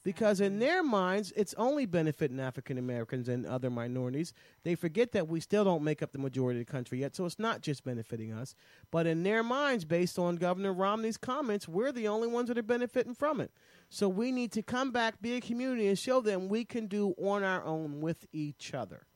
Because 0.05 0.43
in 0.43 0.59
their 0.59 0.83
minds, 0.83 1.33
it's 1.35 1.55
only 1.55 1.87
benefiting 1.87 2.39
African 2.39 2.77
Americans 2.77 3.27
and 3.27 3.47
other 3.47 3.71
minorities. 3.71 4.35
They 4.63 4.75
forget 4.75 5.13
that 5.13 5.29
we 5.29 5.41
still 5.41 5.65
don't 5.65 5.83
make 5.83 6.03
up 6.03 6.13
the 6.13 6.19
majority 6.19 6.61
of 6.61 6.67
the 6.67 6.71
country 6.71 7.01
yet, 7.01 7.17
so 7.17 7.25
it's 7.25 7.39
not 7.39 7.63
just 7.63 7.85
benefiting 7.85 8.31
us. 8.31 8.55
But 8.91 9.07
in 9.07 9.23
their 9.23 9.43
minds, 9.43 9.87
based 9.87 10.19
on 10.19 10.37
Governor 10.37 10.75
Romney's 10.75 11.17
comments, 11.17 11.67
we're 11.67 11.91
the 11.91 12.07
only 12.07 12.29
ones 12.29 12.49
that 12.49 12.59
are 12.59 12.63
benefiting 12.63 13.15
from 13.15 13.41
it. 13.41 13.51
So 13.89 14.07
we 14.09 14.31
need 14.31 14.53
to 14.53 14.63
come 14.63 14.91
back, 14.91 15.23
be 15.23 15.37
a 15.37 15.41
community, 15.41 15.89
and 15.89 15.99
show 15.99 16.21
them 16.21 16.49
we 16.49 16.67
can 16.67 16.87
do 16.87 17.15
on 17.17 17.43
our 17.43 17.65
own 17.65 18.03
with 18.03 18.27
each 18.31 18.75
other. 18.75 19.07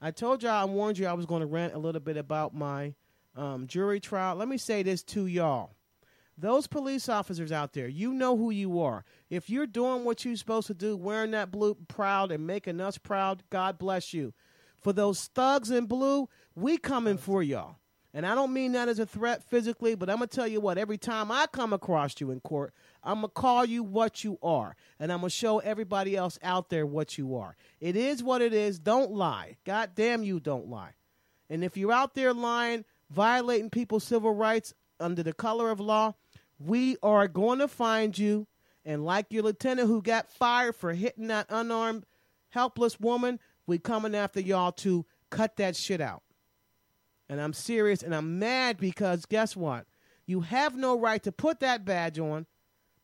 I 0.00 0.10
told 0.10 0.42
y'all, 0.42 0.52
I 0.52 0.64
warned 0.64 0.98
you 0.98 1.06
I 1.06 1.14
was 1.14 1.26
going 1.26 1.40
to 1.40 1.46
rant 1.46 1.74
a 1.74 1.78
little 1.78 2.00
bit 2.00 2.16
about 2.16 2.54
my 2.54 2.94
um, 3.34 3.66
jury 3.66 4.00
trial. 4.00 4.36
Let 4.36 4.48
me 4.48 4.58
say 4.58 4.82
this 4.82 5.02
to 5.04 5.26
y'all. 5.26 5.70
Those 6.38 6.66
police 6.66 7.08
officers 7.08 7.50
out 7.50 7.72
there, 7.72 7.88
you 7.88 8.12
know 8.12 8.36
who 8.36 8.50
you 8.50 8.80
are. 8.80 9.04
If 9.30 9.48
you're 9.48 9.66
doing 9.66 10.04
what 10.04 10.22
you're 10.22 10.36
supposed 10.36 10.66
to 10.66 10.74
do, 10.74 10.94
wearing 10.94 11.30
that 11.30 11.50
blue 11.50 11.74
proud 11.88 12.30
and 12.30 12.46
making 12.46 12.78
us 12.80 12.98
proud, 12.98 13.42
God 13.48 13.78
bless 13.78 14.12
you. 14.12 14.34
For 14.82 14.92
those 14.92 15.24
thugs 15.34 15.70
in 15.70 15.86
blue, 15.86 16.28
we 16.54 16.76
coming 16.76 17.16
for 17.16 17.42
y'all. 17.42 17.76
And 18.12 18.26
I 18.26 18.34
don't 18.34 18.52
mean 18.52 18.72
that 18.72 18.88
as 18.88 18.98
a 18.98 19.06
threat 19.06 19.44
physically, 19.44 19.94
but 19.94 20.08
I'm 20.10 20.16
going 20.16 20.28
to 20.28 20.34
tell 20.36 20.46
you 20.46 20.60
what, 20.60 20.78
every 20.78 20.98
time 20.98 21.30
I 21.30 21.46
come 21.52 21.72
across 21.72 22.20
you 22.20 22.30
in 22.30 22.40
court, 22.40 22.72
I'm 23.06 23.20
going 23.20 23.28
to 23.28 23.40
call 23.40 23.64
you 23.64 23.82
what 23.82 24.24
you 24.24 24.38
are. 24.42 24.76
And 24.98 25.12
I'm 25.12 25.20
going 25.20 25.30
to 25.30 25.36
show 25.36 25.60
everybody 25.60 26.16
else 26.16 26.38
out 26.42 26.68
there 26.68 26.84
what 26.84 27.16
you 27.16 27.36
are. 27.36 27.56
It 27.80 27.96
is 27.96 28.22
what 28.22 28.42
it 28.42 28.52
is. 28.52 28.78
Don't 28.78 29.12
lie. 29.12 29.56
God 29.64 29.90
damn 29.94 30.22
you, 30.22 30.40
don't 30.40 30.68
lie. 30.68 30.94
And 31.48 31.62
if 31.62 31.76
you're 31.76 31.92
out 31.92 32.14
there 32.14 32.34
lying, 32.34 32.84
violating 33.08 33.70
people's 33.70 34.04
civil 34.04 34.34
rights 34.34 34.74
under 34.98 35.22
the 35.22 35.32
color 35.32 35.70
of 35.70 35.78
law, 35.78 36.14
we 36.58 36.96
are 37.02 37.28
going 37.28 37.60
to 37.60 37.68
find 37.68 38.18
you. 38.18 38.46
And 38.84 39.04
like 39.04 39.26
your 39.30 39.44
lieutenant 39.44 39.88
who 39.88 40.02
got 40.02 40.30
fired 40.30 40.74
for 40.74 40.92
hitting 40.92 41.28
that 41.28 41.46
unarmed, 41.48 42.04
helpless 42.50 42.98
woman, 42.98 43.38
we 43.66 43.78
coming 43.78 44.14
after 44.14 44.40
y'all 44.40 44.72
to 44.72 45.06
cut 45.30 45.56
that 45.56 45.76
shit 45.76 46.00
out. 46.00 46.22
And 47.28 47.40
I'm 47.40 47.52
serious 47.52 48.02
and 48.02 48.14
I'm 48.14 48.38
mad 48.38 48.78
because 48.78 49.26
guess 49.26 49.56
what? 49.56 49.86
You 50.26 50.40
have 50.40 50.76
no 50.76 50.98
right 50.98 51.22
to 51.22 51.32
put 51.32 51.60
that 51.60 51.84
badge 51.84 52.18
on, 52.18 52.46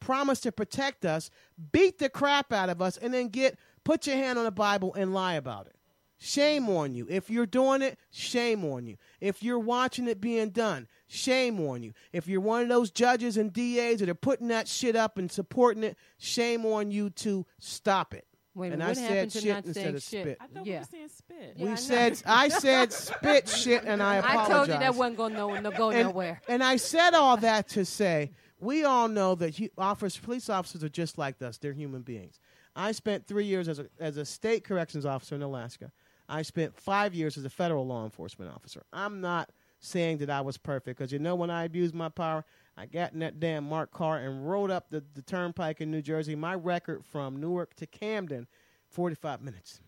promise 0.05 0.41
to 0.41 0.53
protect 0.53 1.05
us, 1.05 1.31
beat 1.73 1.99
the 1.99 2.09
crap 2.09 2.53
out 2.53 2.69
of 2.69 2.83
us, 2.83 2.97
and 2.97 3.13
then 3.15 3.29
get 3.29 3.59
put 3.85 4.07
your 4.07 4.17
hand 4.17 4.39
on 4.39 4.45
the 4.45 4.51
Bible 4.51 4.93
and 4.95 5.15
lie 5.15 5.35
about 5.35 5.67
it. 5.67 5.77
Shame 6.19 6.69
on 6.69 6.95
you. 6.95 7.05
If 7.11 7.31
you're 7.31 7.47
doing 7.47 7.83
it, 7.83 7.99
shame 8.11 8.65
on 8.65 8.87
you. 8.87 8.97
If 9.21 9.43
you're 9.43 9.59
watching 9.59 10.07
it 10.07 10.21
being 10.21 10.51
done, 10.51 10.87
shame 11.09 11.59
on 11.61 11.83
you. 11.83 11.93
If 12.13 12.29
you're 12.29 12.41
one 12.41 12.63
of 12.63 12.69
those 12.69 12.93
judges 12.93 13.37
and 13.37 13.53
DAs 13.53 13.99
that 13.99 14.09
are 14.09 14.15
putting 14.15 14.47
that 14.49 14.69
shit 14.69 14.95
up 14.95 15.19
and 15.19 15.31
supporting 15.33 15.83
it, 15.83 15.97
shame 16.19 16.65
on 16.65 16.93
you 16.93 17.11
to 17.11 17.45
stop 17.59 18.15
it. 18.15 18.25
Wait 18.55 18.73
and 18.73 18.83
I 18.85 18.89
what 18.89 18.97
said 18.99 19.09
happened 19.11 19.31
to 19.33 19.41
shit 19.41 19.49
not 19.55 19.65
instead 19.65 19.83
saying 19.83 19.95
of 19.97 20.03
shit? 20.03 20.23
spit. 20.25 20.39
I 20.41 20.47
thought 20.47 20.67
Yeah. 20.67 20.73
we 20.75 20.79
were 20.79 20.85
saying 20.85 21.09
spit. 21.09 21.55
Yeah, 21.57 21.65
we 21.65 21.71
know. 21.71 21.77
said 21.77 22.23
I 22.27 22.49
said 22.51 22.93
spit 22.93 23.49
shit, 23.49 23.85
and 23.85 24.03
I 24.03 24.17
apologize. 24.17 24.47
I 24.47 24.53
told 24.53 24.69
you 24.69 24.75
that 24.75 24.95
wasn't 24.95 25.17
going 25.17 25.33
no, 25.33 25.59
no 25.59 25.71
go 25.73 25.91
and, 25.91 26.09
nowhere. 26.11 26.41
and 26.49 26.63
I 26.63 26.77
said 26.77 27.15
all 27.15 27.39
that 27.39 27.69
to 27.71 27.85
say 27.85 28.31
we 28.63 28.85
all 28.85 29.09
know 29.09 29.35
that 29.35 29.57
hu- 29.57 29.69
officers, 29.77 30.19
police 30.19 30.49
officers 30.49 30.85
are 30.85 30.89
just 30.89 31.19
like 31.19 31.43
us. 31.43 31.59
They're 31.59 31.73
human 31.73 32.03
beings. 32.03 32.39
I 32.77 32.93
spent 32.93 33.27
three 33.27 33.45
years 33.45 33.69
as 33.69 33.81
a, 33.81 33.87
as 33.99 34.17
a 34.17 34.25
state 34.25 34.65
corrections 34.65 35.05
officer 35.05 35.35
in 35.35 35.43
Alaska. 35.43 35.91
I 36.29 36.43
spent 36.43 36.75
five 36.77 37.13
years 37.13 37.37
as 37.37 37.45
a 37.45 37.51
federal 37.51 37.87
law 37.87 38.05
enforcement 38.05 38.53
officer. 38.55 38.85
I'm 38.93 39.21
not 39.21 39.51
saying 39.81 40.19
that 40.19 40.31
I 40.31 40.41
was 40.41 40.57
perfect 40.57 40.97
because 40.99 41.13
you 41.13 41.19
know 41.19 41.35
when 41.35 41.51
I 41.51 41.65
abused 41.65 41.95
my 41.95 42.09
power, 42.09 42.45
I 42.77 42.87
got 42.87 43.13
in 43.13 43.19
that 43.19 43.41
damn 43.41 43.65
marked 43.65 43.93
car 43.93 44.19
and 44.19 44.49
rode 44.49 44.71
up 44.71 44.89
the, 44.91 45.03
the 45.15 45.23
turnpike 45.23 45.81
in 45.81 45.91
New 45.91 46.01
Jersey. 46.01 46.37
My 46.37 46.55
record 46.55 47.05
from 47.05 47.41
Newark 47.41 47.75
to 47.75 47.87
Camden, 47.87 48.47
45 48.91 49.43
minutes. 49.43 49.81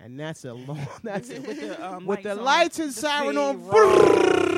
And 0.00 0.18
that's 0.18 0.44
a 0.44 0.54
long. 0.54 0.86
That's 1.02 1.28
With 1.28 1.60
the, 1.60 1.84
um, 1.84 2.06
with 2.06 2.22
the 2.22 2.36
lights 2.36 2.38
on, 2.38 2.44
lights 2.44 2.78
and 2.78 2.88
the 2.90 2.92
siren 2.92 3.36
on. 3.36 4.57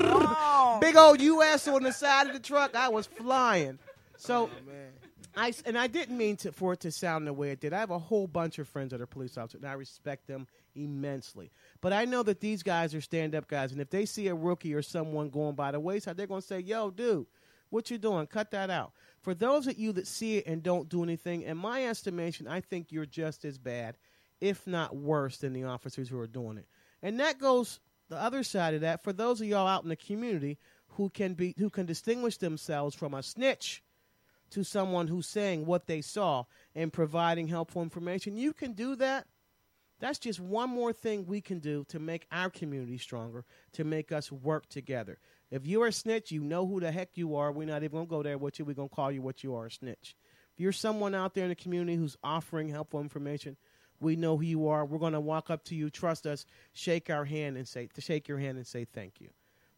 Big 0.80 0.96
old 0.96 1.20
US 1.20 1.68
on 1.68 1.82
the 1.82 1.92
side 1.92 2.28
of 2.28 2.32
the 2.32 2.40
truck. 2.40 2.74
I 2.74 2.88
was 2.88 3.06
flying. 3.06 3.78
So 4.16 4.50
Oh, 4.52 4.70
I 5.36 5.52
and 5.64 5.78
I 5.78 5.86
didn't 5.86 6.16
mean 6.16 6.36
to, 6.38 6.52
for 6.52 6.72
it 6.72 6.80
to 6.80 6.90
sound 6.90 7.26
the 7.26 7.32
way 7.32 7.50
it 7.50 7.60
did. 7.60 7.72
I 7.72 7.78
have 7.78 7.90
a 7.90 7.98
whole 7.98 8.26
bunch 8.26 8.58
of 8.58 8.68
friends 8.68 8.90
that 8.90 9.00
are 9.00 9.06
police 9.06 9.38
officers, 9.38 9.60
and 9.60 9.70
I 9.70 9.74
respect 9.74 10.26
them 10.26 10.46
immensely. 10.74 11.50
But 11.80 11.92
I 11.92 12.04
know 12.04 12.22
that 12.24 12.40
these 12.40 12.62
guys 12.62 12.94
are 12.94 13.00
stand-up 13.00 13.46
guys, 13.48 13.72
and 13.72 13.80
if 13.80 13.90
they 13.90 14.06
see 14.06 14.28
a 14.28 14.34
rookie 14.34 14.74
or 14.74 14.82
someone 14.82 15.30
going 15.30 15.54
by 15.54 15.70
the 15.70 15.80
wayside, 15.80 16.16
they're 16.16 16.26
going 16.26 16.40
to 16.40 16.46
say, 16.46 16.60
"Yo, 16.60 16.90
dude, 16.90 17.26
what 17.70 17.90
you 17.90 17.98
doing? 17.98 18.26
Cut 18.26 18.50
that 18.50 18.70
out." 18.70 18.92
For 19.20 19.34
those 19.34 19.66
of 19.66 19.78
you 19.78 19.92
that 19.92 20.06
see 20.06 20.38
it 20.38 20.46
and 20.46 20.62
don't 20.62 20.88
do 20.88 21.02
anything, 21.04 21.42
in 21.42 21.56
my 21.56 21.86
estimation, 21.86 22.48
I 22.48 22.60
think 22.60 22.90
you're 22.90 23.06
just 23.06 23.44
as 23.44 23.58
bad, 23.58 23.96
if 24.40 24.66
not 24.66 24.96
worse, 24.96 25.38
than 25.38 25.52
the 25.52 25.64
officers 25.64 26.08
who 26.08 26.18
are 26.18 26.26
doing 26.26 26.58
it. 26.58 26.66
And 27.02 27.20
that 27.20 27.38
goes 27.38 27.78
the 28.10 28.20
other 28.20 28.42
side 28.42 28.74
of 28.74 28.82
that. 28.82 29.02
For 29.02 29.12
those 29.12 29.40
of 29.40 29.46
y'all 29.46 29.66
out 29.66 29.84
in 29.84 29.88
the 29.88 29.96
community 29.96 30.58
who 30.88 31.08
can 31.08 31.34
be 31.34 31.54
who 31.58 31.70
can 31.70 31.86
distinguish 31.86 32.36
themselves 32.36 32.94
from 32.94 33.14
a 33.14 33.22
snitch 33.22 33.82
to 34.50 34.64
someone 34.64 35.06
who's 35.06 35.28
saying 35.28 35.64
what 35.64 35.86
they 35.86 36.00
saw 36.02 36.44
and 36.74 36.92
providing 36.92 37.48
helpful 37.48 37.82
information, 37.82 38.36
you 38.36 38.52
can 38.52 38.72
do 38.72 38.96
that. 38.96 39.26
That's 40.00 40.18
just 40.18 40.40
one 40.40 40.70
more 40.70 40.92
thing 40.92 41.26
we 41.26 41.40
can 41.40 41.58
do 41.58 41.84
to 41.88 41.98
make 41.98 42.26
our 42.32 42.50
community 42.50 42.98
stronger, 42.98 43.44
to 43.74 43.84
make 43.84 44.12
us 44.12 44.32
work 44.32 44.68
together. 44.68 45.18
If 45.50 45.66
you're 45.66 45.88
a 45.88 45.92
snitch, 45.92 46.32
you 46.32 46.42
know 46.42 46.66
who 46.66 46.80
the 46.80 46.90
heck 46.90 47.10
you 47.14 47.36
are. 47.36 47.52
We're 47.52 47.66
not 47.66 47.82
even 47.82 47.98
going 47.98 48.06
to 48.06 48.10
go 48.10 48.22
there 48.22 48.38
with 48.38 48.58
you. 48.58 48.64
We're 48.64 48.74
going 48.74 48.88
to 48.88 48.94
call 48.94 49.12
you 49.12 49.20
what 49.20 49.44
you 49.44 49.54
are 49.54 49.66
a 49.66 49.70
snitch. 49.70 50.16
If 50.54 50.60
you're 50.60 50.72
someone 50.72 51.14
out 51.14 51.34
there 51.34 51.44
in 51.44 51.50
the 51.50 51.54
community 51.54 51.96
who's 51.96 52.16
offering 52.24 52.70
helpful 52.70 53.00
information, 53.00 53.56
we 54.00 54.16
know 54.16 54.36
who 54.36 54.44
you 54.44 54.68
are. 54.68 54.84
We're 54.84 54.98
going 54.98 55.12
to 55.12 55.20
walk 55.20 55.50
up 55.50 55.64
to 55.64 55.74
you, 55.74 55.90
trust 55.90 56.26
us, 56.26 56.46
shake 56.72 57.10
our 57.10 57.24
hand 57.24 57.56
and 57.56 57.68
say, 57.68 57.88
to 57.94 58.00
shake 58.00 58.28
your 58.28 58.38
hand 58.38 58.58
and 58.58 58.66
say 58.66 58.84
thank 58.84 59.20
you. 59.20 59.28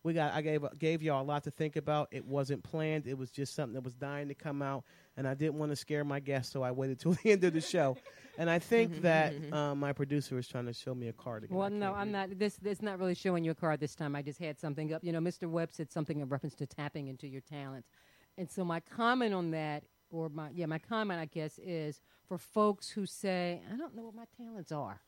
We 0.05 0.15
got. 0.15 0.33
I 0.33 0.43
gave 0.43 0.65
gave 0.79 1.01
y'all 1.01 1.23
a 1.23 1.25
lot 1.25 1.45
to 1.45 1.53
think 1.53 1.77
about. 1.77 2.09
It 2.11 2.25
wasn't 2.25 2.65
planned. 2.65 3.07
It 3.07 3.17
was 3.17 3.31
just 3.31 3.55
something 3.55 3.75
that 3.75 3.85
was 3.85 3.95
dying 3.95 4.29
to 4.29 4.35
come 4.35 4.61
out, 4.61 4.83
and 5.17 5.29
I 5.29 5.35
didn't 5.35 5.55
want 5.55 5.71
to 5.71 5.77
scare 5.77 6.05
my 6.05 6.19
guests, 6.19 6.53
so 6.53 6.63
I 6.63 6.73
waited 6.73 6.99
till 6.99 7.13
the 7.23 7.31
end 7.31 7.45
of 7.45 7.53
the 7.53 7.61
show. 7.61 7.97
And 8.37 8.51
I 8.51 8.59
think 8.59 9.03
that 9.03 9.35
uh, 9.53 9.75
my 9.77 9.93
producer 9.93 10.39
is 10.39 10.49
trying 10.49 10.67
to 10.67 10.73
show 10.73 10.95
me 10.95 11.07
a 11.09 11.13
card 11.13 11.45
again. 11.45 11.57
Well, 11.57 11.71
no, 11.71 11.95
I'm 11.95 12.11
not. 12.11 12.37
This 12.37 12.57
this 12.57 12.83
not 12.83 12.99
really 12.99 13.15
showing 13.15 13.45
you 13.45 13.53
a 13.53 13.55
card 13.55 13.79
this 13.79 13.95
time. 13.95 14.17
I 14.17 14.23
just 14.23 14.41
had 14.41 14.59
something 14.59 14.93
up. 14.93 15.05
You 15.05 15.13
know, 15.13 15.21
Mr. 15.21 15.49
Webb 15.49 15.69
said 15.73 15.93
something 15.93 16.19
in 16.19 16.29
reference 16.29 16.57
to 16.57 16.67
tapping 16.67 17.07
into 17.07 17.29
your 17.29 17.43
talents, 17.43 17.89
and 18.37 18.51
so 18.51 18.65
my 18.65 18.81
comment 18.81 19.35
on 19.35 19.53
that, 19.53 19.85
or 20.13 20.29
my 20.29 20.51
yeah, 20.55 20.67
my 20.67 20.79
comment, 20.79 21.21
I 21.21 21.25
guess, 21.25 21.59
is 21.59 22.01
for 22.29 22.39
folks 22.39 22.89
who 22.89 23.07
say, 23.07 23.61
I 23.73 23.77
don't 23.77 23.97
know 23.97 24.05
what 24.05 24.15
my 24.15 24.27
talents 24.37 24.71
are, 24.71 25.01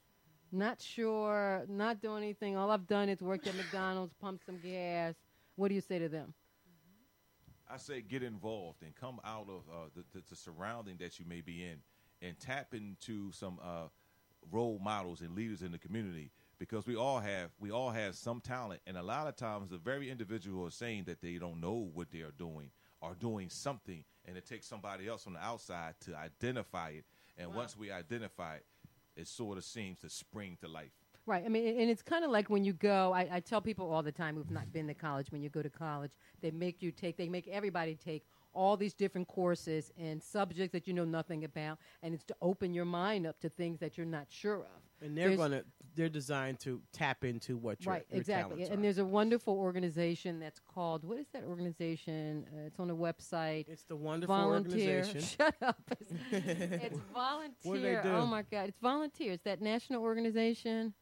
not 0.50 0.80
sure, 0.80 1.64
not 1.68 2.00
doing 2.00 2.24
anything. 2.24 2.56
All 2.56 2.70
I've 2.70 2.86
done 2.86 3.08
is 3.08 3.20
worked 3.20 3.46
at 3.46 3.54
McDonald's, 3.54 4.14
pumped 4.20 4.46
some 4.46 4.58
gas. 4.58 5.14
What 5.56 5.68
do 5.68 5.74
you 5.74 5.80
say 5.80 5.98
to 5.98 6.08
them? 6.08 6.34
I 7.70 7.76
say 7.76 8.02
get 8.02 8.22
involved 8.22 8.82
and 8.82 8.94
come 8.94 9.20
out 9.24 9.46
of 9.48 9.62
uh, 9.70 9.88
the, 9.94 10.04
the, 10.12 10.24
the 10.30 10.36
surrounding 10.36 10.96
that 10.98 11.18
you 11.18 11.24
may 11.26 11.40
be 11.40 11.62
in 11.62 11.78
and 12.20 12.38
tap 12.38 12.74
into 12.74 13.32
some 13.32 13.58
uh, 13.62 13.88
role 14.50 14.78
models 14.82 15.20
and 15.20 15.34
leaders 15.34 15.62
in 15.62 15.72
the 15.72 15.78
community 15.78 16.30
because 16.58 16.86
we 16.86 16.96
all 16.96 17.20
have 17.20 17.50
we 17.58 17.70
all 17.70 17.90
have 17.90 18.14
some 18.14 18.40
talent 18.40 18.80
and 18.86 18.96
a 18.96 19.02
lot 19.02 19.26
of 19.26 19.36
times 19.36 19.70
the 19.70 19.78
very 19.78 20.10
individual 20.10 20.66
are 20.66 20.70
saying 20.70 21.04
that 21.04 21.20
they 21.20 21.34
don't 21.34 21.60
know 21.60 21.88
what 21.94 22.10
they 22.10 22.20
are 22.20 22.34
doing 22.38 22.70
are 23.02 23.14
doing 23.14 23.48
something 23.48 24.04
and 24.26 24.36
it 24.36 24.46
takes 24.46 24.66
somebody 24.66 25.08
else 25.08 25.26
on 25.26 25.34
the 25.34 25.40
outside 25.40 25.94
to 26.00 26.16
identify 26.16 26.90
it 26.90 27.04
and 27.38 27.54
once 27.54 27.76
we 27.76 27.90
identify 27.90 28.56
it 28.56 28.64
it 29.16 29.28
sort 29.28 29.58
of 29.58 29.64
seems 29.64 29.98
to 29.98 30.08
spring 30.08 30.56
to 30.60 30.68
life 30.68 30.92
Right. 31.26 31.42
I 31.44 31.48
mean, 31.48 31.80
and 31.80 31.88
it's 31.88 32.02
kind 32.02 32.22
of 32.22 32.30
like 32.30 32.50
when 32.50 32.64
you 32.64 32.74
go. 32.74 33.12
I, 33.14 33.26
I 33.32 33.40
tell 33.40 33.62
people 33.62 33.90
all 33.90 34.02
the 34.02 34.12
time 34.12 34.34
who've 34.36 34.50
not 34.50 34.70
been 34.74 34.86
to 34.88 34.94
college. 34.94 35.32
When 35.32 35.40
you 35.42 35.48
go 35.48 35.62
to 35.62 35.70
college, 35.70 36.12
they 36.42 36.50
make 36.50 36.82
you 36.82 36.90
take. 36.90 37.16
They 37.16 37.30
make 37.30 37.48
everybody 37.48 37.94
take 37.94 38.26
all 38.52 38.76
these 38.76 38.92
different 38.92 39.26
courses 39.26 39.90
and 39.98 40.22
subjects 40.22 40.72
that 40.72 40.86
you 40.86 40.92
know 40.92 41.04
nothing 41.04 41.44
about, 41.44 41.78
and 42.02 42.14
it's 42.14 42.24
to 42.24 42.36
open 42.42 42.74
your 42.74 42.84
mind 42.84 43.26
up 43.26 43.40
to 43.40 43.48
things 43.48 43.80
that 43.80 43.96
you're 43.96 44.06
not 44.06 44.26
sure 44.28 44.58
of. 44.58 45.06
And 45.06 45.16
they're 45.16 45.34
gonna 45.34 45.64
they're 45.96 46.08
designed 46.08 46.60
to 46.60 46.80
tap 46.92 47.24
into 47.24 47.56
what 47.56 47.84
your, 47.84 47.94
right, 47.94 48.04
your 48.10 48.20
exactly. 48.20 48.62
And 48.64 48.78
are. 48.78 48.82
there's 48.82 48.98
a 48.98 49.04
wonderful 49.04 49.54
organization 49.54 50.40
that's 50.40 50.60
called. 50.60 51.04
What 51.04 51.18
is 51.18 51.26
that 51.32 51.44
organization? 51.44 52.46
Uh, 52.52 52.66
it's 52.66 52.78
on 52.78 52.90
a 52.90 52.96
website. 52.96 53.68
It's 53.68 53.84
the 53.84 53.96
wonderful 53.96 54.34
volunteer. 54.34 54.98
organization. 54.98 55.20
Shut 55.38 55.54
up. 55.62 55.80
It's, 56.00 56.12
it's 56.32 56.98
volunteer. 57.12 57.54
What 57.62 57.74
do 57.76 57.82
they 57.82 58.00
do? 58.02 58.08
Oh 58.14 58.26
my 58.26 58.42
God! 58.42 58.68
It's 58.68 58.78
volunteers. 58.80 59.38
That 59.44 59.60
national 59.60 60.02
organization. 60.02 60.94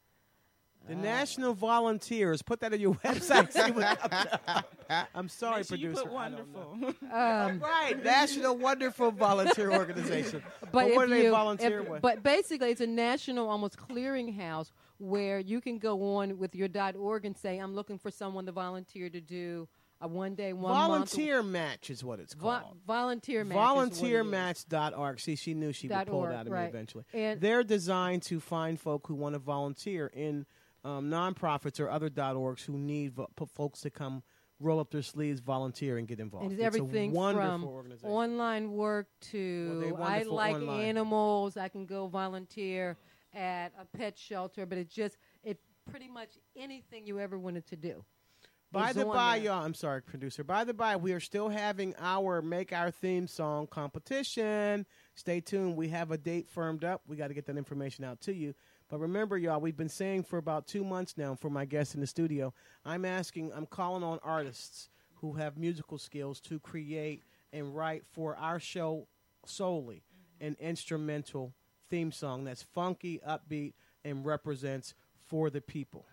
The 0.87 0.95
National 0.95 1.53
Volunteers. 1.53 2.41
Put 2.41 2.59
that 2.59 2.73
on 2.73 2.79
your 2.79 2.93
website. 3.05 3.53
see 3.53 3.71
what. 3.71 4.65
I'm 5.15 5.29
sorry, 5.29 5.59
Make 5.59 5.67
sure 5.67 5.77
you 5.77 5.87
producer. 5.91 6.09
put 6.09 6.17
I 6.17 6.29
don't 6.29 6.53
know. 6.53 6.67
wonderful. 6.81 7.07
Um, 7.09 7.59
right, 7.59 8.03
National 8.03 8.57
Wonderful 8.57 9.11
Volunteer 9.11 9.71
Organization. 9.71 10.43
But 10.73 10.93
what 10.93 11.05
if 11.05 11.09
do 11.09 11.23
they 11.23 11.29
volunteer 11.29 11.81
if- 11.81 11.89
with? 11.89 12.01
But 12.01 12.21
basically, 12.21 12.71
it's 12.71 12.81
a 12.81 12.87
national, 12.87 13.49
almost 13.49 13.77
clearinghouse 13.77 14.71
where 14.97 15.39
you 15.39 15.61
can 15.61 15.77
go 15.79 16.15
on 16.17 16.37
with 16.37 16.55
your 16.55 16.69
.org 16.97 17.25
and 17.25 17.37
say, 17.37 17.57
"I'm 17.57 17.75
looking 17.75 17.97
for 17.97 18.11
someone 18.11 18.45
to 18.45 18.51
volunteer 18.51 19.09
to 19.09 19.21
do 19.21 19.67
a 20.01 20.07
one 20.07 20.35
day, 20.35 20.53
one 20.53 20.71
Volunteer 20.73 21.41
match 21.43 21.89
is 21.89 22.03
what 22.03 22.19
it's 22.19 22.35
month." 22.35 22.43
Vo- 22.61 22.67
called. 22.67 22.77
volunteer 22.85 23.43
match. 23.43 23.55
is 23.55 23.61
what 23.63 23.87
it 23.87 23.91
is. 23.91 23.99
Volunteermatch.org. 24.01 25.19
See, 25.19 25.35
she 25.35 25.53
knew 25.53 25.71
she 25.71 25.87
would 25.87 26.07
pull 26.07 26.19
org, 26.19 26.31
it 26.31 26.35
out 26.35 26.47
of 26.47 26.53
me 26.53 26.59
eventually. 26.59 27.05
And- 27.13 27.39
They're 27.41 27.63
designed 27.63 28.23
to 28.23 28.39
find 28.39 28.79
folk 28.79 29.07
who 29.07 29.15
want 29.15 29.33
to 29.33 29.39
volunteer 29.39 30.07
in 30.07 30.45
um, 30.83 31.09
nonprofits 31.09 31.79
or 31.79 31.89
other 31.89 32.09
.orgs 32.09 32.65
who 32.65 32.77
need 32.77 33.13
vo- 33.13 33.29
folks 33.53 33.81
to 33.81 33.89
come 33.89 34.21
roll 34.59 34.79
up 34.79 34.91
their 34.91 35.01
sleeves, 35.01 35.39
volunteer, 35.39 35.97
and 35.97 36.07
get 36.07 36.19
involved. 36.19 36.45
And 36.45 36.53
it's 36.53 36.63
everything 36.63 37.11
from 37.13 37.65
online 38.03 38.71
work 38.71 39.07
Well, 39.21 39.31
to 39.31 39.79
they're 39.81 40.01
I 40.01 40.23
like 40.23 40.55
online. 40.55 40.81
animals. 40.81 41.57
I 41.57 41.67
can 41.69 41.85
go 41.85 42.07
volunteer 42.07 42.97
at 43.33 43.73
a 43.79 43.97
pet 43.97 44.17
shelter, 44.17 44.65
but 44.65 44.77
it 44.77 44.89
just 44.89 45.17
it 45.43 45.59
pretty 45.89 46.07
much 46.07 46.29
anything 46.55 47.05
you 47.05 47.19
ever 47.19 47.37
wanted 47.37 47.67
to 47.67 47.75
do. 47.75 48.03
By 48.71 48.91
the 48.91 49.05
by, 49.05 49.37
there. 49.37 49.45
y'all, 49.45 49.63
I'm 49.63 49.75
sorry, 49.75 50.01
producer. 50.01 50.43
By 50.43 50.63
the 50.63 50.73
by, 50.73 50.95
we 50.95 51.13
are 51.13 51.19
still 51.19 51.47
having 51.47 51.93
our 51.99 52.41
Make 52.41 52.73
Our 52.73 52.89
Theme 52.89 53.27
Song 53.27 53.67
competition. 53.67 54.87
Stay 55.13 55.41
tuned. 55.41 55.75
We 55.75 55.89
have 55.89 56.09
a 56.09 56.17
date 56.17 56.49
firmed 56.49 56.83
up. 56.83 57.03
We 57.07 57.15
got 57.15 57.27
to 57.27 57.35
get 57.35 57.45
that 57.45 57.57
information 57.57 58.03
out 58.03 58.19
to 58.21 58.33
you. 58.33 58.55
But 58.89 58.99
remember, 58.99 59.37
y'all, 59.37 59.61
we've 59.61 59.77
been 59.77 59.89
saying 59.89 60.23
for 60.23 60.37
about 60.37 60.65
two 60.65 60.83
months 60.83 61.15
now 61.17 61.35
for 61.35 61.51
my 61.51 61.65
guests 61.65 61.93
in 61.93 62.01
the 62.01 62.07
studio, 62.07 62.51
I'm 62.83 63.05
asking, 63.05 63.53
I'm 63.53 63.67
calling 63.67 64.03
on 64.03 64.17
artists 64.23 64.89
who 65.15 65.33
have 65.33 65.55
musical 65.55 65.99
skills 65.99 66.39
to 66.41 66.59
create 66.59 67.23
and 67.51 67.75
write 67.75 68.03
for 68.11 68.35
our 68.37 68.59
show 68.59 69.07
solely 69.45 70.03
an 70.41 70.57
instrumental 70.59 71.53
theme 71.93 72.11
song 72.11 72.43
that's 72.43 72.63
funky, 72.63 73.19
upbeat, 73.27 73.73
and 74.03 74.25
represents 74.25 74.95
for 75.27 75.51
the 75.51 75.61
people. 75.61 76.07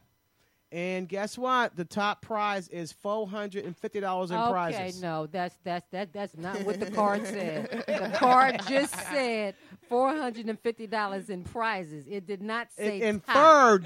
And 0.70 1.09
guess 1.09 1.39
what? 1.39 1.74
The 1.74 1.86
top 1.86 2.20
prize 2.20 2.69
is 2.69 2.93
four 2.93 3.27
hundred 3.27 3.65
and 3.65 3.74
fifty 3.74 3.98
dollars 3.98 4.31
in 4.31 4.36
okay, 4.36 4.52
prizes. 4.52 4.98
Okay, 4.98 5.01
no, 5.01 5.27
that's 5.27 5.57
that's 5.65 5.86
that 5.90 6.12
that's 6.12 6.36
not 6.36 6.62
what 6.65 6.78
the 6.78 6.90
card 6.90 7.27
said. 7.27 7.82
The 7.89 8.12
card 8.15 8.61
just 8.69 8.94
said 9.09 9.55
four 9.89 10.15
hundred 10.15 10.51
and 10.51 10.61
fifty 10.61 10.86
dollars 10.86 11.31
in 11.31 11.44
prizes. 11.44 12.05
It 12.07 12.27
did 12.27 12.43
not 12.43 12.70
say 12.70 12.98
It 13.01 13.23
top. 13.27 13.36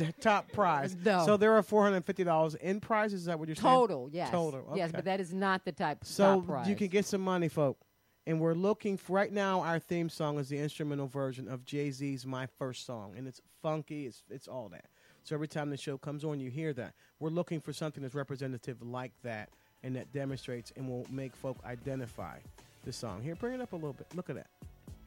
inferred 0.03 0.15
top 0.21 0.51
prize. 0.53 0.97
No. 1.05 1.25
So 1.25 1.37
there 1.37 1.53
are 1.53 1.63
four 1.63 1.85
hundred 1.85 1.99
and 1.99 2.07
fifty 2.07 2.25
dollars 2.25 2.57
in 2.57 2.81
prizes. 2.81 3.21
Is 3.21 3.27
that 3.27 3.39
what 3.39 3.47
you're 3.47 3.55
saying? 3.55 3.73
total. 3.73 4.11
Yes, 4.13 4.31
Total. 4.31 4.73
Yes, 4.75 4.91
but 4.93 5.05
that 5.05 5.21
is 5.21 5.33
not 5.33 5.65
the 5.65 5.73
type. 5.73 5.99
So 6.03 6.41
top 6.41 6.47
prize. 6.47 6.69
you 6.69 6.75
can 6.75 6.89
get 6.89 7.07
some 7.07 7.21
money, 7.21 7.49
folk. 7.49 7.79
And 8.27 8.41
we're 8.41 8.55
looking 8.55 8.97
for 8.97 9.13
right 9.13 9.33
now. 9.33 9.61
Our 9.61 9.79
theme 9.79 10.09
song 10.09 10.39
is 10.39 10.49
the 10.49 10.59
instrumental 10.59 11.07
version 11.07 11.49
of 11.49 11.65
Jay 11.65 11.91
Z's 11.91 12.25
"My 12.25 12.47
First 12.47 12.87
Song," 12.87 13.15
and 13.17 13.27
it's 13.29 13.41
funky. 13.63 14.07
It's 14.07 14.23
it's 14.31 14.49
all 14.49 14.69
that. 14.71 14.87
So 15.25 15.35
every 15.35 15.49
time 15.49 15.71
the 15.71 15.77
show 15.77 15.99
comes 15.99 16.25
on, 16.25 16.41
you 16.41 16.51
hear 16.51 16.73
that. 16.75 16.95
We're 17.19 17.31
looking 17.31 17.61
for 17.61 17.73
something 17.73 18.03
that's 18.03 18.15
representative 18.15 18.83
like 18.83 19.13
that, 19.23 19.51
and 19.83 19.95
that 19.97 20.13
demonstrates 20.13 20.73
and 20.77 20.89
will 20.89 21.07
make 21.11 21.35
folk 21.37 21.59
identify 21.65 22.39
the 22.85 22.93
song. 22.93 23.23
Here, 23.23 23.35
bring 23.35 23.55
it 23.55 23.61
up 23.61 23.73
a 23.73 23.77
little 23.77 23.95
bit. 23.95 24.07
Look 24.15 24.31
at 24.31 24.37
that. 24.37 24.49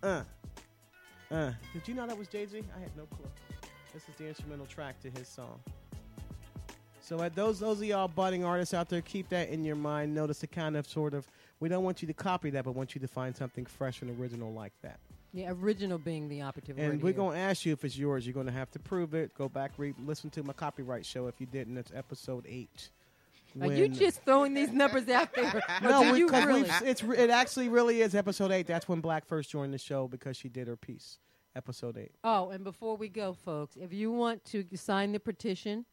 Uh. 0.02 0.24
Uh, 1.30 1.52
did 1.74 1.88
you 1.88 1.94
know 1.94 2.08
that 2.08 2.18
was 2.18 2.28
Jay 2.28 2.46
Z? 2.46 2.64
I 2.76 2.80
had 2.80 2.96
no 2.96 3.06
clue. 3.06 3.28
This 3.94 4.04
is 4.08 4.16
the 4.18 4.28
instrumental 4.28 4.66
track 4.66 5.00
to 5.02 5.10
his 5.10 5.28
song. 5.28 5.60
So, 7.02 7.22
at 7.22 7.36
those 7.36 7.60
those 7.60 7.80
of 7.80 7.86
y'all 7.86 8.08
budding 8.08 8.44
artists 8.44 8.74
out 8.74 8.90
there, 8.90 9.02
keep 9.02 9.30
that 9.30 9.50
in 9.50 9.64
your 9.64 9.76
mind. 9.76 10.14
Notice 10.14 10.40
the 10.40 10.48
kind 10.48 10.76
of 10.76 10.88
sort 10.88 11.14
of 11.14 11.28
we 11.60 11.70
don't 11.70 11.84
want 11.84 12.02
you 12.02 12.08
to 12.08 12.14
copy 12.14 12.50
that, 12.52 12.64
but 12.66 12.74
want 12.74 12.96
you 12.96 13.02
to 13.02 13.08
find 13.08 13.36
something 13.36 13.66
fresh 13.66 14.02
and 14.02 14.20
original 14.20 14.54
like 14.54 14.74
that. 14.84 15.00
Yeah, 15.34 15.52
original 15.52 15.98
being 15.98 16.30
the 16.30 16.42
operative 16.42 16.78
word. 16.78 16.92
And 16.92 17.04
we're 17.04 17.14
going 17.14 17.36
to 17.36 17.42
ask 17.42 17.66
you 17.66 17.74
if 17.74 17.84
it's 17.84 17.98
yours. 17.98 18.26
You're 18.26 18.34
going 18.34 18.46
to 18.46 18.52
have 18.52 18.72
to 18.72 18.80
prove 18.80 19.14
it. 19.14 19.34
Go 19.36 19.50
back, 19.50 19.72
read, 19.78 19.96
listen 20.06 20.30
to 20.32 20.44
my 20.44 20.54
copyright 20.54 21.06
show 21.06 21.28
if 21.28 21.36
you 21.40 21.48
didn't. 21.48 21.78
It's 21.78 21.92
episode 21.94 22.46
eight. 22.48 22.90
Are 23.62 23.72
you 23.72 23.88
just 23.88 24.22
throwing 24.24 24.54
these 24.54 24.72
numbers 24.72 25.10
out 25.10 25.34
there? 25.34 25.62
No, 25.82 26.12
we, 26.12 26.24
really? 26.24 26.64
we've, 26.64 26.82
it's 26.84 27.02
it 27.02 27.30
actually 27.30 27.70
really 27.70 28.02
is 28.02 28.14
episode 28.14 28.52
eight. 28.52 28.68
That's 28.68 28.88
when 28.88 29.00
Black 29.00 29.26
first 29.26 29.50
joined 29.50 29.74
the 29.74 29.78
show 29.78 30.08
because 30.08 30.38
she 30.38 30.50
did 30.50 30.68
her 30.68 30.76
piece. 30.76 31.18
Episode 31.56 31.98
eight. 31.98 32.12
Oh, 32.24 32.50
and 32.50 32.64
before 32.64 32.98
we 32.98 33.10
go, 33.10 33.34
folks, 33.34 33.76
if 33.76 33.92
you 33.94 34.12
want 34.12 34.46
to 34.46 34.64
sign 34.76 35.12
the 35.12 35.20
petition 35.20 35.86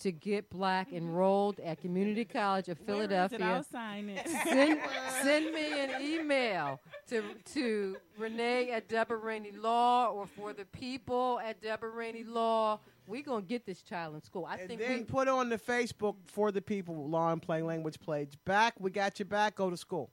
to 0.00 0.12
get 0.12 0.50
black 0.50 0.92
enrolled 0.92 1.58
at 1.60 1.80
Community 1.80 2.24
College 2.24 2.68
of 2.68 2.78
Where 2.80 2.96
is 2.98 3.04
it? 3.04 3.08
Philadelphia, 3.08 3.46
I'll 3.46 3.62
sign 3.62 4.08
it. 4.08 4.28
send, 4.44 4.80
send 5.22 5.54
me 5.54 5.80
an 5.80 6.02
email 6.02 6.80
to 7.08 7.22
to 7.54 7.96
Renee 8.18 8.70
at 8.70 8.88
Deborah 8.88 9.16
Rainey 9.16 9.52
Law 9.52 10.10
or 10.10 10.26
for 10.26 10.52
the 10.52 10.64
people 10.66 11.40
at 11.44 11.60
Deborah 11.62 11.90
Rainey 11.90 12.24
Law. 12.24 12.80
We're 13.06 13.22
gonna 13.22 13.42
get 13.42 13.64
this 13.64 13.82
child 13.82 14.14
in 14.16 14.22
school. 14.22 14.46
I 14.46 14.56
And 14.56 14.68
think 14.68 14.80
then 14.80 14.98
we, 14.98 15.04
put 15.04 15.28
on 15.28 15.48
the 15.48 15.58
Facebook 15.58 16.16
for 16.26 16.50
the 16.50 16.60
people 16.60 17.08
law 17.08 17.32
and 17.32 17.40
Plain 17.40 17.64
language 17.64 17.98
page. 18.04 18.36
Back, 18.44 18.74
we 18.80 18.90
got 18.90 19.18
your 19.18 19.26
back. 19.26 19.54
Go 19.54 19.70
to 19.70 19.76
school. 19.76 20.10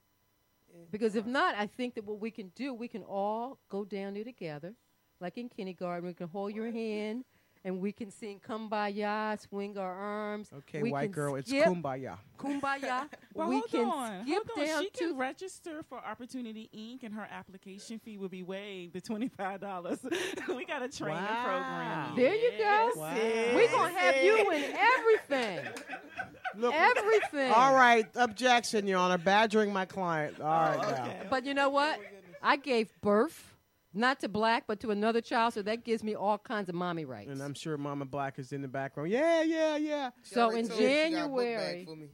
Because 0.90 1.14
if 1.14 1.26
not, 1.26 1.54
I 1.56 1.66
think 1.66 1.94
that 1.94 2.04
what 2.04 2.20
we 2.20 2.30
can 2.30 2.48
do, 2.54 2.74
we 2.74 2.88
can 2.88 3.02
all 3.02 3.58
go 3.68 3.84
down 3.84 4.14
there 4.14 4.24
together, 4.24 4.74
like 5.20 5.36
in 5.38 5.48
kindergarten. 5.48 6.06
We 6.06 6.14
can 6.14 6.28
hold 6.28 6.52
your 6.52 6.70
hand 6.70 7.24
and 7.64 7.80
we 7.80 7.92
can 7.92 8.10
sing 8.10 8.40
"Kumbaya," 8.46 9.40
swing 9.48 9.76
our 9.78 9.92
arms. 9.92 10.50
Okay, 10.58 10.82
we 10.82 10.92
white 10.92 11.04
can 11.04 11.12
girl, 11.12 11.34
it's 11.36 11.50
kumbaya. 11.50 12.18
Kumbaya. 12.38 13.08
Well, 13.34 13.48
we 13.48 13.56
hold 13.56 13.70
can 13.70 13.84
on. 13.86 14.22
skip 14.24 14.48
hold 14.54 14.68
on. 14.68 14.82
She 14.84 14.90
to 14.90 14.98
can 15.08 15.16
register 15.18 15.82
for 15.88 15.98
Opportunity 15.98 16.70
Inc. 16.72 17.02
and 17.02 17.12
her 17.14 17.26
application 17.28 17.98
fee 17.98 18.16
will 18.16 18.28
be 18.28 18.44
waived 18.44 18.92
the 18.92 19.00
twenty 19.00 19.26
five 19.28 19.60
dollars. 19.60 19.98
we 20.48 20.64
got 20.64 20.82
a 20.82 20.88
training 20.88 21.16
Wow. 21.24 21.42
program. 21.44 22.16
There 22.16 22.34
you 22.34 22.52
go. 22.56 22.92
Wow. 22.94 23.14
We're 23.54 23.70
gonna 23.70 23.98
have 23.98 24.16
you 24.22 24.50
in 24.52 24.64
everything. 24.76 25.66
Look, 26.56 26.72
Everything. 26.72 27.50
all 27.50 27.74
right, 27.74 28.06
objection, 28.14 28.86
Your 28.86 28.98
Honor. 28.98 29.18
Badgering 29.18 29.72
my 29.72 29.86
client. 29.86 30.40
All 30.40 30.46
right, 30.46 30.78
oh, 30.80 30.90
now. 30.90 31.02
Okay. 31.04 31.26
But 31.28 31.44
you 31.44 31.54
know 31.54 31.68
what? 31.70 31.98
I 32.40 32.54
gave 32.56 32.92
birth 33.00 33.53
not 33.94 34.20
to 34.20 34.28
black, 34.28 34.64
but 34.66 34.80
to 34.80 34.90
another 34.90 35.20
child, 35.20 35.54
so 35.54 35.62
that 35.62 35.84
gives 35.84 36.02
me 36.02 36.14
all 36.14 36.38
kinds 36.38 36.68
of 36.68 36.74
mommy 36.74 37.04
rights. 37.04 37.30
And 37.30 37.42
I'm 37.42 37.54
sure 37.54 37.76
Mama 37.76 38.04
Black 38.04 38.38
is 38.38 38.52
in 38.52 38.62
the 38.62 38.68
background. 38.68 39.10
Yeah, 39.10 39.42
yeah, 39.42 39.76
yeah. 39.76 40.10
so 40.22 40.50
in 40.50 40.68
told 40.68 40.80
me 40.80 40.86
she 40.86 41.10
got 41.10 41.24
a 41.24 41.28
book 41.28 41.38
January, 41.38 41.84
for 41.84 41.96
me. 41.96 42.08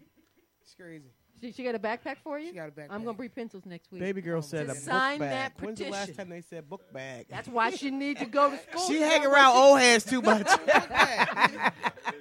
It's 0.63 0.75
crazy. 0.75 1.11
she, 1.41 1.53
she 1.53 1.65
got 1.65 1.75
a 1.75 1.79
backpack 1.79 2.19
for 2.23 2.39
you. 2.39 2.49
She 2.49 2.55
got 2.55 2.69
a 2.69 2.73
backpack. 2.73 2.89
I'm 2.91 3.05
gonna 3.05 3.17
bring 3.17 3.31
pencils 3.31 3.67
next 3.67 3.91
week. 3.91 4.01
Baby 4.01 4.21
girl 4.21 4.39
oh, 4.39 4.41
said 4.41 4.67
To 4.67 4.73
a 4.73 4.75
book 4.75 4.85
bag. 4.87 5.19
that 5.21 5.53
When's 5.61 5.79
the 5.79 5.91
last 5.91 6.15
time 6.15 6.29
they 6.29 6.43
said 6.43 6.69
book 6.69 6.93
bag? 6.93 7.27
That's 7.29 7.49
why 7.49 7.71
she 7.71 7.91
needs 7.91 8.21
to 8.21 8.27
go 8.27 8.51
to 8.51 8.59
school. 8.71 8.89
she 8.89 9.01
hang 9.01 9.25
around 9.27 9.57
old 9.57 9.81
heads 9.81 10.05
too 10.05 10.23
much. 10.23 10.47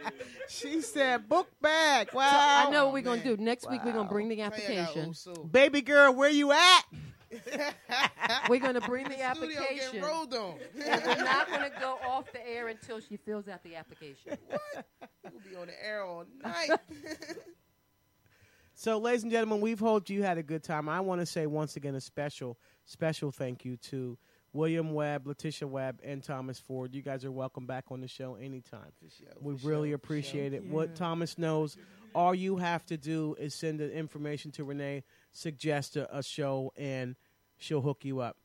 she 0.49 0.81
said 0.81 1.29
book 1.29 1.49
bag. 1.61 2.09
Wow. 2.13 2.29
So 2.29 2.37
I 2.37 2.71
know 2.71 2.85
what 2.85 2.93
we're 2.93 3.01
gonna 3.01 3.23
do. 3.23 3.37
Next 3.37 3.69
week 3.69 3.81
we're 3.83 3.93
gonna 3.93 4.09
bring 4.09 4.29
the 4.29 4.35
Tell 4.35 4.45
you 4.45 4.53
I 4.53 4.75
got 4.75 4.97
application. 4.97 5.47
Baby 5.51 5.81
girl, 5.81 6.13
where 6.13 6.29
you 6.29 6.51
at? 6.51 6.81
We're 8.49 8.59
gonna 8.59 8.81
bring 8.81 9.05
the, 9.05 9.15
The 9.15 9.21
application. 9.23 9.75
getting 9.75 10.01
rolled 10.01 10.33
on. 10.33 10.55
and 10.85 11.03
we're 11.05 11.23
not 11.23 11.49
gonna 11.49 11.71
go 11.79 11.97
off 12.07 12.31
the 12.31 12.47
air 12.47 12.67
until 12.69 12.99
she 12.99 13.17
fills 13.17 13.47
out 13.47 13.63
the 13.63 13.75
application. 13.75 14.37
What? 14.47 14.85
We'll 15.31 15.41
be 15.51 15.55
on 15.55 15.67
the 15.67 15.85
air 15.85 16.03
all 16.03 16.25
night. 16.43 16.71
So, 18.73 18.97
ladies 18.97 19.23
and 19.23 19.31
gentlemen, 19.31 19.59
we've 19.61 19.79
hoped 19.79 20.09
you 20.09 20.23
had 20.23 20.37
a 20.37 20.43
good 20.43 20.63
time. 20.63 20.87
I 20.87 21.01
want 21.01 21.19
to 21.21 21.25
say 21.25 21.45
once 21.47 21.75
again 21.75 21.95
a 21.95 22.01
special, 22.01 22.57
special 22.85 23.29
thank 23.31 23.65
you 23.65 23.75
to 23.77 24.17
William 24.53 24.93
Webb, 24.93 25.27
Letitia 25.27 25.67
Webb, 25.67 25.99
and 26.03 26.23
Thomas 26.23 26.59
Ford. 26.59 26.95
You 26.95 27.01
guys 27.01 27.25
are 27.25 27.31
welcome 27.31 27.65
back 27.67 27.85
on 27.91 27.99
the 27.99 28.07
show 28.07 28.35
anytime. 28.35 28.91
We 29.41 29.53
really 29.63 29.91
appreciate 29.91 30.53
it. 30.53 30.63
What 30.63 30.95
Thomas 30.95 31.37
knows, 31.37 31.77
all 32.15 32.33
you 32.33 32.55
have 32.57 32.85
to 32.87 32.97
do 32.97 33.35
is 33.37 33.53
send 33.53 33.79
the 33.81 33.91
information 33.91 34.51
to 34.51 34.63
Renee, 34.63 35.03
suggest 35.31 35.95
a, 35.95 36.17
a 36.17 36.23
show, 36.23 36.73
and 36.77 37.15
she'll 37.57 37.81
hook 37.81 38.05
you 38.05 38.19
up. 38.19 38.37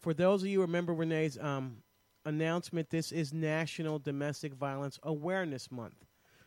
For 0.00 0.14
those 0.14 0.42
of 0.42 0.48
you 0.48 0.60
remember 0.60 0.94
Renee's 0.94 1.38
um, 1.38 1.78
announcement, 2.24 2.90
this 2.90 3.12
is 3.12 3.32
National 3.32 3.98
Domestic 3.98 4.54
Violence 4.54 4.98
Awareness 5.02 5.70
Month. 5.70 6.04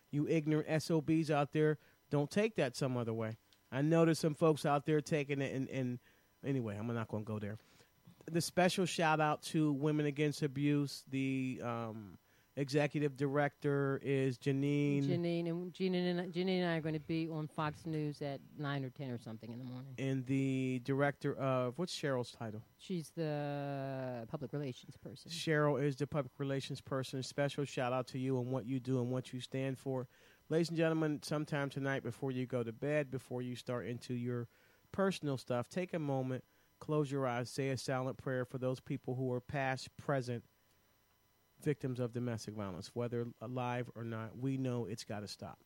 You 0.10 0.28
ignorant 0.28 0.82
SOBs 0.82 1.32
out 1.32 1.54
there, 1.54 1.78
don't 2.10 2.30
take 2.30 2.56
that 2.56 2.76
some 2.76 2.98
other 2.98 3.14
way. 3.14 3.38
I 3.72 3.82
know 3.82 4.06
there's 4.06 4.20
some 4.20 4.36
folks 4.36 4.66
out 4.66 4.86
there 4.86 5.00
taking 5.02 5.42
it, 5.42 5.54
and, 5.54 5.70
and 5.70 6.00
anyway, 6.46 6.78
I'm 6.78 6.94
not 6.94 7.08
going 7.08 7.24
to 7.24 7.28
go 7.28 7.40
there. 7.40 7.58
The 8.30 8.42
special 8.42 8.86
shout 8.86 9.20
out 9.20 9.42
to 9.44 9.72
Women 9.74 10.06
Against 10.06 10.44
Abuse. 10.44 11.04
The 11.10 11.62
um, 11.64 12.18
executive 12.56 13.16
director 13.16 14.00
is 14.04 14.38
Janine, 14.38 15.08
Janine 15.08 15.50
and 15.50 15.74
Janine 15.74 16.20
and, 16.20 16.34
Janine 16.34 16.62
and 16.62 16.70
I 16.70 16.78
are 16.78 16.82
going 16.82 16.94
to 16.94 17.00
be 17.00 17.28
on 17.30 17.48
Fox 17.48 17.86
News 17.86 18.22
at 18.22 18.40
nine 18.58 18.84
or 18.84 18.90
ten 18.90 19.10
or 19.12 19.18
something 19.18 19.52
in 19.52 19.60
the 19.60 19.66
morning. 19.66 19.94
and 19.98 20.26
the 20.26 20.82
director 20.84 21.34
of 21.36 21.78
what's 21.78 21.98
Cheryl's 21.98 22.32
title? 22.32 22.62
She's 22.78 23.12
the 23.16 24.26
public 24.30 24.52
relations 24.54 24.98
person. 24.98 25.32
Cheryl 25.32 25.82
is 25.82 25.96
the 25.96 26.08
public 26.08 26.34
relations 26.38 26.82
person. 26.82 27.24
Special 27.24 27.64
shout 27.66 27.94
out 27.94 28.08
to 28.08 28.20
you 28.20 28.40
and 28.40 28.52
what 28.52 28.66
you 28.66 28.80
do 28.80 29.00
and 29.00 29.12
what 29.12 29.32
you 29.34 29.40
stand 29.40 29.78
for. 29.78 30.08
Ladies 30.50 30.70
and 30.70 30.78
gentlemen, 30.78 31.22
sometime 31.24 31.70
tonight 31.70 32.04
before 32.04 32.32
you 32.32 32.46
go 32.46 32.64
to 32.64 32.74
bed, 32.74 33.10
before 33.10 33.42
you 33.42 33.56
start 33.56 33.88
into 33.88 34.14
your 34.14 34.50
personal 34.92 35.38
stuff, 35.38 35.70
take 35.70 35.94
a 35.94 36.00
moment, 36.00 36.44
close 36.82 37.10
your 37.10 37.26
eyes, 37.26 37.50
say 37.50 37.70
a 37.70 37.78
silent 37.78 38.18
prayer 38.18 38.44
for 38.44 38.58
those 38.58 38.82
people 38.82 39.16
who 39.16 39.32
are 39.32 39.40
past, 39.40 39.96
present 39.96 40.44
victims 41.64 42.00
of 42.00 42.14
domestic 42.14 42.56
violence, 42.56 42.92
whether 42.94 43.26
alive 43.42 43.90
or 43.96 44.04
not. 44.04 44.38
We 44.38 44.58
know 44.58 44.86
it's 44.86 45.04
got 45.04 45.22
to 45.22 45.28
stop. 45.28 45.60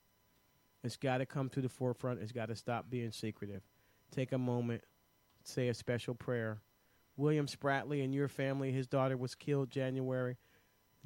It's 0.84 0.98
got 0.98 1.18
to 1.18 1.26
come 1.26 1.50
to 1.50 1.62
the 1.62 1.70
forefront. 1.70 2.22
It's 2.22 2.32
got 2.32 2.50
to 2.50 2.56
stop 2.56 2.90
being 2.90 3.12
secretive. 3.12 3.62
Take 4.12 4.32
a 4.32 4.38
moment, 4.38 4.84
say 5.44 5.68
a 5.68 5.74
special 5.74 6.14
prayer. 6.14 6.62
William 7.18 7.48
Spratley 7.48 8.04
and 8.04 8.14
your 8.14 8.28
family, 8.28 8.72
his 8.72 8.88
daughter 8.88 9.18
was 9.18 9.36
killed 9.36 9.72
January 9.72 10.38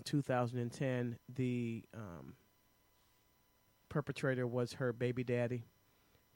2010. 0.06 1.18
The 1.36 1.84
um, 1.94 2.34
perpetrator 3.90 4.48
was 4.48 4.74
her 4.74 4.92
baby 4.92 5.24
daddy. 5.24 5.64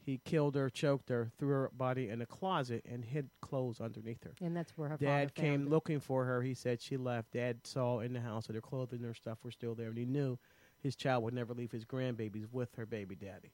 He 0.05 0.19
killed 0.25 0.55
her, 0.55 0.69
choked 0.69 1.07
her, 1.09 1.31
threw 1.37 1.49
her 1.49 1.71
body 1.73 2.09
in 2.09 2.21
a 2.21 2.25
closet, 2.25 2.83
and 2.89 3.05
hid 3.05 3.29
clothes 3.41 3.79
underneath 3.79 4.23
her. 4.23 4.33
And 4.41 4.55
that's 4.55 4.77
where 4.77 4.89
her 4.89 4.97
Dad 4.97 5.31
father 5.31 5.47
came 5.47 5.69
looking 5.69 6.01
for 6.01 6.25
her. 6.25 6.41
He 6.41 6.53
said 6.53 6.81
she 6.81 6.97
left. 6.97 7.31
Dad 7.31 7.65
saw 7.65 7.99
in 7.99 8.11
the 8.11 8.19
house 8.19 8.47
that 8.47 8.55
her 8.55 8.61
clothing 8.61 8.99
and 8.99 9.07
her 9.07 9.13
stuff 9.13 9.37
were 9.43 9.51
still 9.51 9.75
there, 9.75 9.87
and 9.89 9.97
he 9.97 10.05
knew 10.05 10.37
his 10.81 10.97
child 10.97 11.23
would 11.23 11.33
never 11.33 11.53
leave 11.53 11.71
his 11.71 11.85
grandbabies 11.85 12.47
with 12.51 12.75
her 12.75 12.85
baby 12.85 13.15
daddy. 13.15 13.53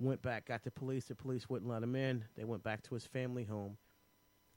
Went 0.00 0.20
back, 0.20 0.46
got 0.46 0.64
the 0.64 0.72
police. 0.72 1.04
The 1.04 1.14
police 1.14 1.48
wouldn't 1.48 1.70
let 1.70 1.84
him 1.84 1.94
in. 1.94 2.24
They 2.36 2.44
went 2.44 2.64
back 2.64 2.82
to 2.84 2.94
his 2.94 3.06
family 3.06 3.44
home. 3.44 3.76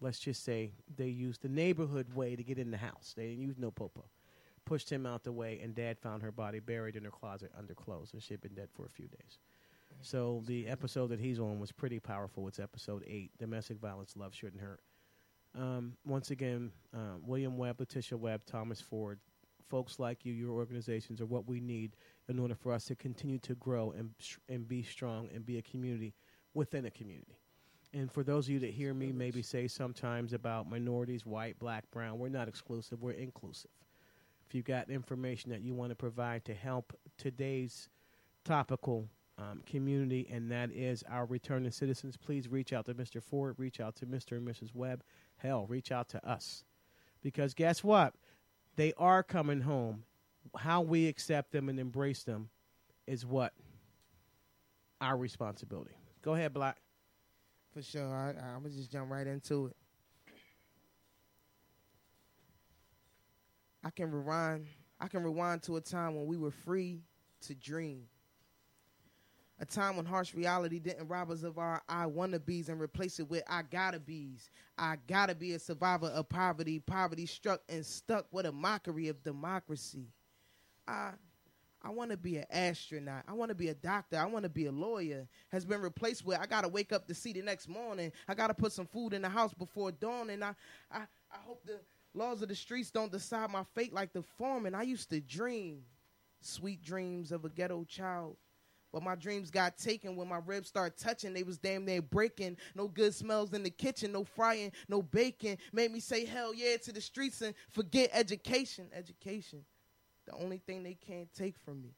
Let's 0.01 0.19
just 0.19 0.43
say 0.43 0.71
they 0.95 1.07
used 1.07 1.43
the 1.43 1.49
neighborhood 1.49 2.13
way 2.15 2.35
to 2.35 2.43
get 2.43 2.57
in 2.57 2.71
the 2.71 2.77
house. 2.77 3.13
They 3.15 3.27
didn't 3.27 3.43
use 3.43 3.57
no 3.59 3.69
popo. 3.69 4.05
Pushed 4.65 4.91
him 4.91 5.05
out 5.05 5.23
the 5.23 5.31
way, 5.31 5.59
and 5.63 5.75
Dad 5.75 5.99
found 5.99 6.23
her 6.23 6.31
body 6.31 6.59
buried 6.59 6.95
in 6.95 7.03
her 7.03 7.11
closet 7.11 7.51
under 7.57 7.75
clothes, 7.75 8.09
and 8.13 8.21
she 8.21 8.33
had 8.33 8.41
been 8.41 8.55
dead 8.55 8.69
for 8.73 8.85
a 8.85 8.89
few 8.89 9.07
days. 9.07 9.37
So 10.01 10.43
the 10.45 10.67
episode 10.67 11.07
that 11.07 11.19
he's 11.19 11.39
on 11.39 11.59
was 11.59 11.71
pretty 11.71 11.99
powerful. 11.99 12.47
It's 12.47 12.59
episode 12.59 13.03
eight: 13.07 13.31
domestic 13.37 13.79
violence, 13.79 14.15
love 14.15 14.33
shouldn't 14.33 14.61
hurt. 14.61 14.81
Um, 15.55 15.93
once 16.05 16.31
again, 16.31 16.71
uh, 16.93 17.17
William 17.25 17.57
Webb, 17.57 17.79
Letitia 17.79 18.17
Webb, 18.17 18.41
Thomas 18.45 18.79
Ford, 18.79 19.19
folks 19.69 19.97
like 19.97 20.25
you, 20.25 20.33
your 20.33 20.51
organizations 20.51 21.19
are 21.19 21.25
what 21.25 21.47
we 21.47 21.59
need 21.59 21.95
in 22.29 22.37
order 22.37 22.55
for 22.55 22.71
us 22.71 22.85
to 22.85 22.95
continue 22.95 23.39
to 23.39 23.55
grow 23.55 23.91
and 23.91 24.11
sh- 24.19 24.37
and 24.49 24.67
be 24.67 24.83
strong 24.83 25.29
and 25.33 25.45
be 25.45 25.57
a 25.57 25.61
community 25.61 26.13
within 26.53 26.85
a 26.85 26.91
community. 26.91 27.37
And 27.93 28.11
for 28.11 28.23
those 28.23 28.45
of 28.45 28.51
you 28.51 28.59
that 28.59 28.71
hear 28.71 28.93
me 28.93 29.11
maybe 29.11 29.41
say 29.41 29.67
sometimes 29.67 30.33
about 30.33 30.69
minorities, 30.69 31.25
white, 31.25 31.57
black, 31.57 31.89
brown, 31.89 32.19
we're 32.19 32.29
not 32.29 32.47
exclusive, 32.47 33.01
we're 33.01 33.11
inclusive. 33.11 33.71
If 34.47 34.53
you've 34.53 34.65
got 34.65 34.89
information 34.89 35.51
that 35.51 35.61
you 35.61 35.73
want 35.73 35.89
to 35.89 35.95
provide 35.95 36.45
to 36.45 36.53
help 36.53 36.93
today's 37.17 37.89
topical 38.45 39.09
um, 39.37 39.61
community, 39.65 40.27
and 40.31 40.51
that 40.51 40.71
is 40.71 41.03
our 41.09 41.25
returning 41.25 41.71
citizens, 41.71 42.17
please 42.17 42.47
reach 42.47 42.73
out 42.73 42.85
to 42.85 42.93
Mr. 42.93 43.21
Ford, 43.21 43.55
reach 43.57 43.79
out 43.79 43.95
to 43.97 44.05
Mr. 44.05 44.37
and 44.37 44.47
Mrs. 44.47 44.73
Webb. 44.73 45.03
Hell, 45.37 45.65
reach 45.67 45.91
out 45.91 46.09
to 46.09 46.27
us. 46.27 46.63
Because 47.21 47.53
guess 47.53 47.83
what? 47.83 48.13
They 48.75 48.93
are 48.97 49.23
coming 49.23 49.61
home. 49.61 50.03
How 50.55 50.81
we 50.81 51.07
accept 51.07 51.51
them 51.51 51.69
and 51.69 51.79
embrace 51.79 52.23
them 52.23 52.49
is 53.05 53.25
what? 53.25 53.53
Our 55.01 55.17
responsibility. 55.17 55.95
Go 56.21 56.33
ahead, 56.33 56.53
Black. 56.53 56.77
For 57.73 57.81
sure. 57.81 58.07
I, 58.07 58.29
I'm 58.29 58.61
going 58.61 58.71
to 58.71 58.77
just 58.77 58.91
jump 58.91 59.11
right 59.11 59.27
into 59.27 59.67
it. 59.67 59.75
I 63.83 63.89
can 63.91 64.11
rewind. 64.11 64.65
I 64.99 65.07
can 65.07 65.23
rewind 65.23 65.61
to 65.63 65.77
a 65.77 65.81
time 65.81 66.15
when 66.15 66.25
we 66.25 66.37
were 66.37 66.51
free 66.51 67.01
to 67.41 67.53
dream. 67.53 68.03
A 69.59 69.65
time 69.65 69.97
when 69.97 70.05
harsh 70.05 70.35
reality 70.35 70.79
didn't 70.79 71.07
rob 71.07 71.31
us 71.31 71.43
of 71.43 71.57
our 71.57 71.81
I 71.89 72.05
wanna 72.05 72.39
be's 72.39 72.69
and 72.69 72.79
replace 72.79 73.19
it 73.19 73.29
with 73.29 73.43
I 73.47 73.63
gotta 73.63 73.99
be's. 73.99 74.49
I 74.77 74.97
gotta 75.07 75.33
be 75.33 75.53
a 75.53 75.59
survivor 75.59 76.07
of 76.07 76.29
poverty. 76.29 76.79
Poverty 76.79 77.25
struck 77.25 77.61
and 77.67 77.85
stuck 77.85 78.27
with 78.31 78.45
a 78.45 78.51
mockery 78.51 79.07
of 79.07 79.23
democracy. 79.23 80.07
I 80.87 81.13
I 81.83 81.89
want 81.91 82.11
to 82.11 82.17
be 82.17 82.37
an 82.37 82.45
astronaut. 82.51 83.23
I 83.27 83.33
want 83.33 83.49
to 83.49 83.55
be 83.55 83.69
a 83.69 83.73
doctor. 83.73 84.17
I 84.17 84.25
want 84.25 84.43
to 84.43 84.49
be 84.49 84.65
a 84.65 84.71
lawyer. 84.71 85.27
Has 85.49 85.63
been 85.63 85.81
replaced 85.81 86.25
with 86.25 86.39
I 86.39 86.45
got 86.45 86.61
to 86.61 86.67
wake 86.67 86.91
up 86.91 87.07
to 87.07 87.13
see 87.13 87.33
the 87.33 87.41
next 87.41 87.69
morning. 87.69 88.11
I 88.27 88.33
got 88.33 88.47
to 88.47 88.53
put 88.53 88.71
some 88.71 88.87
food 88.87 89.13
in 89.13 89.21
the 89.21 89.29
house 89.29 89.53
before 89.53 89.91
dawn. 89.91 90.29
And 90.29 90.43
I, 90.43 90.53
I, 90.91 91.03
I 91.31 91.37
hope 91.45 91.63
the 91.65 91.79
laws 92.13 92.41
of 92.41 92.49
the 92.49 92.55
streets 92.55 92.91
don't 92.91 93.11
decide 93.11 93.51
my 93.51 93.63
fate 93.75 93.93
like 93.93 94.11
the 94.11 94.23
foreman. 94.37 94.73
I 94.75 94.81
used 94.83 95.09
to 95.11 95.21
dream 95.21 95.83
sweet 96.41 96.83
dreams 96.83 97.31
of 97.31 97.45
a 97.45 97.49
ghetto 97.49 97.83
child. 97.83 98.37
But 98.93 99.03
my 99.03 99.15
dreams 99.15 99.51
got 99.51 99.77
taken 99.77 100.15
when 100.15 100.27
my 100.27 100.39
ribs 100.45 100.69
started 100.69 100.97
touching. 100.97 101.33
They 101.33 101.43
was 101.43 101.57
damn 101.57 101.85
near 101.85 102.01
breaking. 102.01 102.57
No 102.73 102.87
good 102.87 103.13
smells 103.13 103.53
in 103.53 103.63
the 103.63 103.69
kitchen, 103.69 104.11
no 104.11 104.23
frying, 104.23 104.71
no 104.87 105.01
baking. 105.01 105.57
Made 105.73 105.91
me 105.91 105.99
say 105.99 106.25
hell 106.25 106.53
yeah 106.53 106.77
to 106.77 106.91
the 106.91 107.01
streets 107.01 107.41
and 107.41 107.53
forget 107.71 108.09
education. 108.13 108.87
Education 108.93 109.65
the 110.27 110.35
only 110.35 110.57
thing 110.57 110.83
they 110.83 110.93
can't 110.93 111.33
take 111.33 111.57
from 111.57 111.81
me. 111.81 111.95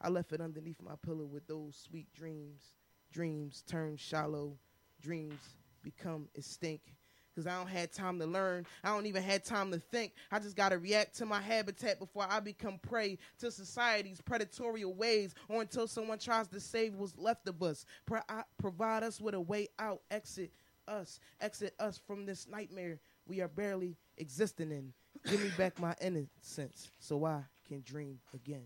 I 0.00 0.08
left 0.08 0.32
it 0.32 0.40
underneath 0.40 0.80
my 0.80 0.94
pillow 1.04 1.24
with 1.24 1.46
those 1.46 1.76
sweet 1.76 2.12
dreams. 2.14 2.74
Dreams 3.12 3.62
turn 3.66 3.96
shallow, 3.96 4.56
dreams 5.00 5.40
become 5.82 6.28
extinct. 6.34 6.88
Cause 7.34 7.46
I 7.46 7.56
don't 7.56 7.68
have 7.68 7.90
time 7.90 8.18
to 8.18 8.26
learn. 8.26 8.66
I 8.84 8.88
don't 8.90 9.06
even 9.06 9.22
have 9.22 9.42
time 9.42 9.70
to 9.72 9.78
think. 9.78 10.12
I 10.30 10.38
just 10.38 10.54
gotta 10.54 10.76
react 10.76 11.16
to 11.16 11.26
my 11.26 11.40
habitat 11.40 11.98
before 11.98 12.26
I 12.28 12.40
become 12.40 12.78
prey 12.78 13.16
to 13.38 13.50
society's 13.50 14.20
predatory 14.20 14.84
ways, 14.84 15.34
or 15.48 15.62
until 15.62 15.86
someone 15.86 16.18
tries 16.18 16.48
to 16.48 16.60
save 16.60 16.94
what's 16.94 17.16
left 17.16 17.48
of 17.48 17.62
us. 17.62 17.86
Pro- 18.04 18.20
provide 18.58 19.02
us 19.02 19.18
with 19.18 19.34
a 19.34 19.40
way 19.40 19.68
out. 19.78 20.02
Exit 20.10 20.52
us. 20.86 21.20
Exit 21.40 21.74
us 21.78 21.98
from 22.06 22.26
this 22.26 22.46
nightmare 22.48 22.98
we 23.26 23.40
are 23.40 23.48
barely 23.48 23.96
existing 24.18 24.70
in. 24.70 24.92
Give 25.26 25.42
me 25.42 25.50
back 25.56 25.78
my 25.78 25.94
innocence, 26.02 26.90
so 26.98 27.24
I 27.24 27.42
can 27.66 27.82
dream 27.82 28.18
again. 28.34 28.64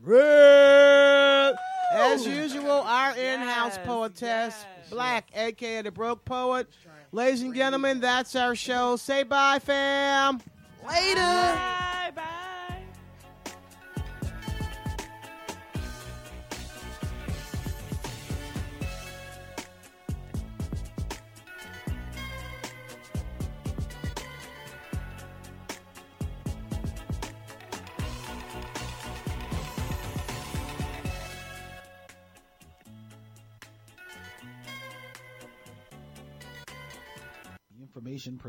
Red! 0.00 1.54
As 1.92 2.26
usual, 2.26 2.70
our 2.70 3.16
in-house 3.16 3.76
Yes, 3.76 3.86
poetess, 3.86 4.66
yes. 4.78 4.90
Black, 4.90 5.30
aka 5.34 5.82
the 5.82 5.90
Broke 5.90 6.24
Poet. 6.24 6.68
Ladies 7.10 7.42
and 7.42 7.54
gentlemen, 7.54 8.00
that's 8.00 8.36
our 8.36 8.54
show. 8.54 8.96
Say 8.96 9.22
bye, 9.22 9.58
fam. 9.58 10.40
Later. 10.86 11.16
Bye. 11.16 11.87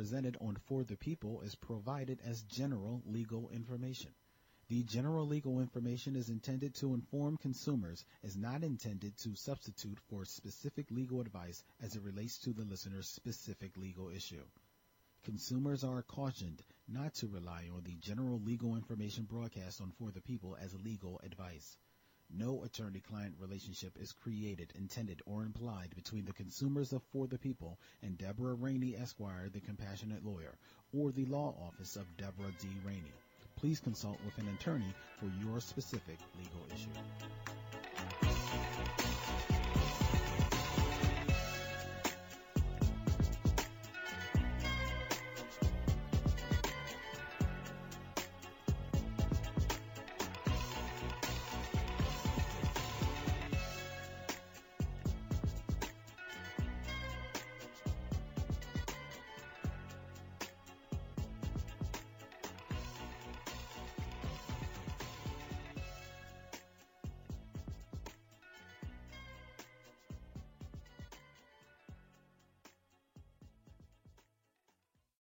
Presented 0.09 0.37
on 0.41 0.57
For 0.65 0.83
the 0.83 0.95
People 0.95 1.41
is 1.41 1.53
provided 1.53 2.17
as 2.25 2.41
general 2.41 3.03
legal 3.05 3.47
information. 3.53 4.09
The 4.67 4.81
general 4.81 5.27
legal 5.27 5.59
information 5.59 6.15
is 6.15 6.29
intended 6.29 6.73
to 6.75 6.95
inform 6.95 7.37
consumers, 7.37 8.03
is 8.23 8.35
not 8.35 8.63
intended 8.63 9.15
to 9.19 9.35
substitute 9.35 9.99
for 10.09 10.25
specific 10.25 10.89
legal 10.89 11.21
advice 11.21 11.63
as 11.79 11.95
it 11.95 12.01
relates 12.01 12.39
to 12.39 12.53
the 12.53 12.63
listener's 12.63 13.07
specific 13.07 13.77
legal 13.77 14.09
issue. 14.09 14.41
Consumers 15.25 15.83
are 15.83 16.01
cautioned 16.01 16.63
not 16.87 17.13
to 17.13 17.27
rely 17.27 17.69
on 17.71 17.83
the 17.83 17.93
general 18.01 18.41
legal 18.43 18.75
information 18.75 19.25
broadcast 19.25 19.79
on 19.79 19.91
For 19.91 20.09
the 20.09 20.21
People 20.21 20.57
as 20.59 20.73
legal 20.83 21.21
advice. 21.23 21.77
No 22.31 22.63
attorney-client 22.63 23.35
relationship 23.39 23.97
is 23.99 24.13
created, 24.13 24.71
intended, 24.75 25.21
or 25.25 25.43
implied 25.43 25.95
between 25.95 26.25
the 26.25 26.33
consumers 26.33 26.93
of 26.93 27.01
For 27.11 27.25
the 27.27 27.39
People 27.39 27.79
and 28.03 28.17
Deborah 28.17 28.53
Rainey 28.53 28.95
Esquire, 28.95 29.49
the 29.49 29.59
compassionate 29.59 30.23
lawyer, 30.23 30.57
or 30.93 31.11
the 31.11 31.25
law 31.25 31.55
office 31.67 31.95
of 31.95 32.17
Deborah 32.17 32.53
D. 32.61 32.67
Rainey. 32.85 33.13
Please 33.55 33.79
consult 33.79 34.19
with 34.23 34.37
an 34.37 34.47
attorney 34.53 34.93
for 35.19 35.29
your 35.43 35.59
specific 35.59 36.19
legal 36.37 36.65
issue. 36.73 36.89